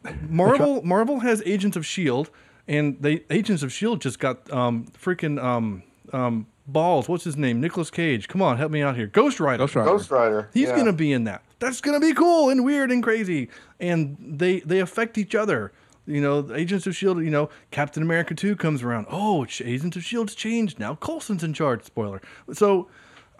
Marvel 0.28 0.82
Marvel 0.82 1.20
has 1.20 1.42
Agents 1.46 1.76
of 1.76 1.86
Shield 1.86 2.30
and 2.68 3.00
the 3.00 3.24
Agents 3.30 3.62
of 3.62 3.72
Shield 3.72 4.00
just 4.00 4.18
got 4.18 4.50
um 4.52 4.86
freaking 5.00 5.42
um 5.42 5.82
um 6.12 6.46
balls. 6.66 7.08
What's 7.08 7.24
his 7.24 7.36
name? 7.36 7.60
Nicolas 7.60 7.90
Cage. 7.90 8.28
Come 8.28 8.42
on, 8.42 8.58
help 8.58 8.70
me 8.70 8.82
out 8.82 8.94
here. 8.94 9.06
Ghost 9.06 9.40
Rider. 9.40 9.58
Ghost 9.58 9.74
Rider. 9.74 9.90
Ghost 9.90 10.10
Rider. 10.10 10.50
He's 10.52 10.68
yeah. 10.68 10.76
gonna 10.76 10.92
be 10.92 11.12
in 11.12 11.24
that. 11.24 11.42
That's 11.58 11.80
gonna 11.80 12.00
be 12.00 12.12
cool 12.12 12.50
and 12.50 12.64
weird 12.64 12.92
and 12.92 13.02
crazy. 13.02 13.48
And 13.80 14.16
they 14.20 14.60
they 14.60 14.80
affect 14.80 15.18
each 15.18 15.34
other. 15.34 15.72
You 16.06 16.22
know, 16.22 16.54
Agents 16.54 16.86
of 16.86 16.94
Shield. 16.94 17.18
You 17.18 17.30
know, 17.30 17.50
Captain 17.70 18.02
America 18.02 18.34
two 18.34 18.54
comes 18.54 18.82
around. 18.82 19.06
Oh, 19.10 19.46
Agents 19.60 19.96
of 19.96 20.04
Shield's 20.04 20.34
changed 20.34 20.78
now. 20.78 20.94
Coulson's 20.94 21.42
in 21.42 21.52
charge. 21.52 21.84
Spoiler. 21.84 22.22
So, 22.52 22.88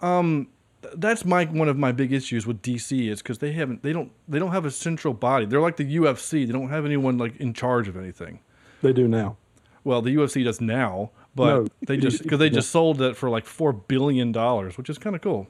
um, 0.01 0.47
that's 0.95 1.25
my 1.25 1.45
one 1.45 1.67
of 1.67 1.77
my 1.77 1.91
big 1.91 2.13
issues 2.13 2.45
with 2.45 2.61
DC 2.61 3.09
is 3.09 3.21
because 3.21 3.39
they 3.39 3.51
haven't 3.53 3.83
they 3.83 3.93
don't 3.93 4.11
they 4.27 4.39
don't 4.39 4.51
have 4.51 4.65
a 4.65 4.71
central 4.71 5.13
body. 5.13 5.45
They're 5.45 5.61
like 5.61 5.77
the 5.77 5.97
UFC. 5.97 6.45
They 6.45 6.53
don't 6.53 6.69
have 6.69 6.85
anyone 6.85 7.17
like 7.17 7.37
in 7.37 7.53
charge 7.53 7.87
of 7.87 7.97
anything. 7.97 8.39
They 8.81 8.93
do 8.93 9.07
now. 9.07 9.37
Well, 9.83 10.01
the 10.01 10.15
UFC 10.15 10.43
does 10.43 10.59
now, 10.61 11.11
but 11.35 11.45
No, 11.63 11.67
they 11.87 11.97
just 11.97 12.23
because 12.23 12.39
they 12.39 12.49
no. 12.49 12.55
just 12.55 12.69
sold 12.71 13.01
it 13.01 13.15
for 13.15 13.29
like 13.29 13.45
four 13.45 13.71
billion 13.73 14.31
dollars, 14.31 14.77
which 14.77 14.89
is 14.89 14.97
kind 14.97 15.15
of 15.15 15.21
cool. 15.21 15.47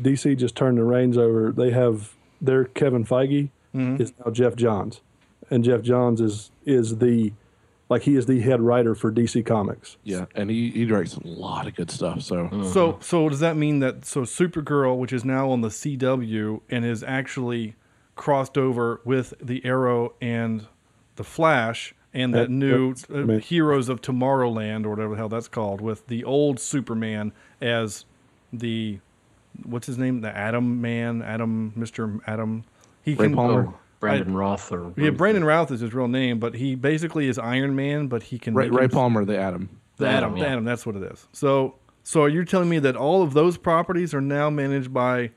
DC 0.00 0.36
just 0.36 0.56
turned 0.56 0.78
the 0.78 0.84
reins 0.84 1.16
over. 1.18 1.52
They 1.52 1.70
have 1.70 2.14
their 2.40 2.64
Kevin 2.64 3.04
Feige 3.04 3.50
Mm-hmm. 3.74 4.02
is 4.02 4.12
now 4.22 4.30
Geoff 4.30 4.54
Johns, 4.54 5.00
and 5.48 5.64
Geoff 5.64 5.80
Johns 5.80 6.20
is 6.20 6.50
is 6.66 6.98
the 6.98 7.32
like 7.88 8.02
he 8.02 8.16
is 8.16 8.26
the 8.26 8.40
head 8.40 8.60
writer 8.60 8.94
for 8.94 9.10
DC 9.10 9.46
Comics. 9.46 9.96
Yeah, 10.04 10.26
and 10.34 10.50
he, 10.50 10.70
he 10.70 10.84
directs 10.84 11.14
a 11.16 11.26
lot 11.26 11.66
of 11.66 11.74
good 11.74 11.90
stuff. 11.90 12.20
So 12.20 12.50
So, 12.70 12.98
so 13.00 13.30
does 13.30 13.40
that 13.40 13.56
mean 13.56 13.78
that 13.80 14.04
so 14.04 14.22
Supergirl, 14.22 14.98
which 14.98 15.10
is 15.12 15.24
now 15.24 15.50
on 15.50 15.62
the 15.62 15.68
CW 15.68 16.60
and 16.68 16.84
is 16.84 17.02
actually 17.02 17.74
crossed 18.14 18.58
over 18.58 19.00
with 19.06 19.32
the 19.42 19.64
Arrow 19.64 20.12
and 20.20 20.66
the 21.16 21.24
Flash 21.24 21.94
and 22.14 22.34
that 22.34 22.48
That- 22.48 22.50
new 22.50 22.94
uh, 23.12 23.38
Heroes 23.38 23.88
of 23.88 24.00
Tomorrowland 24.00 24.84
or 24.86 24.90
whatever 24.90 25.10
the 25.10 25.16
hell 25.16 25.28
that's 25.28 25.48
called, 25.48 25.80
with 25.80 26.06
the 26.08 26.24
old 26.24 26.60
Superman 26.60 27.32
as 27.60 28.04
the 28.52 28.98
what's 29.64 29.86
his 29.86 29.98
name, 29.98 30.20
the 30.20 30.34
Atom 30.36 30.80
Man, 30.80 31.22
Adam, 31.22 31.72
Mister 31.76 32.20
Adam. 32.26 32.64
He 33.02 33.14
Ray 33.14 33.26
can 33.26 33.34
Palmer? 33.34 33.66
Oh, 33.68 33.78
Brandon 34.00 34.34
Routh 34.34 34.72
or 34.72 34.92
yeah, 34.96 35.10
Brandon 35.10 35.44
Routh 35.44 35.70
is 35.70 35.80
his 35.80 35.94
real 35.94 36.08
name, 36.08 36.38
but 36.40 36.54
he 36.54 36.74
basically 36.74 37.28
is 37.28 37.38
Iron 37.38 37.76
Man, 37.76 38.08
but 38.08 38.24
he 38.24 38.38
can 38.38 38.54
Ray, 38.54 38.68
make 38.68 38.78
Ray 38.78 38.84
him- 38.84 38.90
Palmer, 38.90 39.24
the 39.24 39.38
Atom. 39.38 39.68
the 39.96 40.04
The 40.04 40.10
Atom, 40.10 40.16
Atom, 40.24 40.34
the 40.38 40.44
yeah. 40.44 40.52
Atom, 40.52 40.64
that's 40.64 40.84
what 40.84 40.96
it 40.96 41.02
is. 41.04 41.28
So, 41.32 41.76
so 42.02 42.22
are 42.22 42.28
you 42.28 42.44
telling 42.44 42.68
me 42.68 42.78
that 42.80 42.96
all 42.96 43.22
of 43.22 43.32
those 43.32 43.56
properties 43.56 44.12
are 44.12 44.20
now 44.20 44.50
managed 44.50 44.92
by, 44.92 45.30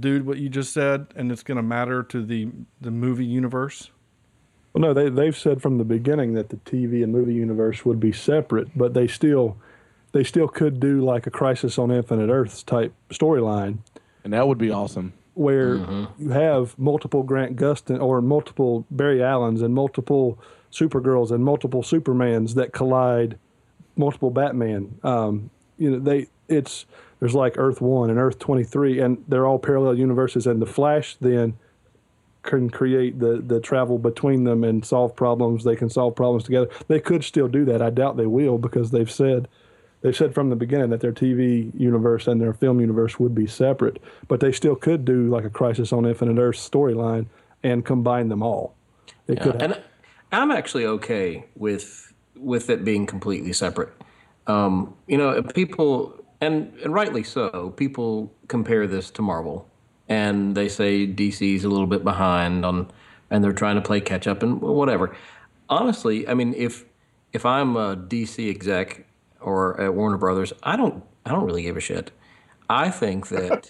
dude, 0.00 0.26
what 0.26 0.38
you 0.38 0.48
just 0.48 0.72
said, 0.72 1.06
and 1.14 1.30
it's 1.30 1.44
going 1.44 1.56
to 1.56 1.62
matter 1.62 2.02
to 2.04 2.24
the 2.24 2.48
the 2.80 2.90
movie 2.90 3.24
universe? 3.26 3.90
Well, 4.76 4.82
no, 4.82 4.92
they 4.92 5.08
they've 5.08 5.36
said 5.36 5.62
from 5.62 5.78
the 5.78 5.84
beginning 5.84 6.34
that 6.34 6.50
the 6.50 6.56
TV 6.56 7.02
and 7.02 7.10
movie 7.10 7.32
universe 7.32 7.86
would 7.86 7.98
be 7.98 8.12
separate, 8.12 8.76
but 8.76 8.92
they 8.92 9.06
still 9.06 9.56
they 10.12 10.22
still 10.22 10.48
could 10.48 10.80
do 10.80 11.00
like 11.02 11.26
a 11.26 11.30
Crisis 11.30 11.78
on 11.78 11.90
Infinite 11.90 12.28
Earths 12.30 12.62
type 12.62 12.92
storyline 13.10 13.78
And 14.22 14.34
that 14.34 14.46
would 14.46 14.58
be 14.58 14.70
awesome. 14.70 15.14
where 15.32 15.76
Mm-hmm. 15.78 16.22
you 16.22 16.30
have 16.30 16.78
multiple 16.78 17.22
Grant 17.22 17.56
Gustin 17.56 18.00
or 18.02 18.20
multiple 18.20 18.84
Barry 18.90 19.22
Allens 19.22 19.62
and 19.62 19.74
multiple 19.74 20.38
Supergirls 20.70 21.30
and 21.30 21.42
multiple 21.42 21.82
Supermans 21.82 22.54
that 22.56 22.74
collide, 22.74 23.38
multiple 23.96 24.30
Batman. 24.30 24.98
Um, 25.02 25.48
you 25.78 25.90
know, 25.90 25.98
they 26.00 26.26
it's 26.48 26.84
there's 27.18 27.34
like 27.34 27.54
Earth 27.56 27.80
One 27.80 28.10
and 28.10 28.18
Earth 28.18 28.38
Twenty 28.38 28.62
Three, 28.64 29.00
and 29.00 29.24
they're 29.26 29.46
all 29.46 29.58
parallel 29.58 29.94
universes. 29.98 30.46
And 30.46 30.60
the 30.60 30.66
Flash 30.66 31.16
then 31.18 31.54
can 32.46 32.70
create 32.70 33.18
the 33.18 33.42
the 33.44 33.60
travel 33.60 33.98
between 33.98 34.44
them 34.44 34.64
and 34.64 34.84
solve 34.84 35.14
problems. 35.16 35.64
They 35.64 35.76
can 35.76 35.90
solve 35.90 36.14
problems 36.16 36.44
together. 36.44 36.68
They 36.88 37.00
could 37.00 37.24
still 37.24 37.48
do 37.48 37.64
that. 37.66 37.82
I 37.82 37.90
doubt 37.90 38.16
they 38.16 38.26
will 38.26 38.58
because 38.58 38.90
they've 38.90 39.10
said 39.10 39.48
they've 40.02 40.16
said 40.16 40.34
from 40.34 40.50
the 40.50 40.56
beginning 40.56 40.90
that 40.90 41.00
their 41.00 41.12
TV 41.12 41.72
universe 41.78 42.26
and 42.26 42.40
their 42.40 42.52
film 42.52 42.80
universe 42.80 43.18
would 43.18 43.34
be 43.34 43.46
separate, 43.46 44.00
but 44.28 44.40
they 44.40 44.52
still 44.52 44.76
could 44.76 45.04
do 45.04 45.28
like 45.28 45.44
a 45.44 45.50
Crisis 45.50 45.92
on 45.92 46.06
Infinite 46.06 46.40
Earth 46.40 46.56
storyline 46.56 47.26
and 47.62 47.84
combine 47.84 48.28
them 48.28 48.42
all. 48.42 48.74
They 49.26 49.34
Yeah, 49.34 49.42
could. 49.42 49.62
and 49.62 49.82
I'm 50.32 50.50
actually 50.50 50.86
okay 50.86 51.46
with 51.56 52.12
with 52.36 52.70
it 52.70 52.84
being 52.84 53.06
completely 53.06 53.52
separate. 53.52 53.90
Um, 54.46 54.94
you 55.06 55.16
know, 55.18 55.42
people 55.42 56.14
and 56.40 56.72
and 56.84 56.92
rightly 56.94 57.22
so. 57.24 57.70
People 57.76 58.32
compare 58.48 58.86
this 58.86 59.10
to 59.12 59.22
Marvel, 59.22 59.68
and 60.08 60.56
they 60.56 60.68
say 60.68 61.06
DC's 61.06 61.64
a 61.64 61.68
little 61.68 61.86
bit 61.86 62.04
behind 62.04 62.64
on, 62.64 62.90
and 63.30 63.42
they're 63.42 63.52
trying 63.52 63.76
to 63.76 63.82
play 63.82 64.00
catch 64.00 64.26
up 64.26 64.42
and 64.42 64.60
whatever. 64.60 65.16
Honestly, 65.68 66.28
I 66.28 66.34
mean, 66.34 66.54
if 66.56 66.84
if 67.32 67.44
I'm 67.44 67.76
a 67.76 67.96
DC 67.96 68.48
exec 68.50 69.06
or 69.40 69.80
at 69.80 69.94
Warner 69.94 70.16
Brothers, 70.16 70.52
I 70.62 70.76
don't 70.76 71.02
I 71.24 71.30
don't 71.30 71.44
really 71.44 71.62
give 71.62 71.76
a 71.76 71.80
shit. 71.80 72.10
I 72.68 72.90
think 72.90 73.28
that 73.28 73.68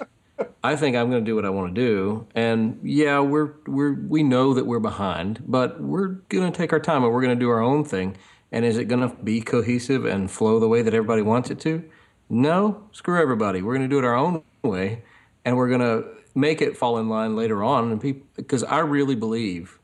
I 0.62 0.76
think 0.76 0.96
I'm 0.96 1.10
going 1.10 1.24
to 1.24 1.30
do 1.30 1.34
what 1.34 1.44
I 1.44 1.50
want 1.50 1.74
to 1.74 1.80
do, 1.80 2.26
and 2.34 2.78
yeah, 2.82 3.20
we're 3.20 3.52
we're 3.66 3.94
we 3.94 4.22
know 4.22 4.52
that 4.54 4.66
we're 4.66 4.80
behind, 4.80 5.42
but 5.46 5.80
we're 5.80 6.08
going 6.28 6.50
to 6.50 6.56
take 6.56 6.72
our 6.72 6.80
time 6.80 7.04
and 7.04 7.12
we're 7.12 7.22
going 7.22 7.36
to 7.36 7.40
do 7.40 7.48
our 7.48 7.62
own 7.62 7.84
thing. 7.84 8.16
And 8.52 8.64
is 8.64 8.78
it 8.78 8.84
going 8.84 9.08
to 9.08 9.14
be 9.22 9.40
cohesive 9.40 10.04
and 10.04 10.30
flow 10.30 10.60
the 10.60 10.68
way 10.68 10.80
that 10.82 10.94
everybody 10.94 11.20
wants 11.20 11.50
it 11.50 11.58
to? 11.60 11.82
No, 12.28 12.84
screw 12.92 13.20
everybody. 13.20 13.60
We're 13.60 13.74
going 13.74 13.88
to 13.88 13.92
do 13.92 13.98
it 13.98 14.04
our 14.04 14.14
own 14.14 14.42
way, 14.62 15.02
and 15.44 15.56
we're 15.56 15.68
going 15.68 15.80
to 15.80 16.15
make 16.36 16.62
it 16.62 16.76
fall 16.76 16.98
in 16.98 17.08
line 17.08 17.34
later 17.34 17.64
on. 17.64 17.90
And 17.90 18.00
people, 18.00 18.26
because 18.36 18.62
I 18.62 18.80
really 18.80 19.16
believe 19.16 19.78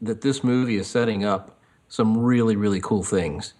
that 0.00 0.22
this 0.22 0.42
movie 0.42 0.76
is 0.76 0.86
setting 0.86 1.24
up 1.24 1.58
some 1.88 2.16
really 2.16 2.56
really 2.56 2.80
cool 2.80 3.02
things. 3.02 3.54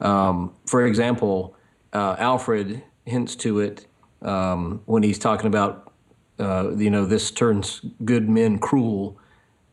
Um, 0.00 0.54
for 0.66 0.86
example, 0.86 1.56
uh, 1.92 2.16
Alfred 2.18 2.82
hints 3.04 3.36
to 3.36 3.60
it 3.60 3.86
um, 4.22 4.80
when 4.86 5.02
he's 5.02 5.18
talking 5.18 5.46
about 5.46 5.90
uh, 6.40 6.74
you 6.74 6.90
know, 6.90 7.04
this 7.04 7.30
turns 7.30 7.82
good 8.02 8.28
men 8.28 8.58
cruel. 8.58 9.18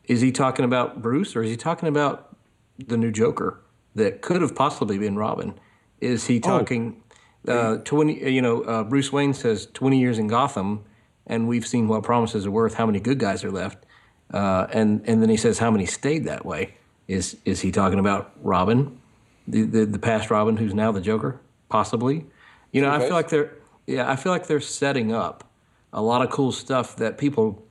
Is 0.04 0.20
he 0.20 0.30
talking 0.30 0.66
about 0.66 1.00
Bruce 1.00 1.34
or 1.34 1.42
is 1.42 1.50
he 1.50 1.56
talking 1.56 1.88
about 1.88 2.36
the 2.78 2.96
new 2.96 3.10
Joker 3.10 3.60
that 3.94 4.20
could 4.20 4.42
have 4.42 4.54
possibly 4.54 4.98
been 4.98 5.16
Robin? 5.16 5.58
Is 6.00 6.26
he 6.26 6.40
talking 6.40 7.02
uh, 7.46 7.78
20, 7.78 8.30
you 8.30 8.42
know, 8.42 8.62
uh, 8.62 8.84
Bruce 8.84 9.10
Wayne 9.10 9.32
says 9.32 9.66
20 9.72 9.98
years 9.98 10.18
in 10.18 10.26
Gotham 10.26 10.84
and 11.28 11.46
we've 11.46 11.66
seen 11.66 11.86
what 11.88 12.02
promises 12.02 12.46
are 12.46 12.50
worth, 12.50 12.74
how 12.74 12.86
many 12.86 13.00
good 13.00 13.18
guys 13.18 13.44
are 13.44 13.50
left. 13.50 13.84
Uh, 14.32 14.66
and, 14.72 15.02
and 15.06 15.22
then 15.22 15.28
he 15.28 15.36
says 15.36 15.58
how 15.58 15.70
many 15.70 15.86
stayed 15.86 16.24
that 16.24 16.44
way. 16.44 16.74
Is, 17.06 17.36
is 17.44 17.60
he 17.60 17.70
talking 17.72 17.98
about 17.98 18.32
Robin, 18.42 19.00
the, 19.46 19.62
the, 19.62 19.86
the 19.86 19.98
past 19.98 20.30
Robin 20.30 20.56
who's 20.56 20.74
now 20.74 20.92
the 20.92 21.00
Joker? 21.00 21.40
Possibly. 21.68 22.26
You 22.72 22.82
know, 22.82 22.90
I 22.90 22.98
feel 22.98 23.10
like 23.10 23.28
they're, 23.30 23.52
yeah, 23.86 24.10
I 24.10 24.16
feel 24.16 24.32
like 24.32 24.46
they're 24.46 24.60
setting 24.60 25.12
up 25.12 25.44
a 25.92 26.02
lot 26.02 26.22
of 26.22 26.30
cool 26.30 26.52
stuff 26.52 26.96
that 26.96 27.16
people 27.16 27.64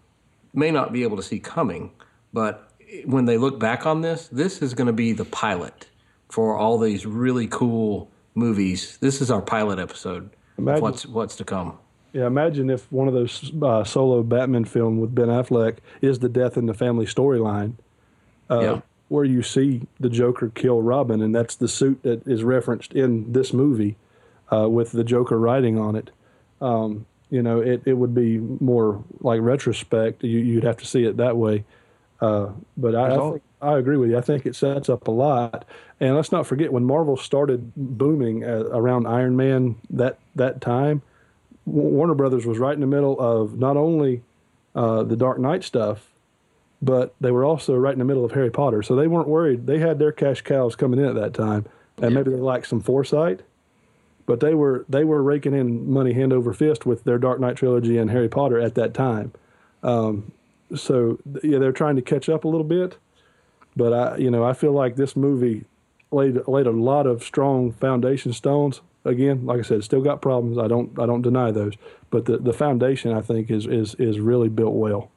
may 0.53 0.71
not 0.71 0.91
be 0.91 1.03
able 1.03 1.17
to 1.17 1.23
see 1.23 1.39
coming. 1.39 1.91
But 2.34 2.71
when 3.05 3.25
they 3.25 3.38
look 3.38 3.59
back 3.59 3.85
on 3.85 4.01
this, 4.01 4.27
this 4.29 4.61
is 4.61 4.73
going 4.73 4.88
to 4.88 4.93
be 4.93 5.13
the 5.13 5.25
pilot 5.25 5.88
for 6.29 6.57
all 6.57 6.79
these 6.79 7.05
really 7.05 7.47
cool 7.47 8.09
movies. 8.34 8.97
This 8.97 9.21
is 9.21 9.29
our 9.29 9.41
pilot 9.41 9.77
episode 9.77 10.31
Imagine- 10.57 10.81
what's 10.81 11.05
what's 11.05 11.35
to 11.35 11.43
come. 11.43 11.77
Yeah, 12.18 12.26
imagine 12.26 12.72
if 12.72 12.91
one 12.91 13.07
of 13.07 13.14
those 13.14 13.52
uh, 13.61 13.84
solo 13.84 14.23
Batman 14.23 14.65
film 14.65 14.99
with 14.99 15.14
Ben 15.14 15.27
Affleck 15.27 15.77
is 16.02 16.18
the 16.18 16.27
death 16.27 16.57
in 16.57 16.65
the 16.65 16.73
family 16.73 17.06
storyline, 17.06 17.73
uh, 18.49 18.60
Yeah. 18.60 18.81
where 19.10 19.23
you 19.23 19.44
see 19.44 19.84
the 19.99 20.10
Joker 20.10 20.49
kill 20.49 20.81
Robin, 20.81 21.22
and 21.22 21.35
that's 21.35 21.56
the 21.56 21.68
suit 21.68 22.02
that 22.02 22.27
is 22.27 22.44
referenced 22.44 22.94
in 22.94 23.31
this 23.34 23.53
movie 23.53 23.98
uh, 24.52 24.68
with 24.68 24.94
the 24.94 25.03
Joker 25.03 25.38
writing 25.38 25.77
on 25.77 25.95
it. 25.95 26.10
Um, 26.60 27.06
you 27.30 27.44
know, 27.44 27.60
it, 27.60 27.84
it 27.85 27.94
would 27.94 28.15
be 28.15 28.39
more 28.39 29.03
like 29.19 29.39
retrospect. 29.39 30.23
You, 30.23 30.39
you'd 30.39 30.64
have 30.64 30.77
to 30.77 30.88
see 30.88 31.03
it 31.03 31.18
that 31.18 31.38
way. 31.38 31.65
Uh, 32.19 32.48
but 32.77 32.95
I, 32.95 33.14
I, 33.14 33.18
think, 33.19 33.44
I 33.61 33.77
agree 33.77 33.98
with 33.98 34.10
you. 34.10 34.18
I 34.18 34.22
think 34.22 34.48
it 34.48 34.56
sets 34.56 34.89
up 34.89 35.07
a 35.07 35.11
lot. 35.11 35.65
And 35.99 36.15
let's 36.15 36.31
not 36.31 36.48
forget 36.48 36.73
when 36.73 36.84
Marvel 36.84 37.15
started 37.15 37.72
booming 37.76 38.44
uh, 38.44 38.64
around 38.72 39.06
Iron 39.06 39.35
Man 39.35 39.76
that 39.91 40.18
that 40.34 40.61
time, 40.61 41.03
Warner 41.68 42.15
Brothers 42.15 42.45
was 42.45 42.57
right 42.57 42.73
in 42.73 42.80
the 42.80 42.88
middle 42.88 43.19
of 43.19 43.60
not 43.60 43.76
only 43.76 44.23
uh, 44.73 45.03
the 45.03 45.18
Dark 45.18 45.38
Knight 45.38 45.64
stuff, 45.64 46.10
but 46.81 47.14
they 47.19 47.31
were 47.31 47.44
also 47.44 47.76
right 47.76 47.94
in 47.94 47.99
the 47.99 48.06
middle 48.06 48.23
of 48.23 48.31
Harry 48.31 48.52
Potter. 48.52 48.81
So 48.81 48.95
they 48.95 49.07
weren't 49.07 49.27
worried. 49.27 49.68
They 49.68 49.80
had 49.80 49.99
their 49.99 50.11
cash 50.11 50.41
cows 50.41 50.76
coming 50.76 50.99
in 50.99 51.06
at 51.06 51.15
that 51.15 51.34
time, 51.34 51.65
and 52.02 52.14
maybe 52.14 52.31
they 52.31 52.38
lacked 52.38 52.68
some 52.68 52.81
foresight. 52.81 53.41
But 54.26 54.39
they 54.39 54.53
were 54.53 54.85
they 54.88 55.03
were 55.03 55.22
raking 55.23 55.53
in 55.53 55.91
money 55.91 56.14
hand 56.14 56.34
over 56.34 56.53
fist 56.53 56.85
with 56.85 57.03
their 57.03 57.18
Dark 57.18 57.39
Knight 57.39 57.56
trilogy 57.56 57.98
and 57.98 58.11
Harry 58.11 58.30
Potter 58.30 58.60
at 58.60 58.76
that 58.76 58.94
time. 58.94 59.34
Um, 59.84 60.31
so 60.76 61.19
yeah, 61.44 61.60
they're 61.60 61.72
trying 61.72 61.95
to 61.95 62.02
catch 62.02 62.30
up 62.30 62.44
a 62.44 62.48
little 62.48 62.65
bit. 62.65 62.98
But 63.76 63.94
I, 63.94 64.18
you 64.18 64.31
know, 64.31 64.44
I 64.44 64.53
feel 64.53 64.73
like 64.73 64.95
this 64.95 65.15
movie 65.15 65.65
laid 66.11 66.48
laid 66.48 66.68
a 66.68 66.72
lot 66.72 67.07
of 67.07 67.23
strong 67.23 67.72
foundation 67.72 68.34
stones. 68.34 68.81
Again, 69.07 69.45
like 69.45 69.59
I 69.59 69.61
said, 69.63 69.84
still 69.84 70.01
got 70.01 70.21
problems. 70.21 70.57
I 70.57 70.67
don't 70.67 70.97
I 70.99 71.05
don't 71.05 71.21
deny 71.21 71.51
those. 71.51 71.73
But 72.09 72.25
the, 72.25 72.38
the 72.38 72.53
foundation 72.53 73.11
I 73.13 73.21
think 73.21 73.49
is 73.49 73.65
is 73.65 73.95
is 73.95 74.19
really 74.19 74.49
built 74.49 74.73
well. 74.73 75.09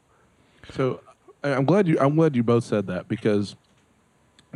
So 0.72 1.00
I- 1.42 1.54
I'm 1.54 1.64
glad 1.64 1.88
you 1.88 1.98
I'm 2.00 2.14
glad 2.16 2.36
you 2.36 2.42
both 2.42 2.64
said 2.64 2.86
that 2.86 3.08
because 3.08 3.56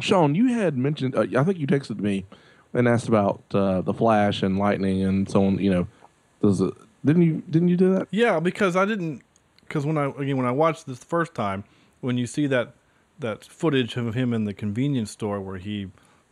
Sean, 0.01 0.35
you 0.35 0.49
had 0.49 0.77
mentioned 0.77 1.15
uh, 1.17 1.27
I 1.37 1.45
think 1.45 1.59
you 1.59 1.67
texted 1.67 2.01
me 2.01 2.25
and 2.73 2.89
asked 2.89 3.09
about 3.09 3.43
uh, 3.53 3.81
the 3.81 3.95
Flash 3.95 4.43
and 4.43 4.59
lightning 4.59 5.03
and 5.03 5.29
so 5.31 5.45
on. 5.45 5.59
You 5.59 5.71
know, 5.71 5.87
does 6.43 6.61
it, 6.61 6.75
didn't 7.05 7.23
you 7.23 7.43
didn't 7.51 7.69
you 7.69 7.77
do 7.77 7.93
that? 7.95 8.09
Yeah, 8.11 8.41
because 8.41 8.77
I 8.77 8.85
didn't. 8.85 9.23
Because 9.61 9.87
when 9.87 9.97
I 9.99 10.07
again 10.07 10.37
when 10.37 10.47
I 10.47 10.51
watched 10.53 10.87
this 10.87 10.99
the 10.99 11.07
first 11.07 11.35
time, 11.35 11.65
when 12.01 12.19
you 12.19 12.27
see 12.27 12.47
that 12.49 12.75
that 13.21 13.45
footage 13.45 13.97
of 13.97 14.15
him 14.15 14.35
in 14.35 14.45
the 14.45 14.53
convenience 14.55 15.11
store 15.13 15.41
where 15.41 15.59
he 15.59 15.89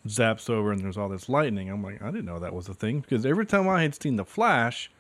zaps 0.07 0.51
over 0.51 0.73
and 0.73 0.81
there's 0.83 0.97
all 0.97 1.09
this 1.09 1.29
lightning, 1.29 1.71
I'm 1.71 1.83
like, 1.83 2.03
I 2.03 2.07
didn't 2.07 2.25
know 2.25 2.39
that 2.39 2.55
was 2.55 2.69
a 2.69 2.75
thing. 2.75 3.01
Because 3.01 3.25
every 3.25 3.47
time 3.47 3.69
I 3.69 3.83
had 3.83 4.01
seen 4.01 4.17
the 4.17 4.25
Flash, 4.25 4.91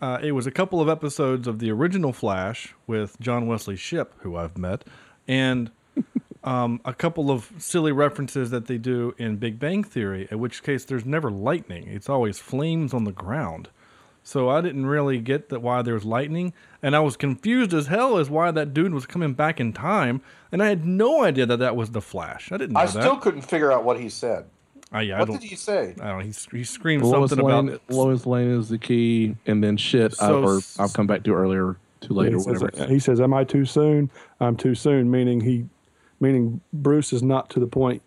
uh, 0.00 0.18
it 0.22 0.32
was 0.32 0.46
a 0.46 0.50
couple 0.50 0.80
of 0.80 0.88
episodes 0.88 1.46
of 1.46 1.58
the 1.58 1.70
original 1.70 2.12
Flash 2.12 2.74
with 2.86 3.18
John 3.20 3.46
Wesley 3.46 3.76
Shipp, 3.76 4.14
who 4.20 4.36
I've 4.36 4.58
met, 4.58 4.84
and 5.28 5.70
um, 6.44 6.80
a 6.84 6.92
couple 6.92 7.30
of 7.30 7.50
silly 7.58 7.92
references 7.92 8.50
that 8.50 8.66
they 8.66 8.76
do 8.76 9.14
in 9.18 9.36
Big 9.36 9.58
Bang 9.58 9.84
Theory. 9.84 10.28
In 10.30 10.40
which 10.40 10.62
case, 10.62 10.84
there's 10.84 11.06
never 11.06 11.30
lightning; 11.30 11.86
it's 11.88 12.08
always 12.08 12.38
flames 12.38 12.92
on 12.92 13.04
the 13.04 13.12
ground. 13.12 13.70
So 14.26 14.48
I 14.48 14.62
didn't 14.62 14.86
really 14.86 15.18
get 15.18 15.50
that 15.50 15.60
why 15.60 15.82
there 15.82 15.92
was 15.94 16.04
lightning, 16.06 16.54
and 16.82 16.96
I 16.96 17.00
was 17.00 17.14
confused 17.16 17.74
as 17.74 17.88
hell 17.88 18.16
as 18.16 18.30
why 18.30 18.50
that 18.52 18.72
dude 18.72 18.94
was 18.94 19.04
coming 19.04 19.34
back 19.34 19.60
in 19.60 19.74
time, 19.74 20.22
and 20.50 20.62
I 20.62 20.68
had 20.68 20.86
no 20.86 21.22
idea 21.22 21.44
that 21.44 21.58
that 21.58 21.76
was 21.76 21.90
the 21.90 22.00
Flash. 22.00 22.50
I 22.50 22.56
didn't 22.56 22.72
know 22.72 22.80
I 22.80 22.86
that. 22.86 22.90
still 23.02 23.16
couldn't 23.18 23.42
figure 23.42 23.70
out 23.70 23.84
what 23.84 24.00
he 24.00 24.08
said. 24.08 24.46
I, 24.90 25.02
yeah, 25.02 25.16
I 25.16 25.18
what 25.20 25.26
don't, 25.28 25.40
did 25.42 25.50
he 25.50 25.56
say? 25.56 25.94
I 26.00 26.08
don't 26.08 26.18
know. 26.20 26.24
He, 26.24 26.56
he 26.56 26.64
screamed 26.64 27.02
Lois 27.02 27.30
something 27.30 27.44
Lane, 27.46 27.68
about 27.68 27.80
Lois 27.90 28.24
Lane 28.24 28.50
is 28.58 28.70
the 28.70 28.78
key, 28.78 29.36
and 29.44 29.62
then 29.62 29.76
shit, 29.76 30.14
I, 30.20 30.28
So 30.28 30.42
or 30.42 30.56
s- 30.56 30.78
I'll 30.80 30.88
come 30.88 31.06
back 31.06 31.22
to 31.24 31.34
earlier, 31.34 31.76
too 32.00 32.14
late, 32.14 32.28
he 32.30 32.34
or 32.36 32.40
says, 32.40 32.62
whatever. 32.62 32.90
he 32.92 32.98
says, 32.98 33.20
"Am 33.20 33.34
I 33.34 33.44
too 33.44 33.66
soon? 33.66 34.10
I'm 34.40 34.56
too 34.56 34.74
soon." 34.74 35.10
Meaning 35.10 35.42
he, 35.42 35.66
meaning 36.18 36.62
Bruce 36.72 37.12
is 37.12 37.22
not 37.22 37.50
to 37.50 37.60
the 37.60 37.66
point 37.66 38.00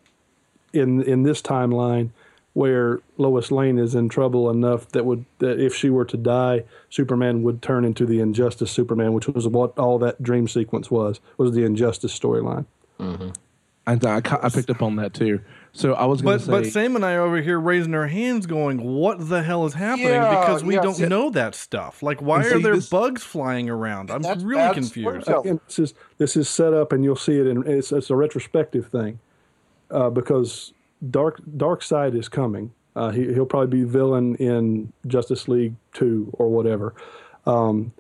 in 0.74 1.04
in 1.04 1.22
this 1.24 1.42
timeline 1.44 2.10
where 2.58 3.00
Lois 3.20 3.52
Lane 3.52 3.78
is 3.78 3.94
in 3.94 4.10
trouble 4.10 4.50
enough 4.50 4.90
that 4.90 5.06
would 5.06 5.26
that 5.38 5.60
if 5.60 5.76
she 5.76 5.92
were 5.92 6.06
to 6.06 6.18
die, 6.18 6.64
Superman 6.90 7.44
would 7.44 7.62
turn 7.62 7.86
into 7.86 8.04
the 8.04 8.20
Injustice 8.20 8.72
Superman, 8.72 9.14
which 9.14 9.28
was 9.28 9.48
what 9.48 9.78
all 9.78 10.00
that 10.00 10.24
dream 10.24 10.48
sequence 10.48 10.90
was 10.90 11.20
was 11.38 11.52
the 11.52 11.64
Injustice 11.64 12.18
storyline. 12.18 12.66
And 13.00 14.04
I, 14.06 14.18
I 14.18 14.50
picked 14.50 14.70
up 14.72 14.82
on 14.82 14.96
that 14.98 15.14
too. 15.14 15.40
So 15.72 15.94
I 15.94 16.06
was 16.06 16.24
going 16.24 16.40
But 16.40 16.46
to 16.46 16.52
but 16.52 16.66
Sam 16.66 16.96
and 16.96 17.06
I 17.06 17.14
are 17.14 17.22
over 17.22 17.40
here 17.42 17.60
raising 17.60 17.94
our 17.94 18.08
hands, 18.08 18.48
going, 18.48 18.84
"What 18.84 19.30
the 19.30 19.44
hell 19.44 19.66
is 19.68 19.76
happening?" 19.76 20.08
Yeah, 20.10 20.40
because 20.40 20.64
we 20.64 20.74
yeah, 20.76 20.82
don't 20.82 20.96
see- 20.96 21.06
know 21.06 21.30
that 21.30 21.54
stuff. 21.54 22.02
Like, 22.02 22.22
why 22.24 22.38
And 22.44 22.54
are 22.54 22.60
there 22.60 22.76
this- 22.76 22.90
bugs 22.90 23.24
flying 23.24 23.70
around? 23.70 24.10
I'm 24.10 24.24
That's 24.24 24.44
really 24.44 24.62
bad 24.62 24.74
confused. 24.74 25.28
Again, 25.30 25.62
this 25.68 25.78
is 25.80 25.94
this 26.18 26.36
is 26.36 26.50
set 26.50 26.74
up, 26.74 26.92
and 26.92 27.04
you'll 27.04 27.16
see 27.16 27.38
it 27.40 27.46
in 27.46 27.66
it's, 27.68 27.92
it's 27.92 28.10
a 28.10 28.16
retrospective 28.16 28.88
thing, 28.88 29.20
uh, 29.92 30.10
because 30.10 30.74
Dark 31.10 31.42
Darkseid 31.46 32.18
is 32.18 32.30
coming. 32.30 32.72
Uh, 32.96 33.12
he 33.12 33.34
he'll 33.34 33.46
probably 33.46 33.80
be 33.80 33.84
villain 33.84 34.36
in 34.36 34.92
Justice 35.06 35.48
League 35.48 35.76
two 35.94 36.30
or 36.34 36.50
whatever, 36.50 36.94
um, 37.46 37.94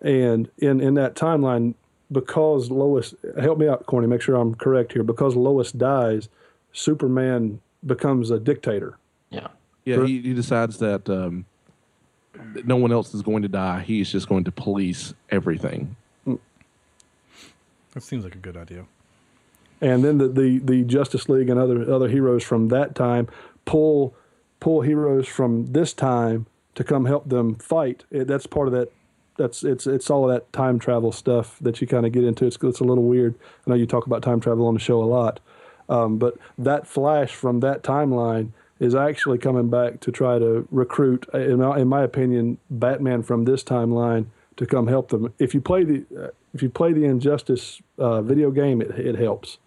and 0.00 0.50
in 0.58 0.80
in 0.80 0.94
that 0.94 1.14
timeline, 1.14 1.74
because 2.10 2.70
Lois 2.70 3.14
help 3.40 3.58
me 3.58 3.68
out, 3.68 3.86
Corny, 3.86 4.08
make 4.08 4.20
sure 4.20 4.34
I'm 4.34 4.54
correct 4.54 4.92
here. 4.92 5.04
Because 5.04 5.36
Lois 5.36 5.70
dies, 5.72 6.28
Superman 6.72 7.60
becomes 7.86 8.30
a 8.30 8.38
dictator. 8.38 8.98
Yeah. 9.30 9.48
yeah, 9.84 10.04
he, 10.04 10.20
he 10.20 10.34
decides 10.34 10.78
that 10.78 11.08
um, 11.08 11.46
that 12.54 12.66
no 12.66 12.76
one 12.76 12.92
else 12.92 13.14
is 13.14 13.22
going 13.22 13.42
to 13.42 13.48
die. 13.48 13.80
He's 13.80 14.10
just 14.10 14.28
going 14.28 14.44
to 14.44 14.52
police 14.52 15.14
everything. 15.30 15.96
That 17.94 18.02
seems 18.02 18.24
like 18.24 18.34
a 18.34 18.38
good 18.38 18.56
idea. 18.56 18.86
And 19.82 20.04
then 20.04 20.18
the, 20.18 20.28
the, 20.28 20.58
the 20.60 20.84
Justice 20.84 21.28
League 21.28 21.50
and 21.50 21.58
other 21.58 21.92
other 21.92 22.08
heroes 22.08 22.42
from 22.42 22.68
that 22.68 22.94
time 22.94 23.28
pull 23.64 24.14
pull 24.60 24.80
heroes 24.80 25.26
from 25.26 25.72
this 25.72 25.92
time 25.92 26.46
to 26.76 26.84
come 26.84 27.04
help 27.04 27.28
them 27.28 27.56
fight. 27.56 28.04
It, 28.10 28.28
that's 28.28 28.46
part 28.46 28.68
of 28.68 28.72
that. 28.72 28.90
That's 29.36 29.64
it's 29.64 29.86
it's 29.86 30.08
all 30.08 30.30
of 30.30 30.34
that 30.34 30.52
time 30.52 30.78
travel 30.78 31.10
stuff 31.10 31.58
that 31.60 31.80
you 31.80 31.86
kind 31.86 32.06
of 32.06 32.12
get 32.12 32.22
into. 32.24 32.46
It's 32.46 32.56
it's 32.62 32.80
a 32.80 32.84
little 32.84 33.04
weird. 33.04 33.34
I 33.66 33.70
know 33.70 33.76
you 33.76 33.86
talk 33.86 34.06
about 34.06 34.22
time 34.22 34.40
travel 34.40 34.66
on 34.66 34.74
the 34.74 34.80
show 34.80 35.02
a 35.02 35.04
lot, 35.04 35.40
um, 35.88 36.18
but 36.18 36.38
that 36.56 36.86
Flash 36.86 37.34
from 37.34 37.60
that 37.60 37.82
timeline 37.82 38.50
is 38.78 38.94
actually 38.94 39.38
coming 39.38 39.68
back 39.68 40.00
to 40.00 40.10
try 40.10 40.38
to 40.38 40.66
recruit, 40.70 41.24
in 41.32 41.58
my, 41.58 41.78
in 41.78 41.86
my 41.86 42.02
opinion, 42.02 42.58
Batman 42.68 43.22
from 43.22 43.44
this 43.44 43.62
timeline 43.62 44.26
to 44.56 44.66
come 44.66 44.88
help 44.88 45.10
them. 45.10 45.32
If 45.38 45.54
you 45.54 45.60
play 45.60 45.84
the 45.84 46.04
uh, 46.16 46.28
if 46.54 46.62
you 46.62 46.68
play 46.68 46.92
the 46.92 47.04
Injustice 47.04 47.80
uh, 47.98 48.22
video 48.22 48.50
game, 48.50 48.80
it 48.80 48.90
it 48.90 49.16
helps 49.16 49.58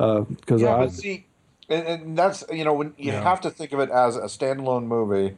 because 0.00 0.62
Yeah, 0.62 0.76
I 0.76 0.80
but 0.86 0.92
see, 0.92 1.26
and, 1.68 1.86
and 1.86 2.18
that's 2.18 2.44
you 2.52 2.64
know 2.64 2.72
when 2.72 2.94
you 2.96 3.12
Yeah. 3.12 3.22
have 3.22 3.40
to 3.42 3.50
think 3.50 3.72
of 3.72 3.80
it 3.80 3.90
as 3.90 4.16
a 4.16 4.22
standalone 4.22 4.84
movie, 4.86 5.36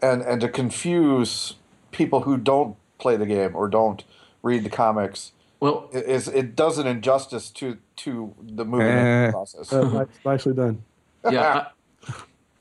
and 0.00 0.22
and 0.22 0.40
to 0.40 0.48
confuse 0.48 1.54
people 1.90 2.22
who 2.22 2.36
don't 2.36 2.76
play 2.98 3.16
the 3.16 3.26
game 3.26 3.54
or 3.54 3.68
don't 3.68 4.04
read 4.42 4.64
the 4.64 4.70
comics, 4.70 5.32
Well, 5.60 5.88
it, 5.92 6.04
is 6.06 6.28
it 6.28 6.56
does 6.56 6.78
an 6.78 6.86
injustice 6.86 7.50
to 7.52 7.78
to 7.96 8.34
the 8.42 8.64
movie 8.64 8.84
Eh. 8.84 9.30
process. 9.30 9.72
uh, 9.72 10.06
nicely 10.24 10.54
done. 10.54 10.82
yeah. 11.30 11.66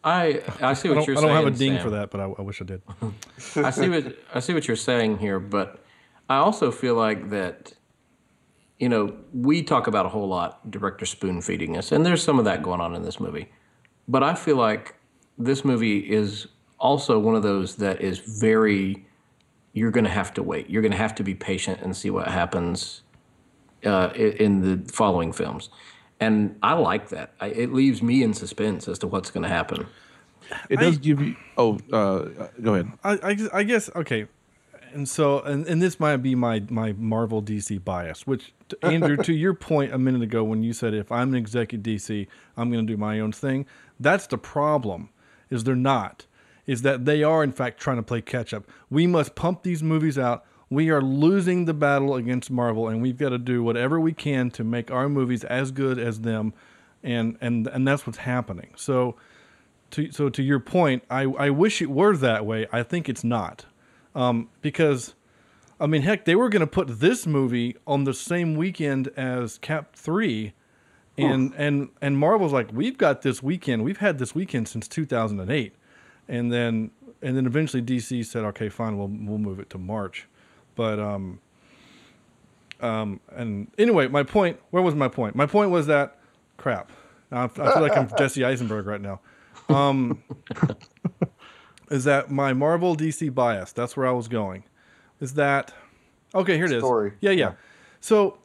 I, 0.05 0.41
I, 0.61 0.69
I 0.69 0.73
see 0.73 0.89
what 0.89 0.95
don't, 0.95 1.07
you're 1.07 1.15
saying. 1.15 1.29
I 1.31 1.33
don't 1.35 1.45
have 1.45 1.53
a 1.53 1.57
ding 1.57 1.75
Sam. 1.75 1.83
for 1.83 1.89
that, 1.91 2.11
but 2.11 2.19
I, 2.19 2.25
I 2.25 2.41
wish 2.41 2.61
I 2.61 2.65
did. 2.65 2.81
I 3.55 3.69
see 3.71 3.87
what 3.89 4.15
I 4.33 4.39
see 4.41 4.53
what 4.53 4.67
you're 4.67 4.75
saying 4.77 5.19
here, 5.19 5.39
but 5.39 5.79
I 6.29 6.37
also 6.37 6.71
feel 6.71 6.95
like 6.95 7.29
that 7.29 7.73
you 8.83 8.89
know, 8.89 9.15
we 9.33 9.63
talk 9.63 9.87
about 9.87 10.05
a 10.05 10.09
whole 10.09 10.27
lot 10.27 10.69
director 10.69 11.05
spoon 11.05 11.41
feeding 11.41 11.77
us, 11.77 11.93
and 11.93 12.05
there's 12.05 12.21
some 12.21 12.37
of 12.37 12.43
that 12.43 12.61
going 12.61 12.81
on 12.81 12.93
in 12.95 13.01
this 13.01 13.17
movie. 13.17 13.49
But 14.09 14.23
I 14.23 14.35
feel 14.35 14.57
like 14.57 14.95
this 15.37 15.63
movie 15.63 15.99
is 15.99 16.47
also 16.79 17.17
one 17.17 17.33
of 17.33 17.43
those 17.43 17.77
that 17.77 18.01
is 18.01 18.19
very 18.19 19.05
you're 19.71 19.89
going 19.89 20.03
to 20.03 20.09
have 20.09 20.33
to 20.33 20.43
wait. 20.43 20.69
You're 20.69 20.81
going 20.81 20.91
to 20.91 20.97
have 20.97 21.15
to 21.15 21.23
be 21.23 21.33
patient 21.33 21.79
and 21.81 21.95
see 21.95 22.09
what 22.09 22.27
happens 22.27 23.03
uh, 23.85 24.09
in 24.15 24.59
the 24.59 24.91
following 24.91 25.31
films. 25.31 25.69
And 26.19 26.57
I 26.61 26.73
like 26.73 27.07
that. 27.09 27.35
I, 27.39 27.47
it 27.47 27.71
leaves 27.71 28.03
me 28.03 28.21
in 28.21 28.33
suspense 28.33 28.89
as 28.89 28.99
to 28.99 29.07
what's 29.07 29.31
going 29.31 29.43
to 29.43 29.49
happen. 29.49 29.87
It 30.69 30.81
does 30.81 30.97
give 30.97 31.21
you. 31.21 31.37
Oh, 31.57 31.79
uh, 31.93 32.49
go 32.61 32.73
ahead. 32.73 32.91
I, 33.01 33.11
I, 33.13 33.59
I 33.59 33.63
guess 33.63 33.89
okay, 33.95 34.27
and 34.93 35.09
so 35.09 35.39
and, 35.41 35.65
and 35.67 35.81
this 35.81 35.99
might 35.99 36.17
be 36.17 36.35
my 36.35 36.63
my 36.69 36.93
Marvel 36.93 37.41
DC 37.41 37.83
bias, 37.83 38.25
which 38.27 38.53
Andrew, 38.81 39.17
to 39.17 39.33
your 39.33 39.53
point 39.53 39.93
a 39.93 39.97
minute 39.97 40.21
ago 40.21 40.43
when 40.43 40.63
you 40.63 40.73
said 40.73 40.93
if 40.93 41.11
I'm 41.11 41.29
an 41.29 41.35
executive 41.35 41.83
DC, 41.83 42.27
I'm 42.57 42.71
going 42.71 42.85
to 42.85 42.93
do 42.93 42.97
my 42.97 43.19
own 43.19 43.31
thing. 43.31 43.65
That's 43.99 44.27
the 44.27 44.37
problem, 44.37 45.09
is 45.49 45.63
they're 45.63 45.75
not. 45.75 46.25
Is 46.65 46.81
that 46.83 47.05
they 47.05 47.23
are 47.23 47.43
in 47.43 47.51
fact 47.51 47.79
trying 47.79 47.97
to 47.97 48.03
play 48.03 48.21
catch 48.21 48.53
up. 48.53 48.63
We 48.89 49.05
must 49.07 49.35
pump 49.35 49.63
these 49.63 49.83
movies 49.83 50.17
out. 50.17 50.45
We 50.69 50.89
are 50.89 51.01
losing 51.01 51.65
the 51.65 51.73
battle 51.73 52.15
against 52.15 52.49
Marvel, 52.49 52.87
and 52.87 53.01
we've 53.01 53.17
got 53.17 53.29
to 53.29 53.37
do 53.37 53.61
whatever 53.61 53.99
we 53.99 54.13
can 54.13 54.49
to 54.51 54.63
make 54.63 54.89
our 54.89 55.09
movies 55.09 55.43
as 55.43 55.71
good 55.71 55.99
as 55.99 56.21
them, 56.21 56.53
and 57.03 57.37
and 57.41 57.67
and 57.67 57.87
that's 57.87 58.07
what's 58.07 58.19
happening. 58.19 58.71
So 58.75 59.15
to 59.91 60.11
so 60.11 60.29
to 60.29 60.41
your 60.41 60.59
point, 60.59 61.03
I 61.09 61.23
I 61.23 61.49
wish 61.49 61.81
it 61.81 61.89
were 61.89 62.17
that 62.17 62.45
way. 62.45 62.67
I 62.71 62.83
think 62.83 63.07
it's 63.07 63.23
not, 63.23 63.65
um, 64.15 64.49
because, 64.61 65.15
I 65.79 65.87
mean, 65.87 66.01
heck, 66.01 66.25
they 66.25 66.35
were 66.35 66.49
going 66.49 66.61
to 66.61 66.67
put 66.67 66.99
this 66.99 67.25
movie 67.25 67.75
on 67.87 68.03
the 68.03 68.13
same 68.13 68.55
weekend 68.55 69.09
as 69.15 69.57
Cap 69.57 69.95
Three, 69.95 70.53
and 71.17 71.53
and 71.55 71.89
and 72.01 72.17
Marvel's 72.17 72.53
like, 72.53 72.71
we've 72.71 72.97
got 72.97 73.21
this 73.21 73.43
weekend. 73.43 73.83
We've 73.83 73.97
had 73.97 74.17
this 74.19 74.33
weekend 74.33 74.67
since 74.67 74.87
2008, 74.87 75.73
and 76.27 76.51
then 76.51 76.91
and 77.21 77.37
then 77.37 77.45
eventually 77.45 77.81
DC 77.81 78.25
said, 78.25 78.43
okay, 78.45 78.69
fine, 78.69 78.97
we'll 78.97 79.07
we'll 79.07 79.39
move 79.39 79.59
it 79.59 79.69
to 79.71 79.77
March, 79.77 80.27
but 80.75 80.99
um. 80.99 81.39
Um, 82.81 83.21
and 83.33 83.71
anyway, 83.77 84.09
my 84.09 84.23
point. 84.23 84.59
Where 84.71 84.83
was 84.83 84.93
my 84.93 85.07
point? 85.07 85.37
My 85.37 85.45
point 85.45 85.71
was 85.71 85.87
that, 85.87 86.19
crap. 86.57 86.91
I 87.31 87.45
I 87.45 87.47
feel 87.47 87.81
like 87.81 87.95
I'm 87.95 88.09
Jesse 88.17 88.43
Eisenberg 88.43 88.87
right 88.87 88.99
now 88.99 89.21
um, 89.69 90.23
is 91.89 92.03
that 92.05 92.31
my 92.31 92.53
Marvel 92.53 92.95
DC 92.95 93.33
bias? 93.33 93.71
That's 93.71 93.95
where 93.95 94.07
I 94.07 94.11
was 94.11 94.27
going. 94.27 94.63
Is 95.19 95.33
that 95.35 95.73
okay? 96.33 96.55
Here 96.55 96.65
it 96.65 96.71
is. 96.71 96.81
Story. 96.81 97.13
Yeah, 97.21 97.31
yeah. 97.31 97.53
So 97.99 98.37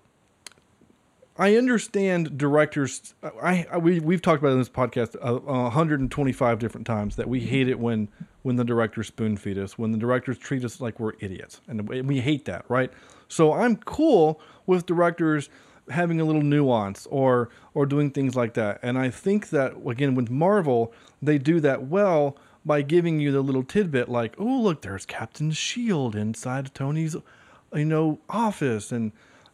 I 1.38 1.56
understand 1.56 2.36
directors. 2.36 3.14
I, 3.22 3.66
I 3.70 3.78
we 3.78 4.00
we've 4.00 4.20
talked 4.20 4.42
about 4.42 4.50
it 4.50 4.52
in 4.52 4.58
this 4.58 4.68
podcast 4.68 5.14
uh, 5.22 5.38
125 5.38 6.58
different 6.58 6.86
times 6.86 7.14
that 7.16 7.28
we 7.28 7.40
hate 7.40 7.68
it 7.68 7.78
when 7.78 8.08
when 8.42 8.56
the 8.56 8.64
directors 8.64 9.06
spoon 9.06 9.36
feed 9.36 9.56
us, 9.56 9.78
when 9.78 9.92
the 9.92 9.98
directors 9.98 10.36
treat 10.36 10.64
us 10.64 10.80
like 10.80 10.98
we're 10.98 11.12
idiots, 11.20 11.60
and 11.68 11.88
we 11.88 12.02
we 12.02 12.20
hate 12.20 12.44
that, 12.46 12.64
right? 12.68 12.92
So 13.28 13.52
I'm 13.52 13.76
cool 13.76 14.40
with 14.66 14.84
directors 14.84 15.48
having 15.90 16.20
a 16.20 16.24
little 16.24 16.42
nuance 16.42 17.06
or 17.06 17.50
or 17.72 17.86
doing 17.86 18.10
things 18.10 18.34
like 18.34 18.54
that, 18.54 18.80
and 18.82 18.98
I 18.98 19.08
think 19.08 19.50
that 19.50 19.74
again 19.86 20.16
with 20.16 20.30
Marvel 20.30 20.92
they 21.22 21.38
do 21.38 21.60
that 21.60 21.84
well 21.84 22.36
by 22.68 22.82
giving 22.82 23.18
you 23.18 23.32
the 23.32 23.40
little 23.40 23.64
tidbit 23.64 24.08
like, 24.08 24.34
oh 24.38 24.44
look, 24.60 24.82
there's 24.82 25.04
Captain 25.06 25.50
Shield 25.50 26.14
inside 26.14 26.72
Tony's, 26.74 27.16
you 27.74 27.84
know, 27.84 28.20
office, 28.28 28.92
and 28.92 29.10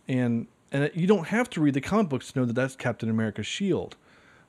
and 0.07 0.47
and 0.71 0.91
you 0.93 1.07
don't 1.07 1.29
have 1.29 1.49
to 1.51 1.61
read 1.63 1.73
the 1.75 1.81
comic 1.81 2.09
books 2.11 2.33
to 2.33 2.41
know 2.41 2.45
that 2.45 2.53
that's 2.53 2.77
Captain 2.77 3.09
America's 3.09 3.47
shield. 3.47 3.97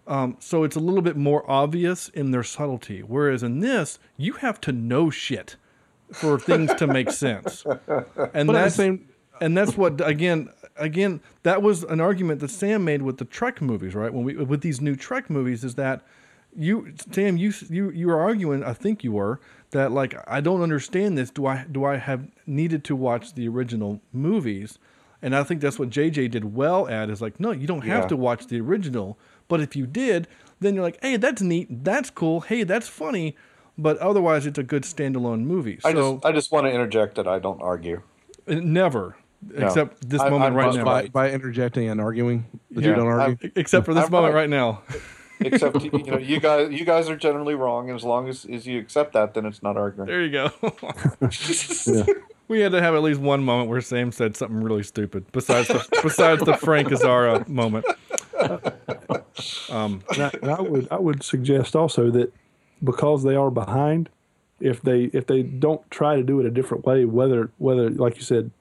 Um, 0.08 0.38
so 0.40 0.64
it's 0.64 0.76
a 0.76 0.80
little 0.80 1.02
bit 1.02 1.16
more 1.18 1.50
obvious 1.50 2.10
in 2.10 2.32
their 2.32 2.44
subtlety. 2.44 3.02
Whereas 3.02 3.42
in 3.42 3.60
this, 3.62 3.98
you 4.18 4.34
have 4.34 4.60
to 4.62 4.72
know 4.72 5.10
shit 5.10 5.56
for 6.12 6.38
things 6.40 6.74
to 6.76 6.86
make 6.86 7.10
sense. 7.26 7.64
And 7.66 7.78
But 7.88 8.30
at 8.30 8.46
the 8.48 8.54
that's 8.54 8.76
same- 8.76 9.08
and 9.42 9.58
that's 9.58 9.76
what 9.78 10.00
again 10.08 10.50
again 10.78 11.22
that 11.44 11.62
was 11.62 11.84
an 11.84 12.00
argument 12.02 12.40
that 12.42 12.50
Sam 12.52 12.84
made 12.86 13.02
with 13.02 13.18
the 13.18 13.26
Trek 13.26 13.62
movies, 13.62 13.94
right? 13.96 14.14
When 14.14 14.24
we 14.24 14.36
with 14.36 14.62
these 14.62 14.80
new 14.82 14.96
Trek 14.96 15.30
movies 15.30 15.64
is 15.64 15.76
that 15.76 16.02
you 16.57 16.94
Sam 17.11 17.38
you 17.38 17.53
you 17.69 17.90
you 17.91 18.07
were 18.07 18.19
arguing, 18.19 18.64
I 18.64 18.73
think 18.73 19.03
you 19.03 19.11
were, 19.11 19.40
that 19.72 19.91
like 19.91 20.15
I 20.27 20.41
don't 20.41 20.61
understand 20.61 21.18
this. 21.18 21.30
Do 21.30 21.45
I 21.45 21.65
do 21.72 21.84
I 21.86 21.98
have 21.98 22.27
needed 22.48 22.84
to 22.86 22.95
watch 22.95 23.34
the 23.36 23.48
original 23.48 24.02
movies? 24.14 24.80
And 25.22 25.36
I 25.36 25.44
think 25.44 25.61
that's 25.61 25.80
what 25.80 25.90
JJ 25.90 26.30
did 26.32 26.53
well 26.56 26.88
at 26.88 27.10
is 27.10 27.22
like, 27.22 27.40
no, 27.40 27.52
you 27.52 27.65
don't 27.65 27.82
have 27.82 28.03
Yeah. 28.03 28.07
to 28.10 28.15
watch 28.15 28.48
the 28.48 28.60
original. 28.61 29.18
But 29.48 29.60
if 29.60 29.76
you 29.76 29.88
did, 29.88 30.27
then 30.60 30.76
you're 30.76 30.84
like, 30.84 30.99
hey, 31.02 31.18
that's 31.18 31.41
neat, 31.41 31.84
that's 31.84 32.10
cool, 32.11 32.41
hey, 32.41 32.64
that's 32.64 32.88
funny. 32.88 33.36
But 33.77 33.98
otherwise, 33.98 34.45
it's 34.45 34.60
a 34.60 34.64
good 34.64 34.84
standalone 34.84 35.41
movie. 35.45 35.80
I 35.84 35.94
so 35.94 36.14
just 36.15 36.26
I 36.26 36.32
just 36.32 36.52
want 36.52 36.68
to 36.68 36.72
interject 36.72 37.15
that 37.15 37.27
I 37.27 37.40
don't 37.40 37.61
argue. 37.61 38.02
uh, 38.48 38.56
never, 38.56 39.15
No. 39.49 39.65
except 39.65 40.07
this 40.10 40.22
I- 40.22 40.30
moment 40.30 40.52
I'm 40.52 40.56
right 40.57 40.76
now. 40.76 40.84
by, 40.86 41.07
by 41.07 41.32
interjecting 41.32 41.90
and 41.90 41.99
arguing 41.99 42.45
that 42.72 42.84
you 42.84 42.94
don't 42.94 43.07
argue. 43.07 43.38
I'm- 43.41 43.52
except 43.56 43.86
for 43.86 43.94
this 43.94 44.06
I'm 44.06 44.11
moment 44.11 44.34
right. 44.36 44.41
right 44.41 44.49
now. 44.49 44.82
Except 45.40 45.84
you 45.84 45.91
know 45.91 46.18
you 46.18 46.40
guys 46.40 46.72
you 46.72 46.86
guys 46.86 47.10
are 47.10 47.16
generally 47.16 47.56
wrong, 47.56 47.90
and 47.90 47.95
as 47.95 48.03
long 48.03 48.28
as, 48.30 48.45
as 48.45 48.66
you 48.66 48.80
accept 48.80 49.14
that, 49.14 49.34
then 49.34 49.45
it's 49.45 49.62
not 49.62 49.78
arguing. 49.78 50.07
There 50.07 50.24
you 50.24 50.32
go. 50.32 50.52
We 52.48 52.60
had 52.60 52.74
to 52.74 52.82
have 52.82 52.94
at 52.94 53.02
least 53.02 53.20
one 53.20 53.44
moment 53.44 53.70
where 53.70 53.82
Sam 53.82 54.12
said 54.12 54.38
something 54.38 54.62
really 54.62 54.84
stupid, 54.84 55.26
besides 55.32 55.68
the 55.68 55.84
besides 56.03 56.44
the 56.44 56.56
Frank 56.56 56.91
Azara 56.91 57.44
moment. 57.49 57.86
Um, 59.70 60.02
And 60.14 60.24
I, 60.24 60.32
and 60.41 60.52
I 60.52 60.62
would 60.62 60.88
I 60.91 60.98
would 60.98 61.22
suggest 61.24 61.76
also 61.76 62.10
that 62.12 62.32
because 62.84 63.24
they 63.24 63.36
are 63.36 63.52
behind, 63.52 64.10
if 64.60 64.82
they 64.82 65.06
if 65.06 65.28
they 65.28 65.44
don't 65.44 65.90
try 65.91 66.16
to 66.16 66.24
do 66.24 66.40
it 66.40 66.45
a 66.45 66.49
different 66.52 66.86
way, 66.86 67.03
whether 67.03 67.52
whether 67.57 67.90
like 67.90 68.16
you 68.16 68.22
said, 68.22 68.52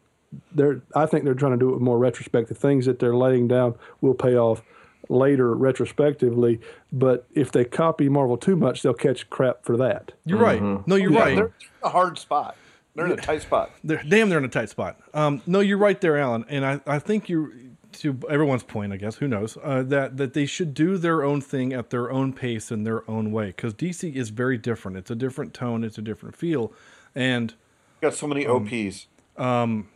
they're 0.52 0.82
I 0.96 1.06
think 1.06 1.24
they're 1.24 1.34
trying 1.34 1.52
to 1.52 1.58
do 1.58 1.68
it 1.68 1.72
with 1.74 1.82
more 1.82 1.98
retrospective 1.98 2.58
things 2.58 2.86
that 2.86 2.98
they're 2.98 3.14
laying 3.14 3.46
down 3.46 3.76
will 4.00 4.14
pay 4.14 4.36
off 4.36 4.62
later 5.08 5.54
retrospectively. 5.54 6.60
But 6.92 7.26
if 7.34 7.52
they 7.52 7.64
copy 7.64 8.08
Marvel 8.08 8.36
too 8.36 8.56
much, 8.56 8.82
they'll 8.82 8.94
catch 8.94 9.28
crap 9.30 9.64
for 9.64 9.76
that. 9.76 10.12
You're 10.24 10.38
right. 10.38 10.62
No, 10.86 10.96
you're 10.96 11.12
Yeah, 11.12 11.20
right. 11.20 11.36
They're 11.36 11.46
in 11.46 11.52
a 11.82 11.88
hard 11.90 12.18
spot. 12.18 12.56
They're 12.94 13.06
in 13.06 13.12
a 13.12 13.16
tight 13.16 13.42
spot. 13.42 13.70
They're, 13.82 14.02
damn, 14.08 14.28
they're 14.28 14.38
in 14.38 14.44
a 14.44 14.48
tight 14.48 14.70
spot. 14.70 15.00
Um, 15.12 15.42
no, 15.46 15.58
you're 15.60 15.78
right 15.78 16.00
there, 16.00 16.16
Alan. 16.16 16.44
And 16.48 16.64
I, 16.64 16.80
I 16.86 16.98
think 17.00 17.28
you, 17.28 17.52
to 17.94 18.16
everyone's 18.30 18.62
point, 18.62 18.92
I 18.92 18.96
guess, 18.98 19.16
who 19.16 19.26
knows, 19.26 19.58
uh, 19.64 19.82
that, 19.84 20.16
that 20.16 20.32
they 20.32 20.46
should 20.46 20.74
do 20.74 20.96
their 20.96 21.24
own 21.24 21.40
thing 21.40 21.72
at 21.72 21.90
their 21.90 22.10
own 22.12 22.32
pace 22.32 22.70
in 22.70 22.84
their 22.84 23.08
own 23.10 23.32
way. 23.32 23.46
Because 23.46 23.74
DC 23.74 24.14
is 24.14 24.30
very 24.30 24.56
different. 24.58 24.96
It's 24.96 25.10
a 25.10 25.16
different 25.16 25.54
tone, 25.54 25.82
it's 25.82 25.98
a 25.98 26.02
different 26.02 26.36
feel. 26.36 26.72
And 27.16 27.54
Got 28.00 28.14
so 28.14 28.28
many 28.28 28.46
OPs. 28.46 29.06
um, 29.36 29.88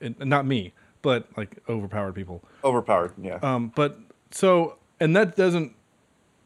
and 0.00 0.16
not 0.20 0.46
me, 0.46 0.72
but 1.02 1.26
like 1.36 1.56
overpowered 1.68 2.14
people. 2.14 2.44
Overpowered, 2.62 3.14
yeah. 3.20 3.40
Um, 3.42 3.72
but 3.74 3.98
so, 4.30 4.76
and 5.00 5.14
that 5.16 5.36
doesn't 5.36 5.74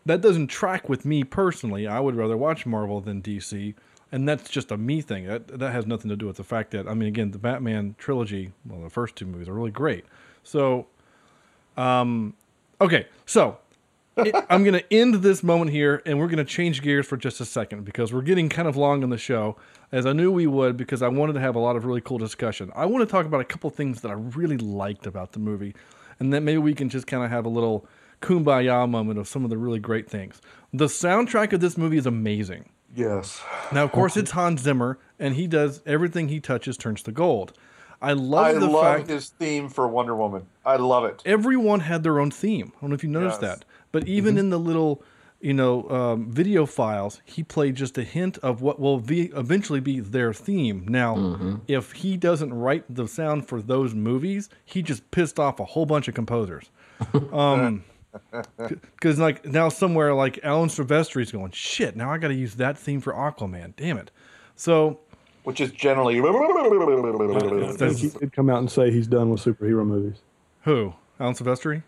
that 0.06 0.20
doesn't 0.20 0.48
track 0.48 0.88
with 0.88 1.04
me 1.04 1.22
personally. 1.24 1.86
I 1.86 2.00
would 2.00 2.16
rather 2.16 2.36
watch 2.36 2.66
Marvel 2.66 3.00
than 3.00 3.22
DC, 3.22 3.74
and 4.10 4.28
that's 4.28 4.50
just 4.50 4.70
a 4.72 4.76
me 4.76 5.00
thing. 5.00 5.26
That 5.26 5.58
that 5.58 5.72
has 5.72 5.86
nothing 5.86 6.08
to 6.10 6.16
do 6.16 6.26
with 6.26 6.36
the 6.36 6.44
fact 6.44 6.70
that 6.72 6.88
I 6.88 6.94
mean, 6.94 7.08
again, 7.08 7.30
the 7.30 7.38
Batman 7.38 7.94
trilogy, 7.98 8.52
well, 8.66 8.82
the 8.82 8.90
first 8.90 9.16
two 9.16 9.26
movies 9.26 9.48
are 9.48 9.54
really 9.54 9.70
great. 9.70 10.04
So, 10.42 10.86
um, 11.76 12.34
okay, 12.80 13.06
so. 13.26 13.58
it- 14.16 14.34
I'm 14.50 14.62
going 14.62 14.74
to 14.74 14.92
end 14.92 15.14
this 15.22 15.42
moment 15.42 15.70
here 15.70 16.02
and 16.04 16.18
we're 16.18 16.26
going 16.26 16.36
to 16.36 16.44
change 16.44 16.82
gears 16.82 17.06
for 17.06 17.16
just 17.16 17.40
a 17.40 17.46
second 17.46 17.86
because 17.86 18.12
we're 18.12 18.20
getting 18.20 18.50
kind 18.50 18.68
of 18.68 18.76
long 18.76 19.02
on 19.02 19.08
the 19.08 19.16
show, 19.16 19.56
as 19.90 20.04
I 20.04 20.12
knew 20.12 20.30
we 20.30 20.46
would 20.46 20.76
because 20.76 21.00
I 21.00 21.08
wanted 21.08 21.32
to 21.32 21.40
have 21.40 21.54
a 21.56 21.58
lot 21.58 21.76
of 21.76 21.86
really 21.86 22.02
cool 22.02 22.18
discussion. 22.18 22.70
I 22.76 22.84
want 22.84 23.08
to 23.08 23.10
talk 23.10 23.24
about 23.24 23.40
a 23.40 23.44
couple 23.44 23.70
things 23.70 24.02
that 24.02 24.10
I 24.10 24.14
really 24.14 24.58
liked 24.58 25.06
about 25.06 25.32
the 25.32 25.38
movie, 25.38 25.74
and 26.22 26.32
then 26.32 26.44
maybe 26.44 26.58
we 26.58 26.72
can 26.72 26.88
just 26.88 27.06
kind 27.06 27.24
of 27.24 27.30
have 27.30 27.44
a 27.44 27.48
little 27.48 27.84
kumbaya 28.20 28.88
moment 28.88 29.18
of 29.18 29.26
some 29.26 29.42
of 29.42 29.50
the 29.50 29.58
really 29.58 29.80
great 29.80 30.08
things. 30.08 30.40
The 30.72 30.86
soundtrack 30.86 31.52
of 31.52 31.60
this 31.60 31.76
movie 31.76 31.96
is 31.98 32.06
amazing. 32.06 32.68
Yes. 32.94 33.42
Now, 33.72 33.82
of 33.84 33.90
course, 33.90 34.16
it's 34.16 34.30
Hans 34.30 34.62
Zimmer, 34.62 34.98
and 35.18 35.34
he 35.34 35.46
does 35.48 35.82
everything 35.84 36.28
he 36.28 36.38
touches 36.38 36.76
turns 36.76 37.02
to 37.04 37.12
gold. 37.12 37.52
I 38.00 38.12
love 38.12 38.44
I 38.46 38.52
the 38.52 38.66
love 38.68 38.84
fact 38.98 39.08
his 39.08 39.30
theme 39.30 39.68
for 39.68 39.88
Wonder 39.88 40.14
Woman. 40.14 40.46
I 40.64 40.76
love 40.76 41.04
it. 41.04 41.22
everyone 41.24 41.80
had 41.80 42.02
their 42.04 42.20
own 42.20 42.30
theme. 42.30 42.72
I 42.76 42.80
don't 42.80 42.90
know 42.90 42.94
if 42.94 43.02
you 43.02 43.10
noticed 43.10 43.42
Yes. 43.42 43.58
that, 43.58 43.64
but 43.90 44.06
even 44.06 44.32
mm-hmm. 44.34 44.38
in 44.40 44.50
the 44.50 44.58
little, 44.58 45.02
you 45.42 45.52
know, 45.52 45.90
um, 45.90 46.30
video 46.30 46.64
files, 46.66 47.20
he 47.24 47.42
played 47.42 47.74
just 47.74 47.98
a 47.98 48.04
hint 48.04 48.38
of 48.38 48.62
what 48.62 48.78
will 48.78 49.00
be 49.00 49.24
eventually 49.36 49.80
be 49.80 49.98
their 50.00 50.32
theme. 50.32 50.86
Now, 50.88 51.60
if 51.66 51.92
he 51.92 52.16
doesn't 52.16 52.54
write 52.54 52.84
the 52.88 53.08
sound 53.08 53.48
for 53.48 53.60
those 53.60 53.92
movies, 53.92 54.48
he 54.64 54.82
just 54.82 55.10
pissed 55.10 55.40
off 55.40 55.58
a 55.58 55.64
whole 55.64 55.84
bunch 55.84 56.08
of 56.08 56.14
composers. 56.14 56.70
Um, 57.32 57.82
because 58.58 59.18
like 59.18 59.44
now 59.44 59.68
somewhere 59.68 60.14
like 60.14 60.38
Alan 60.44 60.68
Silvestri's 60.68 61.32
going, 61.32 61.50
shit. 61.50 61.96
Now 61.96 62.12
I 62.12 62.18
got 62.18 62.28
to 62.28 62.34
use 62.34 62.54
that 62.56 62.78
theme 62.78 63.00
for 63.00 63.12
Aquaman. 63.12 63.74
Damn 63.76 63.96
it. 63.98 64.10
So 64.54 65.00
Which 65.44 65.60
is 65.60 65.72
generally. 65.72 66.20
He 66.20 68.08
did 68.10 68.32
come 68.32 68.50
out 68.50 68.58
and 68.58 68.70
say 68.70 68.90
he's 68.92 69.06
done 69.08 69.30
with 69.30 69.40
superhero 69.40 69.84
movies. 69.84 70.18
who? 70.62 70.94
Alan 71.18 71.34
Silvestri? 71.34 71.82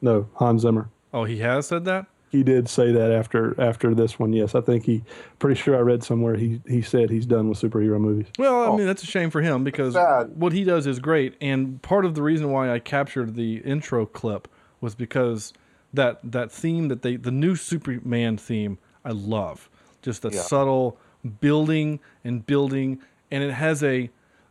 No, 0.00 0.28
Hans 0.34 0.62
Zimmer. 0.62 0.88
Oh, 1.12 1.24
he 1.24 1.38
has 1.38 1.66
said 1.66 1.84
that. 1.84 2.06
He 2.34 2.42
did 2.42 2.68
say 2.68 2.90
that 2.92 3.12
after 3.12 3.58
after 3.60 3.94
this 3.94 4.18
one. 4.18 4.32
Yes, 4.32 4.54
I 4.54 4.60
think 4.60 4.84
he. 4.84 5.04
Pretty 5.38 5.58
sure 5.60 5.76
I 5.76 5.80
read 5.80 6.02
somewhere 6.02 6.34
he 6.36 6.60
he 6.66 6.82
said 6.82 7.08
he's 7.10 7.26
done 7.26 7.48
with 7.48 7.60
superhero 7.60 8.00
movies. 8.00 8.26
Well, 8.38 8.54
Oh. 8.54 8.72
I 8.74 8.76
mean 8.76 8.86
that's 8.86 9.02
a 9.02 9.06
shame 9.06 9.30
for 9.30 9.40
him 9.40 9.62
because 9.64 9.94
what 10.34 10.52
he 10.52 10.64
does 10.64 10.86
is 10.86 10.98
great, 10.98 11.34
and 11.40 11.80
part 11.82 12.04
of 12.04 12.14
the 12.14 12.22
reason 12.22 12.50
why 12.50 12.70
I 12.72 12.78
captured 12.80 13.34
the 13.36 13.58
intro 13.58 14.04
clip 14.06 14.48
was 14.80 14.94
because 14.94 15.52
that 15.92 16.18
that 16.24 16.50
theme 16.50 16.88
that 16.88 17.02
they 17.02 17.16
the 17.16 17.30
new 17.30 17.54
Superman 17.56 18.36
theme 18.36 18.78
I 19.04 19.10
love 19.12 19.70
just 20.02 20.22
the 20.22 20.30
Yeah. 20.30 20.40
subtle 20.42 20.98
building 21.40 22.00
and 22.24 22.44
building, 22.44 23.00
and 23.30 23.42
it 23.44 23.52
has 23.52 23.82
a 23.82 24.10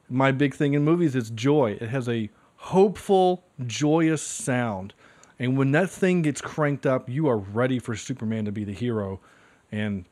my 0.10 0.32
big 0.32 0.54
thing 0.56 0.74
in 0.74 0.84
movies 0.84 1.16
is 1.16 1.30
joy. 1.32 1.78
It 1.82 1.90
has 1.90 2.08
a 2.10 2.30
hopeful, 2.58 3.44
joyous 3.66 4.22
sound, 4.22 4.94
and 5.44 5.58
when 5.58 5.72
that 5.72 5.90
thing 5.90 6.22
gets 6.22 6.40
cranked 6.40 6.86
up, 6.86 7.10
you 7.10 7.28
are 7.28 7.38
ready 7.38 7.78
for 7.78 7.98
Superman 7.98 8.46
to 8.46 8.52
be 8.54 8.64
the 8.64 8.72
hero, 8.72 9.20
and 9.74 10.06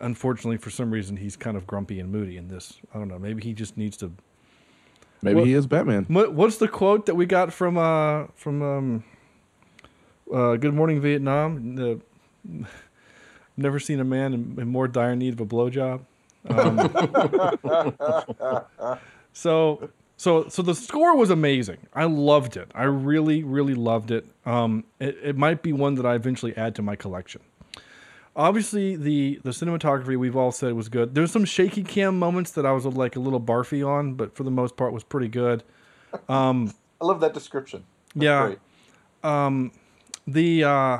unfortunately, 0.00 0.56
for 0.56 0.70
some 0.70 0.90
reason, 0.90 1.16
he's 1.16 1.36
kind 1.36 1.56
of 1.56 1.68
grumpy 1.68 2.00
and 2.00 2.10
moody 2.10 2.36
in 2.36 2.48
this. 2.48 2.80
I 2.92 2.98
don't 2.98 3.06
know. 3.06 3.18
Maybe 3.18 3.44
he 3.44 3.52
just 3.52 3.76
needs 3.76 3.96
to. 3.98 4.10
Maybe 5.22 5.36
What- 5.38 5.46
he 5.46 5.54
is 5.54 5.68
Batman. 5.68 6.06
What, 6.08 6.32
what's 6.34 6.56
the 6.56 6.66
quote 6.66 7.06
that 7.06 7.14
we 7.14 7.26
got 7.26 7.52
from 7.52 7.78
uh 7.78 8.26
from 8.34 8.60
um 8.62 9.04
uh 10.34 10.56
Good 10.56 10.74
Morning 10.74 11.00
Vietnam? 11.00 11.76
The 11.76 12.00
never 13.56 13.78
seen 13.78 14.00
a 14.00 14.04
man 14.04 14.34
in, 14.34 14.56
in 14.58 14.66
more 14.66 14.88
dire 14.88 15.14
need 15.14 15.34
of 15.34 15.40
a 15.40 15.46
blowjob. 15.46 16.00
Um, 16.48 16.90
so 19.32 19.90
so 20.22 20.48
so 20.48 20.62
the 20.62 20.74
score 20.74 21.16
was 21.16 21.30
amazing. 21.30 21.78
I 21.94 22.04
loved 22.04 22.56
it. 22.56 22.70
I 22.76 22.84
really 22.84 23.42
really 23.42 23.74
loved 23.74 24.12
it. 24.12 24.24
Um, 24.46 24.84
it, 25.00 25.16
it 25.22 25.36
might 25.36 25.62
be 25.62 25.72
one 25.72 25.96
that 25.96 26.06
I 26.06 26.14
eventually 26.14 26.56
add 26.56 26.76
to 26.76 26.82
my 26.82 26.94
collection. 26.94 27.42
Obviously, 28.36 28.94
the 28.94 29.40
the 29.42 29.50
cinematography 29.50 30.16
we've 30.16 30.36
all 30.36 30.52
said 30.52 30.74
was 30.74 30.88
good. 30.88 31.16
There's 31.16 31.32
some 31.32 31.44
shaky 31.44 31.82
cam 31.82 32.20
moments 32.20 32.52
that 32.52 32.64
I 32.64 32.70
was 32.70 32.86
like 32.86 33.16
a 33.16 33.20
little 33.20 33.40
barfy 33.40 33.84
on, 33.84 34.14
but 34.14 34.36
for 34.36 34.44
the 34.44 34.50
most 34.52 34.76
part 34.76 34.92
was 34.92 35.02
pretty 35.02 35.26
good. 35.28 35.64
Um, 36.28 36.72
I 37.00 37.04
love 37.04 37.18
that 37.20 37.34
description. 37.34 37.82
That's 38.14 38.24
yeah. 38.24 38.46
great. 38.46 38.58
Um, 39.24 39.72
the 40.28 40.62
uh, 40.62 40.98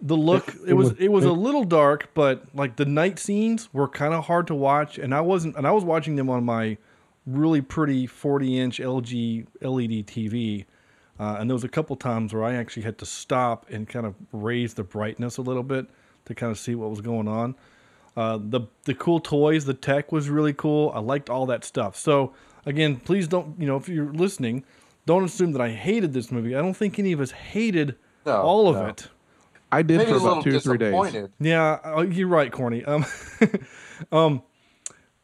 the 0.00 0.16
look 0.16 0.48
It- 0.54 0.54
it, 0.54 0.68
it 0.70 0.72
was 0.74 0.90
was- 0.90 0.98
it 1.00 1.08
was 1.12 1.24
a 1.24 1.32
little 1.32 1.62
dark, 1.64 2.10
but 2.14 2.42
like 2.52 2.74
the 2.74 2.84
night 2.84 3.20
scenes 3.20 3.72
were 3.72 3.86
kind 3.86 4.12
of 4.12 4.24
hard 4.26 4.48
to 4.48 4.56
watch, 4.56 4.98
and 4.98 5.14
I 5.14 5.20
wasn't 5.20 5.54
and 5.56 5.68
I 5.68 5.70
was 5.70 5.84
watching 5.84 6.16
them 6.16 6.28
on 6.28 6.44
my 6.44 6.76
really 7.26 7.60
pretty 7.60 8.06
40 8.06 8.58
inch 8.58 8.78
LG 8.78 9.46
LED 9.60 10.06
TV. 10.06 10.64
Uh, 11.20 11.36
and 11.38 11.48
there 11.48 11.54
was 11.54 11.64
a 11.64 11.68
couple 11.68 11.94
times 11.94 12.32
where 12.34 12.42
I 12.42 12.54
actually 12.54 12.82
had 12.82 12.98
to 12.98 13.06
stop 13.06 13.66
and 13.70 13.88
kind 13.88 14.06
of 14.06 14.14
raise 14.32 14.74
the 14.74 14.82
brightness 14.82 15.36
a 15.36 15.42
little 15.42 15.62
bit 15.62 15.86
to 16.24 16.34
kind 16.34 16.50
of 16.50 16.58
see 16.58 16.74
what 16.74 16.90
was 16.90 17.00
going 17.00 17.28
on. 17.28 17.54
Uh, 18.16 18.38
the 18.40 18.62
the 18.84 18.94
cool 18.94 19.20
toys, 19.20 19.64
the 19.64 19.74
tech 19.74 20.12
was 20.12 20.28
really 20.28 20.52
cool. 20.52 20.90
I 20.94 20.98
liked 20.98 21.30
all 21.30 21.46
that 21.46 21.64
stuff. 21.64 21.96
So 21.96 22.34
again, 22.66 22.96
please 22.96 23.28
don't 23.28 23.58
you 23.58 23.66
know 23.66 23.76
if 23.76 23.88
you're 23.88 24.12
listening, 24.12 24.64
don't 25.06 25.24
assume 25.24 25.52
that 25.52 25.60
I 25.62 25.70
hated 25.70 26.12
this 26.12 26.30
movie. 26.30 26.54
I 26.54 26.60
don't 26.60 26.74
think 26.74 26.98
any 26.98 27.12
of 27.12 27.20
us 27.20 27.30
hated 27.30 27.96
No, 28.26 28.42
all 28.42 28.68
of 28.68 28.76
no. 28.76 28.86
it. 28.86 29.08
I 29.70 29.80
did 29.80 29.98
Maybe 29.98 30.10
for 30.10 30.18
about 30.18 30.44
two 30.44 30.56
or 30.56 30.60
three 30.60 30.76
days. 30.76 31.28
Yeah, 31.40 31.78
uh, 31.84 32.02
you're 32.02 32.28
right, 32.28 32.52
Corny. 32.52 32.84
Um, 32.84 33.06
um, 34.12 34.42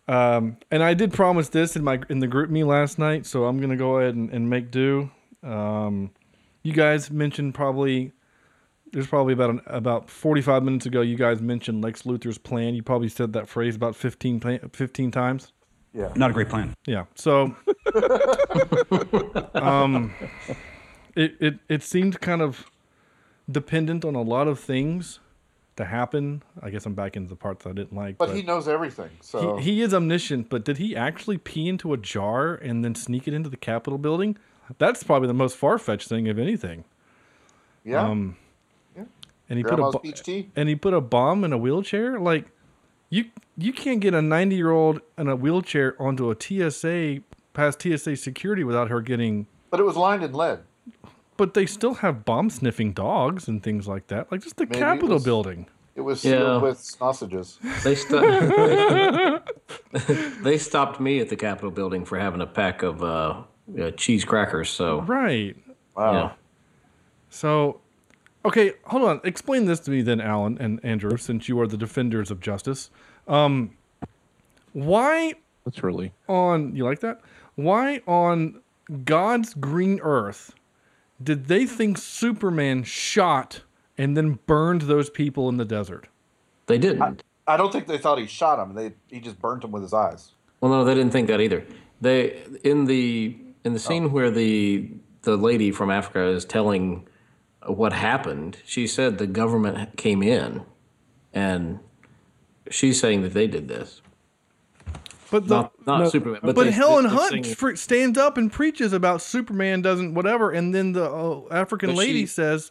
um, 0.08 0.56
and 0.70 0.82
I 0.82 0.94
did 0.94 1.12
promise 1.12 1.50
this 1.50 1.76
in 1.76 1.84
my 1.84 2.00
in 2.08 2.20
the 2.20 2.28
GroupMe 2.28 2.66
last 2.66 2.98
night, 2.98 3.26
so 3.26 3.44
I'm 3.44 3.60
gonna 3.60 3.76
go 3.76 3.98
ahead 3.98 4.14
and, 4.14 4.30
and 4.30 4.48
make 4.48 4.70
do. 4.70 5.10
Um, 5.42 6.10
you 6.62 6.72
guys 6.72 7.10
mentioned 7.10 7.54
probably 7.54 8.12
there's 8.92 9.06
probably 9.06 9.34
about 9.34 9.50
an, 9.50 9.60
about 9.66 10.08
45 10.08 10.62
minutes 10.62 10.86
ago. 10.86 11.02
You 11.02 11.16
guys 11.16 11.40
mentioned 11.40 11.82
Lex 11.82 12.02
Luthor's 12.02 12.38
plan. 12.38 12.74
You 12.74 12.82
probably 12.82 13.08
said 13.08 13.34
that 13.34 13.48
phrase 13.48 13.76
about 13.76 13.94
15 13.94 14.70
15 14.72 15.10
times. 15.10 15.52
Yeah. 15.92 16.12
Not 16.16 16.30
a 16.30 16.32
great 16.32 16.48
plan. 16.48 16.74
Yeah. 16.86 17.04
So, 17.14 17.54
um, 19.54 20.14
it, 21.14 21.36
it 21.40 21.58
it 21.68 21.82
seemed 21.82 22.20
kind 22.20 22.40
of 22.42 22.66
dependent 23.50 24.04
on 24.04 24.14
a 24.14 24.22
lot 24.22 24.48
of 24.48 24.60
things 24.60 25.20
to 25.78 25.84
happen. 25.86 26.42
I 26.62 26.70
guess 26.70 26.86
I'm 26.86 26.94
back 26.94 27.16
into 27.16 27.28
the 27.28 27.36
parts 27.36 27.66
I 27.66 27.72
didn't 27.72 27.94
like. 27.94 28.18
But 28.18 28.34
he 28.36 28.42
knows 28.42 28.68
everything. 28.68 29.10
So 29.20 29.56
he, 29.56 29.72
he 29.76 29.82
is 29.82 29.92
omniscient. 29.94 30.48
But 30.50 30.64
did 30.64 30.76
he 30.78 30.94
actually 30.94 31.38
pee 31.38 31.68
into 31.68 31.92
a 31.92 31.96
jar 31.96 32.54
and 32.54 32.84
then 32.84 32.94
sneak 32.94 33.26
it 33.26 33.34
into 33.34 33.48
the 33.48 33.56
Capitol 33.56 33.98
building? 33.98 34.36
That's 34.78 35.02
probably 35.02 35.28
the 35.28 35.34
most 35.34 35.56
far 35.56 35.78
fetched 35.78 36.08
thing 36.08 36.28
of 36.28 36.38
anything. 36.38 36.84
yeah. 37.84 38.02
Um, 38.02 38.36
Yeah. 38.96 39.04
and 39.48 39.56
he 39.58 39.62
Grandma's 39.62 39.92
put 39.94 39.98
a 39.98 40.02
peach 40.02 40.22
tea. 40.22 40.50
and 40.54 40.68
he 40.68 40.76
put 40.76 40.92
a 40.94 41.00
bomb 41.00 41.42
in 41.44 41.52
a 41.52 41.58
wheelchair. 41.58 42.20
Like 42.20 42.46
you 43.10 43.24
you 43.56 43.72
can't 43.72 44.00
get 44.00 44.12
a 44.14 44.20
90 44.22 44.54
year 44.54 44.70
old 44.70 45.00
in 45.16 45.26
a 45.28 45.34
wheelchair 45.36 46.00
onto 46.00 46.30
a 46.30 46.36
TSA 46.38 47.20
past 47.54 47.80
TSA 47.82 48.16
security 48.16 48.62
without 48.62 48.88
her 48.88 49.00
getting. 49.00 49.46
but 49.70 49.80
it 49.80 49.84
was 49.84 49.96
lined 49.96 50.22
in 50.22 50.32
lead. 50.32 50.60
But 51.38 51.54
they 51.54 51.64
still 51.64 51.94
have 51.94 52.26
bomb 52.26 52.50
sniffing 52.50 52.92
dogs 52.92 53.48
and 53.48 53.62
things 53.62 53.88
like 53.88 54.08
that. 54.08 54.30
Like 54.30 54.42
just 54.42 54.56
the 54.58 54.66
Maybe 54.66 54.76
it 54.76 54.80
Capitol 54.80 55.14
was- 55.14 55.24
building. 55.24 55.66
It 55.96 56.02
was 56.02 56.24
Yeah. 56.24 56.38
sealed 56.38 56.62
with 56.62 56.78
sausages. 56.78 57.58
They, 57.82 57.96
sto- 57.96 58.20
they 60.42 60.56
stopped 60.58 61.00
me 61.00 61.18
at 61.18 61.28
the 61.28 61.34
Capitol 61.36 61.72
building 61.72 62.04
for 62.04 62.16
having 62.18 62.40
a 62.40 62.46
pack 62.46 62.82
of 62.84 63.02
uh, 63.02 63.42
uh, 63.80 63.90
cheese 63.92 64.24
crackers. 64.24 64.70
So 64.70 65.00
Right. 65.02 65.56
Wow. 65.96 66.12
yeah. 66.12 66.32
So, 67.30 67.80
okay, 68.44 68.74
hold 68.84 69.02
on. 69.08 69.20
Explain 69.24 69.64
this 69.64 69.80
to 69.80 69.90
me 69.90 70.02
then, 70.02 70.20
Alan 70.20 70.56
and 70.60 70.78
Andrew, 70.84 71.16
since 71.16 71.48
you 71.48 71.60
are 71.60 71.66
the 71.66 71.76
defenders 71.76 72.30
of 72.30 72.38
justice. 72.40 72.90
Um, 73.26 73.72
why 74.72 75.34
Literally. 75.64 76.12
on 76.28 76.76
you 76.76 76.84
like 76.84 77.00
that? 77.00 77.20
Why 77.56 78.02
on 78.06 78.60
God's 79.04 79.52
green 79.54 79.98
earth 80.02 80.54
did 81.22 81.46
they 81.46 81.66
think 81.66 81.98
Superman 81.98 82.84
shot 82.84 83.62
and 83.96 84.16
then 84.16 84.38
burned 84.46 84.82
those 84.82 85.10
people 85.10 85.48
in 85.48 85.56
the 85.56 85.64
desert? 85.64 86.08
They 86.66 86.78
didn't. 86.78 87.22
I 87.46 87.56
don't 87.56 87.72
think 87.72 87.86
they 87.86 87.98
thought 87.98 88.18
he 88.18 88.26
shot 88.26 88.58
him. 88.58 88.74
They 88.74 88.92
he 89.08 89.20
just 89.20 89.40
burnt 89.40 89.64
him 89.64 89.72
with 89.72 89.82
his 89.82 89.94
eyes. 89.94 90.32
Well, 90.60 90.70
no, 90.70 90.84
they 90.84 90.94
didn't 90.94 91.12
think 91.12 91.28
that 91.28 91.40
either. 91.40 91.64
They 92.00 92.42
in 92.62 92.84
the 92.84 93.36
in 93.64 93.72
the 93.72 93.78
scene 93.78 94.04
oh. 94.04 94.08
where 94.08 94.30
the 94.30 94.90
the 95.22 95.36
lady 95.36 95.70
from 95.72 95.90
Africa 95.90 96.26
is 96.26 96.44
telling 96.44 97.08
what 97.66 97.92
happened. 97.92 98.58
She 98.64 98.86
said 98.86 99.18
the 99.18 99.26
government 99.26 99.96
came 99.96 100.22
in, 100.22 100.62
and 101.32 101.80
she's 102.70 103.00
saying 103.00 103.22
that 103.22 103.34
they 103.34 103.46
did 103.46 103.68
this. 103.68 104.02
But 105.30 105.46
the, 105.48 105.54
Not 105.56 105.86
not 105.86 105.98
no, 106.00 106.08
Superman. 106.08 106.40
but, 106.42 106.54
But, 106.54 106.64
they- 106.64 106.70
Helen 106.70 107.04
they're 107.04 107.12
Hunt 107.12 107.44
saying- 107.46 107.76
stands 107.76 108.18
up 108.18 108.36
and 108.38 108.50
preaches 108.50 108.92
about 108.92 109.20
Superman 109.22 109.82
doesn't 109.82 110.14
whatever, 110.14 110.50
and 110.50 110.74
then 110.74 110.92
the 110.92 111.04
uh, 111.10 111.42
African 111.50 111.90
But 111.90 111.96
lady 111.98 112.20
she- 112.20 112.26
says 112.26 112.70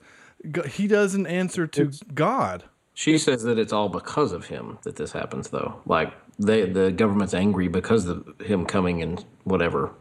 he 0.68 0.88
doesn't 0.88 1.28
answer 1.28 1.68
to 1.68 1.92
God. 2.14 2.64
She 2.94 3.18
says 3.20 3.44
that 3.44 3.60
it's 3.60 3.72
all 3.74 3.90
because 3.90 4.32
of 4.32 4.48
him 4.48 4.80
that 4.84 4.96
this 4.96 5.12
happens, 5.12 5.50
though. 5.50 5.82
Like 5.86 6.14
they, 6.40 6.68
the 6.68 6.92
government's 6.92 7.36
angry 7.36 7.68
because 7.68 8.08
of 8.08 8.26
him 8.42 8.66
coming 8.66 9.04
and 9.04 9.24
whatever. 9.44 9.92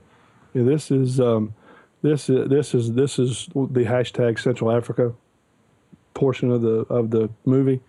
Yeah, 0.54 0.62
this 0.62 0.90
is 0.90 1.20
um, 1.20 1.52
this 2.00 2.30
is 2.30 2.48
this 2.48 2.74
is 2.74 2.94
this 2.94 3.18
is 3.18 3.48
the 3.54 3.84
hashtag 3.84 4.38
Central 4.38 4.72
Africa 4.72 5.12
portion 6.14 6.50
of 6.50 6.62
the 6.62 6.86
of 6.88 7.10
the 7.10 7.28
movie. 7.44 7.80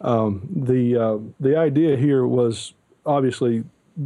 Um, 0.00 0.46
the 0.54 0.96
uh, 0.96 1.18
the 1.40 1.56
idea 1.56 1.96
here 1.96 2.24
was 2.26 2.74
obviously 3.04 3.64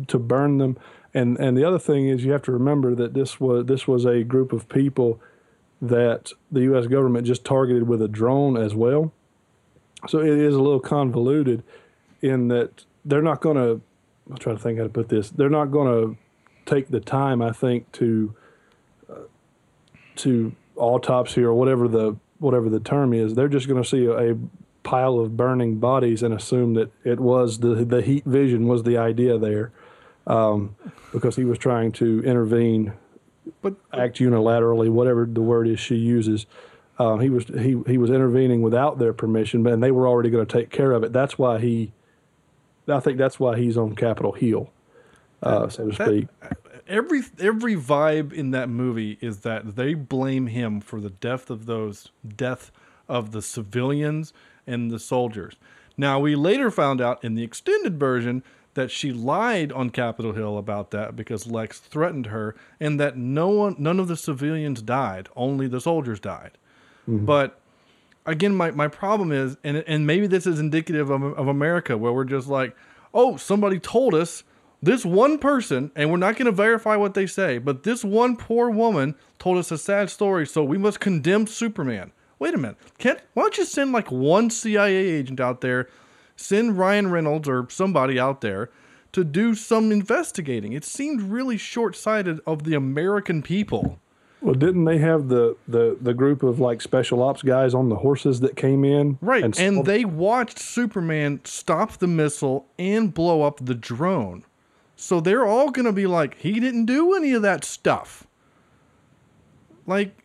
to 0.08 0.18
burn 0.18 0.58
them, 0.58 0.76
and 1.14 1.38
and 1.38 1.56
the 1.56 1.64
other 1.64 1.78
thing 1.78 2.08
is 2.08 2.24
you 2.24 2.32
have 2.32 2.42
to 2.42 2.52
remember 2.52 2.94
that 2.94 3.14
this 3.14 3.40
was 3.40 3.66
this 3.66 3.86
was 3.86 4.04
a 4.04 4.22
group 4.22 4.52
of 4.52 4.68
people 4.68 5.20
that 5.80 6.32
the 6.50 6.62
U.S. 6.62 6.86
government 6.86 7.26
just 7.26 7.44
targeted 7.44 7.86
with 7.86 8.02
a 8.02 8.08
drone 8.08 8.56
as 8.56 8.74
well. 8.74 9.12
So 10.08 10.20
it 10.20 10.38
is 10.38 10.54
a 10.54 10.60
little 10.60 10.80
convoluted 10.80 11.62
in 12.20 12.48
that 12.48 12.84
they're 13.04 13.22
not 13.22 13.40
going 13.40 13.56
to. 13.56 13.80
I'll 14.30 14.36
try 14.36 14.52
to 14.52 14.58
think 14.58 14.78
how 14.78 14.84
to 14.84 14.90
put 14.90 15.08
this. 15.08 15.30
They're 15.30 15.48
not 15.48 15.66
going 15.66 15.88
to 15.88 16.16
take 16.66 16.88
the 16.88 17.00
time, 17.00 17.40
I 17.40 17.52
think, 17.52 17.90
to 17.92 18.34
uh, 19.10 19.14
to 20.16 20.54
autopsy 20.76 21.42
or 21.42 21.54
whatever 21.54 21.88
the 21.88 22.16
whatever 22.38 22.68
the 22.68 22.80
term 22.80 23.12
is. 23.12 23.34
They're 23.34 23.48
just 23.48 23.68
going 23.68 23.82
to 23.82 23.88
see 23.88 24.04
a, 24.04 24.32
a 24.32 24.36
pile 24.82 25.18
of 25.18 25.36
burning 25.36 25.78
bodies 25.78 26.22
and 26.22 26.32
assume 26.32 26.74
that 26.74 26.90
it 27.04 27.20
was 27.20 27.58
the 27.60 27.84
the 27.84 28.02
heat 28.02 28.24
vision 28.24 28.66
was 28.66 28.82
the 28.82 28.96
idea 28.96 29.38
there, 29.38 29.72
um, 30.28 30.76
because 31.12 31.34
he 31.34 31.44
was 31.44 31.58
trying 31.58 31.90
to 31.92 32.22
intervene, 32.22 32.92
but 33.62 33.74
act 33.92 34.18
unilaterally, 34.18 34.88
whatever 34.90 35.26
the 35.26 35.42
word 35.42 35.66
is 35.66 35.80
she 35.80 35.96
uses. 35.96 36.46
Um, 37.00 37.20
he 37.20 37.30
was 37.30 37.44
he 37.46 37.80
he 37.86 37.96
was 37.98 38.10
intervening 38.10 38.62
without 38.62 38.98
their 38.98 39.12
permission, 39.12 39.62
but 39.62 39.72
and 39.72 39.82
they 39.82 39.90
were 39.90 40.06
already 40.06 40.30
going 40.30 40.46
to 40.46 40.52
take 40.52 40.70
care 40.70 40.92
of 40.92 41.02
it. 41.02 41.12
That's 41.12 41.36
why 41.38 41.58
he. 41.58 41.92
I 42.88 43.00
think 43.00 43.18
that's 43.18 43.38
why 43.38 43.58
he's 43.58 43.76
on 43.76 43.94
Capitol 43.94 44.32
Hill, 44.32 44.70
uh, 45.42 45.68
so 45.68 45.90
to 45.90 45.96
That- 45.96 46.08
speak. 46.08 46.28
every 46.88 47.22
every 47.38 47.76
vibe 47.76 48.32
in 48.32 48.50
that 48.52 48.68
movie 48.68 49.18
is 49.20 49.40
that 49.40 49.76
they 49.76 49.94
blame 49.94 50.46
him 50.48 50.80
for 50.80 51.00
the 51.00 51.10
death 51.10 51.50
of 51.50 51.66
those 51.66 52.10
death 52.26 52.70
of 53.08 53.32
the 53.32 53.42
civilians 53.42 54.32
and 54.66 54.90
the 54.90 54.98
soldiers. 54.98 55.54
Now, 55.96 56.18
we 56.20 56.34
later 56.34 56.70
found 56.70 57.00
out 57.00 57.22
in 57.24 57.34
the 57.34 57.42
extended 57.42 57.98
version 57.98 58.42
that 58.78 58.92
she 58.92 59.12
lied 59.12 59.72
on 59.72 59.90
Capitol 59.90 60.34
Hill 60.34 60.56
about 60.56 60.92
that 60.92 61.16
because 61.16 61.48
Lex 61.48 61.80
threatened 61.80 62.26
her 62.26 62.54
and 62.78 63.00
that 63.00 63.16
no 63.16 63.48
one 63.48 63.74
none 63.76 63.98
of 63.98 64.06
the 64.06 64.16
civilians 64.16 64.80
died, 64.82 65.28
only 65.34 65.66
the 65.66 65.80
soldiers 65.80 66.20
died. 66.20 66.52
Mm-hmm. 67.08 67.24
But 67.24 67.58
again, 68.24 68.54
my, 68.54 68.70
my 68.70 68.86
problem 68.86 69.32
is, 69.32 69.56
and 69.64 69.78
and 69.78 70.06
maybe 70.06 70.28
this 70.28 70.46
is 70.46 70.60
indicative 70.60 71.10
of, 71.10 71.24
of 71.24 71.48
America, 71.48 71.98
where 71.98 72.12
we're 72.12 72.24
just 72.24 72.46
like, 72.46 72.76
oh, 73.12 73.36
somebody 73.36 73.80
told 73.80 74.14
us 74.14 74.44
this 74.80 75.04
one 75.04 75.38
person, 75.38 75.90
and 75.96 76.08
we're 76.08 76.18
not 76.18 76.36
going 76.36 76.46
to 76.46 76.52
verify 76.52 76.94
what 76.94 77.14
they 77.14 77.26
say, 77.26 77.58
but 77.58 77.82
this 77.82 78.04
one 78.04 78.36
poor 78.36 78.70
woman 78.70 79.16
told 79.40 79.58
us 79.58 79.72
a 79.72 79.78
sad 79.78 80.08
story, 80.08 80.46
so 80.46 80.62
we 80.62 80.78
must 80.78 81.00
condemn 81.00 81.48
Superman. 81.48 82.12
Wait 82.38 82.54
a 82.54 82.58
minute, 82.58 82.76
can't 82.98 83.18
why 83.34 83.42
don't 83.42 83.58
you 83.58 83.64
send 83.64 83.90
like 83.90 84.12
one 84.12 84.50
CIA 84.50 84.94
agent 84.94 85.40
out 85.40 85.62
there, 85.62 85.88
send 86.38 86.78
Ryan 86.78 87.10
Reynolds 87.10 87.48
or 87.48 87.66
somebody 87.68 88.18
out 88.18 88.40
there 88.40 88.70
to 89.12 89.24
do 89.24 89.54
some 89.54 89.92
investigating? 89.92 90.72
It 90.72 90.84
seemed 90.84 91.22
really 91.22 91.56
short 91.56 91.96
sighted 91.96 92.40
of 92.46 92.64
the 92.64 92.74
American 92.74 93.42
people. 93.42 93.98
Well, 94.40 94.54
didn't 94.54 94.84
they 94.84 94.98
have 94.98 95.28
the, 95.28 95.56
the, 95.66 95.98
the 96.00 96.14
group 96.14 96.42
of 96.42 96.60
like 96.60 96.80
special 96.80 97.22
ops 97.22 97.42
guys 97.42 97.74
on 97.74 97.88
the 97.88 97.96
horses 97.96 98.40
that 98.40 98.54
came 98.56 98.84
in? 98.84 99.18
Right. 99.20 99.42
And, 99.42 99.58
And, 99.58 99.84
they 99.84 100.04
watched 100.04 100.60
Superman 100.60 101.40
stop 101.44 101.98
the 101.98 102.06
missile 102.06 102.66
and 102.78 103.12
blow 103.12 103.42
up 103.42 103.58
the 103.64 103.74
drone. 103.74 104.44
So 104.94 105.20
they're 105.20 105.46
all 105.46 105.70
going 105.70 105.86
to 105.86 105.92
be 105.92 106.06
like, 106.06 106.38
he 106.38 106.60
didn't 106.60 106.86
do 106.86 107.14
any 107.14 107.32
of 107.32 107.42
that 107.42 107.64
stuff. 107.64 108.26
Like, 109.86 110.17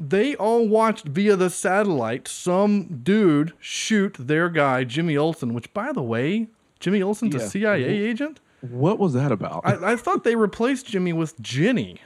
they 0.00 0.34
all 0.36 0.66
watched 0.66 1.06
via 1.08 1.36
the 1.36 1.50
satellite 1.50 2.26
some 2.26 3.00
dude 3.02 3.52
shoot 3.60 4.16
their 4.18 4.48
guy, 4.48 4.82
Jimmy 4.84 5.16
Olsen, 5.16 5.52
which, 5.52 5.72
by 5.74 5.92
the 5.92 6.02
way, 6.02 6.48
Jimmy 6.80 7.02
Olsen's 7.02 7.34
Yeah. 7.34 7.42
a 7.42 7.48
CIA 7.48 7.84
agent? 7.84 8.40
What 8.62 8.98
was 8.98 9.12
that 9.12 9.30
about? 9.30 9.60
I, 9.64 9.92
I 9.92 9.96
thought 9.96 10.24
they 10.24 10.36
replaced 10.36 10.86
Jimmy 10.86 11.12
with 11.12 11.38
Jenny, 11.40 11.98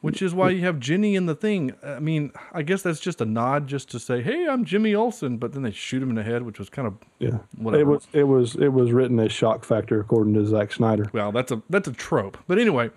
which 0.00 0.20
is 0.22 0.34
why 0.34 0.50
you 0.50 0.60
have 0.60 0.78
Jenny 0.78 1.14
in 1.16 1.26
the 1.26 1.34
thing. 1.34 1.72
I 1.84 1.98
mean, 2.00 2.32
I 2.52 2.62
guess 2.62 2.82
that's 2.82 3.00
just 3.00 3.20
a 3.20 3.24
nod 3.24 3.66
just 3.66 3.90
to 3.92 3.98
say, 4.00 4.22
hey, 4.22 4.46
I'm 4.48 4.64
Jimmy 4.64 4.94
Olsen, 4.94 5.38
but 5.38 5.52
then 5.52 5.62
they 5.62 5.72
shoot 5.72 6.02
him 6.02 6.08
in 6.10 6.14
the 6.16 6.22
head, 6.22 6.42
which 6.42 6.58
was 6.58 6.68
kind 6.68 6.86
of 6.86 6.94
yeah, 7.18 7.38
whatever. 7.56 7.82
it 7.82 7.86
was 7.86 8.06
it 8.12 8.22
was 8.24 8.54
it 8.56 8.72
was 8.72 8.92
written 8.92 9.18
as 9.20 9.32
shock 9.32 9.64
factor 9.64 9.98
according 10.00 10.34
to 10.34 10.46
Zack 10.46 10.72
Snyder. 10.72 11.08
Well, 11.12 11.32
that's 11.32 11.50
a 11.50 11.60
that's 11.70 11.88
a 11.88 11.92
trope. 11.92 12.38
But 12.46 12.58
anyway, 12.60 12.90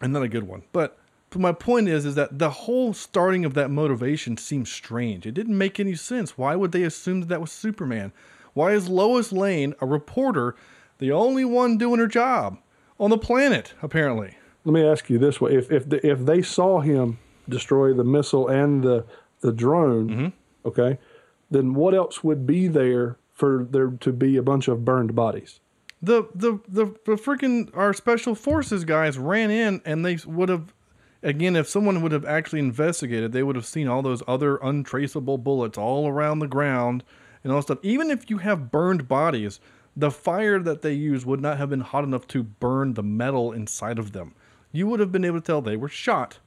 and 0.00 0.12
not 0.12 0.22
a 0.22 0.28
good 0.28 0.44
one. 0.44 0.62
But 0.72 0.96
but 1.30 1.40
my 1.40 1.52
point 1.52 1.88
is 1.88 2.04
is 2.04 2.14
that 2.14 2.38
the 2.38 2.50
whole 2.50 2.92
starting 2.94 3.44
of 3.44 3.54
that 3.54 3.70
motivation 3.70 4.36
seems 4.36 4.70
strange. 4.70 5.26
It 5.26 5.32
didn't 5.32 5.58
make 5.58 5.78
any 5.78 5.94
sense. 5.94 6.38
Why 6.38 6.56
would 6.56 6.72
they 6.72 6.82
assume 6.84 7.20
that 7.20 7.28
that 7.28 7.40
was 7.40 7.52
Superman? 7.52 8.12
Why 8.54 8.72
is 8.72 8.88
Lois 8.88 9.30
Lane, 9.32 9.74
a 9.80 9.86
reporter, 9.86 10.56
the 10.98 11.12
only 11.12 11.44
one 11.44 11.78
doing 11.78 12.00
her 12.00 12.06
job 12.08 12.58
on 12.98 13.10
the 13.10 13.18
planet? 13.18 13.74
Apparently. 13.82 14.36
Let 14.64 14.72
me 14.72 14.84
ask 14.86 15.08
you 15.08 15.18
this 15.18 15.40
way: 15.40 15.54
if 15.54 15.70
if 15.70 15.88
the, 15.88 16.04
if 16.06 16.20
they 16.20 16.42
saw 16.42 16.80
him 16.80 17.18
destroy 17.48 17.92
the 17.92 18.04
missile 18.04 18.48
and 18.48 18.82
the 18.82 19.04
the 19.40 19.52
drone, 19.52 20.08
Mm-hmm. 20.08 20.68
okay, 20.68 20.98
then 21.50 21.74
what 21.74 21.94
else 21.94 22.24
would 22.24 22.46
be 22.46 22.68
there 22.68 23.16
for 23.32 23.66
there 23.70 23.88
to 24.00 24.12
be 24.12 24.36
a 24.36 24.42
bunch 24.42 24.66
of 24.68 24.84
burned 24.84 25.14
bodies? 25.14 25.60
The 26.02 26.24
the 26.34 26.60
the 26.68 26.86
the 27.06 27.12
freaking 27.16 27.70
our 27.76 27.92
special 27.92 28.34
forces 28.34 28.84
guys 28.84 29.18
ran 29.18 29.50
in 29.50 29.80
and 29.84 30.04
they 30.04 30.18
would 30.26 30.48
have 30.48 30.74
again 31.22 31.56
if 31.56 31.68
someone 31.68 32.02
would 32.02 32.12
have 32.12 32.24
actually 32.24 32.60
investigated 32.60 33.32
they 33.32 33.42
would 33.42 33.56
have 33.56 33.66
seen 33.66 33.88
all 33.88 34.02
those 34.02 34.22
other 34.28 34.56
untraceable 34.58 35.38
bullets 35.38 35.76
all 35.76 36.06
around 36.08 36.38
the 36.38 36.46
ground 36.46 37.02
and 37.44 37.52
all 37.52 37.62
stuff. 37.62 37.78
Even 37.82 38.10
if 38.10 38.28
you 38.30 38.38
have 38.38 38.70
burned 38.70 39.08
bodies 39.08 39.60
the 39.98 40.10
fire 40.12 40.60
that 40.60 40.82
they 40.82 40.92
used 40.92 41.26
would 41.26 41.40
not 41.40 41.58
have 41.58 41.70
been 41.70 41.80
hot 41.80 42.04
enough 42.04 42.26
to 42.28 42.44
burn 42.44 42.94
the 42.94 43.02
metal 43.02 43.52
inside 43.52 43.98
of 43.98 44.12
them. 44.12 44.32
You 44.70 44.86
would 44.86 45.00
have 45.00 45.10
been 45.10 45.24
able 45.24 45.40
to 45.40 45.44
tell 45.44 45.60
they 45.60 45.76
were 45.76 45.88
shot 45.88 46.38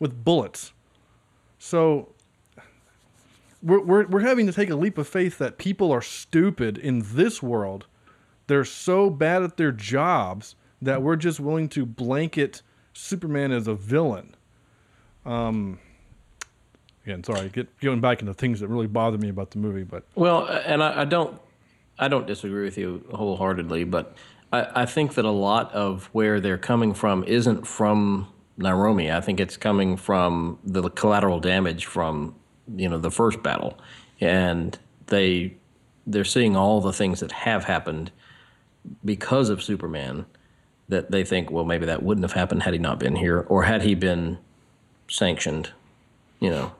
with 0.00 0.24
bullets. 0.24 0.72
So 1.60 2.08
we're, 3.62 3.80
we're, 3.80 4.06
we're 4.08 4.20
having 4.20 4.46
to 4.46 4.52
take 4.52 4.70
a 4.70 4.74
leap 4.74 4.98
of 4.98 5.06
faith 5.06 5.38
that 5.38 5.56
people 5.56 5.92
are 5.92 6.02
stupid 6.02 6.78
in 6.78 7.02
this 7.04 7.40
world. 7.40 7.86
They're 8.48 8.64
so 8.64 9.08
bad 9.08 9.44
at 9.44 9.56
their 9.56 9.72
jobs 9.72 10.56
that 10.82 11.00
we're 11.00 11.16
just 11.16 11.38
willing 11.38 11.68
to 11.70 11.86
blanket 11.86 12.62
Superman 12.96 13.52
as 13.52 13.68
a 13.68 13.74
villain. 13.74 14.34
Um, 15.24 15.78
again, 17.04 17.22
sorry, 17.22 17.48
get 17.50 17.78
going 17.80 18.00
back 18.00 18.20
into 18.20 18.32
things 18.34 18.60
that 18.60 18.68
really 18.68 18.86
bother 18.86 19.18
me 19.18 19.28
about 19.28 19.50
the 19.50 19.58
movie, 19.58 19.84
but 19.84 20.04
Well, 20.14 20.46
and 20.46 20.82
I, 20.82 21.02
I 21.02 21.04
don't, 21.04 21.40
I 21.98 22.08
don't 22.08 22.26
disagree 22.26 22.64
with 22.64 22.78
you 22.78 23.04
wholeheartedly, 23.12 23.84
but 23.84 24.16
I, 24.52 24.82
I 24.82 24.86
think 24.86 25.14
that 25.14 25.24
a 25.24 25.30
lot 25.30 25.72
of 25.72 26.06
where 26.12 26.40
they're 26.40 26.58
coming 26.58 26.94
from 26.94 27.22
isn't 27.24 27.66
from 27.66 28.28
Nairomi. 28.58 29.14
I 29.14 29.20
think 29.20 29.40
it's 29.40 29.56
coming 29.56 29.96
from 29.96 30.58
the 30.64 30.88
collateral 30.88 31.40
damage 31.40 31.84
from 31.84 32.34
you 32.74 32.88
know 32.88 32.98
the 32.98 33.10
first 33.10 33.42
battle, 33.42 33.78
and 34.20 34.78
they 35.08 35.54
they're 36.06 36.24
seeing 36.24 36.56
all 36.56 36.80
the 36.80 36.92
things 36.92 37.20
that 37.20 37.32
have 37.32 37.64
happened 37.64 38.10
because 39.04 39.50
of 39.50 39.62
Superman 39.62 40.24
that 40.88 41.10
they 41.10 41.24
think, 41.24 41.50
well, 41.50 41.64
maybe 41.64 41.86
that 41.86 42.02
wouldn't 42.02 42.24
have 42.24 42.32
happened 42.32 42.62
had 42.62 42.72
he 42.72 42.78
not 42.78 42.98
been 42.98 43.16
here, 43.16 43.40
or 43.48 43.64
had 43.64 43.82
he 43.82 43.94
been 43.94 44.38
sanctioned, 45.08 45.72
you 46.40 46.50
know, 46.50 46.72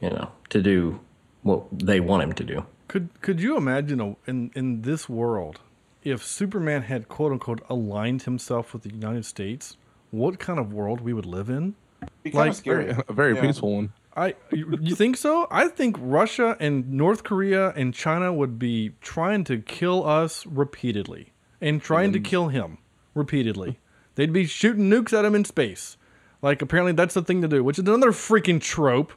you 0.00 0.10
know, 0.10 0.30
to 0.50 0.62
do 0.62 1.00
what 1.42 1.64
they 1.72 2.00
want 2.00 2.22
him 2.22 2.32
to 2.32 2.44
do. 2.44 2.66
could 2.88 3.08
could 3.20 3.40
you 3.40 3.56
imagine 3.56 4.00
a, 4.00 4.16
in 4.26 4.50
in 4.54 4.82
this 4.82 5.08
world 5.08 5.60
if 6.04 6.22
Superman 6.24 6.82
had 6.82 7.08
quote 7.08 7.32
unquote 7.32 7.60
aligned 7.68 8.22
himself 8.22 8.72
with 8.72 8.82
the 8.82 8.90
United 8.90 9.24
States? 9.24 9.76
What 10.10 10.38
kind 10.38 10.58
of 10.58 10.72
world 10.72 11.00
we 11.00 11.12
would 11.12 11.26
live 11.26 11.48
in? 11.48 11.74
Be 12.22 12.30
kinda 12.30 12.46
Like- 12.46 12.54
scary. 12.54 12.94
a 13.08 13.12
very 13.12 13.34
Yeah. 13.34 13.40
peaceful 13.40 13.74
one. 13.74 13.92
I 14.14 14.34
you 14.52 14.78
you 14.80 14.94
think 14.94 15.16
so? 15.16 15.46
I 15.50 15.68
think 15.68 15.96
Russia 15.98 16.56
and 16.60 16.92
North 16.92 17.24
Korea 17.24 17.70
and 17.70 17.94
China 17.94 18.32
would 18.32 18.58
be 18.58 18.92
trying 19.00 19.44
to 19.44 19.58
kill 19.58 20.06
us 20.06 20.44
repeatedly 20.46 21.32
and 21.60 21.80
trying 21.80 22.12
to 22.12 22.20
mm. 22.20 22.24
kill 22.24 22.48
him 22.48 22.78
repeatedly. 23.14 23.78
They'd 24.14 24.32
be 24.32 24.46
shooting 24.46 24.90
nukes 24.90 25.16
at 25.16 25.24
him 25.24 25.34
in 25.34 25.44
space. 25.44 25.96
Like 26.42 26.60
apparently 26.60 26.92
that's 26.92 27.14
the 27.14 27.22
thing 27.22 27.40
to 27.42 27.48
do, 27.48 27.62
which 27.62 27.78
is 27.78 27.86
another 27.86 28.12
freaking 28.12 28.60
trope. 28.60 29.12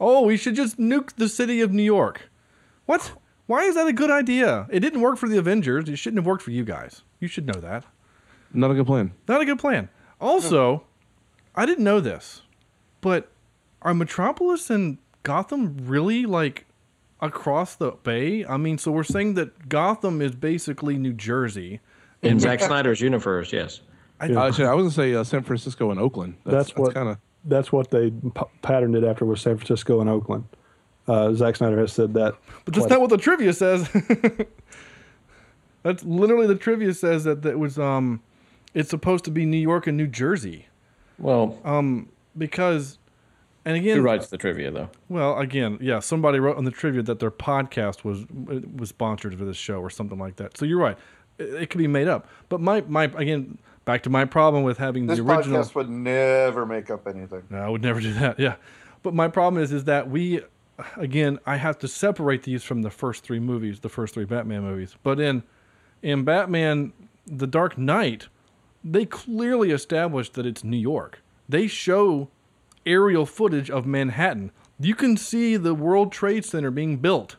Oh, 0.00 0.22
we 0.22 0.36
should 0.36 0.56
just 0.56 0.78
nuke 0.78 1.14
the 1.16 1.28
city 1.28 1.60
of 1.60 1.72
New 1.72 1.82
York. 1.82 2.30
What? 2.86 3.12
Why 3.46 3.64
is 3.64 3.74
that 3.74 3.86
a 3.86 3.92
good 3.92 4.10
idea? 4.10 4.66
It 4.70 4.80
didn't 4.80 5.00
work 5.00 5.18
for 5.18 5.28
the 5.28 5.38
Avengers. 5.38 5.88
It 5.88 5.96
shouldn't 5.96 6.18
have 6.18 6.26
worked 6.26 6.42
for 6.42 6.50
you 6.50 6.64
guys. 6.64 7.02
You 7.20 7.28
should 7.28 7.46
know 7.46 7.60
that. 7.60 7.84
Not 8.52 8.70
a 8.70 8.74
good 8.74 8.86
plan. 8.86 9.12
Not 9.28 9.40
a 9.40 9.44
good 9.44 9.58
plan. 9.58 9.88
Also, 10.20 10.84
I 11.54 11.66
didn't 11.66 11.84
know 11.84 12.00
this, 12.00 12.42
but 13.00 13.30
are 13.82 13.94
Metropolis 13.94 14.70
and 14.70 14.98
Gotham 15.22 15.76
really 15.82 16.24
like 16.26 16.66
across 17.20 17.74
the 17.74 17.92
bay? 17.92 18.44
I 18.44 18.56
mean, 18.56 18.78
so 18.78 18.92
we're 18.92 19.04
saying 19.04 19.34
that 19.34 19.68
Gotham 19.68 20.20
is 20.20 20.34
basically 20.34 20.96
New 20.96 21.12
Jersey. 21.12 21.80
In 22.22 22.38
Zack 22.38 22.60
Snyder's 22.60 23.00
universe, 23.00 23.52
yes. 23.52 23.80
I, 24.20 24.26
Yeah. 24.26 24.44
Actually, 24.46 24.66
I 24.66 24.74
was 24.74 24.84
gonna 24.84 25.08
say 25.08 25.14
uh, 25.14 25.24
San 25.24 25.42
Francisco 25.42 25.90
and 25.90 25.98
Oakland. 25.98 26.36
That's, 26.44 26.76
what 26.76 26.94
kind 26.94 27.08
of 27.08 27.18
that's 27.44 27.72
what 27.72 27.90
they 27.90 28.10
p- 28.10 28.42
patterned 28.62 28.94
it 28.94 29.02
after 29.04 29.24
was 29.24 29.40
San 29.40 29.56
Francisco 29.56 30.00
and 30.00 30.08
Oakland. 30.08 30.44
Uh, 31.08 31.32
Zack 31.32 31.56
Snyder 31.56 31.78
has 31.80 31.92
said 31.92 32.14
that. 32.14 32.36
but 32.64 32.74
that's 32.74 32.86
not 32.86 33.00
what 33.00 33.10
the 33.10 33.18
trivia 33.18 33.52
says. 33.52 33.88
that's 35.82 36.04
literally 36.04 36.46
the 36.46 36.54
trivia 36.54 36.94
says 36.94 37.24
that 37.24 37.42
that 37.42 37.58
was 37.58 37.78
um, 37.78 38.22
it's 38.74 38.90
supposed 38.90 39.24
to 39.24 39.30
be 39.30 39.44
New 39.44 39.58
York 39.58 39.86
and 39.88 39.96
New 39.96 40.06
Jersey 40.06 40.66
Well, 41.18 41.58
um 41.64 42.08
because, 42.38 42.98
and 43.64 43.76
again, 43.76 43.96
who 43.98 44.02
writes 44.02 44.28
the 44.28 44.38
trivia 44.38 44.70
though? 44.70 44.88
Well, 45.08 45.38
again, 45.38 45.78
yeah, 45.80 45.98
somebody 45.98 46.38
wrote 46.38 46.56
on 46.56 46.64
the 46.64 46.70
trivia 46.70 47.02
that 47.02 47.18
their 47.18 47.32
podcast 47.32 48.04
was 48.04 48.24
was 48.30 48.88
sponsored 48.90 49.36
for 49.36 49.44
this 49.44 49.56
show 49.56 49.80
or 49.80 49.90
something 49.90 50.18
like 50.18 50.36
that. 50.36 50.56
So 50.56 50.64
you're 50.64 50.78
right; 50.78 50.96
it, 51.38 51.70
could 51.70 51.78
be 51.78 51.86
made 51.88 52.08
up. 52.08 52.28
But 52.48 52.60
my 52.60 52.82
my 52.82 53.04
again, 53.04 53.58
back 53.84 54.02
to 54.04 54.10
my 54.10 54.24
problem 54.24 54.64
with 54.64 54.78
having 54.78 55.06
This 55.06 55.18
the 55.18 55.24
original. 55.24 55.62
podcast 55.62 55.74
would 55.74 55.90
never 55.90 56.66
make 56.66 56.90
up 56.90 57.06
anything. 57.06 57.42
No, 57.50 57.58
I 57.58 57.68
would 57.68 57.82
never 57.82 58.00
do 58.00 58.12
that. 58.14 58.38
Yeah, 58.38 58.56
but 59.02 59.14
my 59.14 59.28
problem 59.28 59.62
is 59.62 59.72
is 59.72 59.84
that 59.84 60.10
we, 60.10 60.40
again, 60.96 61.38
I 61.46 61.56
have 61.56 61.78
to 61.80 61.88
separate 61.88 62.42
these 62.44 62.62
from 62.62 62.82
the 62.82 62.90
first 62.90 63.24
three 63.24 63.40
movies, 63.40 63.80
the 63.80 63.88
first 63.88 64.14
three 64.14 64.24
Batman 64.24 64.62
movies. 64.62 64.96
But 65.02 65.20
in 65.20 65.42
in 66.02 66.24
Batman: 66.24 66.92
The 67.26 67.46
Dark 67.46 67.78
Knight, 67.78 68.28
they 68.84 69.04
clearly 69.04 69.70
established 69.70 70.34
that 70.34 70.46
it's 70.46 70.64
New 70.64 70.76
York. 70.76 71.22
They 71.48 71.66
show 71.66 72.28
aerial 72.86 73.26
footage 73.26 73.70
of 73.70 73.86
Manhattan. 73.86 74.50
You 74.80 74.94
can 74.94 75.16
see 75.16 75.56
the 75.56 75.74
World 75.74 76.10
Trade 76.10 76.44
Center 76.44 76.70
being 76.70 76.96
built 76.96 77.36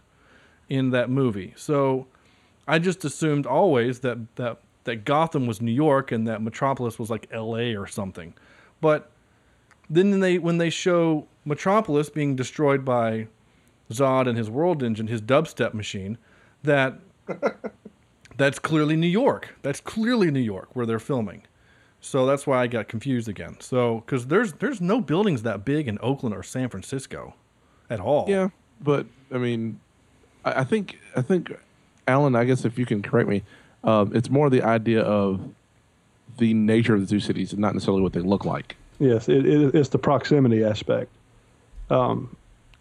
in 0.70 0.92
that 0.92 1.10
movie. 1.10 1.54
So 1.58 2.08
I 2.68 2.80
just 2.80 3.04
assumed 3.06 3.46
always 3.46 4.00
that 4.00 4.36
that 4.36 4.60
that 4.86 5.06
Gotham 5.06 5.48
was 5.48 5.62
New 5.62 5.72
York 5.72 6.12
and 6.12 6.28
that 6.28 6.42
Metropolis 6.42 7.00
was 7.00 7.10
like 7.10 7.28
L.A. 7.32 7.76
or 7.76 7.88
something. 7.88 8.34
But 8.82 9.12
then 9.90 10.20
they 10.20 10.38
when 10.38 10.58
they 10.58 10.70
show 10.70 11.28
Metropolis 11.46 12.10
being 12.10 12.36
destroyed 12.36 12.84
by 12.84 13.28
Zod 13.92 14.28
and 14.28 14.38
his 14.38 14.50
world 14.50 14.84
engine, 14.84 15.08
his 15.08 15.22
dubstep 15.22 15.74
machine, 15.74 16.18
that 16.64 17.00
that's 18.38 18.60
clearly 18.60 18.96
New 18.96 19.08
York. 19.08 19.56
That's 19.62 19.80
clearly 19.82 20.32
New 20.32 20.40
York 20.40 20.70
where 20.76 20.86
they're 20.86 21.00
filming. 21.00 21.44
So 22.02 22.26
that's 22.26 22.46
why 22.46 22.62
I 22.62 22.68
got 22.68 22.90
confused 22.90 23.30
again. 23.30 23.58
So 23.62 24.04
because 24.06 24.28
there's 24.28 24.54
there's 24.54 24.82
no 24.82 25.00
buildings 25.00 25.44
that 25.44 25.64
big 25.64 25.88
in 25.88 25.98
Oakland 26.02 26.36
or 26.36 26.44
San 26.44 26.70
Francisco, 26.70 27.36
at 27.90 28.00
all. 28.00 28.26
Yeah, 28.28 28.50
but 28.82 29.06
I 29.32 29.38
mean, 29.38 29.80
I, 30.44 30.62
I 30.62 30.64
think 30.64 31.00
I 31.16 31.22
think 31.22 31.54
Alan. 32.08 32.36
I 32.36 32.46
guess 32.46 32.66
if 32.66 32.78
you 32.78 32.86
can 32.86 33.02
correct 33.02 33.30
me, 33.30 33.44
um, 33.84 34.16
it's 34.16 34.30
more 34.30 34.50
the 34.50 34.64
idea 34.64 35.02
of 35.02 35.42
the 36.38 36.54
nature 36.54 36.96
of 36.96 37.02
the 37.02 37.08
two 37.08 37.20
cities 37.20 37.52
and 37.52 37.62
not 37.62 37.74
necessarily 37.74 38.02
what 38.02 38.14
they 38.14 38.20
look 38.20 38.46
like. 38.46 38.76
Yes, 39.00 39.28
it, 39.28 39.46
it, 39.46 39.76
it's 39.76 39.90
the 39.90 39.98
proximity 39.98 40.64
aspect. 40.64 41.12
Um, 41.90 42.36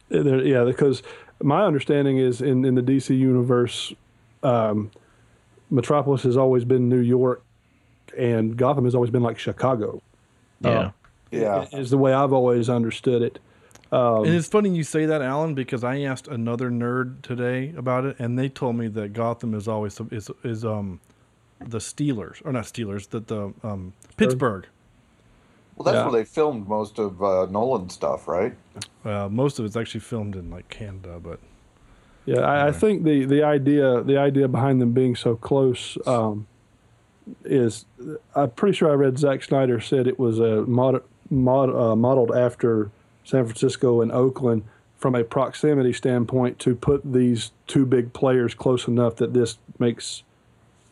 there, 0.09 0.45
yeah, 0.45 0.65
because 0.65 1.03
my 1.43 1.65
understanding 1.65 2.19
is 2.19 2.41
in, 2.41 2.65
in 2.65 2.75
the 2.75 2.83
DC 2.83 3.17
universe, 3.17 3.93
um, 4.43 4.91
Metropolis 5.71 6.23
has 6.23 6.37
always 6.37 6.65
been 6.65 6.89
New 6.89 7.01
York, 7.01 7.43
and 8.17 8.57
Gotham 8.57 8.85
has 8.85 8.95
always 8.95 9.11
been 9.11 9.23
like 9.23 9.39
Chicago. 9.39 10.03
Yeah. 10.61 10.91
Yeah. 11.31 11.67
is 11.73 11.91
the 11.91 11.99
way 11.99 12.13
I've 12.13 12.33
always 12.33 12.69
understood 12.69 13.23
it. 13.23 13.39
Um, 13.93 14.25
and 14.25 14.35
it's 14.35 14.49
funny 14.49 14.71
you 14.75 14.85
say 14.85 15.05
that, 15.07 15.21
Alan, 15.23 15.55
because 15.55 15.85
I 15.85 16.01
asked 16.01 16.27
another 16.27 16.71
nerd 16.71 17.23
today 17.23 17.75
about 17.77 18.07
it, 18.07 18.17
and 18.19 18.39
they 18.39 18.49
told 18.49 18.77
me 18.77 18.89
that 18.89 19.13
Gotham 19.13 19.55
is 19.55 19.69
always 19.69 20.01
is 20.11 20.31
is 20.43 20.65
um 20.65 21.01
the 21.61 21.79
Steelers 21.79 22.41
or 22.45 22.53
not 22.53 22.65
Steelers, 22.65 23.09
that 23.11 23.29
the 23.29 23.53
um 23.63 23.93
Pittsburgh. 24.17 24.67
Well, 25.77 25.85
that's 25.85 25.97
Yeah. 25.97 26.05
where 26.11 26.13
they 26.13 26.25
filmed 26.25 26.69
most 26.69 26.99
of 26.99 27.23
uh, 27.23 27.47
Nolan 27.47 27.91
stuff, 27.91 28.29
right? 28.29 28.55
Uh, 29.05 29.29
most 29.31 29.59
of 29.59 29.65
it's 29.67 29.77
actually 29.77 30.01
filmed 30.01 30.37
in 30.37 30.51
like 30.51 30.69
Canada, 30.71 31.21
but 31.23 31.41
Yeah, 32.25 32.41
I, 32.41 32.69
I 32.69 32.73
think 32.73 33.05
the, 33.05 33.25
the 33.25 33.43
idea 33.43 34.03
the 34.03 34.17
idea 34.19 34.49
behind 34.49 34.81
them 34.81 34.93
being 34.93 35.17
so 35.17 35.37
close 35.37 35.99
um, 36.07 36.47
is 37.45 37.85
I'm 38.35 38.51
pretty 38.51 38.77
sure 38.77 38.91
I 38.91 38.95
read 38.95 39.19
Zack 39.19 39.43
Snyder 39.43 39.81
said 39.81 40.07
it 40.07 40.19
was 40.19 40.39
a 40.39 40.63
mod, 40.63 41.03
mod, 41.31 41.71
uh, 41.75 41.97
modeled 41.97 42.33
after 42.33 42.91
San 43.25 43.45
Francisco 43.45 44.01
and 44.01 44.13
Oakland 44.13 44.65
from 44.97 45.15
a 45.15 45.25
proximity 45.25 45.93
standpoint 45.93 46.59
to 46.61 46.77
put 46.77 47.13
these 47.13 47.51
two 47.67 47.85
big 47.85 48.13
players 48.13 48.55
close 48.55 48.87
enough 48.87 49.17
that 49.17 49.35
this 49.35 49.59
makes 49.79 50.23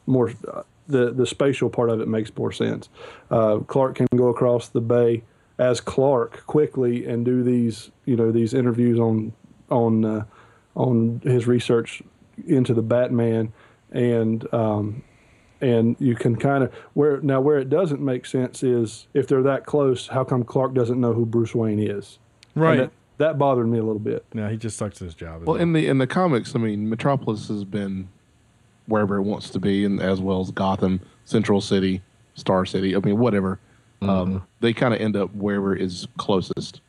more 0.06 0.32
uh, 0.52 0.62
the 0.88 1.12
the 1.12 1.26
spatial 1.26 1.70
part 1.70 1.90
of 1.90 2.00
it 2.00 2.08
makes 2.08 2.36
more 2.36 2.52
sense. 2.52 2.88
Uh, 3.30 3.58
Clark 3.58 3.96
can 3.96 4.08
go 4.16 4.28
across 4.28 4.68
the 4.68 4.80
bay 4.80 5.22
as 5.58 5.80
Clark 5.80 6.44
quickly 6.46 7.06
and 7.06 7.24
do 7.24 7.42
these 7.42 7.90
you 8.04 8.16
know 8.16 8.32
these 8.32 8.52
interviews 8.54 8.98
on 8.98 9.32
on 9.70 10.04
uh, 10.04 10.24
on 10.74 11.20
his 11.22 11.46
research 11.46 12.02
into 12.46 12.74
the 12.74 12.82
Batman 12.82 13.52
and 13.92 14.52
um, 14.52 15.02
and 15.60 15.96
you 15.98 16.14
can 16.14 16.36
kind 16.36 16.64
of 16.64 16.72
where 16.94 17.20
now 17.20 17.40
where 17.40 17.58
it 17.58 17.68
doesn't 17.68 18.00
make 18.00 18.26
sense 18.26 18.62
is 18.62 19.06
if 19.14 19.26
they're 19.26 19.42
that 19.42 19.66
close, 19.66 20.08
how 20.08 20.24
come 20.24 20.44
Clark 20.44 20.74
doesn't 20.74 21.00
know 21.00 21.12
who 21.12 21.26
Bruce 21.26 21.54
Wayne 21.54 21.78
is? 21.78 22.18
Right. 22.54 22.78
that, 22.78 22.90
that 23.18 23.38
bothered 23.38 23.68
me 23.68 23.78
a 23.78 23.82
little 23.82 24.00
bit. 24.00 24.24
yeah, 24.34 24.50
he 24.50 24.56
just 24.56 24.76
sucks 24.76 25.00
at 25.00 25.06
his 25.06 25.14
job. 25.14 25.44
Well, 25.44 25.56
in 25.56 25.72
the 25.72 25.86
in 25.86 25.98
the 25.98 26.06
comics, 26.06 26.54
I 26.56 26.58
mean, 26.58 26.88
Metropolis 26.88 27.48
has 27.48 27.64
been 27.64 28.08
wherever 28.86 29.16
it 29.16 29.22
wants 29.22 29.50
to 29.50 29.60
be, 29.60 29.84
and 29.84 30.00
as 30.00 30.20
well 30.20 30.40
as 30.40 30.50
Gotham, 30.50 31.00
Central 31.24 31.60
City, 31.60 32.02
Star 32.34 32.64
City. 32.64 32.96
I 32.96 32.98
mean, 33.00 33.18
whatever. 33.18 33.58
Um, 34.02 34.46
they 34.60 34.72
kind 34.72 34.94
of 34.94 35.00
end 35.00 35.14
up 35.14 35.34
wherever 35.34 35.76
is 35.76 36.08
closest 36.16 36.80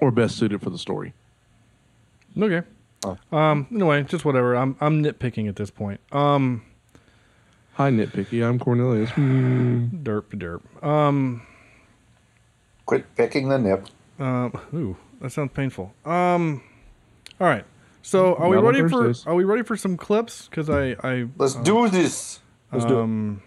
or 0.00 0.10
best 0.10 0.38
suited 0.38 0.62
for 0.62 0.70
the 0.70 0.78
story. 0.78 1.12
Okay. 2.40 2.62
Um. 3.30 3.66
Anyway, 3.70 4.02
just 4.04 4.24
whatever. 4.24 4.54
I'm 4.56 4.76
I'm 4.80 5.04
nitpicking 5.04 5.48
at 5.48 5.56
this 5.56 5.70
point. 5.70 6.00
Um. 6.10 6.62
Hi, 7.74 7.90
nitpicky. 7.90 8.46
I'm 8.46 8.60
Cornelius. 8.60 9.10
Hmm. 9.10 9.86
Derp 10.04 10.30
derp. 10.30 10.84
Um. 10.86 11.42
Quit 12.86 13.04
picking 13.16 13.48
the 13.48 13.58
nip. 13.58 13.88
Um. 14.18 14.52
Ooh, 14.72 14.96
that 15.20 15.30
sounds 15.30 15.50
painful. 15.52 15.92
Um. 16.04 16.62
All 17.40 17.48
right. 17.48 17.64
So 18.02 18.36
are 18.36 18.48
we 18.48 18.56
Not 18.56 18.64
on 18.66 18.74
ready 18.74 18.88
for 18.88 19.12
are 19.26 19.34
we 19.34 19.42
ready 19.42 19.62
for 19.64 19.76
some 19.76 19.96
clips? 19.96 20.46
Because 20.48 20.70
I 20.70 20.94
I 21.02 21.26
Let's 21.36 21.56
uh, 21.56 21.62
do 21.62 21.88
this. 21.88 22.40
Let's 22.70 22.84
do 22.84 22.98
it. 22.98 23.02
um, 23.02 23.42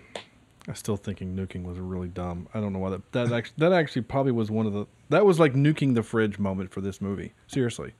I'm 0.67 0.75
still 0.75 0.97
thinking 0.97 1.33
nuking 1.33 1.63
was 1.63 1.79
really 1.79 2.09
dumb. 2.09 2.49
I 2.53 2.59
don't 2.59 2.73
know 2.73 2.79
why 2.79 2.89
that 2.89 3.11
that 3.13 3.31
actually 3.31 3.55
that 3.59 3.71
actually 3.71 4.01
probably 4.01 4.33
was 4.33 4.51
one 4.51 4.65
of 4.65 4.73
the 4.73 4.87
that 5.09 5.25
was 5.25 5.39
like 5.39 5.53
nuking 5.53 5.95
the 5.95 6.03
fridge 6.03 6.37
moment 6.37 6.71
for 6.71 6.81
this 6.81 6.99
movie. 6.99 7.33
Seriously, 7.47 7.93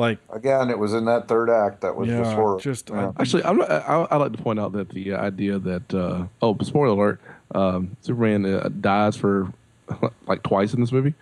like 0.00 0.18
Again, 0.30 0.70
it 0.70 0.78
was 0.78 0.94
in 0.94 1.04
that 1.04 1.28
third 1.28 1.48
act 1.50 1.82
that 1.82 1.94
was 1.94 2.08
Yeah, 2.08 2.18
just 2.18 2.32
horrible. 2.34 2.58
just, 2.58 2.90
Yeah. 2.90 3.12
Actually, 3.18 3.44
I'm 3.44 3.62
I, 3.62 4.06
I 4.10 4.16
like 4.16 4.32
to 4.32 4.42
point 4.42 4.58
out 4.58 4.72
that 4.72 4.88
the 4.88 5.14
idea 5.14 5.58
that 5.58 5.94
uh, 5.94 6.26
oh, 6.42 6.56
spoiler 6.62 6.86
alert, 6.88 7.20
um, 7.54 7.96
Superman 8.00 8.44
uh, 8.46 8.68
dies 8.80 9.16
for 9.16 9.52
like 10.26 10.42
twice 10.42 10.74
in 10.74 10.80
this 10.80 10.90
movie. 10.92 11.14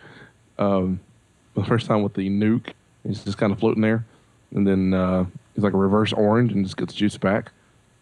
Um, 0.59 1.00
the 1.55 1.64
first 1.64 1.86
time 1.86 2.02
with 2.02 2.14
the 2.14 2.28
nuke, 2.30 2.72
he's 3.06 3.24
just 3.24 3.38
kind 3.38 3.52
of 3.52 3.59
floating 3.59 3.82
there, 3.82 4.05
and 4.55 4.66
then 4.66 4.94
uh, 4.94 5.26
he's 5.55 5.64
like 5.64 5.74
a 5.74 5.78
reverse 5.78 6.12
orange 6.12 6.52
and 6.52 6.64
just 6.64 6.76
gets 6.76 6.94
juice 6.94 7.16
back 7.18 7.52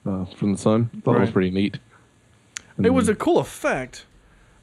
uh, 0.06 0.24
from 0.36 0.52
the 0.52 0.58
sun. 0.58 0.90
Thought 1.04 1.14
that 1.14 1.20
was 1.20 1.30
pretty 1.30 1.50
neat. 1.50 1.78
it 2.82 2.90
was 2.90 3.08
a 3.08 3.14
cool 3.14 3.38
effect. 3.38 4.04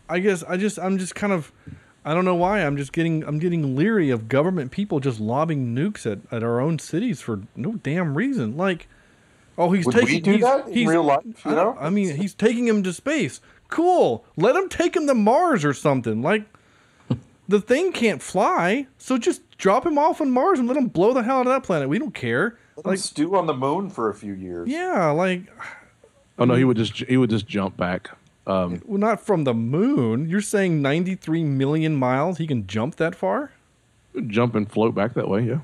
I 0.10 0.20
guess 0.20 0.44
I 0.44 0.58
just 0.58 0.78
I'm 0.78 0.98
just 0.98 1.16
kind 1.16 1.34
of 1.34 1.52
I 2.06 2.14
don't 2.14 2.26
know 2.26 2.36
why 2.36 2.60
I'm 2.66 2.76
just 2.78 2.92
getting 2.94 3.24
I'm 3.24 3.40
getting 3.40 3.76
leery 3.76 4.10
of 4.10 4.28
government 4.28 4.72
people 4.72 5.00
just 5.00 5.20
lobbing 5.20 5.74
nukes 5.76 6.10
at, 6.10 6.20
at 6.32 6.44
our 6.44 6.60
own 6.60 6.80
cities 6.80 7.22
for 7.22 7.42
no 7.56 7.74
damn 7.74 8.16
reason. 8.16 8.58
Like, 8.58 8.88
oh 9.58 9.72
he's 9.72 9.86
Would 9.86 9.96
we 9.96 10.02
taking 10.02 10.24
do 10.24 10.32
he's, 10.34 10.42
that 10.42 10.68
in 10.68 10.74
he's- 10.74 10.90
real 10.90 11.04
life, 11.04 11.24
you 11.46 11.52
I, 11.52 11.56
know? 11.56 11.78
I 11.80 11.90
mean 11.90 12.16
he's 12.18 12.34
taking 12.34 12.68
him 12.68 12.84
to 12.84 12.94
space. 12.94 13.40
Cool. 13.70 14.24
Let 14.36 14.56
him 14.56 14.70
take 14.70 14.96
him 14.96 15.08
to 15.08 15.16
Mars 15.16 15.66
or 15.66 15.74
something. 15.74 16.22
Like, 16.22 16.44
the 17.48 17.60
thing 17.62 17.92
can't 17.92 18.22
fly, 18.22 18.86
so 18.98 19.18
just 19.18 19.42
drop 19.58 19.86
him 19.86 19.98
off 19.98 20.22
on 20.22 20.30
Mars 20.30 20.60
and 20.60 20.68
let 20.68 20.78
him 20.78 20.88
blow 20.88 21.14
the 21.14 21.24
hell 21.24 21.38
out 21.38 21.48
of 21.48 21.54
that 21.54 21.64
planet. 21.64 21.90
We 21.90 21.98
don't 22.00 22.14
care. 22.14 22.58
Let 22.78 22.86
him 22.92 22.98
stew 22.98 23.36
on 23.36 23.48
the 23.48 23.54
moon 23.54 23.90
for 23.90 24.10
a 24.10 24.14
few 24.14 24.34
years. 24.34 24.68
Yeah, 24.68 25.10
like 25.12 25.44
Oh 26.38 26.46
no, 26.46 26.56
he 26.56 26.64
would 26.66 26.78
just 26.78 26.96
he 26.98 27.18
would 27.18 27.30
just 27.30 27.48
jump 27.48 27.78
back. 27.78 28.10
Um, 28.46 28.82
well, 28.86 28.98
not 29.00 29.22
from 29.22 29.46
the 29.46 29.54
moon. 29.54 30.28
You're 30.30 30.42
saying 30.42 30.82
93 30.82 31.44
million 31.46 31.96
miles? 31.96 32.38
He 32.40 32.48
can 32.48 32.68
jump 32.68 32.96
that 32.98 33.16
far? 33.16 33.52
jump 34.28 34.54
and 34.54 34.72
float 34.72 34.94
back 34.94 35.16
that 35.16 35.28
way. 35.28 35.42
Yeah, 35.42 35.62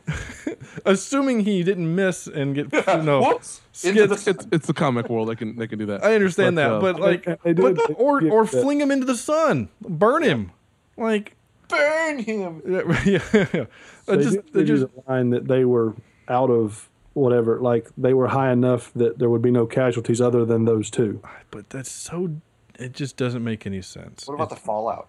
Assuming 0.85 1.41
he 1.41 1.61
didn't 1.64 1.93
miss 1.93 2.26
and 2.26 2.56
get 2.56 2.73
you 2.88 3.03
know, 3.03 3.22
Whoops! 3.22 3.61
Into 3.84 4.07
skid- 4.07 4.10
the 4.10 4.30
it's 4.31 4.47
it's 4.51 4.68
the 4.68 4.73
comic 4.73 5.07
world. 5.07 5.30
They 5.30 5.35
can 5.35 5.56
they 5.56 5.68
can 5.68 5.77
do 5.77 5.85
that. 5.88 6.03
I 6.03 6.15
understand 6.15 6.56
But, 6.56 6.61
that, 6.64 6.72
uh, 6.73 6.80
but 6.80 6.99
like, 6.99 7.43
they 7.43 7.53
did- 7.53 7.76
but, 7.76 7.88
they 7.88 7.93
or 7.93 8.23
or 8.27 8.45
that. 8.45 8.61
fling 8.61 8.81
him 8.81 8.89
into 8.91 9.06
the 9.06 9.15
sun, 9.15 9.69
burn 9.81 10.23
him, 10.23 10.51
like, 10.97 11.35
burn 11.68 12.18
him. 12.19 12.61
yeah, 12.65 12.80
yeah. 13.06 13.65
I 14.07 14.15
They 14.15 14.23
just, 14.23 14.31
did 14.35 14.45
I 14.56 14.60
give 14.61 14.69
you 14.69 14.77
just, 14.80 14.95
the 14.95 15.03
line 15.07 15.30
that 15.30 15.47
they 15.47 15.64
were 15.64 15.93
out 16.27 16.49
of 16.49 16.89
whatever, 17.14 17.60
like 17.60 17.88
they 17.97 18.15
were 18.15 18.30
high 18.30 18.51
enough 18.51 18.91
that 18.95 19.19
there 19.19 19.30
would 19.30 19.43
be 19.43 19.51
no 19.51 19.68
casualties 19.68 20.22
other 20.22 20.43
than 20.45 20.65
those 20.65 20.89
two. 20.89 21.22
but 21.51 21.69
that's 21.69 21.91
so, 21.91 22.31
it 22.80 22.93
just 22.93 23.18
doesn't 23.18 23.43
make 23.43 23.65
any 23.65 23.81
sense. 23.81 24.26
What 24.27 24.35
about 24.35 24.49
the 24.49 24.56
fallout? 24.56 25.07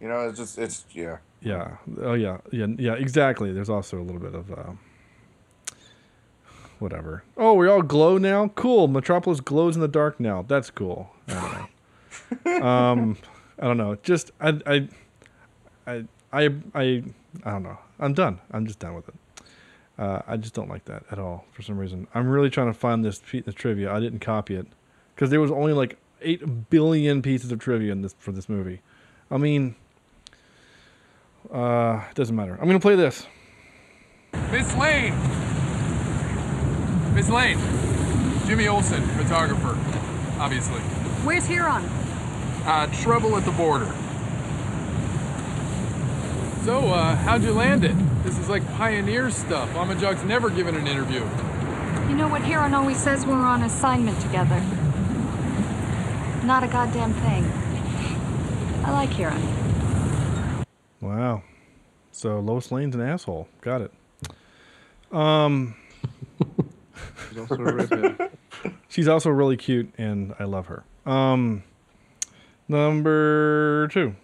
You 0.00 0.08
know, 0.08 0.28
it's 0.28 0.38
just 0.38 0.58
it's 0.58 0.84
yeah. 0.92 1.18
Yeah. 1.40 1.76
Oh 2.00 2.14
yeah. 2.14 2.38
Yeah. 2.50 2.66
Yeah. 2.78 2.94
Exactly. 2.94 3.52
There's 3.52 3.70
also 3.70 4.00
a 4.00 4.02
little 4.02 4.20
bit 4.20 4.34
of 4.34 4.52
uh, 4.52 4.72
whatever. 6.78 7.24
Oh, 7.36 7.54
we 7.54 7.68
all 7.68 7.82
glow 7.82 8.18
now. 8.18 8.48
Cool. 8.48 8.88
Metropolis 8.88 9.40
glows 9.40 9.76
in 9.76 9.82
the 9.82 9.88
dark 9.88 10.18
now. 10.18 10.44
That's 10.46 10.70
cool. 10.70 11.10
I 11.28 11.68
don't 12.44 12.50
know. 12.50 12.62
um, 12.66 13.16
I 13.58 13.66
don't 13.66 13.76
know. 13.76 13.96
Just 14.02 14.30
I 14.40 14.58
I 14.66 14.88
I 15.86 16.04
I 16.32 16.44
I 16.74 17.02
I 17.44 17.50
don't 17.50 17.62
know. 17.62 17.78
I'm 18.00 18.14
done. 18.14 18.40
I'm 18.52 18.66
just 18.66 18.78
done 18.78 18.94
with 18.94 19.08
it. 19.08 19.14
Uh, 19.98 20.22
I 20.26 20.36
just 20.36 20.54
don't 20.54 20.68
like 20.68 20.86
that 20.86 21.04
at 21.10 21.18
all 21.18 21.44
for 21.52 21.62
some 21.62 21.78
reason. 21.78 22.08
I'm 22.14 22.28
really 22.28 22.50
trying 22.50 22.68
to 22.68 22.78
find 22.78 23.04
this 23.04 23.18
the 23.18 23.52
trivia. 23.52 23.92
I 23.92 24.00
didn't 24.00 24.20
copy 24.20 24.54
it 24.54 24.66
because 25.14 25.30
there 25.30 25.40
was 25.40 25.52
only 25.52 25.72
like 25.72 25.96
eight 26.22 26.70
billion 26.70 27.22
pieces 27.22 27.52
of 27.52 27.58
trivia 27.58 27.92
in 27.92 28.02
this 28.02 28.14
for 28.18 28.32
this 28.32 28.48
movie. 28.48 28.80
I 29.30 29.38
mean, 29.38 29.74
uh, 31.52 32.02
it 32.10 32.14
doesn't 32.14 32.36
matter. 32.36 32.56
I'm 32.60 32.66
gonna 32.66 32.80
play 32.80 32.96
this. 32.96 33.26
Miss 34.50 34.74
Lane! 34.76 35.14
Miss 37.14 37.28
Lane! 37.28 37.58
Jimmy 38.46 38.68
Olsen, 38.68 39.02
photographer, 39.16 39.78
obviously. 40.38 40.80
Where's 41.24 41.46
Huron? 41.46 41.84
Uh, 42.64 42.86
trouble 43.02 43.36
at 43.36 43.44
the 43.44 43.50
border. 43.52 43.92
So, 46.64 46.88
uh, 46.88 47.16
how'd 47.16 47.42
you 47.42 47.52
land 47.52 47.84
it? 47.84 47.94
This 48.22 48.38
is 48.38 48.48
like 48.48 48.66
pioneer 48.74 49.30
stuff. 49.30 49.68
Amajagh's 49.70 50.22
never 50.24 50.48
given 50.48 50.76
an 50.76 50.86
interview. 50.86 51.20
You 52.08 52.16
know 52.16 52.28
what 52.28 52.44
Huron 52.44 52.74
always 52.74 52.98
says 52.98 53.26
when 53.26 53.38
we're 53.38 53.46
on 53.46 53.62
assignment 53.62 54.20
together? 54.20 54.62
Not 56.44 56.64
a 56.64 56.68
goddamn 56.68 57.12
thing. 57.14 57.44
I 58.84 58.90
like 58.90 59.10
Huron. 59.10 59.40
Wow. 61.00 61.42
So 62.10 62.40
Lois 62.40 62.72
Lane's 62.72 62.94
an 62.94 63.00
asshole. 63.00 63.48
Got 63.60 63.82
it. 63.82 63.92
Um, 65.12 65.76
She's 67.28 67.38
also 67.38 67.54
a 67.54 67.74
redhead. 67.74 68.30
she's 68.88 69.08
also 69.08 69.30
really 69.30 69.56
cute, 69.56 69.92
and 69.98 70.34
I 70.38 70.44
love 70.44 70.66
her. 70.66 70.84
Um, 71.06 71.62
number 72.68 73.88
two. 73.88 74.14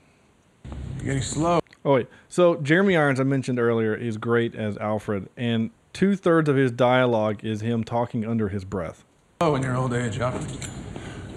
Getting 1.03 1.23
slow. 1.23 1.61
Oh 1.85 1.95
wait, 1.95 2.09
so 2.29 2.57
Jeremy 2.57 2.97
Irons 2.97 3.21
I 3.21 3.23
mentioned 3.25 3.59
earlier 3.59 3.95
is 3.95 4.17
great 4.17 4.55
as 4.55 4.77
Alfred, 4.79 5.29
and 5.37 5.71
two 5.93 6.17
thirds 6.17 6.49
of 6.49 6.57
his 6.57 6.73
dialogue 6.73 7.45
is 7.45 7.61
him 7.61 7.85
talking 7.85 8.27
under 8.27 8.49
his 8.49 8.65
breath. 8.65 9.05
Oh, 9.41 9.55
in 9.55 9.63
your 9.63 9.77
old 9.77 9.95
age, 9.95 10.19
huh? 10.19 10.39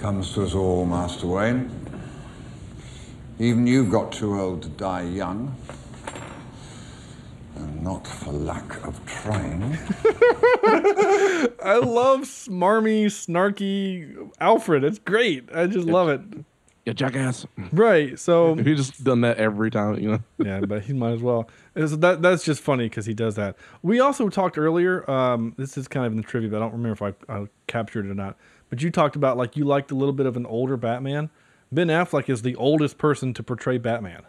Comes 0.02 0.34
to 0.34 0.42
us 0.42 0.56
all, 0.56 0.84
Master 0.84 1.28
Wayne. 1.28 1.70
Even 3.38 3.68
you've 3.68 3.92
got 3.92 4.12
too 4.12 4.40
old 4.40 4.64
to 4.64 4.70
die 4.70 5.04
young. 5.04 5.56
And 7.56 7.84
not 7.84 8.08
for 8.08 8.32
lack 8.32 8.84
of 8.84 9.00
trying. 9.06 9.62
I 11.64 11.80
love 11.84 12.22
smarmy, 12.22 13.06
snarky 13.06 14.32
Alfred. 14.40 14.84
It's 14.84 14.98
great. 14.98 15.48
I 15.54 15.68
just 15.68 15.86
love 15.86 16.10
it. 16.10 16.22
Yeah, 16.88 16.94
jackass. 16.94 17.46
Right. 17.72 18.18
So 18.18 18.56
he 18.64 18.74
just 18.74 19.04
done 19.04 19.22
that 19.22 19.38
every 19.38 19.70
time, 19.70 20.00
you 20.00 20.14
know. 20.14 20.20
yeah, 20.44 20.62
but 20.62 20.82
he 20.82 20.94
might 20.94 21.12
as 21.12 21.22
well. 21.22 21.48
And 21.76 21.88
so 21.88 21.96
that 21.98 22.24
that's 22.24 22.44
just 22.44 22.64
funny 22.64 22.86
because 22.86 23.06
he 23.06 23.14
does 23.14 23.36
that. 23.36 23.56
We 23.84 24.00
also 24.00 24.30
talked 24.30 24.58
earlier. 24.58 25.10
Um, 25.10 25.54
this 25.60 25.78
is 25.78 25.88
kind 25.88 26.08
of 26.08 26.12
in 26.12 26.18
the 26.18 26.24
trivia, 26.24 26.50
but 26.50 26.58
I 26.58 26.60
don't 26.62 26.74
remember 26.74 27.08
if 27.08 27.16
I, 27.30 27.34
I 27.34 27.48
captured 27.68 28.08
it 28.08 28.10
or 28.10 28.16
not. 28.16 28.36
But 28.72 28.82
you 28.82 28.90
talked 28.90 29.16
about 29.16 29.38
like 29.38 29.56
you 29.56 29.66
liked 29.66 29.92
a 29.92 29.96
little 29.96 30.14
bit 30.14 30.26
of 30.26 30.36
an 30.36 30.48
older 30.48 30.78
Batman. 30.78 31.30
Ben 31.72 31.88
Affleck 31.90 32.28
is 32.30 32.42
the 32.42 32.56
oldest 32.56 32.98
person 32.98 33.34
to 33.36 33.44
portray 33.44 33.78
Batman. 33.78 34.24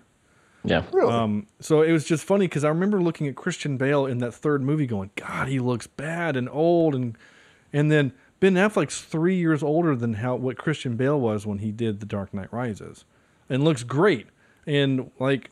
Yeah. 0.64 0.84
Um, 1.02 1.46
so 1.60 1.82
it 1.82 1.90
was 1.92 2.04
just 2.04 2.22
funny 2.24 2.46
because 2.46 2.62
I 2.64 2.68
remember 2.68 3.00
looking 3.02 3.26
at 3.26 3.34
Christian 3.34 3.76
Bale 3.78 4.04
in 4.06 4.18
that 4.18 4.32
third 4.32 4.62
movie, 4.62 4.86
going, 4.86 5.10
"God, 5.16 5.48
he 5.48 5.58
looks 5.58 5.86
bad 5.86 6.36
and 6.36 6.48
old," 6.50 6.94
and 6.94 7.16
and 7.72 7.90
then 7.90 8.12
Ben 8.38 8.54
Affleck's 8.54 9.00
three 9.00 9.36
years 9.36 9.62
older 9.62 9.96
than 9.96 10.14
how 10.14 10.36
what 10.36 10.58
Christian 10.58 10.96
Bale 10.96 11.18
was 11.18 11.46
when 11.46 11.58
he 11.58 11.72
did 11.72 12.00
The 12.00 12.06
Dark 12.06 12.34
Knight 12.34 12.52
Rises, 12.52 13.04
and 13.48 13.64
looks 13.64 13.82
great 13.82 14.26
and 14.66 15.10
like 15.18 15.50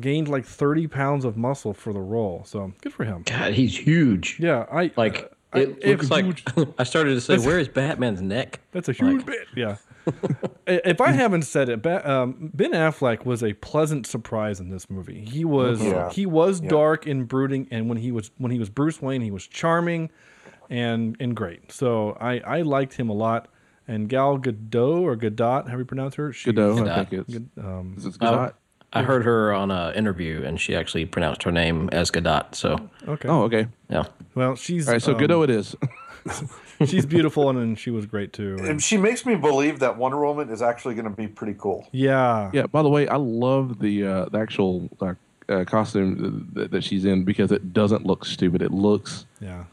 gained 0.00 0.28
like 0.28 0.44
thirty 0.44 0.86
pounds 0.86 1.24
of 1.24 1.36
muscle 1.36 1.74
for 1.74 1.92
the 1.92 2.00
role. 2.00 2.42
So 2.44 2.72
good 2.82 2.92
for 2.92 3.04
him. 3.04 3.22
God, 3.26 3.54
he's 3.54 3.76
huge. 3.78 4.38
Yeah, 4.40 4.66
I 4.70 4.90
like. 4.96 5.24
I- 5.24 5.31
It 5.54 5.78
if 5.82 5.98
looks 5.98 6.10
like 6.10 6.24
huge- 6.24 6.44
I 6.78 6.84
started 6.84 7.14
to 7.14 7.20
say, 7.20 7.38
"Where 7.38 7.58
is 7.58 7.68
Batman's 7.68 8.22
neck?" 8.22 8.60
That's 8.72 8.88
a 8.88 8.92
huge 8.92 9.24
bit. 9.26 9.46
Yeah. 9.54 9.76
if 10.66 11.00
I 11.00 11.12
haven't 11.12 11.42
said 11.42 11.68
it, 11.68 11.80
Ba- 11.82 12.08
um, 12.10 12.50
Ben 12.54 12.72
Affleck 12.72 13.24
was 13.24 13.42
a 13.44 13.52
pleasant 13.54 14.06
surprise 14.06 14.58
in 14.60 14.68
this 14.70 14.90
movie. 14.90 15.24
He 15.24 15.44
was 15.44 15.82
Yeah. 15.82 16.10
he 16.10 16.26
was 16.26 16.60
Yeah. 16.60 16.70
dark 16.70 17.06
and 17.06 17.28
brooding, 17.28 17.68
and 17.70 17.88
when 17.88 17.98
he 17.98 18.10
was 18.10 18.30
when 18.38 18.50
he 18.50 18.58
was 18.58 18.68
Bruce 18.70 19.00
Wayne, 19.00 19.20
he 19.20 19.30
was 19.30 19.46
charming 19.46 20.10
and 20.70 21.16
and 21.20 21.36
great. 21.36 21.70
So 21.70 22.16
I 22.20 22.38
I 22.40 22.62
liked 22.62 22.94
him 22.94 23.08
a 23.08 23.14
lot. 23.14 23.48
And 23.88 24.08
Gal 24.08 24.38
Gadot 24.38 25.00
or 25.02 25.16
Gadot, 25.16 25.66
how 25.66 25.72
do 25.72 25.78
you 25.78 25.84
pronounce 25.84 26.14
her? 26.14 26.32
She, 26.32 26.52
Gadot, 26.52 26.88
I 26.88 27.04
think 27.04 27.12
it's. 27.12 27.32
Good- 27.32 27.50
um, 27.58 27.94
Is 27.98 28.06
it 28.06 28.12
Gadot? 28.14 28.54
I 28.92 29.02
heard 29.02 29.24
her 29.24 29.52
on 29.52 29.70
an 29.70 29.94
interview, 29.94 30.42
and 30.44 30.60
she 30.60 30.74
actually 30.76 31.06
pronounced 31.06 31.42
her 31.44 31.52
name 31.52 31.88
as 31.92 32.10
Gadot. 32.10 32.54
So, 32.54 32.88
okay. 33.08 33.28
Oh, 33.28 33.42
okay. 33.44 33.66
yeah. 33.88 34.04
Well, 34.34 34.54
she's 34.56 34.86
All 34.86 34.92
right, 34.94 35.02
so 35.02 35.12
um, 35.14 35.18
Gadot 35.20 35.44
it 35.44 35.50
is. 35.50 35.74
she's 36.90 37.06
beautiful, 37.06 37.48
and, 37.50 37.58
and 37.58 37.78
she 37.78 37.90
was 37.90 38.06
great 38.06 38.32
too. 38.32 38.56
And- 38.58 38.68
And 38.68 38.82
she 38.82 38.96
makes 38.96 39.24
me 39.26 39.34
believe 39.34 39.78
that 39.80 39.96
Wonder 39.96 40.20
Woman 40.24 40.50
is 40.50 40.62
actually 40.62 40.94
going 40.94 41.04
to 41.08 41.16
be 41.16 41.26
pretty 41.26 41.54
cool. 41.58 41.88
yeah, 41.92 42.50
Yeah. 42.52 42.66
By 42.66 42.82
the 42.82 42.88
way, 42.88 43.08
I 43.08 43.16
love 43.16 43.78
the 43.78 44.04
uh, 44.06 44.24
the 44.26 44.38
actual 44.38 44.88
uh, 45.00 45.14
uh, 45.48 45.64
costume 45.64 46.50
that, 46.54 46.70
that 46.70 46.84
she's 46.84 47.04
in 47.04 47.24
because 47.24 47.50
it 47.52 47.72
doesn't 47.72 48.06
look 48.06 48.24
stupid. 48.24 48.62
It 48.62 48.72
looks. 48.72 49.26
yeah. 49.40 49.64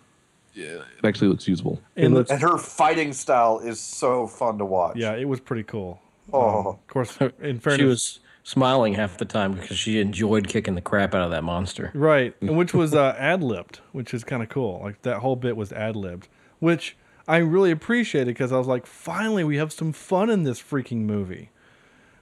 It 0.55 0.81
actually 1.05 1.29
looks 1.29 1.47
usable. 1.47 1.81
And 1.95 2.17
the- 2.17 2.25
And 2.33 2.41
her 2.41 2.57
fighting 2.57 3.13
style 3.13 3.59
is 3.59 3.79
so 3.79 4.27
fun 4.27 4.57
to 4.57 4.65
watch. 4.65 4.97
yeah, 4.97 5.13
it 5.13 5.25
was 5.25 5.39
pretty 5.39 5.63
cool. 5.63 6.01
Oh. 6.33 6.59
Um, 6.59 6.67
of 6.67 6.87
course, 6.87 7.17
in 7.41 7.59
fairness, 7.59 7.77
She 7.79 7.85
was 7.85 8.19
smiling 8.43 8.93
half 8.93 9.17
the 9.17 9.25
time 9.25 9.53
because 9.53 9.77
she 9.77 9.99
enjoyed 9.99 10.47
kicking 10.47 10.75
the 10.75 10.81
crap 10.81 11.13
out 11.13 11.21
of 11.21 11.31
that 11.31 11.43
monster. 11.43 11.91
Right, 11.93 12.35
and 12.41 12.57
which 12.57 12.73
was 12.73 12.93
uh, 12.95 13.15
ad 13.17 13.43
libbed, 13.43 13.79
which 13.91 14.13
is 14.13 14.23
kind 14.23 14.41
of 14.43 14.49
cool. 14.49 14.79
Like 14.83 15.01
that 15.03 15.17
whole 15.19 15.35
bit 15.35 15.55
was 15.55 15.71
ad 15.71 15.95
libbed, 15.95 16.27
which 16.59 16.97
I 17.27 17.37
really 17.37 17.71
appreciated 17.71 18.27
because 18.27 18.51
I 18.51 18.57
was 18.57 18.67
like, 18.67 18.85
finally, 18.85 19.43
we 19.43 19.57
have 19.57 19.71
some 19.71 19.93
fun 19.93 20.29
in 20.29 20.43
this 20.43 20.61
freaking 20.61 21.01
movie. 21.05 21.51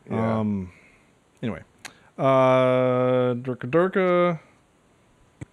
Yeah. 0.10 0.40
Um. 0.40 0.72
Anyway, 1.42 1.64
uh, 2.18 3.34
Durka 3.36 3.70
Durka. 3.70 4.40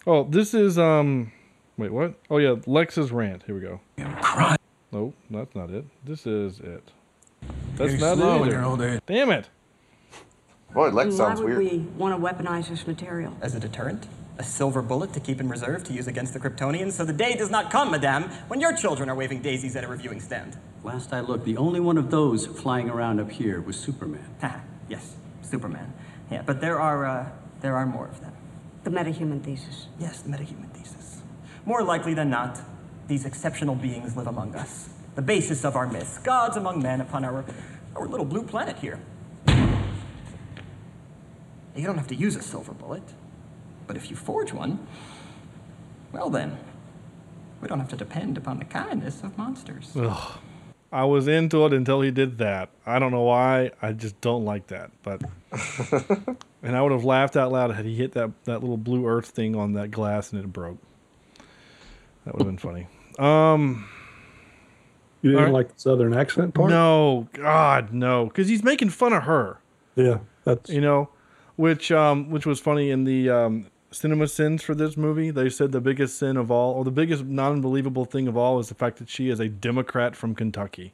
Oh, 0.06 0.24
this 0.24 0.54
is 0.54 0.78
um. 0.78 1.32
Wait, 1.76 1.92
what? 1.92 2.14
Oh 2.30 2.38
yeah, 2.38 2.56
Lex's 2.66 3.10
rant. 3.12 3.42
Here 3.46 3.54
we 3.54 3.60
go. 3.60 3.80
Cry. 4.20 4.56
No, 4.92 5.12
that's 5.28 5.54
not 5.56 5.70
it. 5.70 5.84
This 6.04 6.24
is 6.26 6.60
it. 6.60 6.92
That's 7.76 7.92
Getting 7.92 8.00
not 8.00 8.16
slow 8.16 8.34
it. 8.34 8.36
in 8.36 8.42
either. 8.42 8.52
your 8.52 8.64
old 8.64 8.80
age. 8.80 9.00
Damn 9.06 9.30
it! 9.30 9.48
Boy, 10.74 10.90
Lex 10.90 11.10
Why 11.10 11.16
sounds 11.16 11.40
would 11.40 11.56
we 11.56 11.78
want 11.96 12.20
to 12.20 12.20
weaponize 12.20 12.68
this 12.68 12.84
material? 12.84 13.32
As 13.40 13.54
a 13.54 13.60
deterrent? 13.60 14.08
A 14.38 14.42
silver 14.42 14.82
bullet 14.82 15.12
to 15.12 15.20
keep 15.20 15.38
in 15.40 15.48
reserve 15.48 15.84
to 15.84 15.92
use 15.92 16.08
against 16.08 16.34
the 16.34 16.40
Kryptonians? 16.40 16.92
So 16.92 17.04
the 17.04 17.12
day 17.12 17.36
does 17.36 17.48
not 17.48 17.70
come, 17.70 17.92
madame, 17.92 18.24
when 18.48 18.60
your 18.60 18.74
children 18.74 19.08
are 19.08 19.14
waving 19.14 19.40
daisies 19.40 19.76
at 19.76 19.84
a 19.84 19.86
reviewing 19.86 20.18
stand. 20.18 20.56
Last 20.82 21.12
I 21.12 21.20
looked, 21.20 21.44
the 21.44 21.56
only 21.58 21.78
one 21.78 21.96
of 21.96 22.10
those 22.10 22.46
flying 22.46 22.90
around 22.90 23.20
up 23.20 23.30
here 23.30 23.60
was 23.60 23.78
Superman. 23.78 24.24
Ha, 24.40 24.62
yes, 24.88 25.14
Superman. 25.42 25.92
Yeah, 26.28 26.42
but 26.44 26.60
there 26.60 26.80
are, 26.80 27.06
uh, 27.06 27.28
there 27.60 27.76
are 27.76 27.86
more 27.86 28.08
of 28.08 28.20
them. 28.20 28.32
The 28.82 28.90
metahuman 28.90 29.44
thesis. 29.44 29.86
Yes, 30.00 30.22
the 30.22 30.30
metahuman 30.30 30.70
thesis. 30.72 31.22
More 31.64 31.84
likely 31.84 32.14
than 32.14 32.30
not, 32.30 32.60
these 33.06 33.24
exceptional 33.24 33.76
beings 33.76 34.16
live 34.16 34.26
among 34.26 34.56
us. 34.56 34.88
The 35.14 35.22
basis 35.22 35.64
of 35.64 35.76
our 35.76 35.86
myths, 35.86 36.18
gods 36.18 36.56
among 36.56 36.82
men 36.82 37.00
upon 37.00 37.24
our, 37.24 37.44
our 37.94 38.08
little 38.08 38.26
blue 38.26 38.42
planet 38.42 38.76
here. 38.78 38.98
You 41.74 41.86
don't 41.86 41.98
have 41.98 42.06
to 42.08 42.14
use 42.14 42.36
a 42.36 42.42
silver 42.42 42.72
bullet, 42.72 43.02
but 43.86 43.96
if 43.96 44.10
you 44.10 44.16
forge 44.16 44.52
one, 44.52 44.86
well 46.12 46.30
then, 46.30 46.58
we 47.60 47.68
don't 47.68 47.80
have 47.80 47.88
to 47.90 47.96
depend 47.96 48.38
upon 48.38 48.58
the 48.58 48.64
kindness 48.64 49.22
of 49.22 49.36
monsters. 49.36 49.92
Ugh. 49.96 50.38
I 50.92 51.04
was 51.04 51.26
into 51.26 51.66
it 51.66 51.72
until 51.72 52.02
he 52.02 52.12
did 52.12 52.38
that. 52.38 52.68
I 52.86 53.00
don't 53.00 53.10
know 53.10 53.22
why. 53.22 53.72
I 53.82 53.92
just 53.92 54.20
don't 54.20 54.44
like 54.44 54.68
that. 54.68 54.92
But 55.02 55.22
and 56.62 56.76
I 56.76 56.82
would 56.82 56.92
have 56.92 57.04
laughed 57.04 57.36
out 57.36 57.50
loud 57.50 57.72
had 57.72 57.84
he 57.84 57.96
hit 57.96 58.12
that, 58.12 58.30
that 58.44 58.60
little 58.60 58.76
blue 58.76 59.08
earth 59.08 59.26
thing 59.26 59.56
on 59.56 59.72
that 59.72 59.90
glass 59.90 60.32
and 60.32 60.40
it 60.44 60.52
broke. 60.52 60.78
That 62.24 62.34
would 62.34 62.42
have 62.46 62.48
been 62.48 62.58
funny. 62.58 62.86
Um 63.18 63.88
You 65.22 65.30
didn't 65.32 65.38
All 65.38 65.44
right. 65.46 65.54
like 65.54 65.74
the 65.74 65.80
southern 65.80 66.14
accent 66.14 66.54
part? 66.54 66.70
no, 66.70 67.26
God, 67.32 67.92
no, 67.92 68.26
because 68.26 68.46
he's 68.46 68.62
making 68.62 68.90
fun 68.90 69.12
of 69.12 69.24
her. 69.24 69.58
Yeah, 69.96 70.18
that's 70.44 70.70
You 70.70 70.80
know, 70.80 71.08
which 71.56 71.92
um 71.92 72.30
which 72.30 72.46
was 72.46 72.60
funny 72.60 72.90
in 72.90 73.04
the 73.04 73.30
um 73.30 73.66
CinemaSins 73.94 74.60
for 74.62 74.74
this 74.74 74.96
movie. 74.96 75.30
They 75.30 75.48
said 75.48 75.72
the 75.72 75.80
biggest 75.80 76.18
sin 76.18 76.36
of 76.36 76.50
all, 76.50 76.74
or 76.74 76.84
the 76.84 76.90
biggest 76.90 77.24
non-believable 77.24 78.04
thing 78.04 78.26
of 78.28 78.36
all, 78.36 78.58
is 78.58 78.68
the 78.68 78.74
fact 78.74 78.98
that 78.98 79.08
she 79.08 79.30
is 79.30 79.40
a 79.40 79.48
Democrat 79.48 80.16
from 80.16 80.34
Kentucky. 80.34 80.92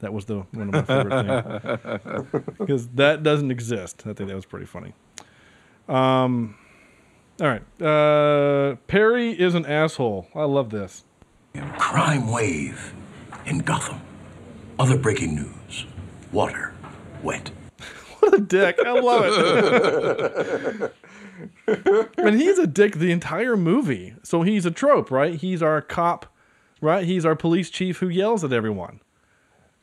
That 0.00 0.12
was 0.12 0.26
the 0.26 0.40
one 0.52 0.74
of 0.74 0.74
my 0.74 0.82
favorite 0.82 2.26
things 2.30 2.44
because 2.58 2.88
that 2.88 3.22
doesn't 3.22 3.50
exist. 3.50 4.02
I 4.06 4.12
think 4.12 4.28
that 4.28 4.36
was 4.36 4.44
pretty 4.46 4.66
funny. 4.66 4.92
Um, 5.88 6.56
all 7.40 7.48
right, 7.48 7.82
uh, 7.82 8.76
Perry 8.86 9.30
is 9.30 9.54
an 9.54 9.64
asshole. 9.64 10.28
I 10.34 10.44
love 10.44 10.70
this. 10.70 11.04
Crime 11.78 12.30
wave 12.30 12.94
in 13.46 13.58
Gotham. 13.60 14.00
Other 14.78 14.98
breaking 14.98 15.34
news. 15.34 15.86
Water 16.32 16.74
wet. 17.22 17.50
What 18.22 18.34
a 18.34 18.40
dick! 18.40 18.78
I 18.78 18.92
love 19.00 19.24
it. 19.26 20.94
and 22.16 22.40
he's 22.40 22.56
a 22.56 22.68
dick 22.68 22.94
the 22.94 23.10
entire 23.10 23.56
movie. 23.56 24.14
So 24.22 24.42
he's 24.42 24.64
a 24.64 24.70
trope, 24.70 25.10
right? 25.10 25.34
He's 25.34 25.60
our 25.60 25.82
cop, 25.82 26.26
right? 26.80 27.04
He's 27.04 27.26
our 27.26 27.34
police 27.34 27.68
chief 27.68 27.98
who 27.98 28.08
yells 28.08 28.44
at 28.44 28.52
everyone. 28.52 29.00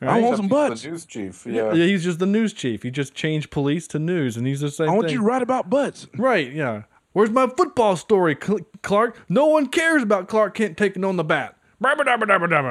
I 0.00 0.20
want 0.20 0.36
some 0.38 0.46
Except 0.46 0.50
he's 0.62 0.68
butts. 0.70 0.82
The 0.82 0.88
news 0.88 1.04
chief. 1.04 1.46
Yeah. 1.46 1.74
Yeah. 1.74 1.84
he's 1.84 2.02
just 2.02 2.18
the 2.18 2.24
news 2.26 2.54
chief. 2.54 2.82
He 2.82 2.90
just 2.90 3.14
changed 3.14 3.50
police 3.50 3.86
to 3.88 3.98
news, 3.98 4.38
and 4.38 4.46
he's 4.46 4.60
the 4.60 4.70
same 4.70 4.88
I 4.88 4.92
want 4.94 5.08
thing. 5.08 5.16
you 5.16 5.20
to 5.20 5.26
write 5.26 5.42
about 5.42 5.68
butts. 5.68 6.06
Right, 6.16 6.50
yeah. 6.50 6.84
Where's 7.12 7.28
my 7.30 7.46
football 7.46 7.96
story, 7.96 8.34
Clark? 8.36 9.18
No 9.28 9.46
one 9.46 9.66
cares 9.66 10.02
about 10.02 10.28
Clark 10.28 10.54
Kent 10.54 10.78
taking 10.78 11.04
on 11.04 11.16
the 11.16 11.24
bat. 11.24 11.56
And 11.82 11.86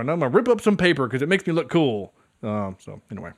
I'm 0.09 0.19
gonna 0.19 0.29
rip 0.29 0.47
up 0.47 0.61
some 0.61 0.77
paper 0.77 1.05
because 1.07 1.21
it 1.21 1.29
makes 1.29 1.45
me 1.45 1.53
look 1.53 1.69
cool. 1.69 2.13
Um, 2.41 2.77
so 2.79 3.01
anyway, 3.11 3.31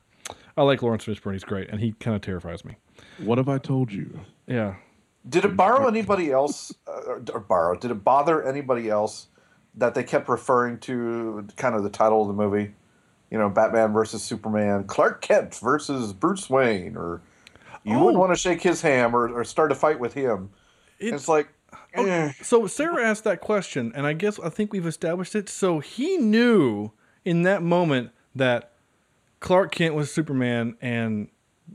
I 0.57 0.63
like 0.63 0.81
Laurence 0.81 1.05
Fishburne. 1.05 1.33
He's 1.33 1.43
great, 1.43 1.69
and 1.69 1.79
he 1.79 1.93
kind 1.93 2.15
of 2.15 2.21
terrifies 2.21 2.63
me. 2.65 2.75
What 3.19 3.37
have 3.37 3.49
I 3.49 3.57
told 3.57 3.91
you? 3.91 4.19
Yeah. 4.47 4.75
Did 5.27 5.45
it 5.45 5.55
borrow 5.55 5.87
anybody 5.87 6.31
else, 6.31 6.73
uh, 6.87 6.91
or, 7.07 7.23
or 7.33 7.39
borrow? 7.39 7.77
Did 7.77 7.91
it 7.91 8.03
bother 8.03 8.43
anybody 8.43 8.89
else 8.89 9.27
that 9.75 9.93
they 9.93 10.03
kept 10.03 10.27
referring 10.27 10.79
to 10.79 11.47
kind 11.57 11.75
of 11.75 11.83
the 11.83 11.89
title 11.89 12.21
of 12.21 12.27
the 12.27 12.33
movie? 12.33 12.73
You 13.29 13.37
know, 13.37 13.49
Batman 13.49 13.93
versus 13.93 14.23
Superman, 14.23 14.83
Clark 14.85 15.21
Kent 15.21 15.55
versus 15.55 16.11
Bruce 16.11 16.49
Wayne, 16.49 16.97
or 16.97 17.21
you 17.83 17.95
Oh. 17.95 18.03
wouldn't 18.05 18.19
want 18.19 18.31
to 18.31 18.35
shake 18.35 18.61
his 18.61 18.81
hand 18.81 19.13
or, 19.13 19.29
or 19.29 19.43
start 19.45 19.71
a 19.71 19.75
fight 19.75 19.99
with 19.99 20.13
him. 20.13 20.49
it's 20.99 21.27
like, 21.29 21.47
eh. 21.93 22.31
So 22.41 22.67
Sarah 22.67 23.03
asked 23.05 23.23
that 23.23 23.39
question, 23.41 23.91
and 23.95 24.05
I 24.05 24.13
guess 24.13 24.37
I 24.39 24.49
think 24.49 24.73
we've 24.73 24.85
established 24.85 25.35
it. 25.35 25.47
So 25.49 25.79
he 25.79 26.17
knew 26.17 26.91
in 27.23 27.43
that 27.43 27.63
moment 27.63 28.11
that 28.35 28.70
Clark 29.41 29.73
Kent 29.73 29.95
was 29.95 30.13
Superman 30.13 30.77
and 30.81 31.27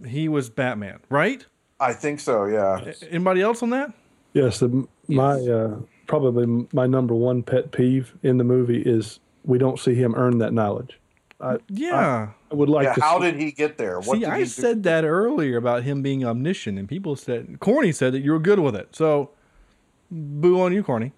he 0.06 0.28
was 0.28 0.48
Batman, 0.48 1.00
right? 1.10 1.44
I 1.78 1.92
think 1.92 2.20
so. 2.20 2.46
Yeah. 2.46 2.92
Anybody 3.10 3.42
else 3.42 3.62
on 3.62 3.70
that? 3.70 3.92
Yes, 4.32 4.60
the, 4.60 4.86
my 5.08 5.32
uh, 5.32 5.76
probably 6.06 6.66
my 6.72 6.86
number 6.86 7.14
one 7.14 7.42
pet 7.42 7.72
peeve 7.72 8.14
in 8.22 8.38
the 8.38 8.44
movie 8.44 8.80
is 8.82 9.20
we 9.44 9.58
don't 9.58 9.78
see 9.78 9.94
him 9.94 10.14
earn 10.16 10.38
that 10.38 10.52
knowledge. 10.52 10.98
I, 11.40 11.58
Yeah. 11.68 12.28
I, 12.50 12.52
I 12.52 12.54
would 12.54 12.68
like 12.68 12.84
yeah. 12.84 12.94
to. 12.94 13.00
How 13.00 13.18
see, 13.20 13.30
did 13.30 13.40
he 13.40 13.52
get 13.52 13.76
there? 13.76 13.98
What 13.98 14.14
See, 14.14 14.20
did 14.20 14.28
I 14.28 14.38
do? 14.40 14.46
said 14.46 14.82
that 14.84 15.04
earlier 15.04 15.56
about 15.56 15.82
him 15.82 16.02
being 16.02 16.24
omniscient, 16.24 16.78
and 16.78 16.88
people 16.88 17.16
said 17.16 17.58
Corny 17.60 17.92
said 17.92 18.12
that 18.14 18.20
you 18.20 18.32
were 18.32 18.38
good 18.38 18.60
with 18.60 18.76
it. 18.76 18.94
So, 18.94 19.30
boo 20.10 20.60
on 20.60 20.72
you, 20.72 20.82
Corny. 20.82 21.12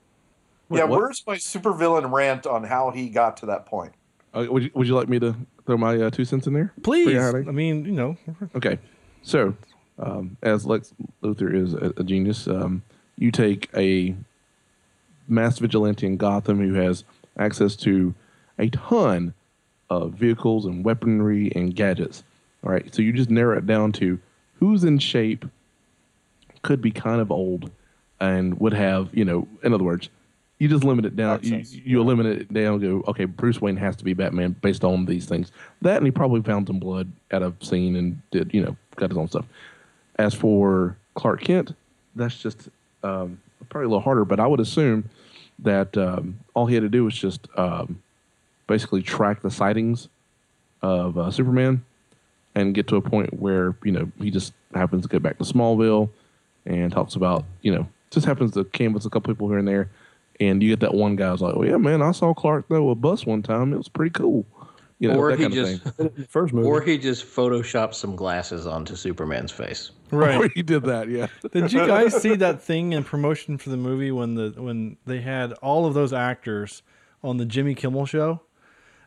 yeah. 0.70 0.85
what? 0.85 1.01
Where's 1.01 1.25
my 1.27 1.37
supervillain 1.37 2.11
rant 2.12 2.47
on 2.47 2.65
how 2.65 2.91
he 2.91 3.11
got 3.11 3.37
to 3.39 3.47
that 3.47 3.66
point? 3.66 3.93
Uh, 4.35 4.47
would 4.49 4.65
you 4.65 4.71
Would 4.75 4.87
you 4.87 4.95
like 4.95 5.09
me 5.09 5.19
to 5.21 5.35
throw 5.67 5.77
my 5.77 5.97
uh, 6.01 6.11
two 6.11 6.25
cents 6.25 6.47
in 6.47 6.53
there? 6.53 6.73
Please. 6.83 7.09
I 7.49 7.53
mean, 7.53 7.85
you 7.85 7.93
know. 7.93 8.17
Okay, 8.55 8.79
so 9.23 9.55
um, 9.99 10.37
as 10.43 10.67
Lex 10.67 10.93
Luthor 11.23 11.55
is 11.55 11.75
a, 11.75 11.93
a 11.97 12.05
genius, 12.05 12.47
um, 12.47 12.83
you 13.17 13.31
take 13.31 13.69
a 13.77 14.15
mass 15.27 15.59
vigilante 15.59 16.07
in 16.07 16.17
Gotham 16.17 16.59
who 16.59 16.75
has 16.75 17.05
access 17.39 17.77
to 17.77 18.15
a 18.59 18.69
ton 18.71 19.35
of 19.91 20.13
vehicles 20.13 20.67
and 20.67 20.85
weaponry 20.85 21.53
and 21.55 21.75
gadgets. 21.75 22.23
All 22.65 22.71
right, 22.73 22.93
so 22.95 23.03
you 23.03 23.13
just 23.13 23.31
narrow 23.31 23.57
it 23.57 23.67
down 23.67 23.93
to 23.93 24.19
who's 24.59 24.85
in 24.85 24.99
shape, 24.99 25.45
could 26.63 26.83
be 26.83 26.91
kind 26.91 27.21
of 27.21 27.31
old, 27.31 27.71
and 28.21 28.59
would 28.59 28.73
have, 28.75 29.09
you 29.13 29.25
know, 29.25 29.47
in 29.63 29.73
other 29.73 29.85
words, 29.85 30.11
you 30.59 30.68
just 30.68 30.85
limit 30.85 31.05
it 31.05 31.16
down. 31.16 31.40
You, 31.43 31.62
you 31.64 32.01
eliminate 32.01 32.40
it 32.40 32.52
down. 32.52 32.80
Go, 32.80 33.05
okay, 33.09 33.24
Bruce 33.24 33.60
Wayne 33.60 33.76
has 33.76 33.97
to 33.97 34.05
be 34.05 34.12
Batman 34.12 34.56
based 34.60 34.85
on 34.85 35.05
these 35.05 35.26
things. 35.26 35.52
That, 35.82 35.98
and 35.98 36.06
he 36.06 36.10
probably 36.10 36.43
found 36.43 36.66
some 36.66 36.78
blood 36.78 37.10
at 37.30 37.43
a 37.43 37.52
scene 37.60 37.97
and 37.97 38.20
did, 38.30 38.52
you 38.52 38.62
know, 38.62 38.76
got 38.97 39.10
his 39.10 39.18
own 39.18 39.28
stuff. 39.28 39.44
As 40.16 40.35
for 40.35 40.97
Clark 41.14 41.43
Kent, 41.43 41.74
that's 42.16 42.36
just 42.36 42.68
um, 43.05 43.40
probably 43.68 43.86
a 43.86 43.89
little 43.89 44.02
harder, 44.02 44.24
but 44.24 44.40
I 44.40 44.47
would 44.47 44.60
assume 44.60 45.09
that 45.60 45.97
um, 45.97 46.39
all 46.55 46.66
he 46.66 46.74
had 46.74 46.82
to 46.82 46.89
do 46.89 47.05
was 47.05 47.16
just 47.16 47.48
um, 47.56 48.02
basically 48.66 49.02
track 49.02 49.43
the 49.43 49.51
sightings 49.51 50.09
of 50.82 51.18
uh, 51.18 51.30
Superman 51.30 51.85
and 52.55 52.74
get 52.74 52.86
to 52.89 52.97
a 52.97 53.01
point 53.01 53.32
where 53.35 53.76
you 53.85 53.93
know 53.93 54.10
he 54.18 54.30
just 54.30 54.52
happens 54.74 55.02
to 55.02 55.09
get 55.09 55.22
back 55.22 55.39
to 55.39 55.44
Smallville 55.44 56.09
and 56.66 56.93
talks 56.93 57.14
about 57.14 57.44
you 57.62 57.74
know 57.74 57.89
just 58.10 58.26
happens 58.26 58.52
to 58.52 58.64
canvas 58.64 59.05
a 59.05 59.10
couple 59.10 59.32
people 59.32 59.48
here 59.48 59.59
and 59.59 59.68
there, 59.68 59.90
and 60.40 60.62
you 60.62 60.70
get 60.70 60.81
that 60.81 60.94
one 60.94 61.16
guy 61.16 61.31
who's 61.31 61.40
like, 61.40 61.55
oh 61.56 61.65
yeah 61.65 61.77
man, 61.77 62.02
I 62.02 62.12
saw 62.12 62.35
Clark 62.35 62.69
throw 62.69 62.90
a 62.90 62.94
bus 62.94 63.27
one 63.27 63.43
time, 63.43 63.73
it 63.73 63.77
was 63.77 63.89
pretty 63.89 64.10
cool, 64.10 64.47
you 64.98 65.10
know 65.10 65.19
or 65.19 65.31
that 65.31 65.39
he 65.39 65.44
kind 65.44 65.55
just 65.55 65.86
of 65.86 65.94
thing. 65.97 66.27
First 66.28 66.52
movie. 66.52 66.66
or 66.66 66.81
he 66.81 66.98
just 66.98 67.24
photoshopped 67.27 67.94
some 67.94 68.16
glasses 68.16 68.66
onto 68.66 68.97
Superman's 68.97 69.52
face. 69.52 69.90
Right. 70.10 70.36
Or 70.36 70.48
he 70.55 70.62
did 70.62 70.85
that, 70.85 71.09
yeah. 71.09 71.27
Did 71.52 71.73
you 71.73 71.86
guys 71.86 72.20
see 72.20 72.35
that 72.36 72.62
thing 72.62 72.93
in 72.93 73.05
promotion 73.05 73.59
for 73.59 73.70
the 73.70 73.77
movie 73.77 74.10
when 74.10 74.35
the 74.35 74.55
when 74.56 74.97
they 75.06 75.20
had 75.20 75.52
all 75.55 75.86
of 75.86 75.94
those 75.94 76.12
actors 76.12 76.82
on 77.23 77.36
the 77.36 77.44
Jimmy 77.44 77.74
Kimmel 77.74 78.06
show, 78.06 78.43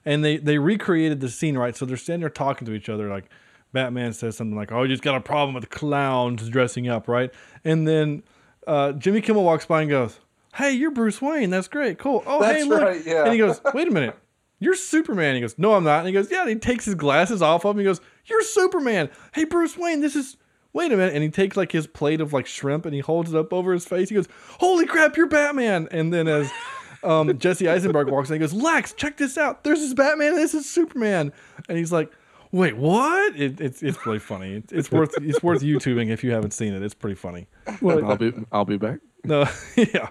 and 0.05 0.23
they 0.23 0.37
they 0.37 0.57
recreated 0.57 1.19
the 1.21 1.29
scene 1.29 1.57
right? 1.57 1.75
So 1.75 1.85
they're 1.85 1.97
standing 1.97 2.21
there 2.21 2.29
talking 2.29 2.65
to 2.67 2.73
each 2.73 2.89
other. 2.89 3.09
Like 3.09 3.29
Batman 3.73 4.13
says 4.13 4.37
something 4.37 4.55
like, 4.55 4.71
"Oh, 4.71 4.83
you 4.83 4.89
just 4.89 5.03
got 5.03 5.15
a 5.15 5.21
problem 5.21 5.55
with 5.55 5.69
clowns 5.69 6.47
dressing 6.49 6.87
up, 6.87 7.07
right?" 7.07 7.31
And 7.63 7.87
then 7.87 8.23
uh, 8.67 8.91
Jimmy 8.93 9.21
Kimmel 9.21 9.43
walks 9.43 9.65
by 9.65 9.81
and 9.81 9.89
goes, 9.89 10.19
"Hey, 10.53 10.73
you're 10.73 10.91
Bruce 10.91 11.21
Wayne. 11.21 11.49
That's 11.49 11.67
great. 11.67 11.97
Cool. 11.99 12.23
Oh, 12.25 12.43
hey, 12.43 12.63
look." 12.63 12.81
right, 12.81 13.05
yeah. 13.05 13.23
And 13.23 13.33
he 13.33 13.37
goes, 13.37 13.61
"Wait 13.73 13.87
a 13.87 13.91
minute." 13.91 14.17
You're 14.61 14.75
Superman. 14.75 15.33
He 15.33 15.41
goes, 15.41 15.57
No, 15.57 15.73
I'm 15.73 15.83
not. 15.83 15.99
And 15.99 16.07
he 16.07 16.13
goes, 16.13 16.29
Yeah. 16.29 16.41
And 16.41 16.49
he 16.49 16.55
takes 16.55 16.85
his 16.85 16.93
glasses 16.93 17.41
off 17.41 17.65
of 17.65 17.75
him. 17.75 17.79
He 17.79 17.83
goes, 17.83 17.99
You're 18.25 18.43
Superman. 18.43 19.09
Hey, 19.33 19.43
Bruce 19.43 19.75
Wayne, 19.75 20.01
this 20.01 20.15
is 20.15 20.37
wait 20.71 20.91
a 20.91 20.97
minute. 20.97 21.15
And 21.15 21.23
he 21.23 21.29
takes 21.29 21.57
like 21.57 21.71
his 21.71 21.87
plate 21.87 22.21
of 22.21 22.31
like 22.31 22.45
shrimp 22.45 22.85
and 22.85 22.93
he 22.93 23.01
holds 23.01 23.33
it 23.33 23.37
up 23.37 23.51
over 23.51 23.73
his 23.73 23.85
face. 23.85 24.09
He 24.09 24.15
goes, 24.15 24.27
Holy 24.59 24.85
crap, 24.85 25.17
you're 25.17 25.27
Batman. 25.27 25.87
And 25.89 26.13
then 26.13 26.27
as 26.27 26.51
um, 27.03 27.35
Jesse 27.39 27.67
Eisenberg 27.67 28.09
walks 28.09 28.29
in, 28.29 28.35
he 28.35 28.39
goes, 28.39 28.53
Lex, 28.53 28.93
check 28.93 29.17
this 29.17 29.35
out. 29.35 29.63
There's 29.63 29.79
this 29.79 29.95
Batman 29.95 30.33
and 30.33 30.37
this 30.37 30.53
is 30.53 30.69
Superman. 30.69 31.33
And 31.67 31.77
he's 31.79 31.91
like, 31.91 32.11
Wait, 32.51 32.75
what? 32.75 33.35
It, 33.35 33.61
it's 33.61 33.81
it's 33.81 34.05
really 34.05 34.19
funny. 34.19 34.55
It's, 34.55 34.73
it's 34.73 34.91
worth 34.91 35.13
it's 35.21 35.41
worth 35.41 35.61
YouTubing 35.61 36.09
if 36.09 36.21
you 36.21 36.31
haven't 36.31 36.51
seen 36.51 36.73
it. 36.73 36.83
It's 36.83 36.93
pretty 36.93 37.15
funny. 37.15 37.47
Well, 37.81 38.05
I'll 38.05 38.17
be 38.17 38.33
I'll 38.51 38.65
be 38.65 38.77
back. 38.77 38.99
No, 39.23 39.47
yeah. 39.77 40.09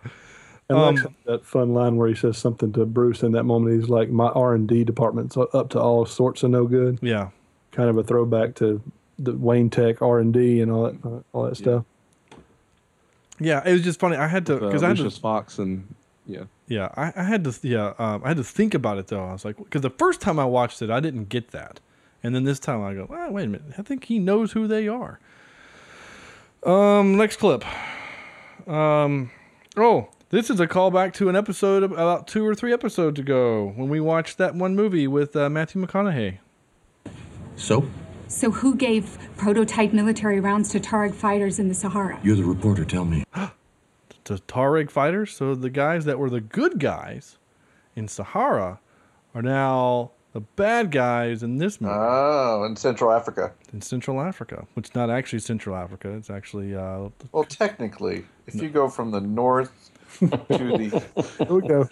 And 0.71 0.79
Um, 0.79 0.95
Lex 0.95 1.03
had 1.03 1.15
that 1.25 1.45
fun 1.45 1.75
line 1.75 1.97
where 1.97 2.09
he 2.09 2.15
says 2.15 2.39
something 2.39 2.73
to 2.75 2.87
Bruce 2.87 3.25
in 3.25 3.33
that 3.33 3.43
moment. 3.43 3.75
He's 3.75 3.91
like, 3.91 4.09
"My 4.09 4.29
R 4.29 4.55
and 4.55 4.69
D 4.69 4.85
department's 4.85 5.37
up 5.37 5.71
to 5.71 5.81
all 5.81 6.07
sorts 6.07 6.45
of 6.45 6.51
no 6.51 6.67
good." 6.67 7.01
Yeah, 7.03 7.31
kind 7.73 7.91
of 7.91 7.99
a 7.99 8.05
throwback 8.05 8.55
to 8.57 8.81
the 9.19 9.33
Wayne 9.33 9.69
Tech 9.69 10.01
R 10.01 10.21
and 10.21 10.33
D 10.33 10.61
and 10.61 10.71
all 10.71 10.85
that 10.85 11.25
all 11.33 11.43
that 11.43 11.57
stuff. 11.57 11.85
Yeah, 13.41 13.63
it 13.67 13.73
was 13.73 13.83
just 13.83 13.99
funny. 13.99 14.17
I 14.17 14.29
had 14.29 14.47
to 14.47 14.55
With, 14.55 14.63
uh, 14.63 14.67
because 14.67 14.83
I 14.85 14.89
had 14.89 14.97
to 14.99 15.11
Fox 15.11 15.59
and 15.59 15.93
yeah. 16.27 16.45
Yeah, 16.69 16.91
I, 16.97 17.13
I 17.17 17.25
had 17.25 17.43
to. 17.45 17.55
Yeah, 17.63 17.95
um, 17.99 18.23
I 18.25 18.29
had 18.29 18.37
to 18.37 18.45
think 18.45 18.73
about 18.73 18.99
it 18.99 19.09
though. 19.09 19.25
I 19.25 19.33
was 19.33 19.45
like, 19.45 19.57
because 19.57 19.83
the 19.83 19.91
first 19.91 20.21
time 20.21 20.39
I 20.39 20.45
watched 20.45 20.83
it, 20.83 20.91
I 20.91 21.01
didn't 21.01 21.29
get 21.29 21.51
that, 21.51 21.81
and 22.23 22.33
then 22.33 22.45
this 22.45 22.61
time 22.61 22.81
I 22.81 22.95
go, 22.95 23.09
oh, 23.11 23.31
wait 23.33 23.45
a 23.45 23.49
minute, 23.49 23.75
I 23.77 23.83
think 23.83 24.05
he 24.05 24.21
knows 24.21 24.53
who 24.53 24.69
they 24.69 24.87
are. 24.87 25.19
Um, 26.63 27.17
next 27.17 27.39
clip. 27.39 27.65
Um, 28.69 29.33
oh, 29.77 30.11
this 30.31 30.49
is 30.51 30.61
a 30.61 30.67
callback 30.67 31.13
to 31.15 31.29
an 31.29 31.37
episode 31.37 31.83
about 31.83 32.29
two 32.29 32.47
or 32.47 32.55
three 32.55 32.73
episodes 32.73 33.19
ago 33.19 33.73
when 33.77 33.89
we 33.89 34.01
watched 34.01 34.39
that 34.39 34.55
one 34.55 34.75
movie 34.77 35.07
with 35.07 35.35
uh, 35.35 35.51
Matthew 35.51 35.85
McConaughey. 35.85 36.39
So? 37.57 37.87
So 38.29 38.53
who 38.53 38.77
gave 38.77 39.19
prototype 39.37 39.93
military 39.93 40.39
rounds 40.39 40.71
to 40.71 40.81
Tuareg 40.81 41.15
fighters 41.15 41.59
in 41.59 41.67
the 41.69 41.75
Sahara? 41.75 42.19
You're 42.23 42.37
the 42.37 42.45
reporter, 42.45 42.85
tell 42.85 43.05
me. 43.05 43.25
The 44.25 44.39
Tuareg 44.47 44.93
fighters. 44.93 45.33
So 45.33 45.57
the 45.57 45.71
guys 45.71 46.05
that 46.05 46.17
were 46.17 46.31
the 46.31 46.41
good 46.41 46.79
guys 46.79 47.39
in 47.97 48.07
Sahara 48.07 48.79
are 49.35 49.43
now 49.43 50.13
the 50.33 50.41
bad 50.41 50.93
guys 50.93 51.43
in 51.43 51.57
this 51.59 51.81
movie. 51.81 51.95
Oh, 51.99 52.63
in 52.63 52.77
Central 52.77 53.11
Africa. 53.11 53.53
in 53.73 53.81
Central 53.83 54.21
Africa, 54.21 54.69
which 54.75 54.91
is 54.91 54.95
not 54.95 55.11
actually 55.11 55.41
Central 55.41 55.75
Africa. 55.75 56.11
It's 56.11 56.31
actually 56.31 56.77
uh, 56.77 57.09
Well, 57.33 57.43
technically, 57.43 58.25
if 58.47 58.55
you 58.55 58.69
go 58.69 58.89
from 58.89 59.11
the 59.11 59.21
north 59.21 59.90
to 60.21 60.27
the 60.27 61.45
Here 61.47 61.55
we 61.55 61.69
go. 61.69 61.89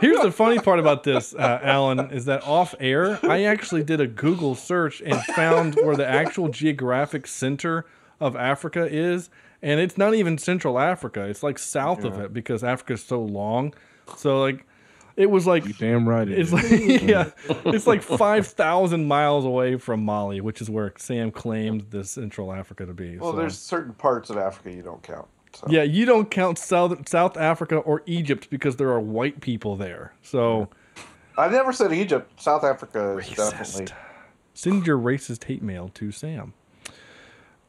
Here's 0.00 0.20
the 0.20 0.30
funny 0.32 0.58
part 0.58 0.78
about 0.78 1.02
this, 1.04 1.34
uh, 1.34 1.60
Alan, 1.62 2.10
is 2.10 2.24
that 2.26 2.42
off 2.44 2.74
air, 2.78 3.18
I 3.22 3.44
actually 3.44 3.82
did 3.82 4.00
a 4.00 4.06
Google 4.06 4.54
search 4.54 5.00
and 5.00 5.20
found 5.34 5.74
where 5.76 5.96
the 5.96 6.06
actual 6.06 6.48
geographic 6.48 7.26
center 7.26 7.86
of 8.20 8.36
Africa 8.36 8.86
is, 8.90 9.30
and 9.62 9.80
it's 9.80 9.98
not 9.98 10.14
even 10.14 10.38
Central 10.38 10.78
Africa. 10.78 11.22
It's 11.24 11.42
like 11.42 11.58
south 11.58 12.04
of 12.04 12.18
it 12.20 12.32
because 12.32 12.62
Africa's 12.62 13.02
so 13.02 13.20
long. 13.20 13.74
So 14.16 14.40
like, 14.40 14.66
it 15.16 15.30
was 15.30 15.46
like 15.46 15.78
damn 15.78 16.08
right. 16.08 16.28
it 16.28 16.38
It's 16.38 16.52
is. 16.52 17.00
like 17.00 17.02
yeah, 17.02 17.30
it's 17.66 17.86
like 17.86 18.02
five 18.02 18.46
thousand 18.48 19.06
miles 19.06 19.44
away 19.44 19.76
from 19.78 20.04
Mali, 20.04 20.40
which 20.40 20.60
is 20.60 20.68
where 20.68 20.92
Sam 20.98 21.30
claimed 21.30 21.90
the 21.90 22.04
Central 22.04 22.52
Africa 22.52 22.84
to 22.84 22.92
be. 22.92 23.16
well, 23.18 23.32
so. 23.32 23.36
there's 23.38 23.56
certain 23.58 23.94
parts 23.94 24.28
of 24.28 24.36
Africa 24.36 24.72
you 24.72 24.82
don't 24.82 25.02
count. 25.02 25.28
So. 25.54 25.66
Yeah, 25.70 25.82
you 25.82 26.04
don't 26.04 26.30
count 26.30 26.58
South 26.58 27.08
South 27.08 27.36
Africa 27.36 27.76
or 27.76 28.02
Egypt 28.06 28.48
because 28.50 28.76
there 28.76 28.88
are 28.90 29.00
white 29.00 29.40
people 29.40 29.76
there. 29.76 30.12
So 30.22 30.68
I've 31.38 31.52
never 31.52 31.72
said 31.72 31.92
Egypt. 31.92 32.40
South 32.40 32.64
Africa 32.64 33.18
is 33.18 33.28
definitely. 33.30 33.94
send 34.54 34.86
your 34.86 34.98
racist 34.98 35.44
hate 35.44 35.62
mail 35.62 35.90
to 35.94 36.10
Sam. 36.10 36.54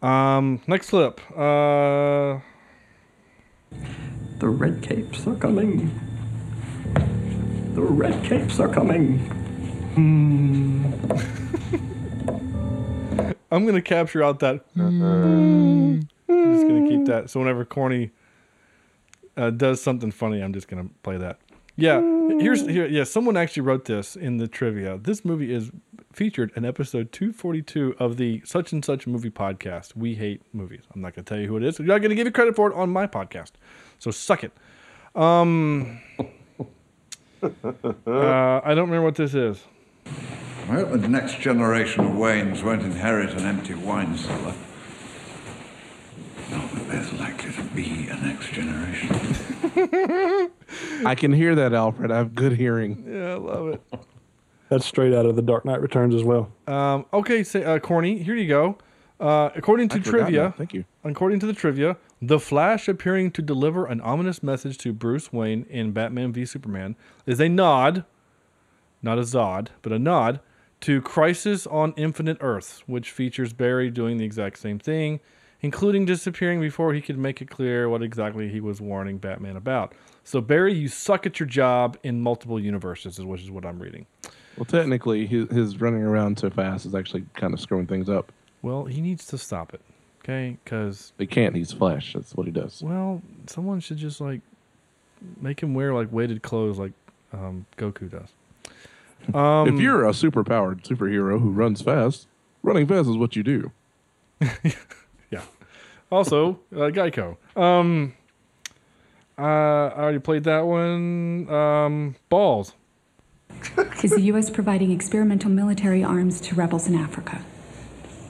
Um, 0.01 0.61
next 0.67 0.89
clip. 0.89 1.19
Uh, 1.31 2.39
The 4.39 4.49
red 4.49 4.81
capes 4.81 5.25
are 5.27 5.35
coming. 5.35 5.91
The 7.73 7.81
red 7.81 8.23
capes 8.23 8.59
are 8.59 8.67
coming. 8.69 9.19
Hmm. 9.95 10.91
I'm 13.51 13.65
gonna 13.65 13.81
capture 13.81 14.23
out 14.23 14.39
that. 14.39 14.65
I'm 14.75 16.07
just 16.55 16.67
gonna 16.67 16.87
keep 16.87 17.05
that. 17.05 17.29
So 17.29 17.39
whenever 17.39 17.65
Corny 17.65 18.11
uh, 19.37 19.49
does 19.49 19.81
something 19.81 20.11
funny, 20.11 20.41
I'm 20.41 20.53
just 20.53 20.67
gonna 20.67 20.89
play 21.03 21.17
that. 21.17 21.39
Yeah, 21.77 21.99
here's 22.39 22.65
here. 22.65 22.87
Yeah, 22.87 23.03
someone 23.03 23.35
actually 23.35 23.63
wrote 23.63 23.85
this 23.85 24.15
in 24.15 24.37
the 24.37 24.47
trivia. 24.47 24.97
This 24.97 25.25
movie 25.25 25.53
is 25.53 25.71
featured 26.13 26.53
in 26.55 26.63
episode 26.63 27.11
242 27.11 27.95
of 27.99 28.15
the 28.15 28.41
such 28.45 28.71
and 28.71 28.83
such 28.83 29.05
movie 29.05 29.29
podcast. 29.29 29.95
We 29.95 30.15
hate 30.15 30.41
movies. 30.53 30.83
I'm 30.93 31.01
not 31.01 31.15
gonna 31.15 31.25
tell 31.25 31.37
you 31.37 31.47
who 31.47 31.57
it 31.57 31.63
is. 31.63 31.79
I'm 31.79 31.85
not 31.85 32.01
gonna 32.01 32.15
give 32.15 32.25
you 32.25 32.31
credit 32.31 32.55
for 32.55 32.69
it 32.69 32.75
on 32.75 32.89
my 32.89 33.07
podcast. 33.07 33.51
So 33.99 34.11
suck 34.11 34.43
it. 34.43 34.53
Um, 35.15 35.99
uh, 37.43 38.61
I 38.63 38.73
don't 38.73 38.89
remember 38.89 39.03
what 39.03 39.15
this 39.15 39.33
is. 39.33 39.61
I 40.67 40.75
hope 40.79 40.89
the 40.91 41.07
next 41.07 41.39
generation 41.39 42.05
of 42.05 42.11
Waynes 42.13 42.63
won't 42.63 42.81
inherit 42.81 43.31
an 43.33 43.45
empty 43.45 43.73
wine 43.75 44.17
cellar. 44.17 44.55
Not 46.51 46.71
that 46.73 46.87
there's 46.89 47.13
likely 47.13 47.51
to 47.53 47.63
be. 47.63 47.75
be 47.75 48.07
a 48.09 48.15
next 48.17 48.51
generation. 48.51 49.09
I 51.05 51.15
can 51.15 51.33
hear 51.33 51.55
that, 51.55 51.73
Alfred. 51.73 52.11
I 52.11 52.17
have 52.17 52.33
good 52.33 52.53
hearing. 52.53 53.03
Yeah, 53.07 53.31
I 53.31 53.35
love 53.35 53.67
it. 53.69 53.81
That's 54.69 54.85
straight 54.85 55.13
out 55.13 55.25
of 55.25 55.35
the 55.35 55.41
Dark 55.41 55.65
Knight 55.65 55.81
Returns 55.81 56.15
as 56.15 56.23
well. 56.23 56.51
Um, 56.67 57.05
okay, 57.13 57.43
say, 57.43 57.63
uh, 57.63 57.79
Corny, 57.79 58.23
here 58.23 58.35
you 58.35 58.47
go. 58.47 58.77
Uh, 59.19 59.49
according 59.55 59.89
to 59.89 59.97
I 59.97 59.99
trivia, 59.99 60.43
now. 60.43 60.51
Thank 60.51 60.73
you. 60.73 60.85
According 61.03 61.39
to 61.41 61.45
the 61.45 61.53
trivia, 61.53 61.97
the 62.21 62.39
Flash 62.39 62.87
appearing 62.87 63.31
to 63.31 63.41
deliver 63.41 63.85
an 63.85 64.01
ominous 64.01 64.41
message 64.41 64.77
to 64.79 64.93
Bruce 64.93 65.31
Wayne 65.31 65.65
in 65.69 65.91
Batman 65.91 66.33
v 66.33 66.45
Superman 66.45 66.95
is 67.25 67.39
a 67.39 67.47
nod, 67.47 68.05
not 69.01 69.17
a 69.17 69.21
Zod, 69.21 69.67
but 69.81 69.93
a 69.93 69.99
nod 69.99 70.39
to 70.81 71.01
Crisis 71.01 71.65
on 71.67 71.93
Infinite 71.95 72.37
Earths, 72.41 72.83
which 72.87 73.11
features 73.11 73.53
Barry 73.53 73.89
doing 73.89 74.17
the 74.17 74.25
exact 74.25 74.59
same 74.59 74.79
thing, 74.79 75.19
including 75.65 76.05
disappearing 76.05 76.61
before 76.61 76.93
he 76.93 77.01
could 77.01 77.17
make 77.17 77.41
it 77.41 77.49
clear 77.49 77.89
what 77.89 78.03
exactly 78.03 78.47
he 78.49 78.61
was 78.61 78.79
warning 78.79 79.17
Batman 79.17 79.57
about. 79.57 79.93
So 80.23 80.39
Barry, 80.39 80.75
you 80.75 80.87
suck 80.87 81.25
at 81.25 81.39
your 81.39 81.47
job 81.47 81.97
in 82.03 82.21
multiple 82.21 82.59
universes, 82.59 83.19
which 83.19 83.41
is 83.41 83.49
what 83.49 83.65
I'm 83.65 83.79
reading. 83.79 84.05
Well, 84.57 84.65
technically, 84.65 85.25
his, 85.25 85.49
his 85.49 85.81
running 85.81 86.03
around 86.03 86.37
so 86.37 86.51
fast 86.51 86.85
is 86.85 86.93
actually 86.93 87.25
kind 87.33 87.51
of 87.51 87.59
screwing 87.59 87.87
things 87.87 88.09
up. 88.09 88.31
Well, 88.61 88.85
he 88.85 89.01
needs 89.01 89.25
to 89.27 89.39
stop 89.39 89.73
it, 89.73 89.81
okay? 90.23 90.57
Because 90.63 91.13
He 91.17 91.25
can't. 91.25 91.55
He's 91.55 91.71
Flash. 91.71 92.13
That's 92.13 92.35
what 92.35 92.45
he 92.45 92.51
does. 92.51 92.83
Well, 92.83 93.23
someone 93.47 93.79
should 93.79 93.97
just 93.97 94.21
like 94.21 94.41
make 95.41 95.63
him 95.63 95.73
wear 95.73 95.95
like 95.95 96.11
weighted 96.11 96.43
clothes 96.43 96.77
like 96.77 96.93
um, 97.33 97.65
Goku 97.77 98.09
does. 98.09 98.29
Um, 99.33 99.67
if 99.67 99.81
you're 99.81 100.05
a 100.05 100.11
superpowered 100.11 100.83
superhero 100.83 101.41
who 101.41 101.49
runs 101.49 101.81
fast, 101.81 102.27
running 102.61 102.85
fast 102.85 103.09
is 103.09 103.17
what 103.17 103.35
you 103.35 103.41
do. 103.41 103.71
yeah. 106.11 106.17
Also, 106.17 106.59
uh, 106.73 106.89
Geico. 106.91 107.37
Um, 107.55 108.13
uh, 109.37 109.41
I 109.41 109.91
already 109.97 110.19
played 110.19 110.43
that 110.45 110.61
one. 110.65 111.49
Um, 111.49 112.15
balls. 112.29 112.73
Is 114.03 114.11
the 114.11 114.21
U.S. 114.21 114.49
providing 114.49 114.91
experimental 114.91 115.49
military 115.49 116.03
arms 116.03 116.39
to 116.41 116.55
rebels 116.55 116.87
in 116.87 116.95
Africa? 116.95 117.41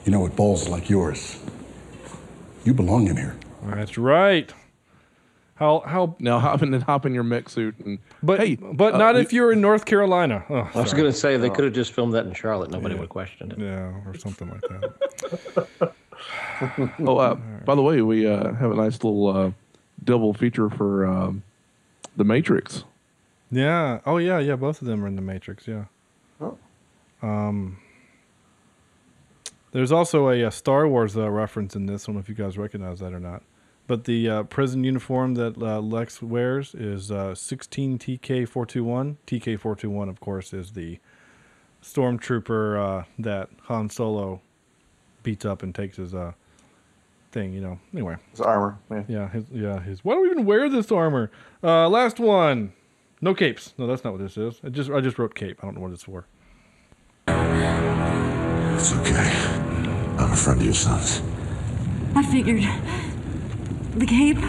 You 0.04 0.12
know, 0.12 0.20
with 0.20 0.36
balls 0.36 0.68
like 0.68 0.88
yours, 0.88 1.38
you 2.64 2.72
belong 2.74 3.08
in 3.08 3.16
here. 3.16 3.36
That's 3.64 3.98
right. 3.98 4.52
How 5.56 5.80
how 5.86 6.16
now 6.20 6.38
hop 6.38 6.62
in 6.62 6.72
and 6.74 6.82
hop 6.82 7.06
in 7.06 7.14
your 7.14 7.22
mech 7.24 7.48
suit 7.48 7.74
and 7.84 7.98
but 8.22 8.38
hey, 8.40 8.56
but 8.56 8.94
uh, 8.94 8.98
not 8.98 9.14
we- 9.14 9.22
if 9.22 9.32
you're 9.32 9.52
in 9.52 9.60
North 9.60 9.84
Carolina. 9.84 10.44
Oh, 10.50 10.68
I 10.74 10.80
was 10.80 10.92
going 10.92 11.10
to 11.10 11.16
say 11.16 11.36
they 11.36 11.50
Oh. 11.50 11.54
could 11.54 11.64
have 11.64 11.72
just 11.74 11.92
filmed 11.92 12.14
that 12.14 12.26
in 12.26 12.34
Charlotte. 12.34 12.70
Nobody 12.70 12.94
Yeah. 12.94 13.00
would 13.00 13.04
have 13.04 13.10
questioned 13.10 13.52
it. 13.52 13.58
Yeah, 13.58 13.92
or 14.06 14.14
something 14.16 14.48
like 14.50 14.60
that. 14.62 15.92
oh, 17.00 17.18
uh, 17.18 17.34
by 17.64 17.74
the 17.74 17.82
way, 17.82 18.02
we 18.02 18.26
uh, 18.26 18.52
have 18.54 18.70
a 18.70 18.74
nice 18.74 18.94
little 19.04 19.28
uh, 19.28 19.50
double 20.02 20.34
feature 20.34 20.70
for 20.70 21.06
um, 21.06 21.42
the 22.16 22.24
Matrix. 22.24 22.84
Yeah. 23.50 24.00
Oh 24.04 24.18
yeah, 24.18 24.38
yeah. 24.38 24.56
Both 24.56 24.80
of 24.80 24.86
them 24.86 25.04
are 25.04 25.08
in 25.08 25.16
the 25.16 25.22
Matrix. 25.22 25.66
Yeah. 25.68 25.84
Oh. 26.40 26.58
Um. 27.22 27.78
There's 29.72 29.92
also 29.92 30.30
a, 30.30 30.44
uh 30.44 30.50
Star 30.50 30.88
Wars 30.88 31.16
uh, 31.16 31.30
reference 31.30 31.76
in 31.76 31.84
this. 31.84 32.04
I 32.04 32.06
don't 32.06 32.14
know 32.14 32.20
if 32.20 32.28
you 32.30 32.34
guys 32.34 32.56
recognize 32.56 33.00
that 33.00 33.12
or 33.12 33.20
not. 33.20 33.42
But 33.86 34.04
the 34.04 34.28
uh, 34.28 34.42
prison 34.44 34.82
uniform 34.82 35.34
that 35.34 35.58
uh, 35.58 35.80
Lex 35.80 36.20
wears 36.20 36.74
is 36.74 37.10
uh, 37.10 37.34
16 37.34 37.98
TK421. 37.98 39.16
TK421, 39.26 40.08
of 40.08 40.18
course, 40.18 40.52
is 40.52 40.72
the 40.72 40.98
stormtrooper 41.82 43.00
uh, 43.02 43.04
that 43.18 43.48
Han 43.64 43.88
Solo 43.90 44.40
beats 45.22 45.44
up 45.44 45.62
and 45.62 45.74
takes 45.74 45.98
his 45.98 46.14
uh, 46.14 46.32
thing. 47.36 47.52
You 47.52 47.60
know. 47.60 47.78
Anyway. 47.92 48.16
His 48.30 48.40
armor. 48.40 48.78
Yeah. 48.90 49.02
Yeah, 49.08 49.28
his, 49.28 49.44
yeah, 49.52 49.80
his. 49.80 50.04
Why 50.04 50.14
do 50.14 50.22
we 50.22 50.30
even 50.30 50.46
wear 50.46 50.68
this 50.68 50.90
armor? 50.90 51.30
Uh, 51.62 51.88
last 51.88 52.18
one. 52.18 52.72
No 53.20 53.34
capes. 53.34 53.74
No, 53.78 53.86
that's 53.86 54.04
not 54.04 54.12
what 54.12 54.22
this 54.22 54.36
is. 54.36 54.60
I 54.64 54.68
just 54.70 54.90
I 54.90 55.00
just 55.00 55.18
wrote 55.18 55.34
cape. 55.34 55.58
I 55.62 55.66
don't 55.66 55.74
know 55.74 55.82
what 55.82 55.92
it's 55.92 56.04
for. 56.04 56.26
It's 57.28 58.92
okay. 58.92 59.30
I'm 60.18 60.32
a 60.32 60.36
friend 60.36 60.60
of 60.60 60.64
your 60.64 60.74
son's. 60.74 61.22
I 62.14 62.22
figured. 62.22 62.62
The 63.98 64.06
cape? 64.06 64.38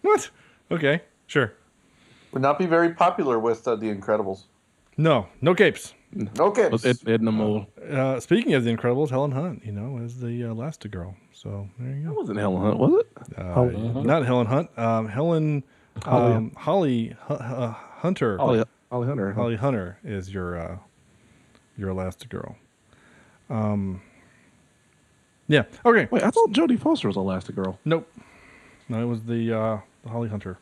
What? 0.00 0.30
Okay, 0.70 1.02
sure. 1.26 1.52
Would 2.32 2.40
not 2.40 2.58
be 2.58 2.66
very 2.66 2.94
popular 2.94 3.38
with 3.38 3.66
uh, 3.66 3.74
the 3.76 3.92
Incredibles. 3.94 4.44
No, 4.96 5.26
no 5.42 5.54
capes. 5.54 5.92
No 6.12 6.50
capes. 6.50 6.84
Ed, 6.84 6.96
Edna 7.06 7.30
Mode. 7.32 7.66
Uh, 7.90 8.18
speaking 8.20 8.54
of 8.54 8.64
the 8.64 8.74
Incredibles, 8.74 9.10
Helen 9.10 9.30
Hunt, 9.32 9.62
you 9.64 9.72
know, 9.72 9.98
is 10.02 10.18
the 10.20 10.44
uh, 10.44 10.48
Elastigirl. 10.54 11.14
So 11.32 11.68
there 11.78 11.94
you 11.94 12.02
go. 12.04 12.08
That 12.10 12.16
wasn't 12.16 12.38
Helen 12.38 12.62
Hunt, 12.62 12.78
was 12.78 13.00
it? 13.04 13.38
Uh, 13.38 13.52
Holly. 13.52 13.76
Not 14.04 14.24
Helen 14.24 14.46
Hunt. 14.46 14.78
Um, 14.78 15.06
Helen 15.08 15.62
Holly. 16.02 16.32
um, 16.34 16.52
Holly 16.56 17.16
Hu- 17.26 17.34
uh, 17.34 17.72
Hunter. 17.72 18.38
Holly- 18.38 18.64
Holly 18.90 19.06
Hunter. 19.06 19.32
Holly 19.34 19.56
Hunter 19.56 19.98
is 20.02 20.32
your 20.32 20.58
uh, 20.58 20.78
your 21.76 21.92
Elastigirl. 21.92 22.54
Um. 23.50 24.00
Yeah. 25.46 25.64
Okay. 25.84 26.08
Wait, 26.10 26.22
I 26.22 26.30
thought 26.30 26.50
Jodie 26.52 26.78
Foster 26.80 27.08
was 27.08 27.16
Elastigirl. 27.16 27.76
Nope. 27.84 28.10
No, 28.88 29.02
it 29.02 29.06
was 29.06 29.22
the 29.22 29.52
uh, 29.52 29.78
the 30.04 30.08
Holly 30.08 30.28
Hunter. 30.30 30.58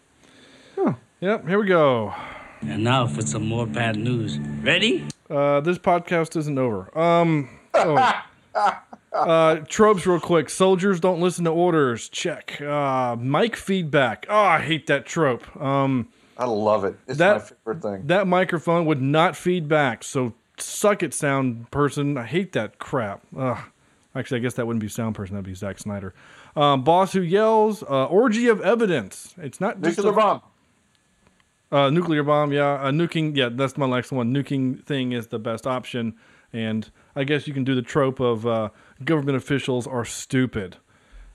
Yep. 1.20 1.48
Here 1.48 1.59
we 1.59 1.66
go. 1.66 2.12
And 2.60 2.85
now 2.85 3.06
for 3.06 3.23
some 3.23 3.47
more 3.47 3.66
bad 3.66 3.97
news. 3.97 4.39
Ready? 4.39 5.06
Uh, 5.28 5.61
this 5.61 5.78
podcast 5.78 6.36
isn't 6.36 6.59
over. 6.59 6.97
Um. 6.98 7.48
Oh. 7.74 8.23
uh, 9.12 9.57
tropes, 9.69 10.07
real 10.07 10.20
quick. 10.20 10.51
Soldiers 10.51 11.01
don't 11.01 11.20
listen 11.20 11.44
to 11.44 11.51
orders. 11.51 12.09
Check. 12.09 12.61
Uh, 12.61 13.16
mic 13.19 13.57
feedback. 13.57 14.27
Oh, 14.28 14.36
I 14.36 14.61
hate 14.61 14.86
that 14.86 15.07
trope. 15.07 15.44
Um, 15.61 16.09
I 16.39 16.44
love 16.47 16.85
it. 16.85 16.97
It's 17.07 17.19
that, 17.19 17.35
my 17.35 17.40
favorite 17.40 17.82
thing. 17.82 18.07
That 18.07 18.27
microphone 18.27 18.86
would 18.86 19.01
not 19.03 19.36
feed 19.36 19.69
back. 19.69 20.05
So 20.05 20.35
suck 20.59 21.03
it, 21.03 21.15
sound 21.15 21.70
person. 21.70 22.16
I 22.16 22.24
hate 22.24 22.53
that 22.53 22.78
crap. 22.78 23.23
Ugh. 23.36 23.59
Actually, 24.15 24.40
I 24.40 24.43
guess 24.43 24.55
that 24.55 24.66
wouldn't 24.66 24.81
be 24.81 24.89
sound 24.89 25.15
person. 25.15 25.35
That'd 25.35 25.44
be 25.44 25.55
Zack 25.55 25.78
Snyder. 25.78 26.15
Um, 26.55 26.85
boss 26.85 27.12
who 27.12 27.20
yells. 27.20 27.82
Uh, 27.82 28.07
orgy 28.07 28.48
of 28.48 28.62
evidence. 28.62 29.35
It's 29.36 29.61
not 29.61 29.82
just 29.82 29.98
Nuclear 29.98 30.12
a- 30.12 30.16
bomb. 30.16 30.40
Uh, 31.73 31.91
nuclear 31.91 32.23
bomb, 32.23 32.53
yeah. 32.53 32.75
Uh, 32.75 32.91
nuking, 32.91 33.37
yeah, 33.37 33.49
that's 33.51 33.77
my 33.77 33.87
next 33.87 34.13
one. 34.13 34.33
Nuking 34.33 34.85
thing 34.85 35.13
is 35.13 35.29
the 35.29 35.39
best 35.39 35.67
option. 35.67 36.15
And 36.53 36.91
I 37.15 37.25
guess 37.25 37.47
you 37.47 37.55
can 37.55 37.65
do 37.65 37.75
the 37.75 37.83
trope 37.83 38.21
of 38.21 38.47
uh, 38.47 38.69
government 39.05 39.37
officials 39.37 39.87
are 39.87 40.05
stupid. 40.05 40.77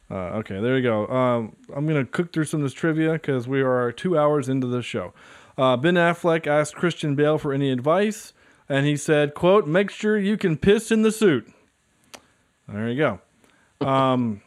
Uh, 0.09 0.39
okay, 0.39 0.59
there 0.59 0.77
you 0.77 0.83
go. 0.83 1.07
Um, 1.07 1.55
I'm 1.73 1.85
going 1.85 2.03
to 2.03 2.09
cook 2.09 2.33
through 2.33 2.45
some 2.45 2.61
of 2.61 2.65
this 2.65 2.73
trivia 2.73 3.13
because 3.13 3.47
we 3.47 3.61
are 3.61 3.91
two 3.91 4.17
hours 4.17 4.49
into 4.49 4.67
the 4.67 4.81
show. 4.81 5.13
Uh, 5.57 5.77
ben 5.77 5.95
Affleck 5.95 6.47
asked 6.47 6.75
Christian 6.75 7.15
Bale 7.15 7.37
for 7.37 7.53
any 7.53 7.71
advice, 7.71 8.33
and 8.67 8.85
he 8.85 8.97
said, 8.97 9.33
quote, 9.33 9.67
make 9.67 9.89
sure 9.89 10.17
you 10.17 10.37
can 10.37 10.57
piss 10.57 10.91
in 10.91 11.01
the 11.01 11.11
suit. 11.11 11.51
There 12.67 12.89
you 12.89 12.97
go. 12.97 13.85
Um, 13.85 14.41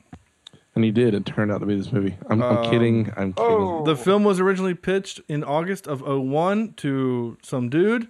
And 0.75 0.85
he 0.85 0.91
did. 0.91 1.15
It 1.15 1.25
turned 1.25 1.53
out 1.53 1.59
to 1.59 1.67
be 1.67 1.77
this 1.77 1.93
movie. 1.93 2.17
I'm, 2.29 2.43
I'm 2.43 2.57
Um, 2.59 2.71
kidding. 2.71 3.13
I'm 3.17 3.33
kidding. 3.33 3.85
The 3.85 3.95
film 3.97 4.25
was 4.25 4.41
originally 4.41 4.75
pitched 4.75 5.21
in 5.29 5.45
August 5.45 5.87
of 5.87 6.01
01 6.03 6.75
to 6.79 7.39
some 7.43 7.69
dude 7.69 8.09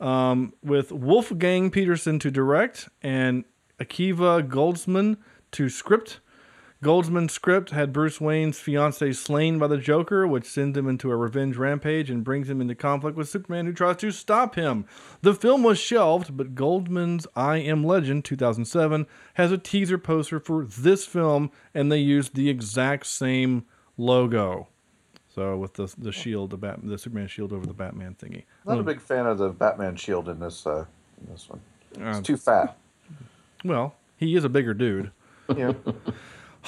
um, 0.00 0.52
with 0.62 0.92
Wolfgang 0.92 1.70
Petersen 1.70 2.18
to 2.18 2.30
direct 2.30 2.88
and 3.02 3.44
Akiva 3.80 4.46
Goldsman 4.46 5.16
to 5.52 5.68
script. 5.70 6.20
Goldsman's 6.82 7.32
script 7.32 7.70
had 7.70 7.94
Bruce 7.94 8.20
Wayne's 8.20 8.58
fiancee 8.58 9.14
slain 9.14 9.58
by 9.58 9.66
the 9.68 9.78
Joker, 9.78 10.26
which 10.26 10.44
sends 10.44 10.76
him 10.76 10.86
into 10.86 11.10
a 11.10 11.16
revenge 11.16 11.56
rampage 11.56 12.10
and 12.10 12.22
brings 12.22 12.50
him 12.50 12.60
into 12.60 12.74
conflict 12.74 13.16
with 13.16 13.28
Superman, 13.28 13.64
who 13.64 13.72
tries 13.72 13.96
to 13.98 14.10
stop 14.10 14.54
him. 14.54 14.84
The 15.22 15.32
film 15.34 15.62
was 15.62 15.78
shelved, 15.78 16.36
but 16.36 16.54
Goldsman's 16.54 17.26
I 17.34 17.56
Am 17.58 17.84
Legend 17.84 18.24
2007 18.26 19.06
has 19.34 19.50
a 19.50 19.56
teaser 19.56 19.96
poster 19.96 20.38
for 20.38 20.66
this 20.66 21.06
film, 21.06 21.50
and 21.72 21.90
they 21.90 21.98
used 22.00 22.34
the 22.34 22.50
exact 22.50 23.06
same 23.06 23.64
logo. 23.96 24.68
So 25.34 25.56
with 25.56 25.74
the 25.74 25.92
the 25.98 26.12
shield, 26.12 26.50
the 26.50 26.58
Bat, 26.58 26.80
the 26.84 26.98
Superman 26.98 27.26
shield 27.28 27.52
over 27.52 27.66
the 27.66 27.72
Batman 27.74 28.14
thingy. 28.14 28.44
I'm 28.66 28.74
not 28.74 28.80
a 28.80 28.84
big 28.84 29.00
fan 29.00 29.26
of 29.26 29.38
the 29.38 29.48
Batman 29.48 29.96
shield 29.96 30.28
in 30.28 30.38
this 30.38 30.64
uh, 30.66 30.84
in 31.20 31.32
this 31.32 31.48
one. 31.48 31.60
It's 31.92 32.18
Uh, 32.18 32.22
too 32.22 32.36
fat. 32.36 32.76
Well, 33.64 33.94
he 34.18 34.36
is 34.36 34.44
a 34.44 34.48
bigger 34.48 34.74
dude. 34.74 35.10
Yeah. 35.56 35.72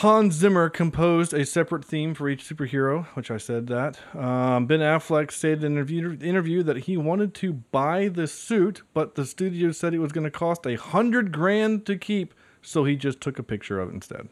Hans 0.00 0.34
Zimmer 0.34 0.68
composed 0.68 1.32
a 1.32 1.46
separate 1.46 1.82
theme 1.82 2.12
for 2.12 2.28
each 2.28 2.46
superhero, 2.46 3.06
which 3.14 3.30
I 3.30 3.38
said 3.38 3.66
that. 3.68 3.98
Um, 4.14 4.66
ben 4.66 4.80
Affleck 4.80 5.30
stated 5.30 5.64
in 5.64 5.72
an 5.72 5.78
interview, 5.78 6.18
interview 6.20 6.62
that 6.64 6.76
he 6.80 6.98
wanted 6.98 7.32
to 7.36 7.54
buy 7.54 8.08
the 8.08 8.26
suit, 8.26 8.82
but 8.92 9.14
the 9.14 9.24
studio 9.24 9.72
said 9.72 9.94
it 9.94 9.98
was 10.00 10.12
going 10.12 10.24
to 10.24 10.30
cost 10.30 10.66
a 10.66 10.74
hundred 10.74 11.32
grand 11.32 11.86
to 11.86 11.96
keep, 11.96 12.34
so 12.60 12.84
he 12.84 12.94
just 12.94 13.22
took 13.22 13.38
a 13.38 13.42
picture 13.42 13.80
of 13.80 13.88
it 13.88 13.94
instead. 13.94 14.28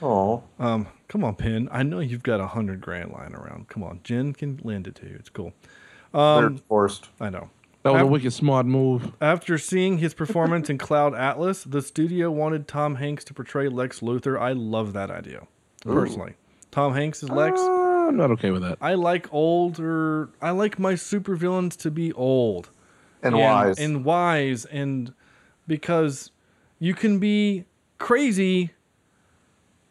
Oh. 0.00 0.44
Um, 0.58 0.88
come 1.08 1.24
on, 1.24 1.34
Ben. 1.34 1.68
I 1.70 1.82
know 1.82 2.00
you've 2.00 2.22
got 2.22 2.40
a 2.40 2.46
hundred 2.46 2.80
grand 2.80 3.12
lying 3.12 3.34
around. 3.34 3.68
Come 3.68 3.82
on, 3.82 4.00
Jen 4.04 4.32
can 4.32 4.60
lend 4.64 4.86
it 4.86 4.94
to 4.94 5.06
you. 5.06 5.16
It's 5.18 5.28
cool. 5.28 5.52
Um, 6.14 6.54
They're 6.54 6.62
forced. 6.68 7.10
I 7.20 7.28
know. 7.28 7.50
That 7.82 7.92
was 7.92 8.02
a 8.02 8.06
wicked 8.06 8.32
smart 8.32 8.64
move. 8.66 9.12
After 9.20 9.58
seeing 9.58 9.98
his 9.98 10.14
performance 10.14 10.70
in 10.70 10.78
Cloud 10.78 11.14
Atlas, 11.14 11.64
the 11.64 11.82
studio 11.82 12.30
wanted 12.30 12.68
Tom 12.68 12.96
Hanks 12.96 13.24
to 13.24 13.34
portray 13.34 13.68
Lex 13.68 14.00
Luthor. 14.00 14.40
I 14.40 14.52
love 14.52 14.92
that 14.92 15.10
idea, 15.10 15.46
Ooh. 15.86 15.92
personally. 15.92 16.34
Tom 16.70 16.94
Hanks 16.94 17.22
is 17.22 17.28
Lex. 17.28 17.60
Uh, 17.60 18.08
I'm 18.08 18.16
not 18.16 18.30
okay 18.32 18.50
with 18.50 18.62
that. 18.62 18.78
I 18.80 18.94
like 18.94 19.32
older. 19.32 20.30
I 20.40 20.50
like 20.50 20.78
my 20.78 20.94
supervillains 20.94 21.76
to 21.78 21.90
be 21.90 22.12
old 22.12 22.70
And 23.22 23.36
wise. 23.36 23.78
and 23.78 24.04
wise, 24.04 24.64
and 24.66 25.12
because 25.66 26.30
you 26.78 26.94
can 26.94 27.18
be 27.18 27.64
crazy 27.98 28.70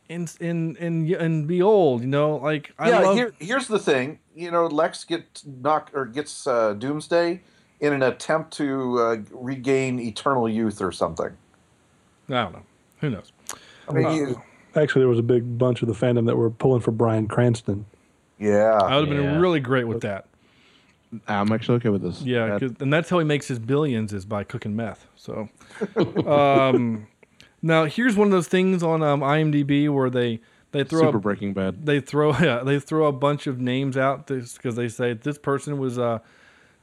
and 0.10 0.34
and 0.42 0.78
and 0.78 1.10
and 1.10 1.48
be 1.48 1.62
old. 1.62 2.02
You 2.02 2.08
know, 2.08 2.38
like 2.38 2.74
I 2.80 2.90
yeah, 2.90 3.00
love. 3.00 3.16
here, 3.16 3.34
here's 3.40 3.68
the 3.68 3.80
thing. 3.80 4.20
You 4.34 4.50
know, 4.50 4.66
Lex 4.68 5.04
gets 5.04 5.46
knocked 5.46 5.94
or 5.94 6.06
gets 6.06 6.48
uh, 6.48 6.74
Doomsday 6.74 7.42
in 7.82 7.94
an 7.94 8.04
attempt 8.04 8.52
to 8.54 9.00
uh, 9.00 9.18
regain 9.32 10.00
eternal 10.00 10.48
youth 10.48 10.82
or 10.82 10.92
something. 10.92 11.36
I 12.30 12.34
don't 12.34 12.54
know. 12.54 12.64
Who 13.02 13.10
knows? 13.10 13.34
I 13.90 13.94
mean, 13.94 14.06
Uh, 14.76 14.80
Actually, 14.80 15.02
there 15.02 15.10
was 15.10 15.20
a 15.20 15.24
big 15.24 15.58
bunch 15.58 15.82
of 15.82 15.90
the 15.90 15.94
fandom 15.94 16.26
that 16.28 16.38
were 16.38 16.50
pulling 16.50 16.80
for 16.80 16.92
Bryan 16.92 17.28
Cranston. 17.28 17.86
yeah, 18.40 18.80
I 18.82 18.98
would 18.98 19.10
have 19.10 19.18
been 19.18 19.42
really 19.42 19.60
great 19.60 19.86
with 19.86 20.02
that. 20.04 20.28
I'm 21.28 21.52
actually 21.52 21.76
okay 21.78 21.90
with 21.90 22.02
this. 22.04 22.22
Yeah, 22.22 22.58
That- 22.58 22.82
and 22.82 22.94
that's 22.94 23.10
how 23.10 23.20
he 23.20 23.26
makes 23.26 23.50
his 23.50 23.60
billions 23.60 24.14
is 24.14 24.24
by 24.24 24.46
cooking 24.46 24.74
meth. 24.78 25.08
So, 25.18 25.50
um, 26.26 27.08
now 27.62 27.84
here's 27.86 28.16
one 28.16 28.28
of 28.28 28.32
those 28.32 28.48
things 28.48 28.82
on 28.82 29.04
um, 29.04 29.20
IMDb 29.22 29.90
where 29.94 30.10
they 30.10 30.40
they 30.72 30.86
throw 30.86 31.02
Super 31.02 31.18
up, 31.18 31.24
Breaking 31.24 31.54
Bad. 31.54 31.86
they 31.86 32.00
throw 32.00 32.32
yeah, 32.40 32.64
they 32.64 32.80
throw 32.80 33.08
a 33.08 33.12
bunch 33.12 33.46
of 33.48 33.60
names 33.60 33.98
out 33.98 34.28
because 34.28 34.76
they 34.76 34.88
say 34.88 35.12
this 35.14 35.38
person 35.38 35.78
was 35.80 36.00
uh 36.00 36.20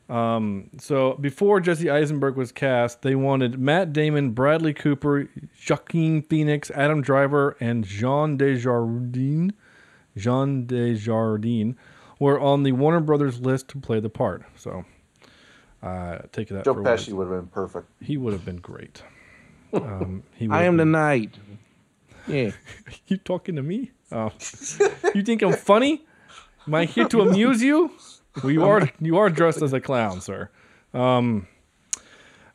um 0.08 0.70
so 0.78 1.14
before 1.14 1.60
Jesse 1.60 1.90
Eisenberg 1.90 2.36
was 2.36 2.50
cast 2.50 3.02
they 3.02 3.14
wanted 3.14 3.58
Matt 3.58 3.92
Damon, 3.92 4.30
Bradley 4.30 4.72
Cooper, 4.72 5.28
Joaquin 5.68 6.22
Phoenix, 6.22 6.70
Adam 6.70 7.02
Driver, 7.02 7.56
and 7.60 7.84
Jean 7.84 8.38
Dujardin. 8.38 9.52
Jean 10.16 10.66
Dujardin 10.66 11.76
were 12.18 12.40
on 12.40 12.62
the 12.62 12.72
Warner 12.72 13.00
Brothers 13.00 13.40
list 13.40 13.68
to 13.68 13.78
play 13.78 14.00
the 14.00 14.10
part. 14.10 14.42
So 14.56 14.84
uh, 15.82 16.18
take 16.32 16.48
that 16.48 16.64
Joe 16.64 16.74
for 16.74 16.82
Pesci 16.82 17.12
would 17.12 17.28
have 17.28 17.40
been 17.40 17.48
perfect. 17.48 17.86
he 18.00 18.16
would 18.16 18.32
have 18.32 18.44
been 18.44 18.56
great. 18.56 19.02
Um, 19.70 20.22
he 20.34 20.46
I 20.46 20.48
would 20.48 20.54
have 20.54 20.64
am 20.64 20.76
the 20.78 20.84
knight. 20.86 21.34
Yeah. 22.26 22.52
you 23.06 23.18
talking 23.18 23.54
to 23.56 23.62
me? 23.62 23.90
Oh, 24.10 24.32
you 25.14 25.22
think 25.22 25.42
I'm 25.42 25.52
funny? 25.52 26.06
Am 26.66 26.74
I 26.74 26.86
here 26.86 27.06
to 27.08 27.20
amuse 27.20 27.62
you? 27.62 27.90
Well, 28.42 28.52
you 28.52 28.64
are. 28.64 28.88
You 29.00 29.18
are 29.18 29.30
dressed 29.30 29.62
as 29.62 29.72
a 29.72 29.80
clown, 29.80 30.20
sir. 30.20 30.50
Um, 30.94 31.46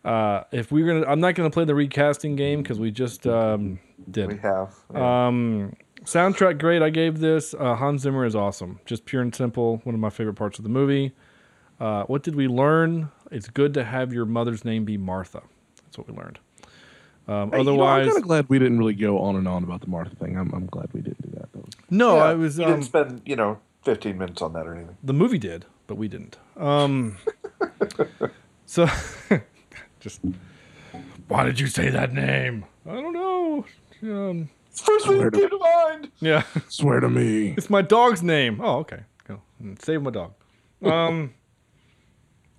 uh, 0.03 0.43
if 0.51 0.71
we're 0.71 0.85
gonna, 0.85 1.05
I'm 1.11 1.19
not 1.19 1.35
gonna 1.35 1.49
play 1.49 1.65
the 1.65 1.75
recasting 1.75 2.35
game 2.35 2.61
because 2.61 2.79
we 2.79 2.91
just 2.91 3.25
um, 3.27 3.79
did. 4.09 4.27
We 4.27 4.37
have. 4.39 4.73
yeah. 4.93 5.27
Um, 5.27 5.73
soundtrack 6.03 6.59
great. 6.59 6.81
I 6.81 6.89
gave 6.89 7.19
this. 7.19 7.53
Uh, 7.53 7.75
Hans 7.75 8.01
Zimmer 8.01 8.25
is 8.25 8.35
awesome. 8.35 8.79
Just 8.85 9.05
pure 9.05 9.21
and 9.21 9.33
simple. 9.33 9.77
One 9.83 9.95
of 9.95 10.01
my 10.01 10.09
favorite 10.09 10.35
parts 10.35 10.57
of 10.59 10.63
the 10.63 10.69
movie. 10.69 11.13
Uh, 11.79 12.03
what 12.03 12.23
did 12.23 12.35
we 12.35 12.47
learn? 12.47 13.09
It's 13.31 13.47
good 13.49 13.73
to 13.75 13.83
have 13.83 14.13
your 14.13 14.25
mother's 14.25 14.63
name 14.65 14.85
be 14.85 14.97
Martha. 14.97 15.41
That's 15.85 15.97
what 15.97 16.07
we 16.07 16.15
learned. 16.15 16.39
Um, 17.27 17.51
Hey, 17.51 17.59
you 17.59 17.63
know, 17.63 17.71
I'm 17.73 17.79
otherwise, 17.79 18.05
kind 18.07 18.17
of 18.17 18.23
glad 18.23 18.49
we 18.49 18.59
didn't 18.59 18.77
really 18.77 18.93
go 18.93 19.19
on 19.19 19.37
and 19.37 19.47
on 19.47 19.63
about 19.63 19.81
the 19.81 19.87
Martha 19.87 20.15
thing. 20.15 20.37
I'm, 20.37 20.53
I'm 20.53 20.65
glad 20.67 20.89
we 20.93 21.01
didn't 21.01 21.21
do 21.21 21.39
that. 21.39 21.49
Though. 21.53 21.65
no, 21.89 22.17
Yeah, 22.17 22.23
I 22.23 22.33
was. 22.33 22.57
You 22.59 22.65
Um, 22.65 22.71
didn't 22.71 22.85
spend, 22.85 23.21
you 23.25 23.35
know, 23.37 23.59
15 23.85 24.17
minutes 24.17 24.41
on 24.41 24.51
that 24.53 24.67
or 24.67 24.75
anything. 24.75 24.97
the 25.03 25.13
movie 25.13 25.37
did, 25.37 25.65
but 25.87 25.95
we 25.95 26.07
didn't. 26.07 26.37
Um, 26.57 27.17
so, 28.65 28.87
just 29.99 30.21
why 31.27 31.43
did 31.45 31.59
you 31.59 31.67
say 31.67 31.89
that 31.89 32.13
name? 32.13 32.65
I 32.87 32.93
don't 32.93 33.13
know. 33.13 33.65
Um, 34.03 34.49
First 34.71 35.07
thing 35.07 35.19
that 35.21 35.33
came 35.33 35.49
to 35.49 35.57
mind. 35.59 36.11
yeah, 36.19 36.43
Swear 36.67 36.99
to 36.99 37.09
me. 37.09 37.53
it's 37.57 37.69
my 37.69 37.81
dog's 37.81 38.23
name. 38.23 38.59
Oh, 38.61 38.79
okay. 38.79 39.01
Go. 39.27 39.41
Save 39.79 40.01
my 40.01 40.09
dog. 40.11 40.33
Um, 40.83 41.33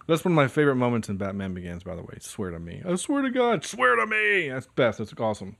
that's 0.06 0.24
one 0.24 0.32
of 0.32 0.36
my 0.36 0.48
favorite 0.48 0.76
moments 0.76 1.08
in 1.08 1.16
Batman 1.16 1.54
Begins. 1.54 1.82
By 1.82 1.96
the 1.96 2.02
way, 2.02 2.16
swear 2.20 2.50
to 2.50 2.58
me. 2.58 2.82
I 2.86 2.94
swear 2.96 3.22
to 3.22 3.30
God. 3.30 3.64
Swear 3.64 3.96
to 3.96 4.06
me. 4.06 4.48
That's 4.48 4.66
best. 4.68 4.98
That's 4.98 5.12
awesome. 5.18 5.56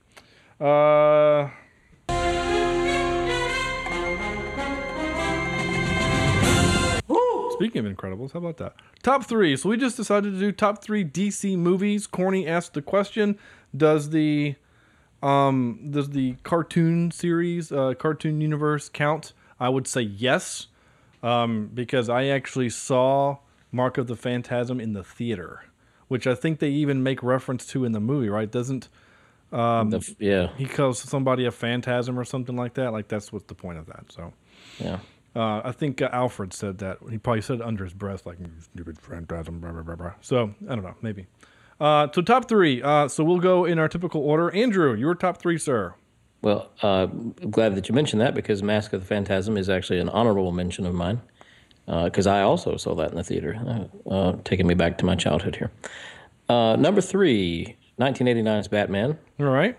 Uh. 0.59 1.49
Speaking 7.55 7.85
of 7.85 7.95
Incredibles, 7.95 8.33
how 8.33 8.39
about 8.39 8.57
that? 8.57 8.75
Top 9.03 9.25
three. 9.25 9.55
So 9.57 9.69
we 9.69 9.77
just 9.77 9.97
decided 9.97 10.33
to 10.33 10.39
do 10.39 10.51
top 10.51 10.83
three 10.83 11.03
DC 11.05 11.57
movies. 11.57 12.07
Corny 12.07 12.47
asked 12.47 12.73
the 12.73 12.81
question: 12.81 13.37
Does 13.75 14.09
the 14.09 14.55
um 15.23 15.87
does 15.89 16.09
the 16.09 16.35
cartoon 16.43 17.11
series, 17.11 17.71
uh, 17.71 17.93
cartoon 17.95 18.41
universe 18.41 18.89
count? 18.89 19.33
I 19.59 19.69
would 19.69 19.87
say 19.87 20.01
yes, 20.01 20.67
um, 21.23 21.69
because 21.73 22.09
I 22.09 22.25
actually 22.25 22.69
saw 22.69 23.37
Mask 23.71 23.97
of 23.97 24.07
the 24.07 24.15
Phantasm 24.15 24.79
in 24.79 24.93
the 24.93 25.03
theater, 25.03 25.63
which 26.07 26.27
I 26.27 26.35
think 26.35 26.59
they 26.59 26.69
even 26.69 27.03
make 27.03 27.23
reference 27.23 27.65
to 27.67 27.85
in 27.85 27.93
the 27.93 28.01
movie. 28.01 28.29
Right? 28.29 28.51
Doesn't 28.51 28.89
um, 29.51 29.89
The 29.91 30.15
yeah. 30.19 30.49
he 30.57 30.65
calls 30.65 30.99
somebody 30.99 31.45
a 31.45 31.51
phantasm 31.51 32.19
or 32.19 32.25
something 32.25 32.55
like 32.55 32.73
that? 32.75 32.91
Like 32.91 33.07
that's 33.07 33.31
what's 33.31 33.45
the 33.45 33.55
point 33.55 33.77
of 33.77 33.85
that. 33.87 34.11
So. 34.11 34.33
Yeah. 34.79 34.99
Uh, 35.35 35.61
I 35.65 35.71
think 35.71 36.01
uh, 36.01 36.09
Alfred 36.11 36.53
said 36.53 36.77
that. 36.79 36.99
He 37.09 37.17
probably 37.17 37.41
said 37.41 37.57
it 37.57 37.61
under 37.61 37.83
his 37.83 37.93
breath, 37.93 38.25
like 38.25 38.39
"You 38.39 38.47
"stupid 38.59 38.99
phantasm." 38.99 39.59
Blah, 39.59 39.71
blah, 39.71 39.81
blah, 39.81 39.95
blah. 39.95 40.13
So 40.21 40.53
I 40.69 40.75
don't 40.75 40.83
know, 40.83 40.95
maybe. 41.01 41.27
Uh, 41.79 42.07
so 42.13 42.21
top 42.21 42.47
three. 42.47 42.81
Uh, 42.81 43.07
so 43.07 43.23
we'll 43.23 43.39
go 43.39 43.65
in 43.65 43.77
our 43.79 43.89
typical 43.89 44.21
order. 44.21 44.53
Andrew, 44.55 44.93
your 44.93 45.13
top 45.15 45.37
three, 45.37 45.57
sir. 45.57 45.93
Well, 46.41 46.69
uh, 46.83 47.07
I'm 47.11 47.31
glad 47.51 47.75
that 47.75 47.89
you 47.89 47.95
mentioned 47.95 48.21
that 48.21 48.35
because 48.35 48.63
Mask 48.63 48.93
of 48.93 49.01
the 49.01 49.07
Phantasm 49.07 49.57
is 49.57 49.69
actually 49.69 49.99
an 49.99 50.09
honorable 50.09 50.51
mention 50.51 50.85
of 50.85 50.93
mine 50.93 51.21
because 51.85 52.27
I 52.27 52.41
also 52.41 52.77
saw 52.77 52.95
that 52.95 53.11
in 53.11 53.17
the 53.17 53.23
theater, 53.23 53.87
uh, 54.07 54.09
uh, 54.09 54.37
taking 54.43 54.67
me 54.67 54.73
back 54.73 54.97
to 54.99 55.05
my 55.05 55.15
childhood 55.15 55.55
here. 55.55 55.71
Uh, 56.49 56.75
number 56.75 57.01
three, 57.01 57.75
1989's 57.99 58.67
Batman. 58.67 59.17
All 59.39 59.47
right. 59.47 59.77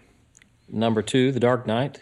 Number 0.68 1.02
two, 1.02 1.32
The 1.32 1.40
Dark 1.40 1.66
Knight. 1.66 2.00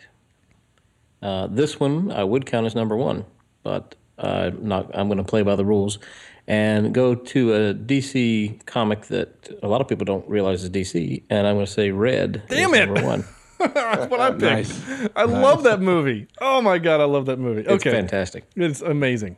Uh, 1.23 1.47
this 1.47 1.81
one 1.81 2.11
I 2.11 2.25
would 2.25 2.47
count 2.47 2.67
as 2.67 2.75
number 2.75 2.97
one, 2.97 3.25
but 3.65 3.97
uh, 4.19 4.53
not. 4.61 4.97
I'm 4.97 5.09
going 5.09 5.19
to 5.19 5.25
play 5.25 5.43
by 5.43 5.57
the 5.57 5.65
rules 5.65 5.99
and 6.47 6.95
go 6.95 7.15
to 7.15 7.55
a 7.55 7.75
DC 7.75 8.65
comic 8.67 9.07
that 9.07 9.49
a 9.63 9.67
lot 9.67 9.81
of 9.81 9.89
people 9.89 10.05
don't 10.05 10.29
realize 10.29 10.63
is 10.63 10.71
DC, 10.71 11.23
and 11.31 11.47
I'm 11.47 11.57
going 11.57 11.67
to 11.67 11.73
say 11.73 11.91
Red. 11.91 12.45
Damn 12.49 12.73
is 12.75 12.81
it! 12.81 12.87
Number 12.87 13.05
one. 13.05 13.25
That's 13.59 14.11
what 14.11 14.21
I 14.21 14.31
picked. 14.31 14.43
Nice. 14.43 15.09
I 15.17 15.25
love 15.25 15.63
that 15.65 15.81
movie. 15.81 16.29
Oh 16.41 16.61
my 16.61 16.79
god, 16.79 17.01
I 17.01 17.05
love 17.05 17.27
that 17.27 17.39
movie. 17.39 17.63
It's 17.63 17.71
Okay, 17.71 17.91
fantastic. 17.91 18.45
It's 18.55 18.83
amazing, 18.83 19.37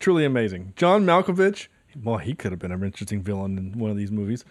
truly 0.00 0.24
amazing. 0.24 0.74
John 0.76 1.06
Malkovich. 1.06 1.68
Well, 2.02 2.18
he 2.18 2.34
could 2.34 2.52
have 2.52 2.58
been 2.58 2.72
an 2.72 2.82
interesting 2.84 3.22
villain 3.22 3.58
in 3.58 3.78
one 3.78 3.90
of 3.90 3.96
these 3.96 4.12
movies. 4.12 4.44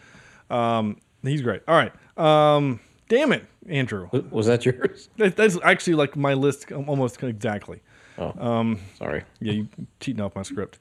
Um, 0.49 0.97
he's 1.21 1.41
great. 1.41 1.61
All 1.67 1.75
right. 1.75 1.93
Um, 2.17 2.79
damn 3.07 3.31
it, 3.31 3.45
Andrew. 3.67 4.09
Was 4.29 4.47
that 4.47 4.65
yours? 4.65 5.09
That's 5.17 5.57
actually 5.63 5.95
like 5.95 6.15
my 6.15 6.33
list 6.33 6.71
almost 6.71 7.21
exactly. 7.23 7.81
Oh, 8.19 8.33
Um, 8.37 8.79
sorry. 8.97 9.23
Yeah, 9.39 9.53
you 9.53 9.67
cheating 9.99 10.21
off 10.21 10.35
my 10.35 10.41
script. 10.43 10.77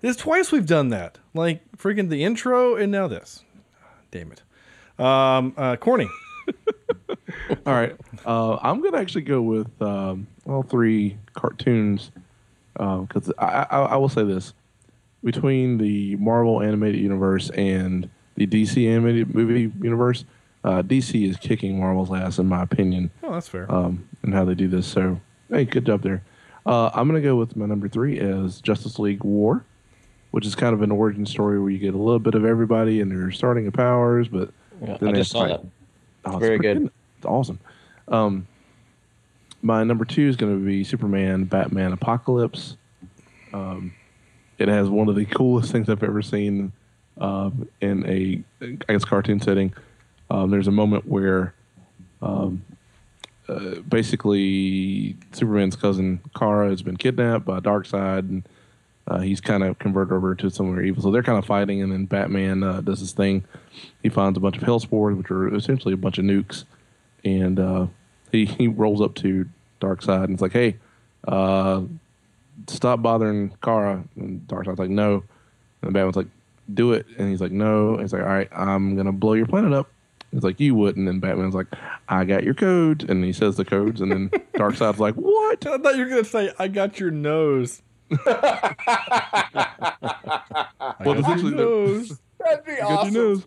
This 0.00 0.16
twice 0.16 0.50
we've 0.50 0.66
done 0.66 0.88
that. 0.88 1.18
Like 1.34 1.60
freaking 1.76 2.08
the 2.08 2.24
intro 2.24 2.74
and 2.76 2.90
now 2.90 3.06
this. 3.06 3.44
Damn 4.10 4.32
it. 4.32 4.42
Um, 5.02 5.54
uh, 5.56 5.76
corny. 5.76 6.08
All 7.66 7.72
right. 7.74 7.96
Uh, 8.26 8.56
I'm 8.56 8.80
going 8.80 8.92
to 8.92 8.98
actually 8.98 9.22
go 9.22 9.40
with 9.42 9.70
um, 9.80 10.26
all 10.46 10.62
three 10.62 11.16
cartoons 11.34 12.10
because 12.74 13.30
I, 13.38 13.66
I, 13.70 13.78
I 13.80 13.96
will 13.96 14.08
say 14.08 14.24
this. 14.24 14.52
Between 15.22 15.76
the 15.78 16.16
Marvel 16.16 16.62
animated 16.62 17.00
universe 17.00 17.50
and 17.50 18.08
the 18.36 18.46
DC 18.46 18.88
animated 18.88 19.34
movie 19.34 19.70
universe, 19.82 20.24
uh, 20.64 20.80
DC 20.82 21.28
is 21.28 21.36
kicking 21.36 21.78
Marvel's 21.78 22.10
ass, 22.12 22.38
in 22.38 22.46
my 22.46 22.62
opinion, 22.62 23.10
Oh, 23.22 23.32
that's 23.34 23.48
fair. 23.48 23.70
um, 23.70 24.08
and 24.22 24.32
how 24.32 24.44
they 24.46 24.54
do 24.54 24.66
this. 24.66 24.86
So, 24.86 25.20
hey, 25.50 25.66
good 25.66 25.84
job 25.84 26.02
there. 26.02 26.22
Uh, 26.66 26.90
I'm 26.92 27.08
going 27.08 27.20
to 27.20 27.26
go 27.26 27.36
with 27.36 27.56
my 27.56 27.66
number 27.66 27.88
three 27.88 28.18
as 28.20 28.60
Justice 28.60 28.98
League 28.98 29.24
War, 29.24 29.64
which 30.30 30.46
is 30.46 30.54
kind 30.54 30.74
of 30.74 30.82
an 30.82 30.90
origin 30.90 31.24
story 31.26 31.58
where 31.60 31.70
you 31.70 31.78
get 31.78 31.94
a 31.94 31.98
little 31.98 32.18
bit 32.18 32.34
of 32.34 32.44
everybody 32.44 33.00
and 33.00 33.10
they're 33.10 33.30
starting 33.30 33.66
of 33.66 33.72
powers, 33.72 34.28
but 34.28 34.50
Yeah, 34.82 34.96
then 34.98 35.08
I 35.10 35.12
they 35.12 35.18
just 35.18 35.30
saw 35.32 35.40
fight. 35.46 35.48
that. 35.62 35.66
Oh, 36.26 36.38
Very 36.38 36.58
pretty 36.58 36.80
good. 36.80 36.90
It's 37.16 37.26
awesome. 37.26 37.58
Um, 38.08 38.46
my 39.62 39.84
number 39.84 40.04
two 40.04 40.28
is 40.28 40.36
going 40.36 40.58
to 40.58 40.64
be 40.64 40.84
Superman, 40.84 41.44
Batman, 41.44 41.92
Apocalypse. 41.92 42.76
Um, 43.52 43.92
it 44.58 44.68
has 44.68 44.88
one 44.88 45.08
of 45.08 45.16
the 45.16 45.24
coolest 45.24 45.72
things 45.72 45.88
I've 45.88 46.02
ever 46.02 46.22
seen 46.22 46.72
um, 47.18 47.68
in 47.80 48.06
a, 48.06 48.42
I 48.88 48.92
guess, 48.92 49.04
cartoon 49.04 49.40
setting. 49.40 49.72
Um, 50.30 50.50
there's 50.50 50.68
a 50.68 50.72
moment 50.72 51.06
where 51.06 51.54
um, 52.22 52.62
uh, 53.50 53.80
basically 53.80 55.16
Superman's 55.32 55.76
cousin 55.76 56.20
Kara 56.36 56.70
has 56.70 56.82
been 56.82 56.96
kidnapped 56.96 57.44
by 57.44 57.60
Darkseid, 57.60 58.20
and 58.20 58.48
uh, 59.08 59.18
he's 59.20 59.40
kind 59.40 59.62
of 59.62 59.78
converted 59.78 60.12
over 60.12 60.34
to 60.34 60.50
somewhere 60.50 60.82
evil. 60.82 61.02
So 61.02 61.10
they're 61.10 61.22
kind 61.22 61.38
of 61.38 61.44
fighting, 61.44 61.82
and 61.82 61.92
then 61.92 62.06
Batman 62.06 62.62
uh, 62.62 62.80
does 62.80 63.00
his 63.00 63.12
thing. 63.12 63.44
He 64.02 64.08
finds 64.08 64.36
a 64.36 64.40
bunch 64.40 64.56
of 64.56 64.62
Hellspores, 64.62 65.16
which 65.16 65.30
are 65.30 65.54
essentially 65.54 65.94
a 65.94 65.96
bunch 65.96 66.18
of 66.18 66.24
nukes, 66.24 66.64
and 67.24 67.58
uh, 67.58 67.86
he 68.30 68.44
he 68.44 68.68
rolls 68.68 69.00
up 69.00 69.14
to 69.16 69.48
Darkseid 69.80 70.24
and 70.24 70.34
it's 70.34 70.42
like, 70.42 70.52
"Hey, 70.52 70.76
uh, 71.26 71.82
stop 72.68 73.02
bothering 73.02 73.52
Kara. 73.62 74.04
And 74.16 74.46
Darkseid's 74.46 74.78
like, 74.78 74.90
no. 74.90 75.22
And 75.82 75.92
Batman's 75.92 76.16
like, 76.16 76.28
do 76.72 76.92
it. 76.92 77.06
And 77.18 77.28
he's 77.28 77.40
like, 77.40 77.52
no. 77.52 77.92
And 77.94 78.02
he's 78.02 78.12
like, 78.12 78.22
all 78.22 78.28
right, 78.28 78.48
I'm 78.52 78.96
gonna 78.96 79.12
blow 79.12 79.34
your 79.34 79.46
planet 79.46 79.72
up. 79.72 79.90
He's 80.32 80.42
like, 80.44 80.60
you 80.60 80.74
wouldn't. 80.76 81.08
And 81.08 81.20
Batman's 81.20 81.54
like, 81.54 81.66
I 82.08 82.24
got 82.24 82.44
your 82.44 82.54
codes. 82.54 83.04
And 83.04 83.24
he 83.24 83.32
says 83.32 83.56
the 83.56 83.64
codes. 83.64 84.00
And 84.00 84.12
then 84.12 84.28
Darkseid's 84.54 85.00
like, 85.00 85.14
what? 85.14 85.66
I 85.66 85.78
thought 85.78 85.96
you 85.96 86.04
were 86.04 86.10
gonna 86.10 86.24
say, 86.24 86.52
"I 86.58 86.68
got 86.68 87.00
your 87.00 87.10
nose." 87.10 87.82
Well, 91.04 91.18
essentially, 91.18 91.50
the- 91.52 91.56
nose. 91.56 92.20
That'd 92.38 92.64
be 92.64 92.72
I 92.72 92.78
got 92.80 93.04
your 93.12 93.14
nose. 93.14 93.46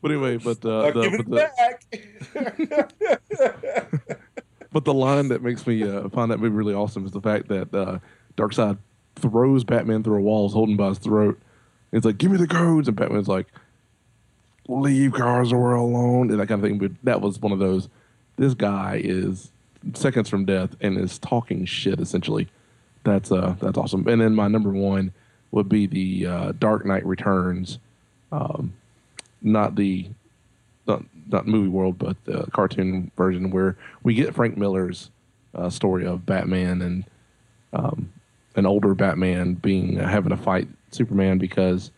But 0.00 0.10
anyway, 0.12 0.36
but 0.36 0.64
uh, 0.64 0.82
I'll 0.82 0.92
the, 0.92 1.00
give 1.02 1.26
but 1.26 1.42
it 1.42 1.50
the, 2.30 2.80
back. 3.40 4.68
But 4.72 4.84
the 4.84 4.94
line 4.94 5.28
that 5.28 5.42
makes 5.42 5.66
me 5.66 5.82
uh, 5.82 6.08
find 6.08 6.30
that 6.30 6.38
movie 6.38 6.54
really 6.54 6.74
awesome 6.74 7.04
is 7.04 7.12
the 7.12 7.20
fact 7.20 7.48
that 7.48 7.74
uh, 7.74 7.98
Darkseid 8.36 8.78
throws 9.16 9.64
Batman 9.64 10.02
through 10.02 10.18
a 10.18 10.22
wall, 10.22 10.46
is 10.46 10.52
holding 10.52 10.76
by 10.76 10.88
his 10.88 10.98
throat. 10.98 11.38
It's 11.92 12.06
like, 12.06 12.18
"Give 12.18 12.30
me 12.30 12.38
the 12.38 12.46
codes," 12.48 12.88
and 12.88 12.96
Batman's 12.96 13.28
like, 13.28 13.46
"Leave 14.68 15.12
world 15.12 15.52
alone," 15.52 16.30
and 16.30 16.40
that 16.40 16.48
kind 16.48 16.62
of 16.62 16.68
thing. 16.68 16.78
But 16.78 16.92
that 17.04 17.20
was 17.20 17.40
one 17.40 17.52
of 17.52 17.58
those. 17.58 17.88
This 18.36 18.54
guy 18.54 19.00
is 19.02 19.50
seconds 19.94 20.28
from 20.28 20.44
death 20.44 20.76
and 20.80 20.98
is 20.98 21.18
talking 21.18 21.64
shit 21.64 22.00
essentially. 22.00 22.48
That's 23.04 23.32
uh, 23.32 23.56
that's 23.60 23.78
awesome. 23.78 24.06
And 24.06 24.20
then 24.20 24.34
my 24.34 24.48
number 24.48 24.70
one 24.70 25.12
would 25.50 25.68
be 25.68 25.86
the 25.86 26.26
uh, 26.26 26.52
Dark 26.58 26.86
Knight 26.86 27.04
Returns, 27.04 27.78
um, 28.30 28.72
not 29.42 29.76
the 29.76 30.06
not 30.86 31.04
not 31.30 31.46
movie 31.46 31.68
world, 31.68 31.98
but 31.98 32.16
the 32.24 32.44
cartoon 32.52 33.10
version 33.16 33.50
where 33.50 33.76
we 34.02 34.14
get 34.14 34.34
Frank 34.34 34.56
Miller's 34.56 35.10
uh, 35.54 35.70
story 35.70 36.06
of 36.06 36.24
Batman 36.24 36.82
and 36.82 37.04
um, 37.72 38.12
an 38.56 38.66
older 38.66 38.94
Batman 38.94 39.54
being 39.54 40.00
uh, 40.00 40.08
having 40.08 40.30
to 40.30 40.36
fight 40.36 40.68
Superman 40.90 41.38
because 41.38 41.90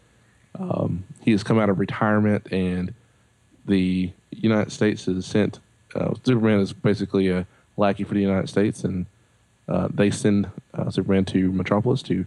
um, 0.58 1.04
he 1.20 1.32
has 1.32 1.42
come 1.42 1.58
out 1.58 1.68
of 1.68 1.78
retirement 1.78 2.46
and 2.52 2.94
the 3.66 4.12
United 4.30 4.70
States 4.70 5.06
has 5.06 5.26
sent 5.26 5.60
uh, 5.94 6.14
Superman 6.24 6.60
is 6.60 6.72
basically 6.72 7.28
a 7.28 7.46
lackey 7.76 8.04
for 8.04 8.14
the 8.14 8.20
United 8.20 8.48
States 8.48 8.84
and 8.84 9.06
uh, 9.68 9.88
they 9.92 10.10
send 10.10 10.50
uh, 10.74 10.90
Superman 10.90 11.24
to 11.26 11.50
Metropolis 11.52 12.02
to 12.02 12.26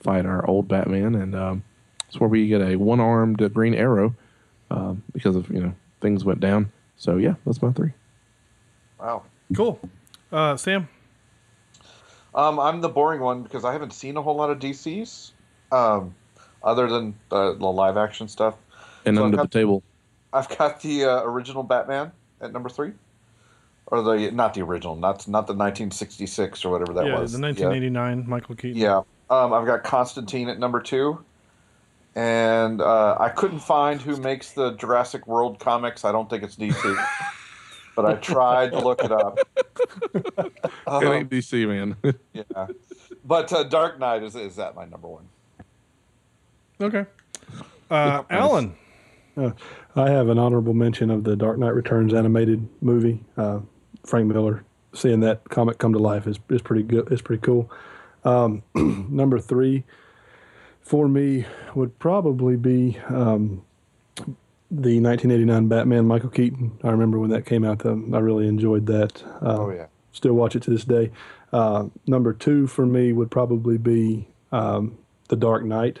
fight 0.00 0.26
our 0.26 0.46
old 0.46 0.68
Batman 0.68 1.14
and 1.14 1.34
um, 1.34 1.62
it's 2.08 2.20
where 2.20 2.28
we 2.28 2.46
get 2.48 2.60
a 2.60 2.76
one-armed 2.76 3.42
uh, 3.42 3.48
Green 3.48 3.74
Arrow 3.74 4.14
um, 4.70 5.02
because 5.12 5.36
of 5.36 5.48
you 5.50 5.60
know 5.60 5.74
things 6.00 6.24
went 6.24 6.40
down. 6.40 6.72
So 6.96 7.16
yeah, 7.16 7.34
that's 7.44 7.60
my 7.62 7.72
three. 7.72 7.92
Wow. 9.00 9.24
Cool. 9.54 9.78
Uh, 10.32 10.56
Sam. 10.56 10.88
Um, 12.34 12.60
I'm 12.60 12.80
the 12.80 12.88
boring 12.88 13.20
one 13.20 13.42
because 13.42 13.64
I 13.64 13.72
haven't 13.72 13.92
seen 13.92 14.16
a 14.16 14.22
whole 14.22 14.36
lot 14.36 14.50
of 14.50 14.58
DCs, 14.58 15.30
um, 15.72 16.14
other 16.62 16.88
than 16.88 17.14
uh, 17.30 17.52
the 17.52 17.66
live 17.66 17.96
action 17.96 18.28
stuff. 18.28 18.54
And 19.04 19.16
So 19.16 19.22
I've 19.22 19.26
under 19.26 19.36
the 19.38 19.48
table, 19.48 19.82
I've 20.32 20.48
got 20.56 20.80
the 20.80 21.04
uh, 21.04 21.22
original 21.24 21.62
Batman 21.62 22.12
at 22.40 22.52
number 22.52 22.68
three, 22.68 22.92
or 23.86 24.02
the 24.02 24.30
not 24.32 24.54
the 24.54 24.62
original, 24.62 24.96
not 24.96 25.26
not 25.28 25.46
the 25.46 25.54
1966 25.54 26.64
or 26.64 26.70
whatever 26.72 26.92
that 26.94 27.06
yeah, 27.06 27.20
was. 27.20 27.32
the 27.32 27.38
Yeah. 27.38 27.68
1989 27.68 28.28
Michael 28.28 28.54
Keaton. 28.54 28.80
Yeah. 28.80 29.02
Um, 29.28 29.52
I've 29.52 29.66
got 29.66 29.82
Constantine 29.84 30.48
at 30.48 30.58
number 30.58 30.80
two. 30.80 31.24
And 32.14 32.80
uh, 32.80 33.16
I 33.20 33.28
couldn't 33.28 33.58
find 33.58 34.00
who 34.00 34.16
makes 34.16 34.52
the 34.52 34.72
Jurassic 34.72 35.26
World 35.26 35.58
comics. 35.58 36.02
I 36.02 36.12
don't 36.12 36.30
think 36.30 36.42
it's 36.42 36.56
DC. 36.56 37.06
but 37.96 38.06
I 38.06 38.14
tried 38.14 38.72
to 38.72 38.78
look 38.78 39.04
it 39.04 39.12
up. 39.12 39.38
it 40.14 40.52
Um, 40.86 41.04
ain't 41.08 41.30
DC 41.30 41.68
man. 41.68 41.96
yeah. 42.32 42.68
But 43.24 43.52
uh, 43.52 43.64
Dark 43.64 43.98
Knight 43.98 44.22
is, 44.22 44.34
is 44.34 44.56
that 44.56 44.74
my 44.74 44.86
number 44.86 45.08
one. 45.08 45.28
Okay. 46.80 47.06
Uh, 47.90 48.22
Alan. 48.30 48.76
Uh, 49.36 49.50
I 49.94 50.10
have 50.10 50.28
an 50.28 50.38
honorable 50.38 50.74
mention 50.74 51.10
of 51.10 51.24
the 51.24 51.36
Dark 51.36 51.58
Knight 51.58 51.74
Returns 51.74 52.14
animated 52.14 52.68
movie. 52.80 53.22
Uh, 53.36 53.60
Frank 54.04 54.26
Miller, 54.26 54.64
seeing 54.94 55.20
that 55.20 55.48
comic 55.50 55.78
come 55.78 55.92
to 55.92 55.98
life 55.98 56.26
is, 56.26 56.38
is 56.48 56.62
pretty 56.62 56.82
good. 56.82 57.08
It's 57.10 57.22
pretty 57.22 57.42
cool. 57.42 57.70
Um, 58.24 58.62
number 58.74 59.38
three 59.38 59.84
for 60.80 61.08
me 61.08 61.44
would 61.74 61.98
probably 61.98 62.56
be 62.56 62.98
um, 63.08 63.62
the 64.70 65.00
1989 65.00 65.68
Batman 65.68 66.06
Michael 66.06 66.30
Keaton. 66.30 66.78
I 66.82 66.90
remember 66.90 67.18
when 67.18 67.30
that 67.30 67.44
came 67.46 67.64
out. 67.64 67.84
Um, 67.84 68.14
I 68.14 68.18
really 68.18 68.48
enjoyed 68.48 68.86
that. 68.86 69.22
Uh, 69.42 69.56
Oh, 69.58 69.70
yeah. 69.70 69.86
Still 70.12 70.32
watch 70.32 70.56
it 70.56 70.62
to 70.62 70.70
this 70.70 70.84
day. 70.84 71.10
Uh, 71.52 71.86
number 72.06 72.32
two 72.32 72.66
for 72.66 72.86
me 72.86 73.12
would 73.12 73.30
probably 73.30 73.76
be 73.76 74.28
um, 74.50 74.96
The 75.28 75.36
Dark 75.36 75.62
Knight. 75.64 76.00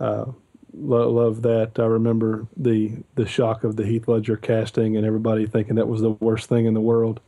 Uh, 0.00 0.26
lo- 0.72 1.10
love 1.10 1.42
that. 1.42 1.78
I 1.78 1.84
remember 1.84 2.46
the 2.56 2.92
the 3.14 3.26
shock 3.26 3.64
of 3.64 3.76
the 3.76 3.86
Heath 3.86 4.08
Ledger 4.08 4.36
casting 4.36 4.96
and 4.96 5.06
everybody 5.06 5.46
thinking 5.46 5.76
that 5.76 5.88
was 5.88 6.00
the 6.00 6.10
worst 6.10 6.48
thing 6.48 6.66
in 6.66 6.74
the 6.74 6.80
world. 6.80 7.20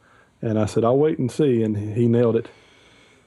And 0.42 0.58
I 0.58 0.66
said, 0.66 0.84
I'll 0.84 0.98
wait 0.98 1.18
and 1.18 1.30
see, 1.32 1.62
and 1.62 1.76
he 1.96 2.06
nailed 2.06 2.36
it. 2.36 2.48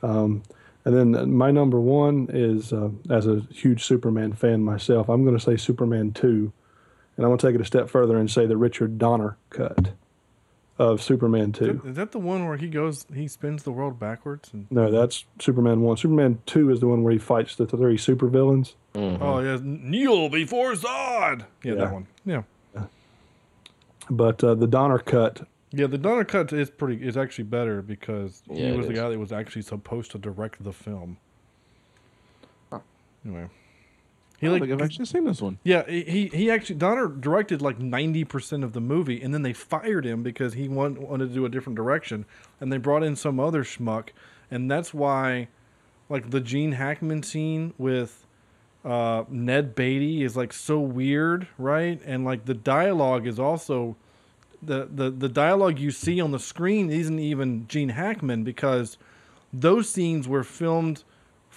Um, 0.04 0.44
and 0.86 0.96
then 0.96 1.34
my 1.34 1.52
number 1.52 1.80
one 1.80 2.28
is, 2.32 2.72
uh, 2.72 2.90
as 3.10 3.28
a 3.28 3.42
huge 3.52 3.84
Superman 3.84 4.34
fan 4.34 4.64
myself, 4.64 5.10
I'm 5.10 5.24
going 5.24 5.38
to 5.38 5.44
say 5.44 5.58
Superman 5.58 6.12
2. 6.14 6.54
And 7.18 7.26
I'm 7.26 7.30
going 7.30 7.38
to 7.38 7.48
take 7.48 7.56
it 7.56 7.62
a 7.62 7.66
step 7.66 7.90
further 7.90 8.18
and 8.18 8.32
say 8.32 8.46
the 8.46 8.56
Richard 8.56 8.98
Donner 8.98 9.38
cut 9.50 9.92
of 10.80 11.02
Superman 11.04 11.52
2. 11.52 11.82
Is 11.88 11.96
that 11.98 12.12
the 12.14 12.20
one 12.20 12.48
where 12.48 12.56
he 12.58 12.70
goes, 12.70 13.06
he 13.14 13.28
spins 13.28 13.64
the 13.64 13.72
world 13.72 14.00
backwards? 14.00 14.50
And 14.54 14.66
No, 14.72 14.90
that's 14.90 15.26
Superman 15.40 15.82
1. 15.82 15.98
Superman 15.98 16.40
2 16.46 16.72
is 16.72 16.80
the 16.80 16.88
one 16.88 17.04
where 17.04 17.12
he 17.14 17.20
fights 17.20 17.56
the 17.58 17.68
three 17.68 17.98
supervillains. 17.98 18.74
oh 18.96 19.40
yeah, 19.42 19.58
kneel 19.62 20.30
before 20.30 20.72
Zod. 20.74 21.46
Yeah, 21.64 21.74
Yeah. 21.74 21.76
that 21.76 21.94
one. 21.94 22.08
Yeah, 22.26 22.44
But 24.10 24.44
uh, 24.44 24.56
the 24.56 24.68
Donner 24.68 25.00
cut, 25.00 25.46
yeah. 25.72 25.86
The 25.86 25.98
Donner 26.00 26.24
cut 26.24 26.52
is 26.52 26.70
pretty. 26.72 27.06
Is 27.06 27.16
actually 27.16 27.44
better 27.44 27.82
because 27.84 28.42
Yeah, 28.50 28.56
he 28.56 28.64
it 28.70 28.78
was 28.78 28.88
the 28.88 28.94
guy 28.94 29.10
that 29.10 29.20
was 29.20 29.32
actually 29.32 29.62
supposed 29.62 30.10
to 30.12 30.18
direct 30.18 30.64
the 30.64 30.74
film. 30.74 31.18
Anyway, 33.26 33.50
I 34.42 34.46
don't 34.52 34.60
think 34.62 34.72
I've 34.74 34.82
actually 34.82 35.06
seen 35.06 35.26
this 35.26 35.42
one. 35.42 35.60
Yeah, 35.64 35.84
he 35.88 36.04
he- 36.04 36.28
he 36.28 36.52
actually 36.52 36.76
Donner 36.78 37.08
directed 37.08 37.62
like 37.62 37.80
ninety 37.80 38.24
percent 38.24 38.64
of 38.64 38.74
the 38.74 38.82
movie, 38.82 39.22
and 39.22 39.34
then 39.34 39.42
they 39.42 39.54
fired 39.54 40.06
him 40.06 40.24
because 40.24 40.54
he 40.54 40.68
want, 40.68 41.00
wanted 41.00 41.30
to 41.30 41.34
do 41.34 41.46
a 41.46 41.50
different 41.50 41.76
direction, 41.76 42.26
and 42.60 42.72
they 42.72 42.78
brought 42.78 43.04
in 43.04 43.16
some 43.16 43.40
other 43.40 43.64
schmuck, 43.64 44.10
and 44.50 44.70
that's 44.72 44.94
why, 44.94 45.48
like 46.08 46.30
the 46.32 46.40
Gene 46.40 46.74
Hackman 46.74 47.24
scene 47.24 47.74
with 47.78 48.26
uh, 48.86 49.26
Ned 49.30 49.76
Beatty 49.76 50.24
is 50.24 50.38
like 50.38 50.54
so 50.54 50.80
weird, 50.80 51.48
right? 51.58 52.00
And 52.06 52.24
like 52.24 52.46
the 52.46 52.54
dialogue 52.54 53.28
is 53.28 53.40
also 53.40 53.98
the 54.62 54.88
the 54.94 55.10
the 55.10 55.30
dialogue 55.30 55.80
you 55.80 55.92
see 55.92 56.20
on 56.22 56.32
the 56.32 56.40
screen 56.40 56.90
isn't 56.90 57.20
even 57.20 57.68
Gene 57.68 57.90
Hackman 57.90 58.44
because 58.44 58.98
those 59.52 59.90
scenes 59.90 60.28
were 60.28 60.44
filmed 60.44 61.04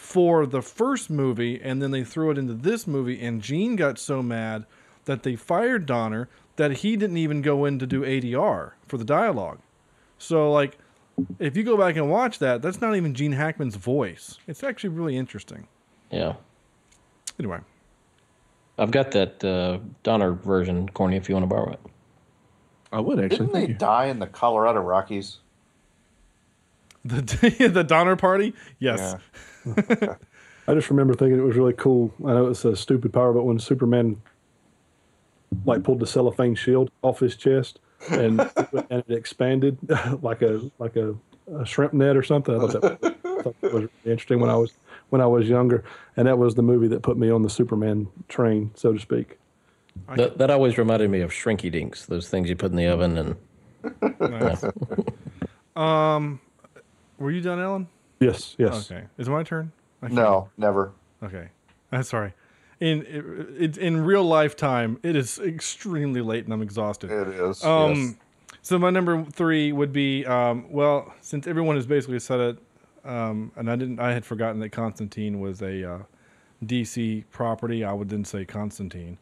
for 0.03 0.47
the 0.47 0.61
first 0.61 1.09
movie 1.09 1.61
and 1.63 1.81
then 1.81 1.93
they 1.93 2.03
threw 2.03 2.33
it 2.33 2.37
into 2.37 2.53
this 2.55 2.89
movie 2.89 3.23
and 3.23 3.41
Gene 3.41 3.77
got 3.77 4.01
so 4.01 4.21
mad 4.21 4.67
that 5.05 5.23
they 5.23 5.37
fired 5.37 5.87
Donner 5.87 6.29
that 6.57 6.79
he 6.79 6.97
didn't 6.97 7.19
even 7.19 7.41
go 7.41 7.65
in 7.65 7.79
to 7.79 7.87
do 7.87 8.03
ADR 8.03 8.73
for 8.89 8.99
the 8.99 9.05
dialogue. 9.05 9.61
So 10.19 10.51
like 10.51 10.77
if 11.39 11.57
you 11.57 11.63
go 11.63 11.77
back 11.77 11.95
and 11.95 12.11
watch 12.11 12.41
that, 12.41 12.63
that's 12.63 12.81
not 12.81 12.97
even 12.97 13.15
Gene 13.15 13.31
Hackman's 13.31 13.77
voice. 13.77 14.39
It's 14.49 14.65
actually 14.65 14.91
really 14.91 15.17
interesting. 15.17 15.69
Yeah. 16.11 16.35
Anyway. 17.39 17.61
I've 18.79 18.91
got 18.91 19.13
that 19.13 19.45
uh, 19.45 19.79
Donner 20.03 20.33
version, 20.33 20.89
Corny, 20.89 21.17
if 21.17 21.29
you 21.29 21.37
want 21.37 21.45
to 21.45 21.55
borrow 21.55 21.71
it. 21.71 21.81
I 22.91 22.99
would 22.99 23.21
actually. 23.21 23.47
Didn't 23.47 23.53
they 23.53 23.73
die 23.73 24.07
in 24.07 24.19
the 24.19 24.27
Colorado 24.27 24.81
Rockies? 24.81 25.39
The 27.05 27.69
the 27.73 27.85
Donner 27.85 28.17
party? 28.17 28.53
Yes. 28.81 29.15
I 30.69 30.75
just 30.75 30.91
remember 30.91 31.15
thinking 31.15 31.39
it 31.39 31.43
was 31.43 31.57
really 31.57 31.73
cool. 31.73 32.13
I 32.25 32.33
know 32.33 32.47
it's 32.47 32.65
a 32.65 32.77
stupid 32.77 33.13
power, 33.13 33.33
but 33.33 33.45
when 33.45 33.59
Superman 33.59 34.21
like 35.65 35.83
pulled 35.83 36.01
the 36.01 36.07
cellophane 36.07 36.55
shield 36.55 36.91
off 37.03 37.21
his 37.21 37.37
chest 37.37 37.79
and 38.11 38.41
and 38.91 39.05
it 39.09 39.11
expanded 39.11 39.79
like 40.23 40.43
a 40.43 40.71
like 40.79 40.97
a, 40.97 41.15
a 41.55 41.67
shrimp 41.67 41.93
net 41.93 42.17
or 42.17 42.23
something, 42.23 42.55
I 42.55 42.59
thought 42.67 42.83
that, 42.83 43.01
thought 43.43 43.61
that 43.61 43.73
was 43.73 43.83
really 43.83 43.91
interesting 44.05 44.41
when 44.41 44.51
I 44.51 44.57
was 44.57 44.73
when 45.11 45.21
I 45.21 45.27
was 45.27 45.49
younger, 45.49 45.85
and 46.17 46.27
that 46.27 46.39
was 46.39 46.55
the 46.55 46.63
movie 46.63 46.89
that 46.89 47.03
put 47.03 47.19
me 47.19 47.31
on 47.31 47.43
the 47.43 47.51
Superman 47.51 48.09
train, 48.29 48.71
so 48.75 48.93
to 48.93 48.99
speak. 48.99 49.39
That, 50.17 50.39
that 50.39 50.51
always 50.51 50.79
reminded 50.79 51.11
me 51.11 51.21
of 51.21 51.31
Shrinky 51.31 51.71
Dinks, 51.71 52.07
those 52.07 52.29
things 52.29 52.49
you 52.49 52.57
put 52.57 52.71
in 52.71 52.77
the 52.79 52.87
oven 52.87 53.19
and. 53.19 53.37
Nice. 54.21 54.65
um, 55.77 56.41
were 57.19 57.31
you 57.31 57.43
done, 57.43 57.61
Ellen? 57.61 57.89
Yes, 58.23 58.55
yes. 58.59 58.91
Okay, 58.91 59.05
is 59.19 59.29
it 59.29 59.31
my 59.31 59.43
turn? 59.43 59.73
No, 60.03 60.49
never. 60.57 60.93
Okay, 61.23 61.49
I'm 61.93 62.03
sorry. 62.03 62.33
In 62.81 63.07
it, 63.59 63.79
in 63.79 64.05
real 64.05 64.25
lifetime, 64.25 64.99
it 65.03 65.15
is 65.15 65.39
extremely 65.39 66.21
late 66.21 66.45
and 66.45 66.53
I'm 66.53 66.63
exhausted. 66.63 67.11
It 67.13 67.29
is, 67.29 67.63
Um, 67.65 67.93
yes. 67.95 68.15
so 68.63 68.77
my 68.79 68.91
number 68.91 69.25
three 69.25 69.71
would 69.71 69.93
be 69.93 70.27
um, 70.27 70.67
well, 70.71 71.15
since 71.21 71.47
everyone 71.47 71.77
has 71.77 71.87
basically 71.87 72.19
said 72.19 72.41
it, 72.41 72.59
um, 73.09 73.53
and 73.57 73.71
I 73.71 73.77
didn't. 73.77 74.01
I 74.01 74.13
had 74.13 74.25
forgotten 74.25 74.59
that 74.61 74.71
Constantine 74.71 75.39
was 75.41 75.63
a 75.63 75.89
uh, 75.89 75.99
DC 76.65 77.25
property. 77.31 77.85
I 77.85 77.93
would 77.93 78.09
then 78.09 78.25
say 78.25 78.45
Constantine, 78.45 79.19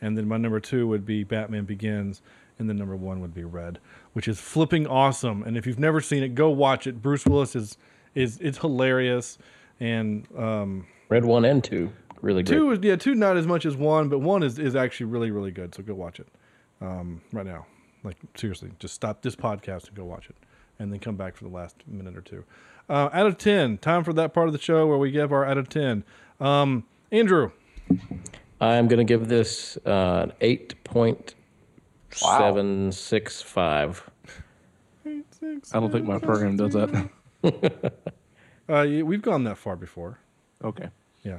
and 0.00 0.16
then 0.18 0.26
my 0.26 0.36
number 0.36 0.58
two 0.60 0.86
would 0.88 1.04
be 1.06 1.22
Batman 1.24 1.64
Begins, 1.64 2.20
and 2.58 2.68
then 2.68 2.76
number 2.76 2.96
one 2.96 3.20
would 3.20 3.34
be 3.34 3.44
Red, 3.44 3.78
which 4.12 4.26
is 4.28 4.40
flipping 4.40 4.86
awesome. 4.88 5.42
And 5.44 5.56
if 5.56 5.66
you've 5.66 5.78
never 5.78 6.00
seen 6.00 6.22
it, 6.24 6.34
go 6.34 6.50
watch 6.50 6.86
it. 6.88 7.00
Bruce 7.02 7.24
Willis 7.26 7.54
is 7.54 7.76
is 8.14 8.38
it's 8.40 8.58
hilarious, 8.58 9.38
and 9.80 10.26
um, 10.36 10.86
Red 11.08 11.24
one 11.24 11.44
and 11.44 11.62
two, 11.62 11.92
really 12.20 12.42
great. 12.42 12.56
Two 12.56 12.70
is 12.72 12.78
yeah, 12.82 12.96
two 12.96 13.14
not 13.14 13.36
as 13.36 13.46
much 13.46 13.66
as 13.66 13.76
one, 13.76 14.08
but 14.08 14.20
one 14.20 14.42
is 14.42 14.58
is 14.58 14.74
actually 14.74 15.06
really 15.06 15.30
really 15.30 15.50
good. 15.50 15.74
So 15.74 15.82
go 15.82 15.94
watch 15.94 16.20
it 16.20 16.28
um, 16.80 17.20
right 17.32 17.46
now. 17.46 17.66
Like 18.02 18.16
seriously, 18.36 18.70
just 18.78 18.94
stop 18.94 19.22
this 19.22 19.36
podcast 19.36 19.88
and 19.88 19.96
go 19.96 20.04
watch 20.04 20.28
it, 20.28 20.36
and 20.78 20.92
then 20.92 21.00
come 21.00 21.16
back 21.16 21.36
for 21.36 21.44
the 21.44 21.50
last 21.50 21.76
minute 21.86 22.16
or 22.16 22.22
two. 22.22 22.44
Uh, 22.88 23.08
out 23.12 23.26
of 23.26 23.38
ten, 23.38 23.78
time 23.78 24.04
for 24.04 24.12
that 24.12 24.34
part 24.34 24.46
of 24.46 24.52
the 24.52 24.60
show 24.60 24.86
where 24.86 24.98
we 24.98 25.10
give 25.10 25.32
our 25.32 25.44
out 25.44 25.56
of 25.56 25.68
ten. 25.68 26.04
Um, 26.40 26.84
Andrew, 27.10 27.50
I'm 28.60 28.88
going 28.88 28.98
to 28.98 29.04
give 29.04 29.28
this 29.28 29.78
uh, 29.86 30.24
an 30.24 30.32
eight 30.40 30.82
point 30.84 31.34
seven 32.10 32.92
six 32.92 33.40
five. 33.40 34.08
I 35.06 35.22
don't 35.72 35.90
think 35.90 36.06
my 36.06 36.18
program 36.18 36.56
does 36.56 36.74
that. 36.74 37.08
uh, 38.68 38.86
we've 39.04 39.22
gone 39.22 39.44
that 39.44 39.58
far 39.58 39.76
before. 39.76 40.18
Okay. 40.62 40.88
Yeah. 41.22 41.38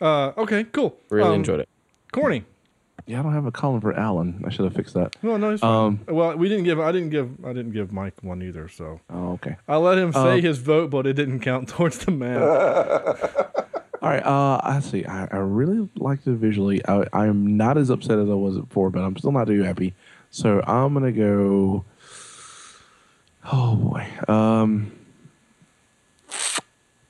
Uh, 0.00 0.32
okay. 0.36 0.64
Cool. 0.64 0.96
Really 1.10 1.28
Um, 1.28 1.34
enjoyed 1.36 1.60
it. 1.60 1.68
Corny. 2.12 2.44
Yeah, 3.06 3.20
I 3.20 3.22
don't 3.22 3.34
have 3.34 3.44
a 3.44 3.52
column 3.52 3.82
for 3.82 3.92
Alan. 3.92 4.42
I 4.46 4.50
should 4.50 4.64
have 4.64 4.74
fixed 4.74 4.94
that. 4.94 5.14
No, 5.22 5.36
no, 5.36 5.50
it's 5.50 5.60
fine. 5.60 5.70
Um, 5.86 6.00
well, 6.08 6.34
we 6.36 6.48
didn't 6.48 6.64
give. 6.64 6.80
I 6.80 6.90
didn't 6.90 7.10
give. 7.10 7.44
I 7.44 7.52
didn't 7.52 7.72
give 7.72 7.92
Mike 7.92 8.14
one 8.22 8.42
either. 8.42 8.66
So. 8.68 9.00
Oh, 9.10 9.32
okay. 9.32 9.56
I 9.68 9.76
let 9.76 9.98
him 9.98 10.12
say 10.12 10.36
Um, 10.38 10.42
his 10.42 10.58
vote, 10.58 10.90
but 10.90 11.06
it 11.06 11.12
didn't 11.12 11.40
count 11.40 11.68
towards 11.74 11.98
the 11.98 12.12
math. 12.12 12.40
All 14.02 14.08
right. 14.10 14.24
Uh, 14.24 14.58
I 14.62 14.80
see. 14.80 15.04
I, 15.04 15.26
I 15.30 15.36
really 15.36 15.88
liked 15.96 16.26
it 16.26 16.32
visually. 16.36 16.80
I, 16.86 17.04
I'm 17.12 17.56
not 17.58 17.76
as 17.76 17.90
upset 17.90 18.18
as 18.18 18.30
I 18.30 18.34
was 18.34 18.56
before, 18.58 18.88
but 18.90 19.00
I'm 19.02 19.16
still 19.16 19.32
not 19.32 19.46
too 19.48 19.62
happy. 19.62 19.94
So 20.30 20.62
I'm 20.66 20.94
gonna 20.94 21.12
go. 21.12 21.84
Oh 23.52 23.76
boy. 23.76 24.06
Um, 24.28 24.92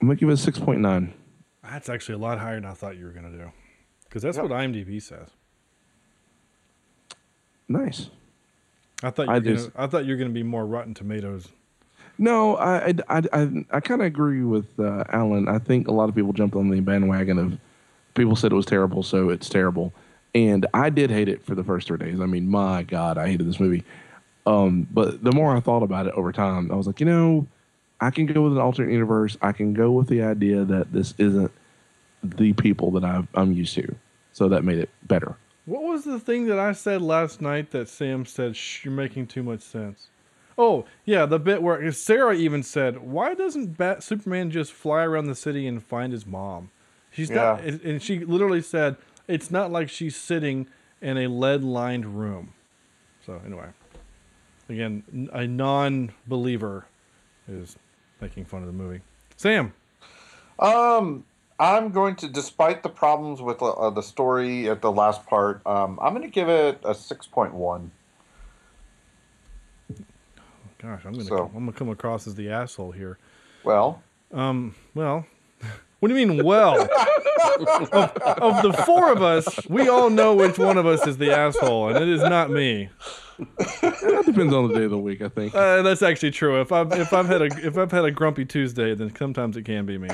I'm 0.05 0.09
gonna 0.09 0.17
give 0.17 0.29
it 0.29 0.33
a 0.33 0.37
six 0.37 0.59
point 0.59 0.81
nine. 0.83 1.15
That's 1.63 1.89
actually 1.89 2.17
a 2.17 2.19
lot 2.19 2.39
higher 2.39 2.57
than 2.57 2.67
I 2.67 2.75
thought 2.75 2.99
you 2.99 3.07
were 3.07 3.13
gonna 3.13 3.31
do, 3.31 3.51
because 4.05 4.21
that's 4.21 4.37
what 4.37 4.51
IMDb 4.51 5.01
says. 5.01 5.31
Nice. 7.71 8.11
I 9.03 9.09
thought 9.09 9.29
you 9.29 9.33
I 9.33 9.35
were 9.37 9.41
gonna, 9.41 9.57
just- 9.57 9.71
I 9.75 9.87
thought 9.87 10.05
you 10.05 10.13
were 10.13 10.19
gonna 10.19 10.29
be 10.29 10.43
more 10.43 10.67
Rotten 10.67 10.93
Tomatoes. 10.93 11.49
No, 12.19 12.57
I 12.59 12.89
I 12.89 12.95
I, 13.09 13.23
I, 13.33 13.65
I 13.71 13.81
kind 13.81 14.03
of 14.03 14.07
agree 14.07 14.43
with 14.43 14.79
uh, 14.79 15.05
Alan. 15.09 15.49
I 15.49 15.59
think 15.59 15.89
a 15.89 15.93
lot 15.93 16.11
of 16.11 16.15
people 16.15 16.35
jumped 16.35 16.55
on 16.55 16.69
the 16.69 16.81
bandwagon 16.81 17.39
of 17.39 17.59
people 18.13 18.37
said 18.37 18.53
it 18.53 18.57
was 18.57 18.67
terrible, 18.67 19.03
so 19.03 19.31
it's 19.31 19.49
terrible. 19.49 19.95
And 20.35 20.67
I 20.75 20.91
did 20.91 21.11
hate 21.11 21.31
it 21.31 21.43
for 21.47 21.55
the 21.55 21.65
first 21.65 21.87
three 21.89 21.97
days. 21.97 22.21
I 22.21 22.27
mean, 22.27 22.47
my 22.47 22.83
God, 22.83 23.17
I 23.17 23.29
hated 23.29 23.47
this 23.49 23.59
movie. 23.59 23.85
Um, 24.45 24.87
but 24.91 25.25
the 25.25 25.33
more 25.33 25.57
I 25.57 25.61
thought 25.61 25.83
about 25.83 26.07
it 26.07 26.13
over 26.13 26.31
time, 26.31 26.71
I 26.71 26.75
was 26.75 26.87
like, 26.87 27.01
you 27.01 27.07
know, 27.07 27.47
I 28.05 28.11
can 28.11 28.27
go 28.27 28.43
with 28.43 28.53
an 28.53 28.59
alternate 28.59 28.93
universe. 28.93 29.39
I 29.41 29.53
can 29.53 29.73
go 29.73 29.91
with 29.91 30.09
the 30.09 30.23
idea 30.23 30.65
that 30.65 30.93
this 30.93 31.15
isn't 31.17 31.51
the 32.23 32.53
people 32.53 32.91
that 32.93 33.05
I've, 33.05 33.27
I'm 33.35 33.53
used 33.53 33.75
to. 33.77 33.95
So 34.33 34.49
that 34.49 34.63
made 34.65 34.79
it 34.79 34.91
better. 35.05 35.37
What 35.65 35.83
was 35.83 36.05
the 36.05 36.21
thing 36.21 36.47
that 36.49 36.59
I 36.59 36.73
said 36.73 37.01
last 37.01 37.41
night 37.41 37.71
that 37.71 37.89
Sam 37.89 38.27
said? 38.27 38.57
Shh, 38.57 38.85
you're 38.85 38.93
making 38.93 39.29
too 39.29 39.43
much 39.43 39.63
sense. 39.63 40.09
Oh 40.59 40.85
yeah, 41.05 41.25
the 41.25 41.39
bit 41.39 41.63
where 41.63 41.91
Sarah 41.93 42.35
even 42.35 42.63
said, 42.63 42.99
"Why 42.99 43.35
doesn't 43.35 43.79
Bat 43.79 44.03
Superman 44.03 44.51
just 44.51 44.73
fly 44.73 45.03
around 45.05 45.27
the 45.27 45.35
city 45.35 45.67
and 45.67 45.83
find 45.83 46.13
his 46.13 46.27
mom?" 46.27 46.71
She's 47.11 47.31
not, 47.31 47.61
and 47.63 48.03
she 48.03 48.19
literally 48.19 48.61
said, 48.61 48.97
"It's 49.27 49.51
not 49.51 49.73
like 49.73 49.89
she's 49.89 50.15
sitting 50.17 50.69
in 51.01 51.17
a 51.17 51.29
lead-lined 51.29 52.19
room." 52.19 52.53
So 53.25 53.41
anyway, 53.47 53.69
again, 54.69 55.31
a 55.33 55.47
non-believer 55.47 56.87
is 57.49 57.77
making 58.25 58.47
fun 58.47 58.61
of 58.63 58.67
the 58.67 58.73
movie. 58.73 59.03
Sam, 59.37 59.73
Um, 60.59 61.25
I'm 61.61 61.91
going 61.91 62.17
to, 62.17 62.29
despite 62.29 62.83
the 62.83 62.89
problems 62.89 63.43
with 63.43 63.61
uh, 63.63 63.91
the 63.91 64.01
story 64.03 64.69
at 64.71 64.81
the 64.81 64.91
last 64.91 65.27
part, 65.27 65.61
um, 65.67 65.99
I'm 66.01 66.15
going 66.15 66.23
to 66.27 66.33
give 66.33 66.49
it 66.49 66.81
a 66.85 66.95
six 66.95 67.27
point 67.27 67.53
one. 67.53 67.91
gosh, 70.79 71.05
I'm 71.05 71.13
gonna 71.13 71.25
So- 71.25 71.51
I'm 71.55 71.67
gonna 71.67 71.73
come 71.73 71.89
across 71.91 72.27
as 72.27 72.35
the 72.35 72.51
asshole 72.51 72.93
here. 72.93 73.19
Well, 73.63 74.03
Um, 74.33 74.75
well, 74.95 75.27
what 76.05 76.09
do 76.11 76.19
you 76.19 76.27
mean, 76.27 76.45
well? 76.45 76.83
of, 76.83 78.15
of 78.21 78.63
the 78.63 78.75
four 78.85 79.11
of 79.11 79.23
us, 79.23 79.49
we 79.71 79.89
all 79.89 80.11
know 80.11 80.35
which 80.35 80.59
one 80.59 80.77
of 80.77 80.85
us 80.85 81.07
is 81.07 81.17
the 81.17 81.35
asshole, 81.35 81.89
and 81.89 81.97
it 81.97 82.11
is 82.11 82.21
not 82.21 82.51
me. 82.51 82.91
That 83.39 84.23
depends 84.27 84.53
on 84.53 84.69
the 84.69 84.75
day 84.75 84.85
of 84.85 84.91
the 84.91 84.99
week, 84.99 85.23
I 85.23 85.31
think. 85.31 85.55
Uh, 85.55 85.81
that's 85.81 86.03
actually 86.03 86.33
true. 86.33 86.61
If 86.61 86.73
I've 86.73 86.93
if 86.93 87.15
I've 87.15 87.25
had 87.25 87.41
a 87.41 87.47
if 87.67 87.79
I've 87.79 87.91
had 87.91 88.05
a 88.05 88.11
grumpy 88.11 88.45
Tuesday, 88.45 88.95
then 88.95 89.17
sometimes 89.17 89.57
it 89.57 89.63
can 89.63 89.87
be 89.87 89.97
me. 89.97 90.11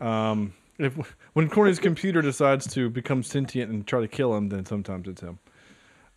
Um, 0.00 0.52
if 0.78 1.14
when 1.34 1.48
Corny's 1.48 1.78
computer 1.78 2.20
decides 2.20 2.66
to 2.74 2.90
become 2.90 3.22
sentient 3.22 3.70
and 3.70 3.86
try 3.86 4.00
to 4.00 4.08
kill 4.08 4.34
him, 4.34 4.48
then 4.48 4.66
sometimes 4.66 5.06
it's 5.06 5.20
him. 5.20 5.38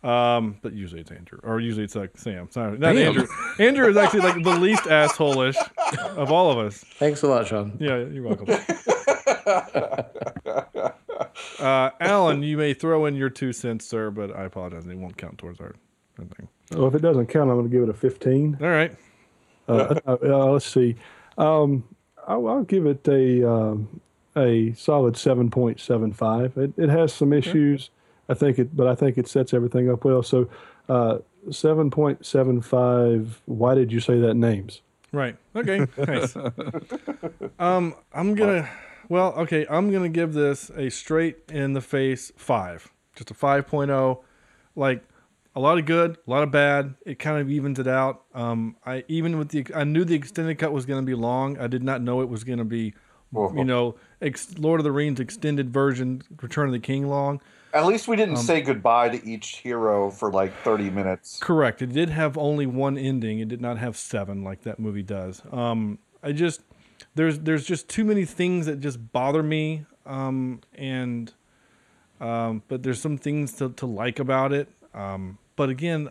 Um, 0.06 0.56
but 0.62 0.72
usually 0.72 1.00
it's 1.00 1.10
Andrew, 1.10 1.40
or 1.42 1.58
usually 1.58 1.84
it's 1.84 1.96
like 1.96 2.16
Sam. 2.16 2.48
Sorry, 2.50 2.78
not 2.78 2.92
Damn. 2.92 3.08
Andrew. 3.08 3.26
Andrew 3.58 3.88
is 3.88 3.96
actually 3.96 4.20
like 4.20 4.42
the 4.42 4.56
least 4.56 4.86
asshole-ish 4.90 5.56
of 6.16 6.30
all 6.30 6.50
of 6.52 6.58
us. 6.58 6.78
Thanks 6.78 7.22
a 7.22 7.26
lot, 7.26 7.48
Sean. 7.48 7.76
Yeah, 7.80 8.04
you're 8.04 8.22
welcome. 8.22 8.46
uh, 11.58 11.90
Alan, 12.00 12.42
you 12.44 12.56
may 12.56 12.72
throw 12.72 13.06
in 13.06 13.16
your 13.16 13.30
two 13.30 13.52
cents, 13.52 13.84
sir, 13.84 14.12
but 14.12 14.34
I 14.34 14.44
apologize. 14.44 14.86
It 14.86 14.96
won't 14.96 15.16
count 15.16 15.38
towards 15.38 15.60
our 15.60 15.74
thing. 16.16 16.48
Well, 16.70 16.86
if 16.86 16.94
it 16.94 17.02
doesn't 17.02 17.26
count, 17.26 17.50
I'm 17.50 17.56
going 17.56 17.68
to 17.68 17.72
give 17.72 17.82
it 17.82 17.88
a 17.88 17.94
15. 17.94 18.58
All 18.60 18.68
right. 18.68 18.96
Uh, 19.68 19.98
uh, 20.06 20.16
uh, 20.22 20.46
let's 20.52 20.66
see. 20.66 20.94
Um, 21.36 21.82
I'll, 22.26 22.46
I'll 22.48 22.64
give 22.64 22.86
it 22.86 23.06
a 23.08 23.48
um, 23.48 24.00
a 24.36 24.72
solid 24.74 25.14
7.75. 25.14 26.56
It, 26.56 26.72
it 26.76 26.88
has 26.90 27.12
some 27.12 27.32
issues, 27.32 27.90
I 28.28 28.34
think 28.34 28.58
it, 28.58 28.76
but 28.76 28.86
I 28.86 28.94
think 28.94 29.18
it 29.18 29.28
sets 29.28 29.54
everything 29.54 29.90
up 29.90 30.04
well. 30.04 30.22
So, 30.22 30.48
uh, 30.88 31.18
7.75. 31.48 33.28
Why 33.46 33.74
did 33.74 33.92
you 33.92 34.00
say 34.00 34.18
that 34.20 34.34
names? 34.34 34.82
Right. 35.12 35.36
Okay. 35.54 35.86
Nice. 35.96 36.36
um, 37.58 37.94
I'm 38.12 38.34
gonna. 38.34 38.68
Well, 39.08 39.32
okay. 39.34 39.66
I'm 39.70 39.90
gonna 39.90 40.08
give 40.08 40.32
this 40.34 40.70
a 40.70 40.90
straight 40.90 41.38
in 41.48 41.72
the 41.72 41.80
face 41.80 42.32
five. 42.36 42.90
Just 43.14 43.30
a 43.30 43.34
5.0. 43.34 44.22
Like 44.74 45.02
a 45.54 45.60
lot 45.60 45.78
of 45.78 45.86
good, 45.86 46.18
a 46.26 46.30
lot 46.30 46.42
of 46.42 46.50
bad. 46.50 46.94
It 47.06 47.18
kind 47.18 47.40
of 47.40 47.50
evens 47.50 47.78
it 47.78 47.86
out. 47.86 48.24
Um, 48.34 48.76
I 48.84 49.04
even 49.08 49.38
with 49.38 49.48
the 49.50 49.66
I 49.74 49.84
knew 49.84 50.04
the 50.04 50.14
extended 50.14 50.58
cut 50.58 50.72
was 50.72 50.84
gonna 50.84 51.02
be 51.02 51.14
long. 51.14 51.58
I 51.58 51.66
did 51.66 51.82
not 51.82 52.02
know 52.02 52.20
it 52.20 52.28
was 52.28 52.44
gonna 52.44 52.64
be, 52.64 52.92
you 53.32 53.64
know, 53.64 53.94
ex- 54.20 54.58
Lord 54.58 54.80
of 54.80 54.84
the 54.84 54.92
Rings 54.92 55.18
extended 55.18 55.70
version, 55.72 56.22
Return 56.42 56.66
of 56.66 56.72
the 56.72 56.78
King 56.78 57.08
long. 57.08 57.40
At 57.76 57.86
least 57.86 58.08
we 58.08 58.16
didn't 58.16 58.36
Um, 58.36 58.42
say 58.42 58.60
goodbye 58.60 59.08
to 59.10 59.26
each 59.28 59.56
hero 59.58 60.10
for 60.10 60.30
like 60.30 60.54
30 60.62 60.90
minutes. 60.90 61.38
Correct. 61.40 61.82
It 61.82 61.92
did 61.92 62.10
have 62.10 62.36
only 62.36 62.66
one 62.66 62.96
ending. 62.98 63.38
It 63.40 63.48
did 63.48 63.60
not 63.60 63.78
have 63.78 63.96
seven 63.96 64.42
like 64.44 64.62
that 64.62 64.78
movie 64.78 65.02
does. 65.02 65.42
Um, 65.52 65.98
I 66.22 66.32
just 66.32 66.60
there's 67.14 67.40
there's 67.40 67.66
just 67.66 67.88
too 67.88 68.04
many 68.04 68.24
things 68.24 68.66
that 68.66 68.80
just 68.80 69.12
bother 69.12 69.42
me. 69.42 69.86
Um, 70.04 70.60
and 70.74 71.32
um, 72.20 72.62
but 72.68 72.82
there's 72.82 73.00
some 73.00 73.18
things 73.18 73.52
to, 73.54 73.70
to 73.70 73.86
like 73.86 74.18
about 74.18 74.52
it. 74.52 74.68
Um, 74.94 75.38
but 75.56 75.68
again, 75.68 76.10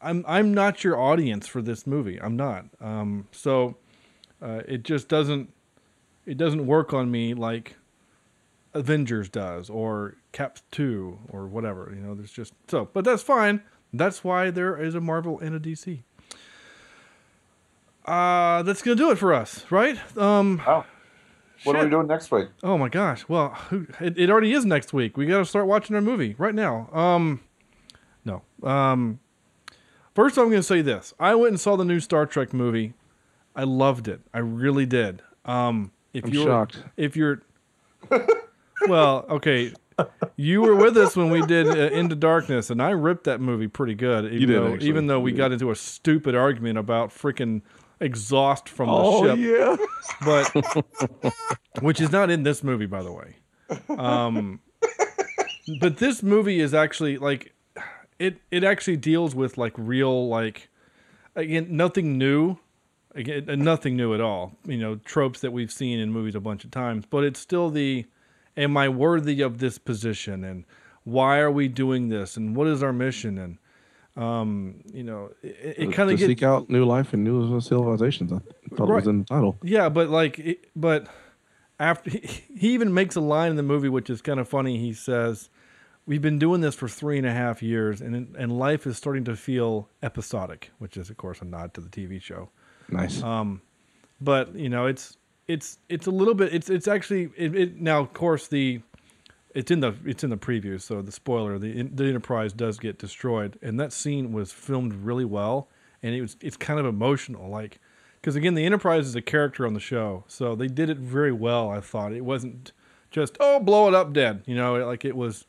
I'm 0.00 0.24
I'm 0.26 0.52
not 0.52 0.84
your 0.84 1.00
audience 1.00 1.46
for 1.46 1.62
this 1.62 1.86
movie. 1.86 2.20
I'm 2.20 2.36
not. 2.36 2.66
Um, 2.80 3.28
so 3.32 3.76
uh, 4.42 4.62
it 4.68 4.82
just 4.82 5.08
doesn't 5.08 5.52
it 6.26 6.36
doesn't 6.36 6.66
work 6.66 6.92
on 6.92 7.10
me 7.10 7.34
like 7.34 7.76
Avengers 8.76 9.28
does 9.28 9.70
or 9.70 10.16
Cap 10.32 10.58
2 10.70 11.18
or 11.28 11.46
whatever. 11.46 11.92
You 11.94 12.02
know, 12.02 12.14
there's 12.14 12.30
just 12.30 12.52
so, 12.68 12.88
but 12.92 13.04
that's 13.04 13.22
fine. 13.22 13.62
That's 13.92 14.22
why 14.22 14.50
there 14.50 14.80
is 14.80 14.94
a 14.94 15.00
Marvel 15.00 15.38
and 15.40 15.54
a 15.54 15.60
DC. 15.60 16.02
Uh, 18.04 18.62
that's 18.62 18.82
going 18.82 18.96
to 18.96 19.02
do 19.02 19.10
it 19.10 19.18
for 19.18 19.34
us, 19.34 19.64
right? 19.70 19.98
Um, 20.16 20.62
oh. 20.66 20.84
What 21.64 21.76
are 21.76 21.84
we 21.84 21.90
doing 21.90 22.06
next 22.06 22.30
week? 22.30 22.48
Oh 22.62 22.76
my 22.76 22.88
gosh. 22.88 23.24
Well, 23.28 23.56
it, 24.00 24.18
it 24.18 24.30
already 24.30 24.52
is 24.52 24.64
next 24.64 24.92
week. 24.92 25.16
We 25.16 25.26
got 25.26 25.38
to 25.38 25.44
start 25.44 25.66
watching 25.66 25.96
our 25.96 26.02
movie 26.02 26.34
right 26.38 26.54
now. 26.54 26.88
Um, 26.92 27.40
no. 28.24 28.42
Um, 28.62 29.20
first, 30.14 30.36
I'm 30.36 30.44
going 30.44 30.58
to 30.58 30.62
say 30.62 30.82
this. 30.82 31.14
I 31.18 31.34
went 31.34 31.52
and 31.52 31.60
saw 31.60 31.76
the 31.76 31.84
new 31.84 31.98
Star 31.98 32.26
Trek 32.26 32.52
movie. 32.52 32.92
I 33.54 33.64
loved 33.64 34.06
it. 34.06 34.20
I 34.34 34.38
really 34.38 34.86
did. 34.86 35.22
Um, 35.46 35.92
if 36.12 36.24
I'm 36.24 36.32
you're 36.32 36.44
shocked. 36.44 36.84
if 36.96 37.16
you're, 37.16 37.42
well, 38.88 39.24
okay, 39.30 39.72
you 40.36 40.60
were 40.62 40.74
with 40.74 40.96
us 40.96 41.16
when 41.16 41.30
we 41.30 41.44
did 41.46 41.66
uh, 41.66 41.94
Into 41.96 42.14
Darkness, 42.14 42.70
and 42.70 42.82
I 42.82 42.90
ripped 42.90 43.24
that 43.24 43.40
movie 43.40 43.68
pretty 43.68 43.94
good. 43.94 44.26
Even 44.26 44.38
did, 44.40 44.48
though, 44.50 44.72
actually. 44.74 44.88
even 44.88 45.06
though 45.06 45.20
we 45.20 45.30
You 45.32 45.36
got 45.36 45.52
into 45.52 45.70
a 45.70 45.76
stupid 45.76 46.34
argument 46.34 46.78
about 46.78 47.10
freaking 47.10 47.62
exhaust 48.00 48.68
from 48.68 48.88
the 48.88 48.94
Oh, 48.94 49.24
ship. 49.24 49.38
yeah. 49.38 49.76
but 50.24 51.82
which 51.82 52.00
is 52.00 52.12
not 52.12 52.30
in 52.30 52.42
this 52.42 52.62
movie, 52.62 52.86
by 52.86 53.02
the 53.02 53.12
way. 53.12 53.36
Um, 53.88 54.60
but 55.80 55.96
this 55.96 56.22
movie 56.22 56.60
is 56.60 56.74
actually 56.74 57.18
like 57.18 57.52
it. 58.18 58.36
It 58.50 58.64
actually 58.64 58.96
deals 58.98 59.34
with 59.34 59.56
like 59.58 59.72
real 59.76 60.28
like 60.28 60.68
again 61.34 61.68
nothing 61.70 62.16
new, 62.18 62.58
again 63.14 63.46
nothing 63.58 63.96
new 63.96 64.14
at 64.14 64.20
all. 64.20 64.52
You 64.66 64.76
know 64.76 64.96
tropes 64.96 65.40
that 65.40 65.52
we've 65.52 65.72
seen 65.72 65.98
in 65.98 66.12
movies 66.12 66.34
a 66.34 66.40
bunch 66.40 66.64
of 66.64 66.70
times, 66.70 67.04
but 67.08 67.24
it's 67.24 67.40
still 67.40 67.70
the 67.70 68.04
am 68.56 68.76
I 68.76 68.88
worthy 68.88 69.40
of 69.40 69.58
this 69.58 69.78
position 69.78 70.44
and 70.44 70.64
why 71.04 71.38
are 71.38 71.50
we 71.50 71.68
doing 71.68 72.08
this 72.08 72.36
and 72.36 72.56
what 72.56 72.66
is 72.66 72.82
our 72.82 72.92
mission 72.92 73.38
and 73.38 73.58
um, 74.16 74.76
you 74.92 75.02
know 75.02 75.30
it, 75.42 75.74
it 75.78 75.92
kind 75.92 76.10
of 76.10 76.18
gets 76.18 76.28
seek 76.28 76.42
out 76.42 76.70
new 76.70 76.84
life 76.84 77.12
and 77.12 77.22
new 77.22 77.60
civilizations. 77.60 78.32
I 78.32 78.38
thought 78.74 78.88
it 78.88 78.94
was 78.94 79.06
in 79.06 79.18
the 79.20 79.24
title. 79.24 79.58
Yeah, 79.62 79.90
but 79.90 80.08
like, 80.08 80.38
it, 80.38 80.70
but 80.74 81.06
after 81.78 82.10
he, 82.18 82.44
he 82.56 82.72
even 82.72 82.94
makes 82.94 83.16
a 83.16 83.20
line 83.20 83.50
in 83.50 83.56
the 83.56 83.62
movie 83.62 83.88
which 83.88 84.08
is 84.08 84.22
kind 84.22 84.40
of 84.40 84.48
funny. 84.48 84.78
He 84.78 84.94
says, 84.94 85.50
"We've 86.06 86.22
been 86.22 86.38
doing 86.38 86.62
this 86.62 86.74
for 86.74 86.88
three 86.88 87.18
and 87.18 87.26
a 87.26 87.32
half 87.32 87.62
years, 87.62 88.00
and 88.00 88.34
and 88.36 88.58
life 88.58 88.86
is 88.86 88.96
starting 88.96 89.24
to 89.24 89.36
feel 89.36 89.90
episodic," 90.02 90.70
which 90.78 90.96
is 90.96 91.10
of 91.10 91.18
course 91.18 91.42
a 91.42 91.44
nod 91.44 91.74
to 91.74 91.82
the 91.82 91.90
TV 91.90 92.20
show. 92.20 92.48
Nice. 92.88 93.22
Um, 93.22 93.60
but 94.18 94.54
you 94.54 94.70
know, 94.70 94.86
it's 94.86 95.18
it's 95.48 95.78
it's 95.88 96.06
a 96.06 96.10
little 96.10 96.34
bit. 96.34 96.54
It's 96.54 96.68
it's 96.68 96.88
actually 96.88 97.30
it, 97.36 97.54
it 97.54 97.80
now. 97.80 98.00
Of 98.00 98.12
course, 98.12 98.48
the 98.48 98.80
it's 99.54 99.70
in 99.70 99.80
the 99.80 99.94
it's 100.04 100.24
in 100.24 100.30
the 100.30 100.36
preview, 100.36 100.80
so 100.80 101.00
the 101.02 101.12
spoiler: 101.12 101.58
the 101.58 101.82
the 101.82 102.04
Enterprise 102.04 102.52
does 102.52 102.78
get 102.78 102.98
destroyed, 102.98 103.58
and 103.62 103.78
that 103.80 103.92
scene 103.92 104.32
was 104.32 104.52
filmed 104.52 104.92
really 104.94 105.24
well, 105.24 105.68
and 106.02 106.14
it 106.14 106.20
was 106.20 106.36
it's 106.40 106.56
kind 106.56 106.78
of 106.78 106.86
emotional, 106.86 107.48
like 107.48 107.78
because 108.20 108.36
again, 108.36 108.54
the 108.54 108.64
Enterprise 108.64 109.06
is 109.06 109.14
a 109.14 109.22
character 109.22 109.66
on 109.66 109.74
the 109.74 109.80
show, 109.80 110.24
so 110.26 110.54
they 110.54 110.66
did 110.68 110.90
it 110.90 110.98
very 110.98 111.32
well. 111.32 111.70
I 111.70 111.80
thought 111.80 112.12
it 112.12 112.24
wasn't 112.24 112.72
just 113.10 113.36
oh 113.40 113.60
blow 113.60 113.88
it 113.88 113.94
up 113.94 114.12
dead, 114.12 114.42
you 114.46 114.56
know, 114.56 114.84
like 114.84 115.04
it 115.04 115.16
was. 115.16 115.46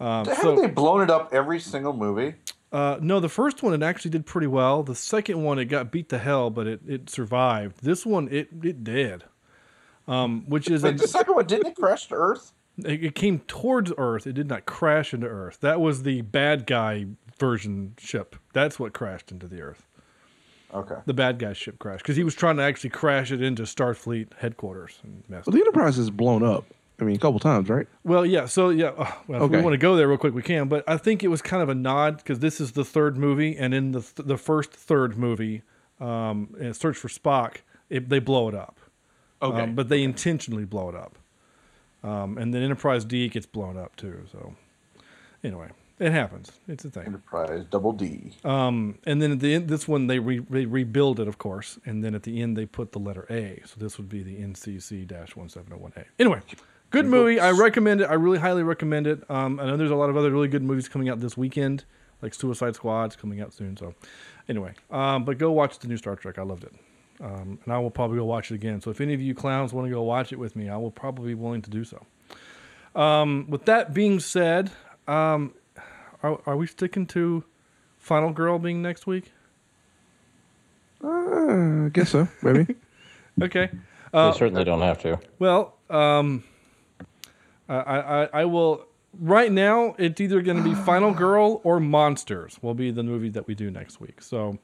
Um, 0.00 0.26
Haven't 0.26 0.56
they 0.56 0.66
blown 0.66 1.02
it 1.02 1.10
up 1.10 1.32
every 1.32 1.60
single 1.60 1.92
movie? 1.92 2.34
Uh, 2.74 2.98
no, 3.00 3.20
the 3.20 3.28
first 3.28 3.62
one 3.62 3.72
it 3.72 3.84
actually 3.84 4.10
did 4.10 4.26
pretty 4.26 4.48
well. 4.48 4.82
The 4.82 4.96
second 4.96 5.42
one 5.42 5.60
it 5.60 5.66
got 5.66 5.92
beat 5.92 6.08
to 6.08 6.18
hell, 6.18 6.50
but 6.50 6.66
it, 6.66 6.80
it 6.86 7.08
survived. 7.08 7.84
This 7.84 8.04
one 8.04 8.28
it 8.32 8.48
it 8.62 8.82
did, 8.82 9.22
um, 10.08 10.44
which 10.48 10.68
is 10.68 10.82
Wait, 10.82 10.98
the 10.98 11.06
second 11.06 11.34
one 11.34 11.46
didn't 11.46 11.68
it 11.68 11.76
crash 11.76 12.08
to 12.08 12.14
Earth? 12.16 12.52
it, 12.78 13.04
it 13.04 13.14
came 13.14 13.38
towards 13.46 13.92
Earth. 13.96 14.26
It 14.26 14.32
did 14.32 14.48
not 14.48 14.66
crash 14.66 15.14
into 15.14 15.28
Earth. 15.28 15.60
That 15.60 15.80
was 15.80 16.02
the 16.02 16.22
bad 16.22 16.66
guy 16.66 17.06
version 17.38 17.94
ship. 17.98 18.34
That's 18.52 18.80
what 18.80 18.92
crashed 18.92 19.30
into 19.30 19.46
the 19.46 19.60
Earth. 19.60 19.86
Okay. 20.74 20.96
The 21.06 21.14
bad 21.14 21.38
guy's 21.38 21.56
ship 21.56 21.78
crashed 21.78 22.02
because 22.02 22.16
he 22.16 22.24
was 22.24 22.34
trying 22.34 22.56
to 22.56 22.64
actually 22.64 22.90
crash 22.90 23.30
it 23.30 23.40
into 23.40 23.62
Starfleet 23.62 24.34
headquarters 24.38 24.98
and 25.04 25.22
messed. 25.28 25.46
Well, 25.46 25.54
the 25.54 25.60
Enterprise 25.60 25.98
is 25.98 26.10
blown 26.10 26.42
up. 26.42 26.64
I 27.00 27.04
mean, 27.04 27.16
a 27.16 27.18
couple 27.18 27.40
times, 27.40 27.68
right? 27.68 27.88
Well, 28.04 28.24
yeah. 28.24 28.46
So 28.46 28.68
yeah. 28.68 28.88
uh, 28.88 29.10
well, 29.26 29.44
if 29.44 29.50
we 29.50 29.60
want 29.60 29.74
to 29.74 29.78
go 29.78 29.96
there 29.96 30.06
real 30.06 30.16
quick, 30.16 30.34
we 30.34 30.42
can. 30.42 30.68
But 30.68 30.84
I 30.88 30.96
think 30.96 31.24
it 31.24 31.28
was 31.28 31.42
kind 31.42 31.62
of 31.62 31.68
a 31.68 31.74
nod 31.74 32.18
because 32.18 32.38
this 32.38 32.60
is 32.60 32.72
the 32.72 32.84
third 32.84 33.16
movie, 33.16 33.56
and 33.56 33.74
in 33.74 33.92
the 33.92 34.00
th- 34.00 34.26
the 34.26 34.36
first 34.36 34.72
third 34.72 35.18
movie, 35.18 35.62
um, 36.00 36.54
in 36.58 36.72
Search 36.72 36.96
for 36.96 37.08
Spock, 37.08 37.56
it, 37.90 38.08
they 38.08 38.20
blow 38.20 38.48
it 38.48 38.54
up. 38.54 38.78
Okay. 39.42 39.62
Um, 39.62 39.74
but 39.74 39.88
they 39.88 40.02
intentionally 40.02 40.64
blow 40.64 40.88
it 40.88 40.94
up. 40.94 41.18
Um, 42.04 42.38
and 42.38 42.52
then 42.52 42.62
Enterprise 42.62 43.04
D 43.04 43.28
gets 43.28 43.46
blown 43.46 43.76
up 43.76 43.96
too. 43.96 44.24
So 44.30 44.54
anyway, 45.42 45.68
it 45.98 46.12
happens. 46.12 46.52
It's 46.68 46.84
a 46.84 46.90
thing. 46.90 47.06
Enterprise 47.06 47.64
double 47.70 47.92
D. 47.92 48.32
Um, 48.44 48.98
and 49.04 49.22
then 49.22 49.32
at 49.32 49.40
the 49.40 49.54
end, 49.54 49.68
this 49.68 49.88
one 49.88 50.06
they, 50.06 50.18
re, 50.18 50.38
they 50.38 50.66
rebuild 50.66 51.18
it, 51.18 51.28
of 51.28 51.38
course, 51.38 51.78
and 51.86 52.04
then 52.04 52.14
at 52.14 52.24
the 52.24 52.42
end 52.42 52.56
they 52.56 52.66
put 52.66 52.92
the 52.92 52.98
letter 52.98 53.26
A. 53.30 53.62
So 53.64 53.76
this 53.78 53.96
would 53.98 54.08
be 54.08 54.22
the 54.22 54.36
NCC-1701A. 54.36 56.04
Anyway, 56.18 56.40
good 56.94 57.06
movie. 57.06 57.40
I 57.40 57.50
recommend 57.50 58.00
it. 58.00 58.04
I 58.04 58.14
really 58.14 58.38
highly 58.38 58.62
recommend 58.62 59.06
it. 59.06 59.28
Um, 59.30 59.60
I 59.60 59.66
know 59.66 59.76
there's 59.76 59.90
a 59.90 59.96
lot 59.96 60.10
of 60.10 60.16
other 60.16 60.30
really 60.30 60.48
good 60.48 60.62
movies 60.62 60.88
coming 60.88 61.08
out 61.08 61.20
this 61.20 61.36
weekend, 61.36 61.84
like 62.22 62.34
Suicide 62.34 62.74
Squad's 62.74 63.16
coming 63.16 63.40
out 63.40 63.52
soon. 63.52 63.76
So 63.76 63.94
anyway, 64.48 64.74
um, 64.90 65.24
but 65.24 65.38
go 65.38 65.52
watch 65.52 65.78
the 65.78 65.88
new 65.88 65.96
Star 65.96 66.16
Trek. 66.16 66.38
I 66.38 66.42
loved 66.42 66.64
it. 66.64 66.74
Um, 67.20 67.58
and 67.64 67.72
I 67.72 67.78
will 67.78 67.90
probably 67.90 68.16
go 68.18 68.24
watch 68.24 68.50
it 68.50 68.54
again. 68.56 68.80
So 68.80 68.90
if 68.90 69.00
any 69.00 69.14
of 69.14 69.20
you 69.20 69.34
clowns 69.34 69.72
want 69.72 69.86
to 69.86 69.90
go 69.90 70.02
watch 70.02 70.32
it 70.32 70.38
with 70.38 70.56
me, 70.56 70.68
I 70.68 70.76
will 70.76 70.90
probably 70.90 71.28
be 71.28 71.34
willing 71.34 71.62
to 71.62 71.70
do 71.70 71.84
so. 71.84 72.04
Um, 73.00 73.46
with 73.48 73.64
that 73.66 73.94
being 73.94 74.18
said, 74.20 74.70
um, 75.06 75.54
are, 76.22 76.40
are 76.46 76.56
we 76.56 76.66
sticking 76.66 77.06
to 77.08 77.44
Final 77.98 78.32
Girl 78.32 78.58
being 78.58 78.82
next 78.82 79.06
week? 79.06 79.32
Uh, 81.02 81.86
I 81.86 81.90
guess 81.92 82.10
so, 82.10 82.28
maybe. 82.42 82.74
Okay. 83.42 83.68
We 83.72 83.78
Uh, 84.20 84.30
certainly 84.32 84.62
don't 84.62 84.80
have 84.82 85.00
to. 85.02 85.18
Well, 85.40 85.74
um, 85.90 86.44
I, 87.68 87.76
I, 87.76 88.28
I 88.40 88.44
will. 88.44 88.86
Right 89.20 89.52
now, 89.52 89.94
it's 89.96 90.20
either 90.20 90.42
going 90.42 90.56
to 90.56 90.62
be 90.62 90.74
Final 90.84 91.12
Girl 91.12 91.60
or 91.64 91.78
Monsters. 91.80 92.58
Will 92.62 92.74
be 92.74 92.90
the 92.90 93.02
movie 93.02 93.28
that 93.30 93.46
we 93.46 93.54
do 93.54 93.70
next 93.70 94.00
week. 94.00 94.20
So, 94.20 94.58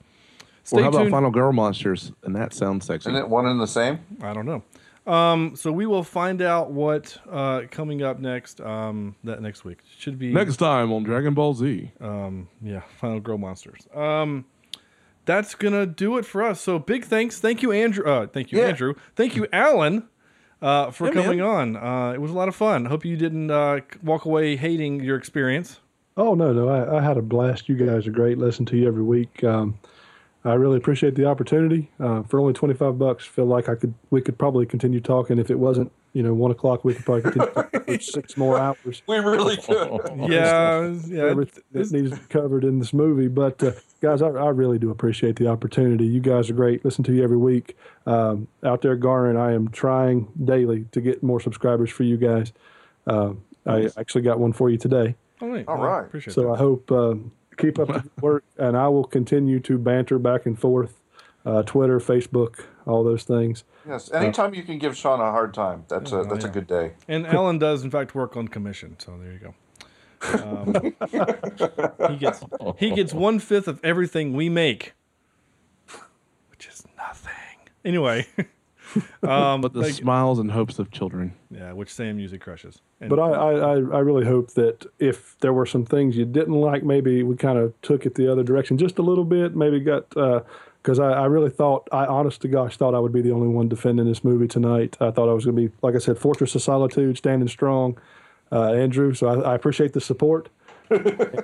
stay 0.65 0.77
well, 0.83 0.85
how 0.93 0.99
about. 0.99 1.11
Final 1.11 1.31
Girl 1.31 1.53
Monsters? 1.53 2.13
And 2.25 2.35
that 2.37 2.53
sounds 2.53 2.87
sexy. 2.87 3.11
Isn't 3.11 3.23
it 3.23 3.29
one 3.29 3.47
and 3.47 3.61
the 3.61 3.67
same? 3.67 4.01
I 4.23 4.33
don't 4.33 4.47
know. 4.47 4.63
Um, 5.07 5.57
so 5.57 5.73
we 5.73 5.87
will 5.87 6.05
find 6.05 6.43
out 6.43 6.71
what 6.73 7.17
uh, 7.31 7.63
coming 7.71 8.03
up 8.03 8.19
next. 8.21 8.61
Um, 8.61 9.17
that 9.25 9.41
next 9.41 9.65
week 9.65 9.79
should 9.99 10.19
be 10.19 10.33
Next 10.33 10.57
time 10.59 10.93
on 10.93 11.05
Dragon 11.05 11.33
Ball 11.33 11.55
Z. 11.55 11.91
Um, 12.01 12.49
yeah, 12.63 12.83
Final 13.01 13.19
Girl 13.21 13.39
Monsters. 13.39 13.89
Um, 13.95 14.45
that's 15.25 15.55
gonna 15.55 15.87
do 15.87 16.19
it 16.19 16.27
for 16.27 16.43
us. 16.43 16.61
So 16.61 16.79
big 16.79 17.05
thanks, 17.07 17.39
thank 17.39 17.63
you, 17.63 17.73
Andrew. 17.73 18.05
Uh, 18.05 18.27
thank 18.27 18.53
you, 18.53 18.59
Yeah. 18.59 18.67
Andrew. 18.67 18.95
Thank 19.17 19.37
you, 19.37 19.47
Alan, 19.53 20.09
uh, 20.63 20.91
for 20.91 21.07
Yeah, 21.09 21.15
man. 21.15 21.25
coming 21.25 21.41
on. 21.41 21.77
Uh, 21.77 22.13
it 22.13 22.21
was 22.21 22.31
a 22.31 22.35
lot 22.35 22.49
of 22.49 22.55
fun. 22.57 22.87
Hope 22.87 23.05
you 23.05 23.17
didn't 23.17 23.51
uh, 23.51 23.81
walk 24.03 24.25
away 24.25 24.57
hating 24.57 25.01
your 25.01 25.17
experience. 25.17 25.81
Oh 26.17 26.35
no, 26.35 26.53
no, 26.53 26.69
I, 26.69 26.99
I 26.99 27.03
had 27.03 27.17
a 27.17 27.23
blast. 27.23 27.69
You 27.69 27.77
guys 27.77 28.07
are 28.07 28.11
great. 28.11 28.37
Listen 28.39 28.67
to 28.67 28.77
you 28.77 28.87
every 28.87 29.03
week. 29.03 29.43
Um, 29.45 29.79
I 30.45 30.55
really 30.55 30.77
appreciate 30.77 31.15
the 31.15 31.27
opportunity. 31.27 31.91
Uh, 32.01 32.23
for 32.25 32.41
only 32.41 32.53
twenty 32.53 32.75
five 32.75 32.99
bucks, 32.99 33.25
feel 33.25 33.47
like 33.47 33.69
I 33.69 33.75
could 33.75 33.95
we 34.11 34.21
could 34.21 34.37
probably 34.39 34.67
continue 34.67 35.01
talking. 35.01 35.39
If 35.39 35.51
it 35.51 35.59
wasn't, 35.59 35.93
you 36.13 36.23
know, 36.23 36.35
one 36.35 36.51
o'clock, 36.51 36.85
we 36.85 36.95
could 36.95 37.05
probably 37.05 37.31
continue 37.31 37.71
for 37.99 38.01
six 38.01 38.37
more 38.37 38.59
hours. 38.59 39.03
We 39.07 39.19
really 39.19 39.57
could. 39.63 40.01
Yeah, 40.29 40.95
yeah. 41.07 41.25
Everything 41.25 41.63
that 41.73 41.93
needs 41.93 42.11
to 42.11 42.17
be 42.17 42.27
covered 42.29 42.65
in 42.65 42.79
this 42.79 42.93
movie. 42.93 43.29
But 43.29 43.63
uh, 43.63 43.73
guys, 44.01 44.23
I, 44.23 44.29
I 44.29 44.49
really 44.49 44.79
do 44.79 44.91
appreciate 44.91 45.37
the 45.37 45.49
opportunity. 45.49 46.07
You 46.07 46.21
guys 46.21 46.51
are 46.51 46.55
great. 46.55 46.85
Listen 46.85 47.05
to 47.05 47.13
you 47.13 47.23
every 47.23 47.37
week. 47.37 47.77
Um, 48.07 48.49
out 48.65 48.83
there, 48.83 48.97
Garner, 48.97 49.31
and 49.31 49.39
I 49.39 49.53
am 49.53 49.69
trying 49.69 50.29
daily 50.45 50.87
to 50.93 51.01
get 51.01 51.23
more 51.23 51.41
subscribers 51.41 51.91
for 51.91 52.03
you 52.03 52.17
guys. 52.17 52.53
Uh, 53.07 53.35
I 53.67 53.91
actually 53.97 54.23
got 54.23 54.39
one 54.39 54.53
for 54.53 54.71
you 54.71 54.79
today. 54.79 55.15
All 55.41 55.49
right. 55.49 55.65
All 55.69 55.79
well, 55.79 55.89
right. 55.91 56.07
Appreciate 56.07 56.35
So 56.35 56.43
that. 56.43 56.51
I 56.51 56.57
hope 56.57 56.91
um, 56.91 57.33
keep 57.57 57.79
up 57.79 57.89
the 57.89 58.05
work, 58.21 58.45
and 58.59 58.77
I 58.77 58.89
will 58.89 59.05
continue 59.05 59.61
to 59.61 59.79
banter 59.79 60.19
back 60.19 60.47
and 60.47 60.59
forth, 60.59 61.00
uh, 61.45 61.63
Twitter, 61.63 61.99
Facebook, 62.01 62.65
all 62.87 63.03
those 63.05 63.25
things. 63.25 63.65
Yes. 63.89 64.11
Anytime 64.13 64.55
you 64.55 64.63
can 64.63 64.79
give 64.79 64.97
Sean 64.97 65.21
a 65.21 65.31
hard 65.31 65.55
time, 65.55 65.85
that's 65.89 66.13
a 66.13 66.25
that's 66.29 66.45
yeah. 66.45 66.51
a 66.51 66.53
good 66.53 66.67
day. 66.67 66.93
And 67.09 67.27
Alan 67.37 67.59
does, 67.59 67.83
in 67.83 67.91
fact, 67.91 68.15
work 68.15 68.37
on 68.37 68.49
commission. 68.49 68.97
So 68.99 69.19
there 69.19 69.33
you 69.33 69.39
go. 69.39 69.55
Um, 70.23 70.75
he 72.11 72.17
gets 72.17 72.45
he 72.77 72.91
gets 72.91 73.15
one 73.15 73.39
fifth 73.39 73.69
of 73.69 73.81
everything 73.83 74.35
we 74.35 74.49
make, 74.51 74.93
which 76.51 76.67
is 76.69 76.85
nothing. 76.99 77.31
Anyway, 77.87 78.27
um, 79.23 79.63
But 79.63 79.73
the 79.73 79.81
like- 79.81 79.95
smiles 79.95 80.39
and 80.39 80.51
hopes 80.51 80.79
of 80.79 80.91
children. 80.91 81.33
yeah, 81.51 81.73
which 81.73 81.89
Sam 81.91 82.19
usually 82.19 82.39
crushes. 82.39 82.83
And- 83.01 83.09
But 83.09 83.19
I, 83.19 83.31
I, 83.31 83.53
I 83.55 83.73
I 83.77 83.99
really 84.01 84.27
hope 84.27 84.53
that 84.55 84.85
if 84.99 85.39
there 85.41 85.55
were 85.55 85.65
some 85.65 85.87
things 85.87 86.19
you 86.19 86.27
didn't 86.27 86.55
like, 86.61 86.83
maybe 86.85 87.23
we 87.23 87.35
kind 87.37 87.59
of 87.59 87.73
took 87.81 88.05
it 88.05 88.15
the 88.17 88.31
other 88.31 88.43
direction 88.43 88.77
just 88.77 88.99
a 88.99 89.03
little 89.03 89.25
bit. 89.25 89.57
Maybe 89.57 89.81
got 89.81 90.15
because 90.83 90.99
I, 90.99 91.11
I 91.13 91.27
really 91.27 91.51
thought 91.51 91.89
I 91.93 92.07
honest 92.07 92.41
to 92.43 92.49
gosh 92.49 92.77
thought 92.77 92.95
I 92.95 92.99
would 92.99 93.13
be 93.13 93.21
the 93.21 93.33
only 93.33 93.49
one 93.49 93.69
defending 93.69 94.07
this 94.07 94.25
movie 94.25 94.49
tonight. 94.49 94.97
I 95.01 95.11
thought 95.11 95.29
I 95.29 95.33
was 95.33 95.45
going 95.45 95.57
to 95.57 95.69
be 95.69 95.75
like 95.83 95.95
I 95.95 95.99
said, 95.99 96.19
Fortress 96.19 96.55
of 96.55 96.63
Solitude, 96.63 97.19
standing 97.19 97.49
strong. 97.49 97.99
Uh, 98.53 98.73
Andrew, 98.73 99.15
so 99.15 99.29
I, 99.29 99.53
I 99.53 99.55
appreciate 99.55 99.93
the 99.93 100.01
support. 100.01 100.49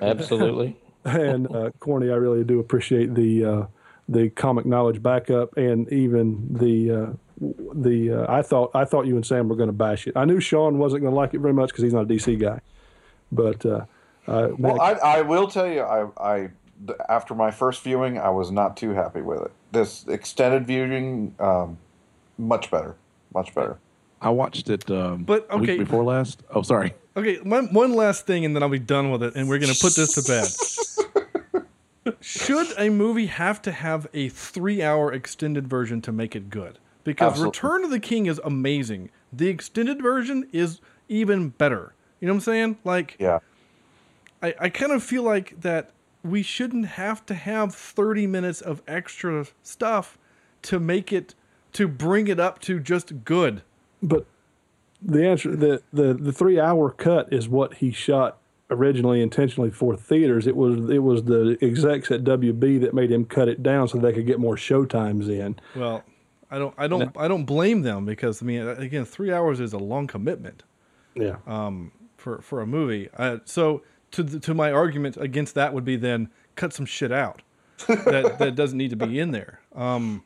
Absolutely. 0.02 0.76
and 1.04 1.54
uh, 1.54 1.70
Corny, 1.78 2.10
I 2.10 2.16
really 2.16 2.42
do 2.42 2.58
appreciate 2.58 3.14
the 3.14 3.44
uh, 3.44 3.66
the 4.08 4.30
comic 4.30 4.66
knowledge 4.66 5.02
backup 5.02 5.56
and 5.56 5.90
even 5.92 6.48
the 6.50 6.90
uh, 6.90 7.06
the. 7.74 8.12
Uh, 8.12 8.26
I 8.28 8.42
thought 8.42 8.72
I 8.74 8.84
thought 8.84 9.06
you 9.06 9.16
and 9.16 9.24
Sam 9.24 9.48
were 9.48 9.56
going 9.56 9.68
to 9.68 9.72
bash 9.72 10.06
it. 10.06 10.16
I 10.16 10.24
knew 10.24 10.40
Sean 10.40 10.78
wasn't 10.78 11.02
going 11.02 11.12
to 11.12 11.16
like 11.16 11.34
it 11.34 11.40
very 11.40 11.54
much 11.54 11.70
because 11.70 11.84
he's 11.84 11.92
not 11.92 12.02
a 12.02 12.06
DC 12.06 12.40
guy, 12.40 12.60
but 13.30 13.64
uh, 13.64 13.84
uh, 14.26 14.48
Well, 14.58 14.80
I, 14.80 14.92
I 14.94 15.22
will 15.22 15.46
tell 15.46 15.68
you, 15.70 15.82
I, 15.82 16.08
I 16.18 16.38
th- 16.38 16.50
after 17.08 17.34
my 17.34 17.50
first 17.50 17.82
viewing, 17.82 18.18
I 18.18 18.30
was 18.30 18.50
not 18.50 18.76
too 18.76 18.90
happy 18.90 19.22
with 19.22 19.42
it. 19.42 19.52
This 19.72 20.06
extended 20.08 20.66
viewing, 20.66 21.34
um, 21.38 21.78
much 22.38 22.70
better, 22.70 22.96
much 23.34 23.54
better. 23.54 23.78
I 24.20 24.30
watched 24.30 24.70
it 24.70 24.90
um, 24.90 25.24
But, 25.24 25.46
a 25.50 25.58
week 25.58 25.70
okay. 25.70 25.78
before 25.78 26.04
last. 26.04 26.42
Oh, 26.50 26.62
sorry. 26.62 26.94
Okay, 27.16 27.36
one, 27.42 27.72
one 27.72 27.94
last 27.94 28.26
thing, 28.26 28.44
and 28.44 28.54
then 28.54 28.62
I'll 28.62 28.68
be 28.68 28.78
done 28.78 29.10
with 29.10 29.22
it, 29.22 29.34
and 29.36 29.48
we're 29.48 29.58
going 29.58 29.72
to 29.72 29.78
put 29.80 29.94
this 29.94 30.14
to 30.14 30.22
bed. 30.22 32.14
should 32.20 32.72
a 32.78 32.88
movie 32.88 33.26
have 33.26 33.60
to 33.62 33.72
have 33.72 34.06
a 34.14 34.28
three-hour 34.28 35.12
extended 35.12 35.68
version 35.68 36.00
to 36.02 36.12
make 36.12 36.34
it 36.34 36.50
good? 36.50 36.78
Because 37.04 37.32
Absolutely. 37.32 37.58
Return 37.58 37.84
of 37.84 37.90
the 37.90 38.00
King 38.00 38.26
is 38.26 38.40
amazing. 38.44 39.10
The 39.32 39.48
extended 39.48 40.02
version 40.02 40.48
is 40.52 40.80
even 41.08 41.50
better. 41.50 41.94
You 42.20 42.26
know 42.26 42.34
what 42.34 42.38
I'm 42.38 42.40
saying? 42.42 42.78
Like, 42.84 43.16
yeah. 43.18 43.38
I, 44.42 44.54
I 44.60 44.68
kind 44.68 44.92
of 44.92 45.02
feel 45.02 45.22
like 45.22 45.60
that 45.60 45.90
we 46.26 46.42
shouldn't 46.42 46.86
have 46.86 47.24
to 47.26 47.34
have 47.34 47.74
30 47.74 48.26
minutes 48.26 48.60
of 48.60 48.82
extra 48.86 49.46
stuff 49.62 50.18
to 50.62 50.80
make 50.80 51.12
it 51.12 51.34
to 51.72 51.86
bring 51.88 52.28
it 52.28 52.40
up 52.40 52.58
to 52.60 52.80
just 52.80 53.24
good. 53.24 53.62
But 54.02 54.26
the 55.02 55.26
answer, 55.26 55.54
the 55.54 55.82
the 55.92 56.14
the 56.14 56.32
three 56.32 56.58
hour 56.58 56.90
cut 56.90 57.32
is 57.32 57.48
what 57.48 57.74
he 57.74 57.90
shot 57.90 58.38
originally 58.70 59.22
intentionally 59.22 59.70
for 59.70 59.96
theaters. 59.96 60.46
It 60.46 60.56
was 60.56 60.90
it 60.90 61.02
was 61.02 61.24
the 61.24 61.58
execs 61.62 62.10
at 62.10 62.24
WB 62.24 62.80
that 62.80 62.94
made 62.94 63.12
him 63.12 63.24
cut 63.24 63.48
it 63.48 63.62
down 63.62 63.88
so 63.88 63.98
they 63.98 64.12
could 64.12 64.26
get 64.26 64.40
more 64.40 64.56
show 64.56 64.84
times 64.84 65.28
in. 65.28 65.56
Well, 65.74 66.02
I 66.50 66.58
don't 66.58 66.74
I 66.78 66.86
don't 66.86 67.16
I 67.16 67.28
don't 67.28 67.44
blame 67.44 67.82
them 67.82 68.04
because 68.04 68.42
I 68.42 68.46
mean 68.46 68.66
again 68.66 69.04
3 69.04 69.32
hours 69.32 69.60
is 69.60 69.72
a 69.72 69.78
long 69.78 70.06
commitment. 70.06 70.62
Yeah. 71.14 71.36
Um 71.46 71.92
for 72.16 72.40
for 72.40 72.60
a 72.60 72.66
movie. 72.66 73.08
Uh, 73.16 73.38
so 73.44 73.82
to 74.12 74.22
the, 74.22 74.40
to 74.40 74.54
my 74.54 74.70
argument 74.70 75.16
against 75.16 75.54
that 75.54 75.72
would 75.72 75.84
be 75.84 75.96
then 75.96 76.30
cut 76.54 76.72
some 76.72 76.86
shit 76.86 77.12
out 77.12 77.42
that 77.86 78.36
that 78.38 78.54
doesn't 78.54 78.78
need 78.78 78.90
to 78.90 78.96
be 78.96 79.18
in 79.18 79.30
there. 79.30 79.60
Um 79.74 80.24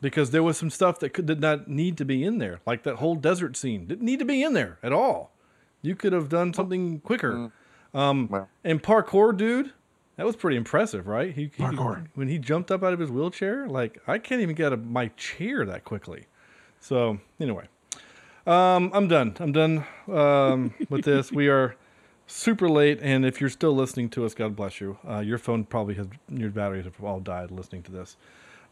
because 0.00 0.32
there 0.32 0.42
was 0.42 0.58
some 0.58 0.68
stuff 0.68 0.98
that 1.00 1.10
could 1.10 1.24
did 1.24 1.40
not 1.40 1.66
need 1.66 1.96
to 1.96 2.04
be 2.04 2.24
in 2.24 2.38
there, 2.38 2.60
like 2.66 2.82
that 2.82 2.96
whole 2.96 3.14
desert 3.14 3.56
scene 3.56 3.86
didn't 3.86 4.04
need 4.04 4.18
to 4.18 4.24
be 4.24 4.42
in 4.42 4.52
there 4.52 4.78
at 4.82 4.92
all. 4.92 5.32
You 5.80 5.94
could 5.94 6.12
have 6.12 6.28
done 6.28 6.52
something 6.52 7.00
quicker. 7.00 7.50
Um, 7.94 8.46
and 8.64 8.82
parkour, 8.82 9.36
dude, 9.36 9.72
that 10.16 10.26
was 10.26 10.36
pretty 10.36 10.56
impressive, 10.56 11.06
right? 11.06 11.34
He, 11.34 11.50
he 11.56 11.62
when 12.14 12.28
he 12.28 12.38
jumped 12.38 12.70
up 12.70 12.82
out 12.82 12.92
of 12.92 12.98
his 12.98 13.10
wheelchair, 13.10 13.66
like 13.66 13.98
I 14.06 14.18
can't 14.18 14.40
even 14.40 14.54
get 14.54 14.66
out 14.66 14.72
of 14.74 14.86
my 14.86 15.08
chair 15.16 15.64
that 15.64 15.84
quickly. 15.84 16.26
So 16.80 17.18
anyway, 17.40 17.68
um, 18.46 18.90
I'm 18.92 19.08
done. 19.08 19.36
I'm 19.40 19.52
done 19.52 19.84
um, 20.08 20.74
with 20.88 21.04
this. 21.04 21.32
We 21.32 21.48
are 21.48 21.76
super 22.26 22.68
late, 22.68 22.98
and 23.02 23.24
if 23.24 23.40
you're 23.40 23.50
still 23.50 23.74
listening 23.74 24.08
to 24.10 24.24
us, 24.24 24.34
God 24.34 24.56
bless 24.56 24.80
you. 24.80 24.98
Uh, 25.08 25.20
your 25.20 25.38
phone 25.38 25.64
probably 25.64 25.94
has 25.94 26.06
your 26.28 26.50
batteries 26.50 26.84
have 26.84 27.02
all 27.02 27.20
died 27.20 27.50
listening 27.50 27.82
to 27.84 27.92
this. 27.92 28.16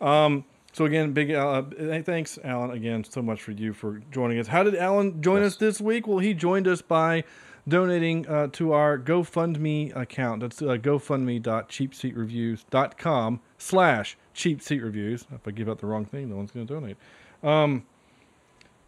Um, 0.01 0.45
so 0.73 0.87
again, 0.87 1.12
big 1.12 1.33
uh, 1.33 1.62
thanks, 2.03 2.39
Alan, 2.43 2.70
again 2.70 3.05
so 3.05 3.20
much 3.20 3.43
for 3.43 3.53
you 3.53 3.73
for 3.73 4.01
joining 4.11 4.39
us. 4.39 4.47
How 4.47 4.62
did 4.62 4.74
Alan 4.74 5.23
join 5.23 5.43
us 5.43 5.57
this 5.57 5.81
week? 5.81 6.07
Well, 6.07 6.19
he 6.19 6.35
joined 6.35 6.66
us 6.66 6.81
by 6.81 7.24
donating 7.69 8.27
uh, 8.27 8.49
to 8.53 8.73
our 8.73 8.99
GoFundMe 8.99 9.95
account. 9.95 10.41
That's 10.41 10.62
uh, 10.62 10.79
GoFundMe.cheapseatreviews.com 10.81 13.41
slash 13.59 14.16
cheapseatreviews. 14.35 15.27
If 15.33 15.47
I 15.47 15.51
give 15.51 15.69
out 15.69 15.79
the 15.79 15.87
wrong 15.87 16.05
thing, 16.05 16.31
no 16.31 16.37
one's 16.37 16.51
going 16.51 16.66
to 16.66 16.74
donate. 16.74 16.97
Um, 17.43 17.85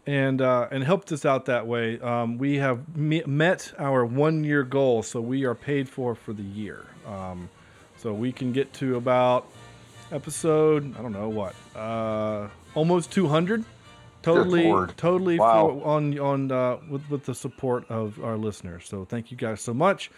and 0.07 0.41
uh, 0.41 0.67
and 0.71 0.83
helped 0.83 1.11
us 1.11 1.25
out 1.25 1.45
that 1.45 1.65
way. 1.67 1.99
Um, 1.99 2.37
we 2.37 2.55
have 2.57 2.95
me- 2.95 3.23
met 3.25 3.73
our 3.79 4.05
one 4.05 4.43
year 4.43 4.63
goal, 4.63 5.03
so 5.03 5.19
we 5.21 5.45
are 5.45 5.55
paid 5.55 5.89
for 5.89 6.15
for 6.15 6.33
the 6.33 6.43
year. 6.43 6.85
Um, 7.07 7.49
so 7.97 8.13
we 8.13 8.31
can 8.31 8.51
get 8.51 8.71
to 8.73 8.97
about 8.97 9.47
episode 10.11 10.95
I 10.97 11.01
don't 11.01 11.13
know 11.13 11.29
what 11.29 11.55
uh, 11.75 12.47
almost 12.75 13.11
200 13.11 13.63
totally 14.21 14.71
totally 14.97 15.39
Wow. 15.39 15.79
for, 15.81 15.87
on 15.87 16.19
on 16.19 16.51
uh, 16.51 16.77
with 16.89 17.09
with 17.09 17.25
the 17.25 17.33
support 17.35 17.85
of 17.89 18.23
our 18.23 18.37
listeners. 18.37 18.85
So 18.87 19.05
thank 19.05 19.31
you 19.31 19.37
guys 19.37 19.61
so 19.61 19.73
much. 19.73 20.11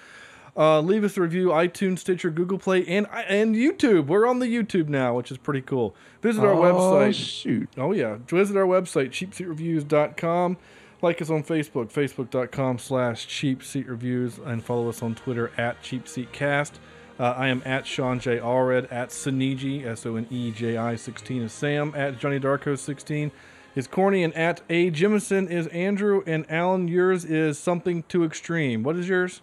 Uh, 0.58 0.80
leave 0.82 1.04
us 1.04 1.16
a 1.18 1.22
review, 1.22 1.50
iTunes, 1.50 2.00
Stitcher, 2.00 2.32
Google 2.32 2.58
Play, 2.58 2.84
and 2.88 3.06
and 3.12 3.56
YouTube. 3.56 4.08
We're 4.08 4.26
on 4.26 4.40
the 4.40 4.48
YouTube 4.48 4.88
now, 4.88 5.14
which 5.16 5.30
is 5.32 5.38
pretty 5.38 5.62
cool. 5.62 5.96
Visit 6.24 6.44
our 6.44 6.54
Oh, 6.54 6.58
website. 6.62 7.14
shoot. 7.14 7.70
Oh 7.78 7.92
yeah, 7.92 8.18
visit 8.28 8.58
our 8.58 8.66
website 8.66 9.10
cheapseatreviews.com. 9.12 10.58
Like 11.02 11.22
us 11.22 11.30
on 11.30 11.44
Facebook, 11.44 11.92
facebook.com 11.94 12.80
slash 12.80 13.28
cheapseatreviews, 13.28 14.44
and 14.44 14.64
follow 14.64 14.90
us 14.90 15.04
on 15.04 15.14
Twitter 15.14 15.52
at 15.56 15.82
cheapseatcast. 15.84 16.72
Uh, 17.20 17.34
I 17.38 17.48
am 17.50 17.62
at 17.66 17.86
Sean 17.86 18.20
J. 18.20 18.38
Allred, 18.40 18.92
at 18.92 19.10
Soneji, 19.10 19.86
S 19.86 20.06
O 20.08 20.16
N 20.16 20.26
E 20.32 20.50
J 20.52 20.76
I 20.78 20.96
16 20.96 21.44
is 21.44 21.52
Sam, 21.54 21.94
at 21.96 22.18
Johnny 22.20 22.40
Darko 22.40 22.78
16 22.78 23.32
is 23.76 23.86
Corny, 23.88 24.24
and 24.24 24.34
at 24.36 24.62
A. 24.72 24.90
Jimison 24.90 25.52
is 25.52 25.68
Andrew, 25.68 26.24
and 26.26 26.50
Alan, 26.50 26.88
yours 26.88 27.24
is 27.26 27.60
something 27.60 28.02
too 28.04 28.24
extreme. 28.24 28.82
What 28.82 28.96
is 28.96 29.08
yours? 29.08 29.42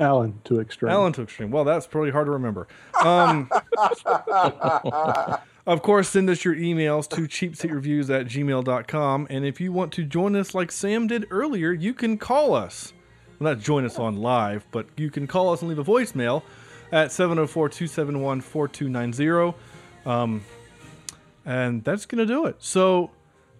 Alan 0.00 0.40
to 0.44 0.60
extreme. 0.60 0.90
Alan 0.90 1.12
to 1.12 1.22
extreme. 1.22 1.50
Well, 1.50 1.64
that's 1.64 1.86
probably 1.86 2.10
hard 2.10 2.26
to 2.26 2.32
remember. 2.32 2.66
Um, 3.02 3.48
of 5.66 5.82
course, 5.82 6.08
send 6.08 6.28
us 6.30 6.44
your 6.44 6.54
emails 6.54 7.08
to 7.10 7.22
cheapseatreviews 7.22 8.10
at 8.10 8.26
gmail.com. 8.26 9.26
And 9.30 9.44
if 9.44 9.60
you 9.60 9.72
want 9.72 9.92
to 9.92 10.04
join 10.04 10.34
us 10.36 10.54
like 10.54 10.72
Sam 10.72 11.06
did 11.06 11.26
earlier, 11.30 11.72
you 11.72 11.94
can 11.94 12.18
call 12.18 12.54
us. 12.54 12.92
Well, 13.38 13.54
not 13.54 13.62
join 13.62 13.84
us 13.84 13.98
on 13.98 14.16
live, 14.16 14.66
but 14.70 14.86
you 14.96 15.10
can 15.10 15.26
call 15.26 15.52
us 15.52 15.62
and 15.62 15.68
leave 15.68 15.78
a 15.78 15.84
voicemail 15.84 16.42
at 16.90 17.12
704 17.12 17.68
271 17.68 18.40
4290. 18.40 19.56
Um, 20.06 20.44
and 21.44 21.84
that's 21.84 22.06
going 22.06 22.26
to 22.26 22.32
do 22.32 22.46
it. 22.46 22.56
So, 22.58 23.10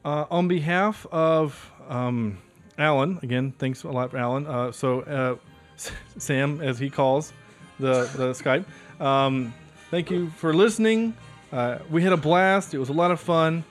uh, 0.05 0.27
on 0.31 0.49
behalf 0.49 1.07
of 1.13 1.71
um, 1.89 2.39
Alan, 2.79 3.19
again, 3.23 3.53
thanks 3.59 3.83
a 3.85 3.89
lot 3.89 4.15
Alan. 4.15 4.47
Uh, 4.47 4.73
so, 4.73 5.01
uh, 5.03 5.37
Sam, 6.19 6.61
as 6.61 6.79
he 6.79 6.91
calls 6.91 7.33
the, 7.79 8.09
the 8.17 8.33
Skype, 8.33 8.65
um, 9.01 9.53
thank 9.91 10.11
you 10.11 10.31
for 10.31 10.55
listening. 10.55 11.17
Uh, 11.53 11.79
we 11.91 12.03
had 12.03 12.13
a 12.13 12.17
blast. 12.17 12.75
It 12.75 12.79
was 12.79 12.89
a 12.89 12.95
lot 12.95 13.11
of 13.11 13.21
fun. 13.21 13.65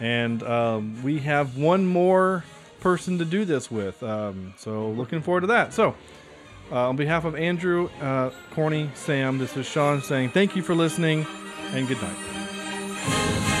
And 0.00 0.42
um, 0.42 1.02
we 1.02 1.20
have 1.20 1.56
one 1.56 1.86
more 1.86 2.44
person 2.80 3.18
to 3.18 3.24
do 3.24 3.44
this 3.44 3.70
with. 3.70 4.02
Um, 4.02 4.54
so, 4.58 4.90
looking 4.90 5.22
forward 5.22 5.42
to 5.42 5.46
that. 5.48 5.72
So, 5.72 5.94
uh, 6.72 6.88
on 6.88 6.96
behalf 6.96 7.24
of 7.24 7.36
Andrew, 7.36 7.88
uh, 8.00 8.30
Corny, 8.50 8.90
Sam, 8.94 9.38
this 9.38 9.56
is 9.56 9.66
Sean 9.66 10.02
saying 10.02 10.30
thank 10.30 10.56
you 10.56 10.62
for 10.62 10.74
listening 10.74 11.26
and 11.72 11.86
good 11.86 12.02
night. 12.02 13.51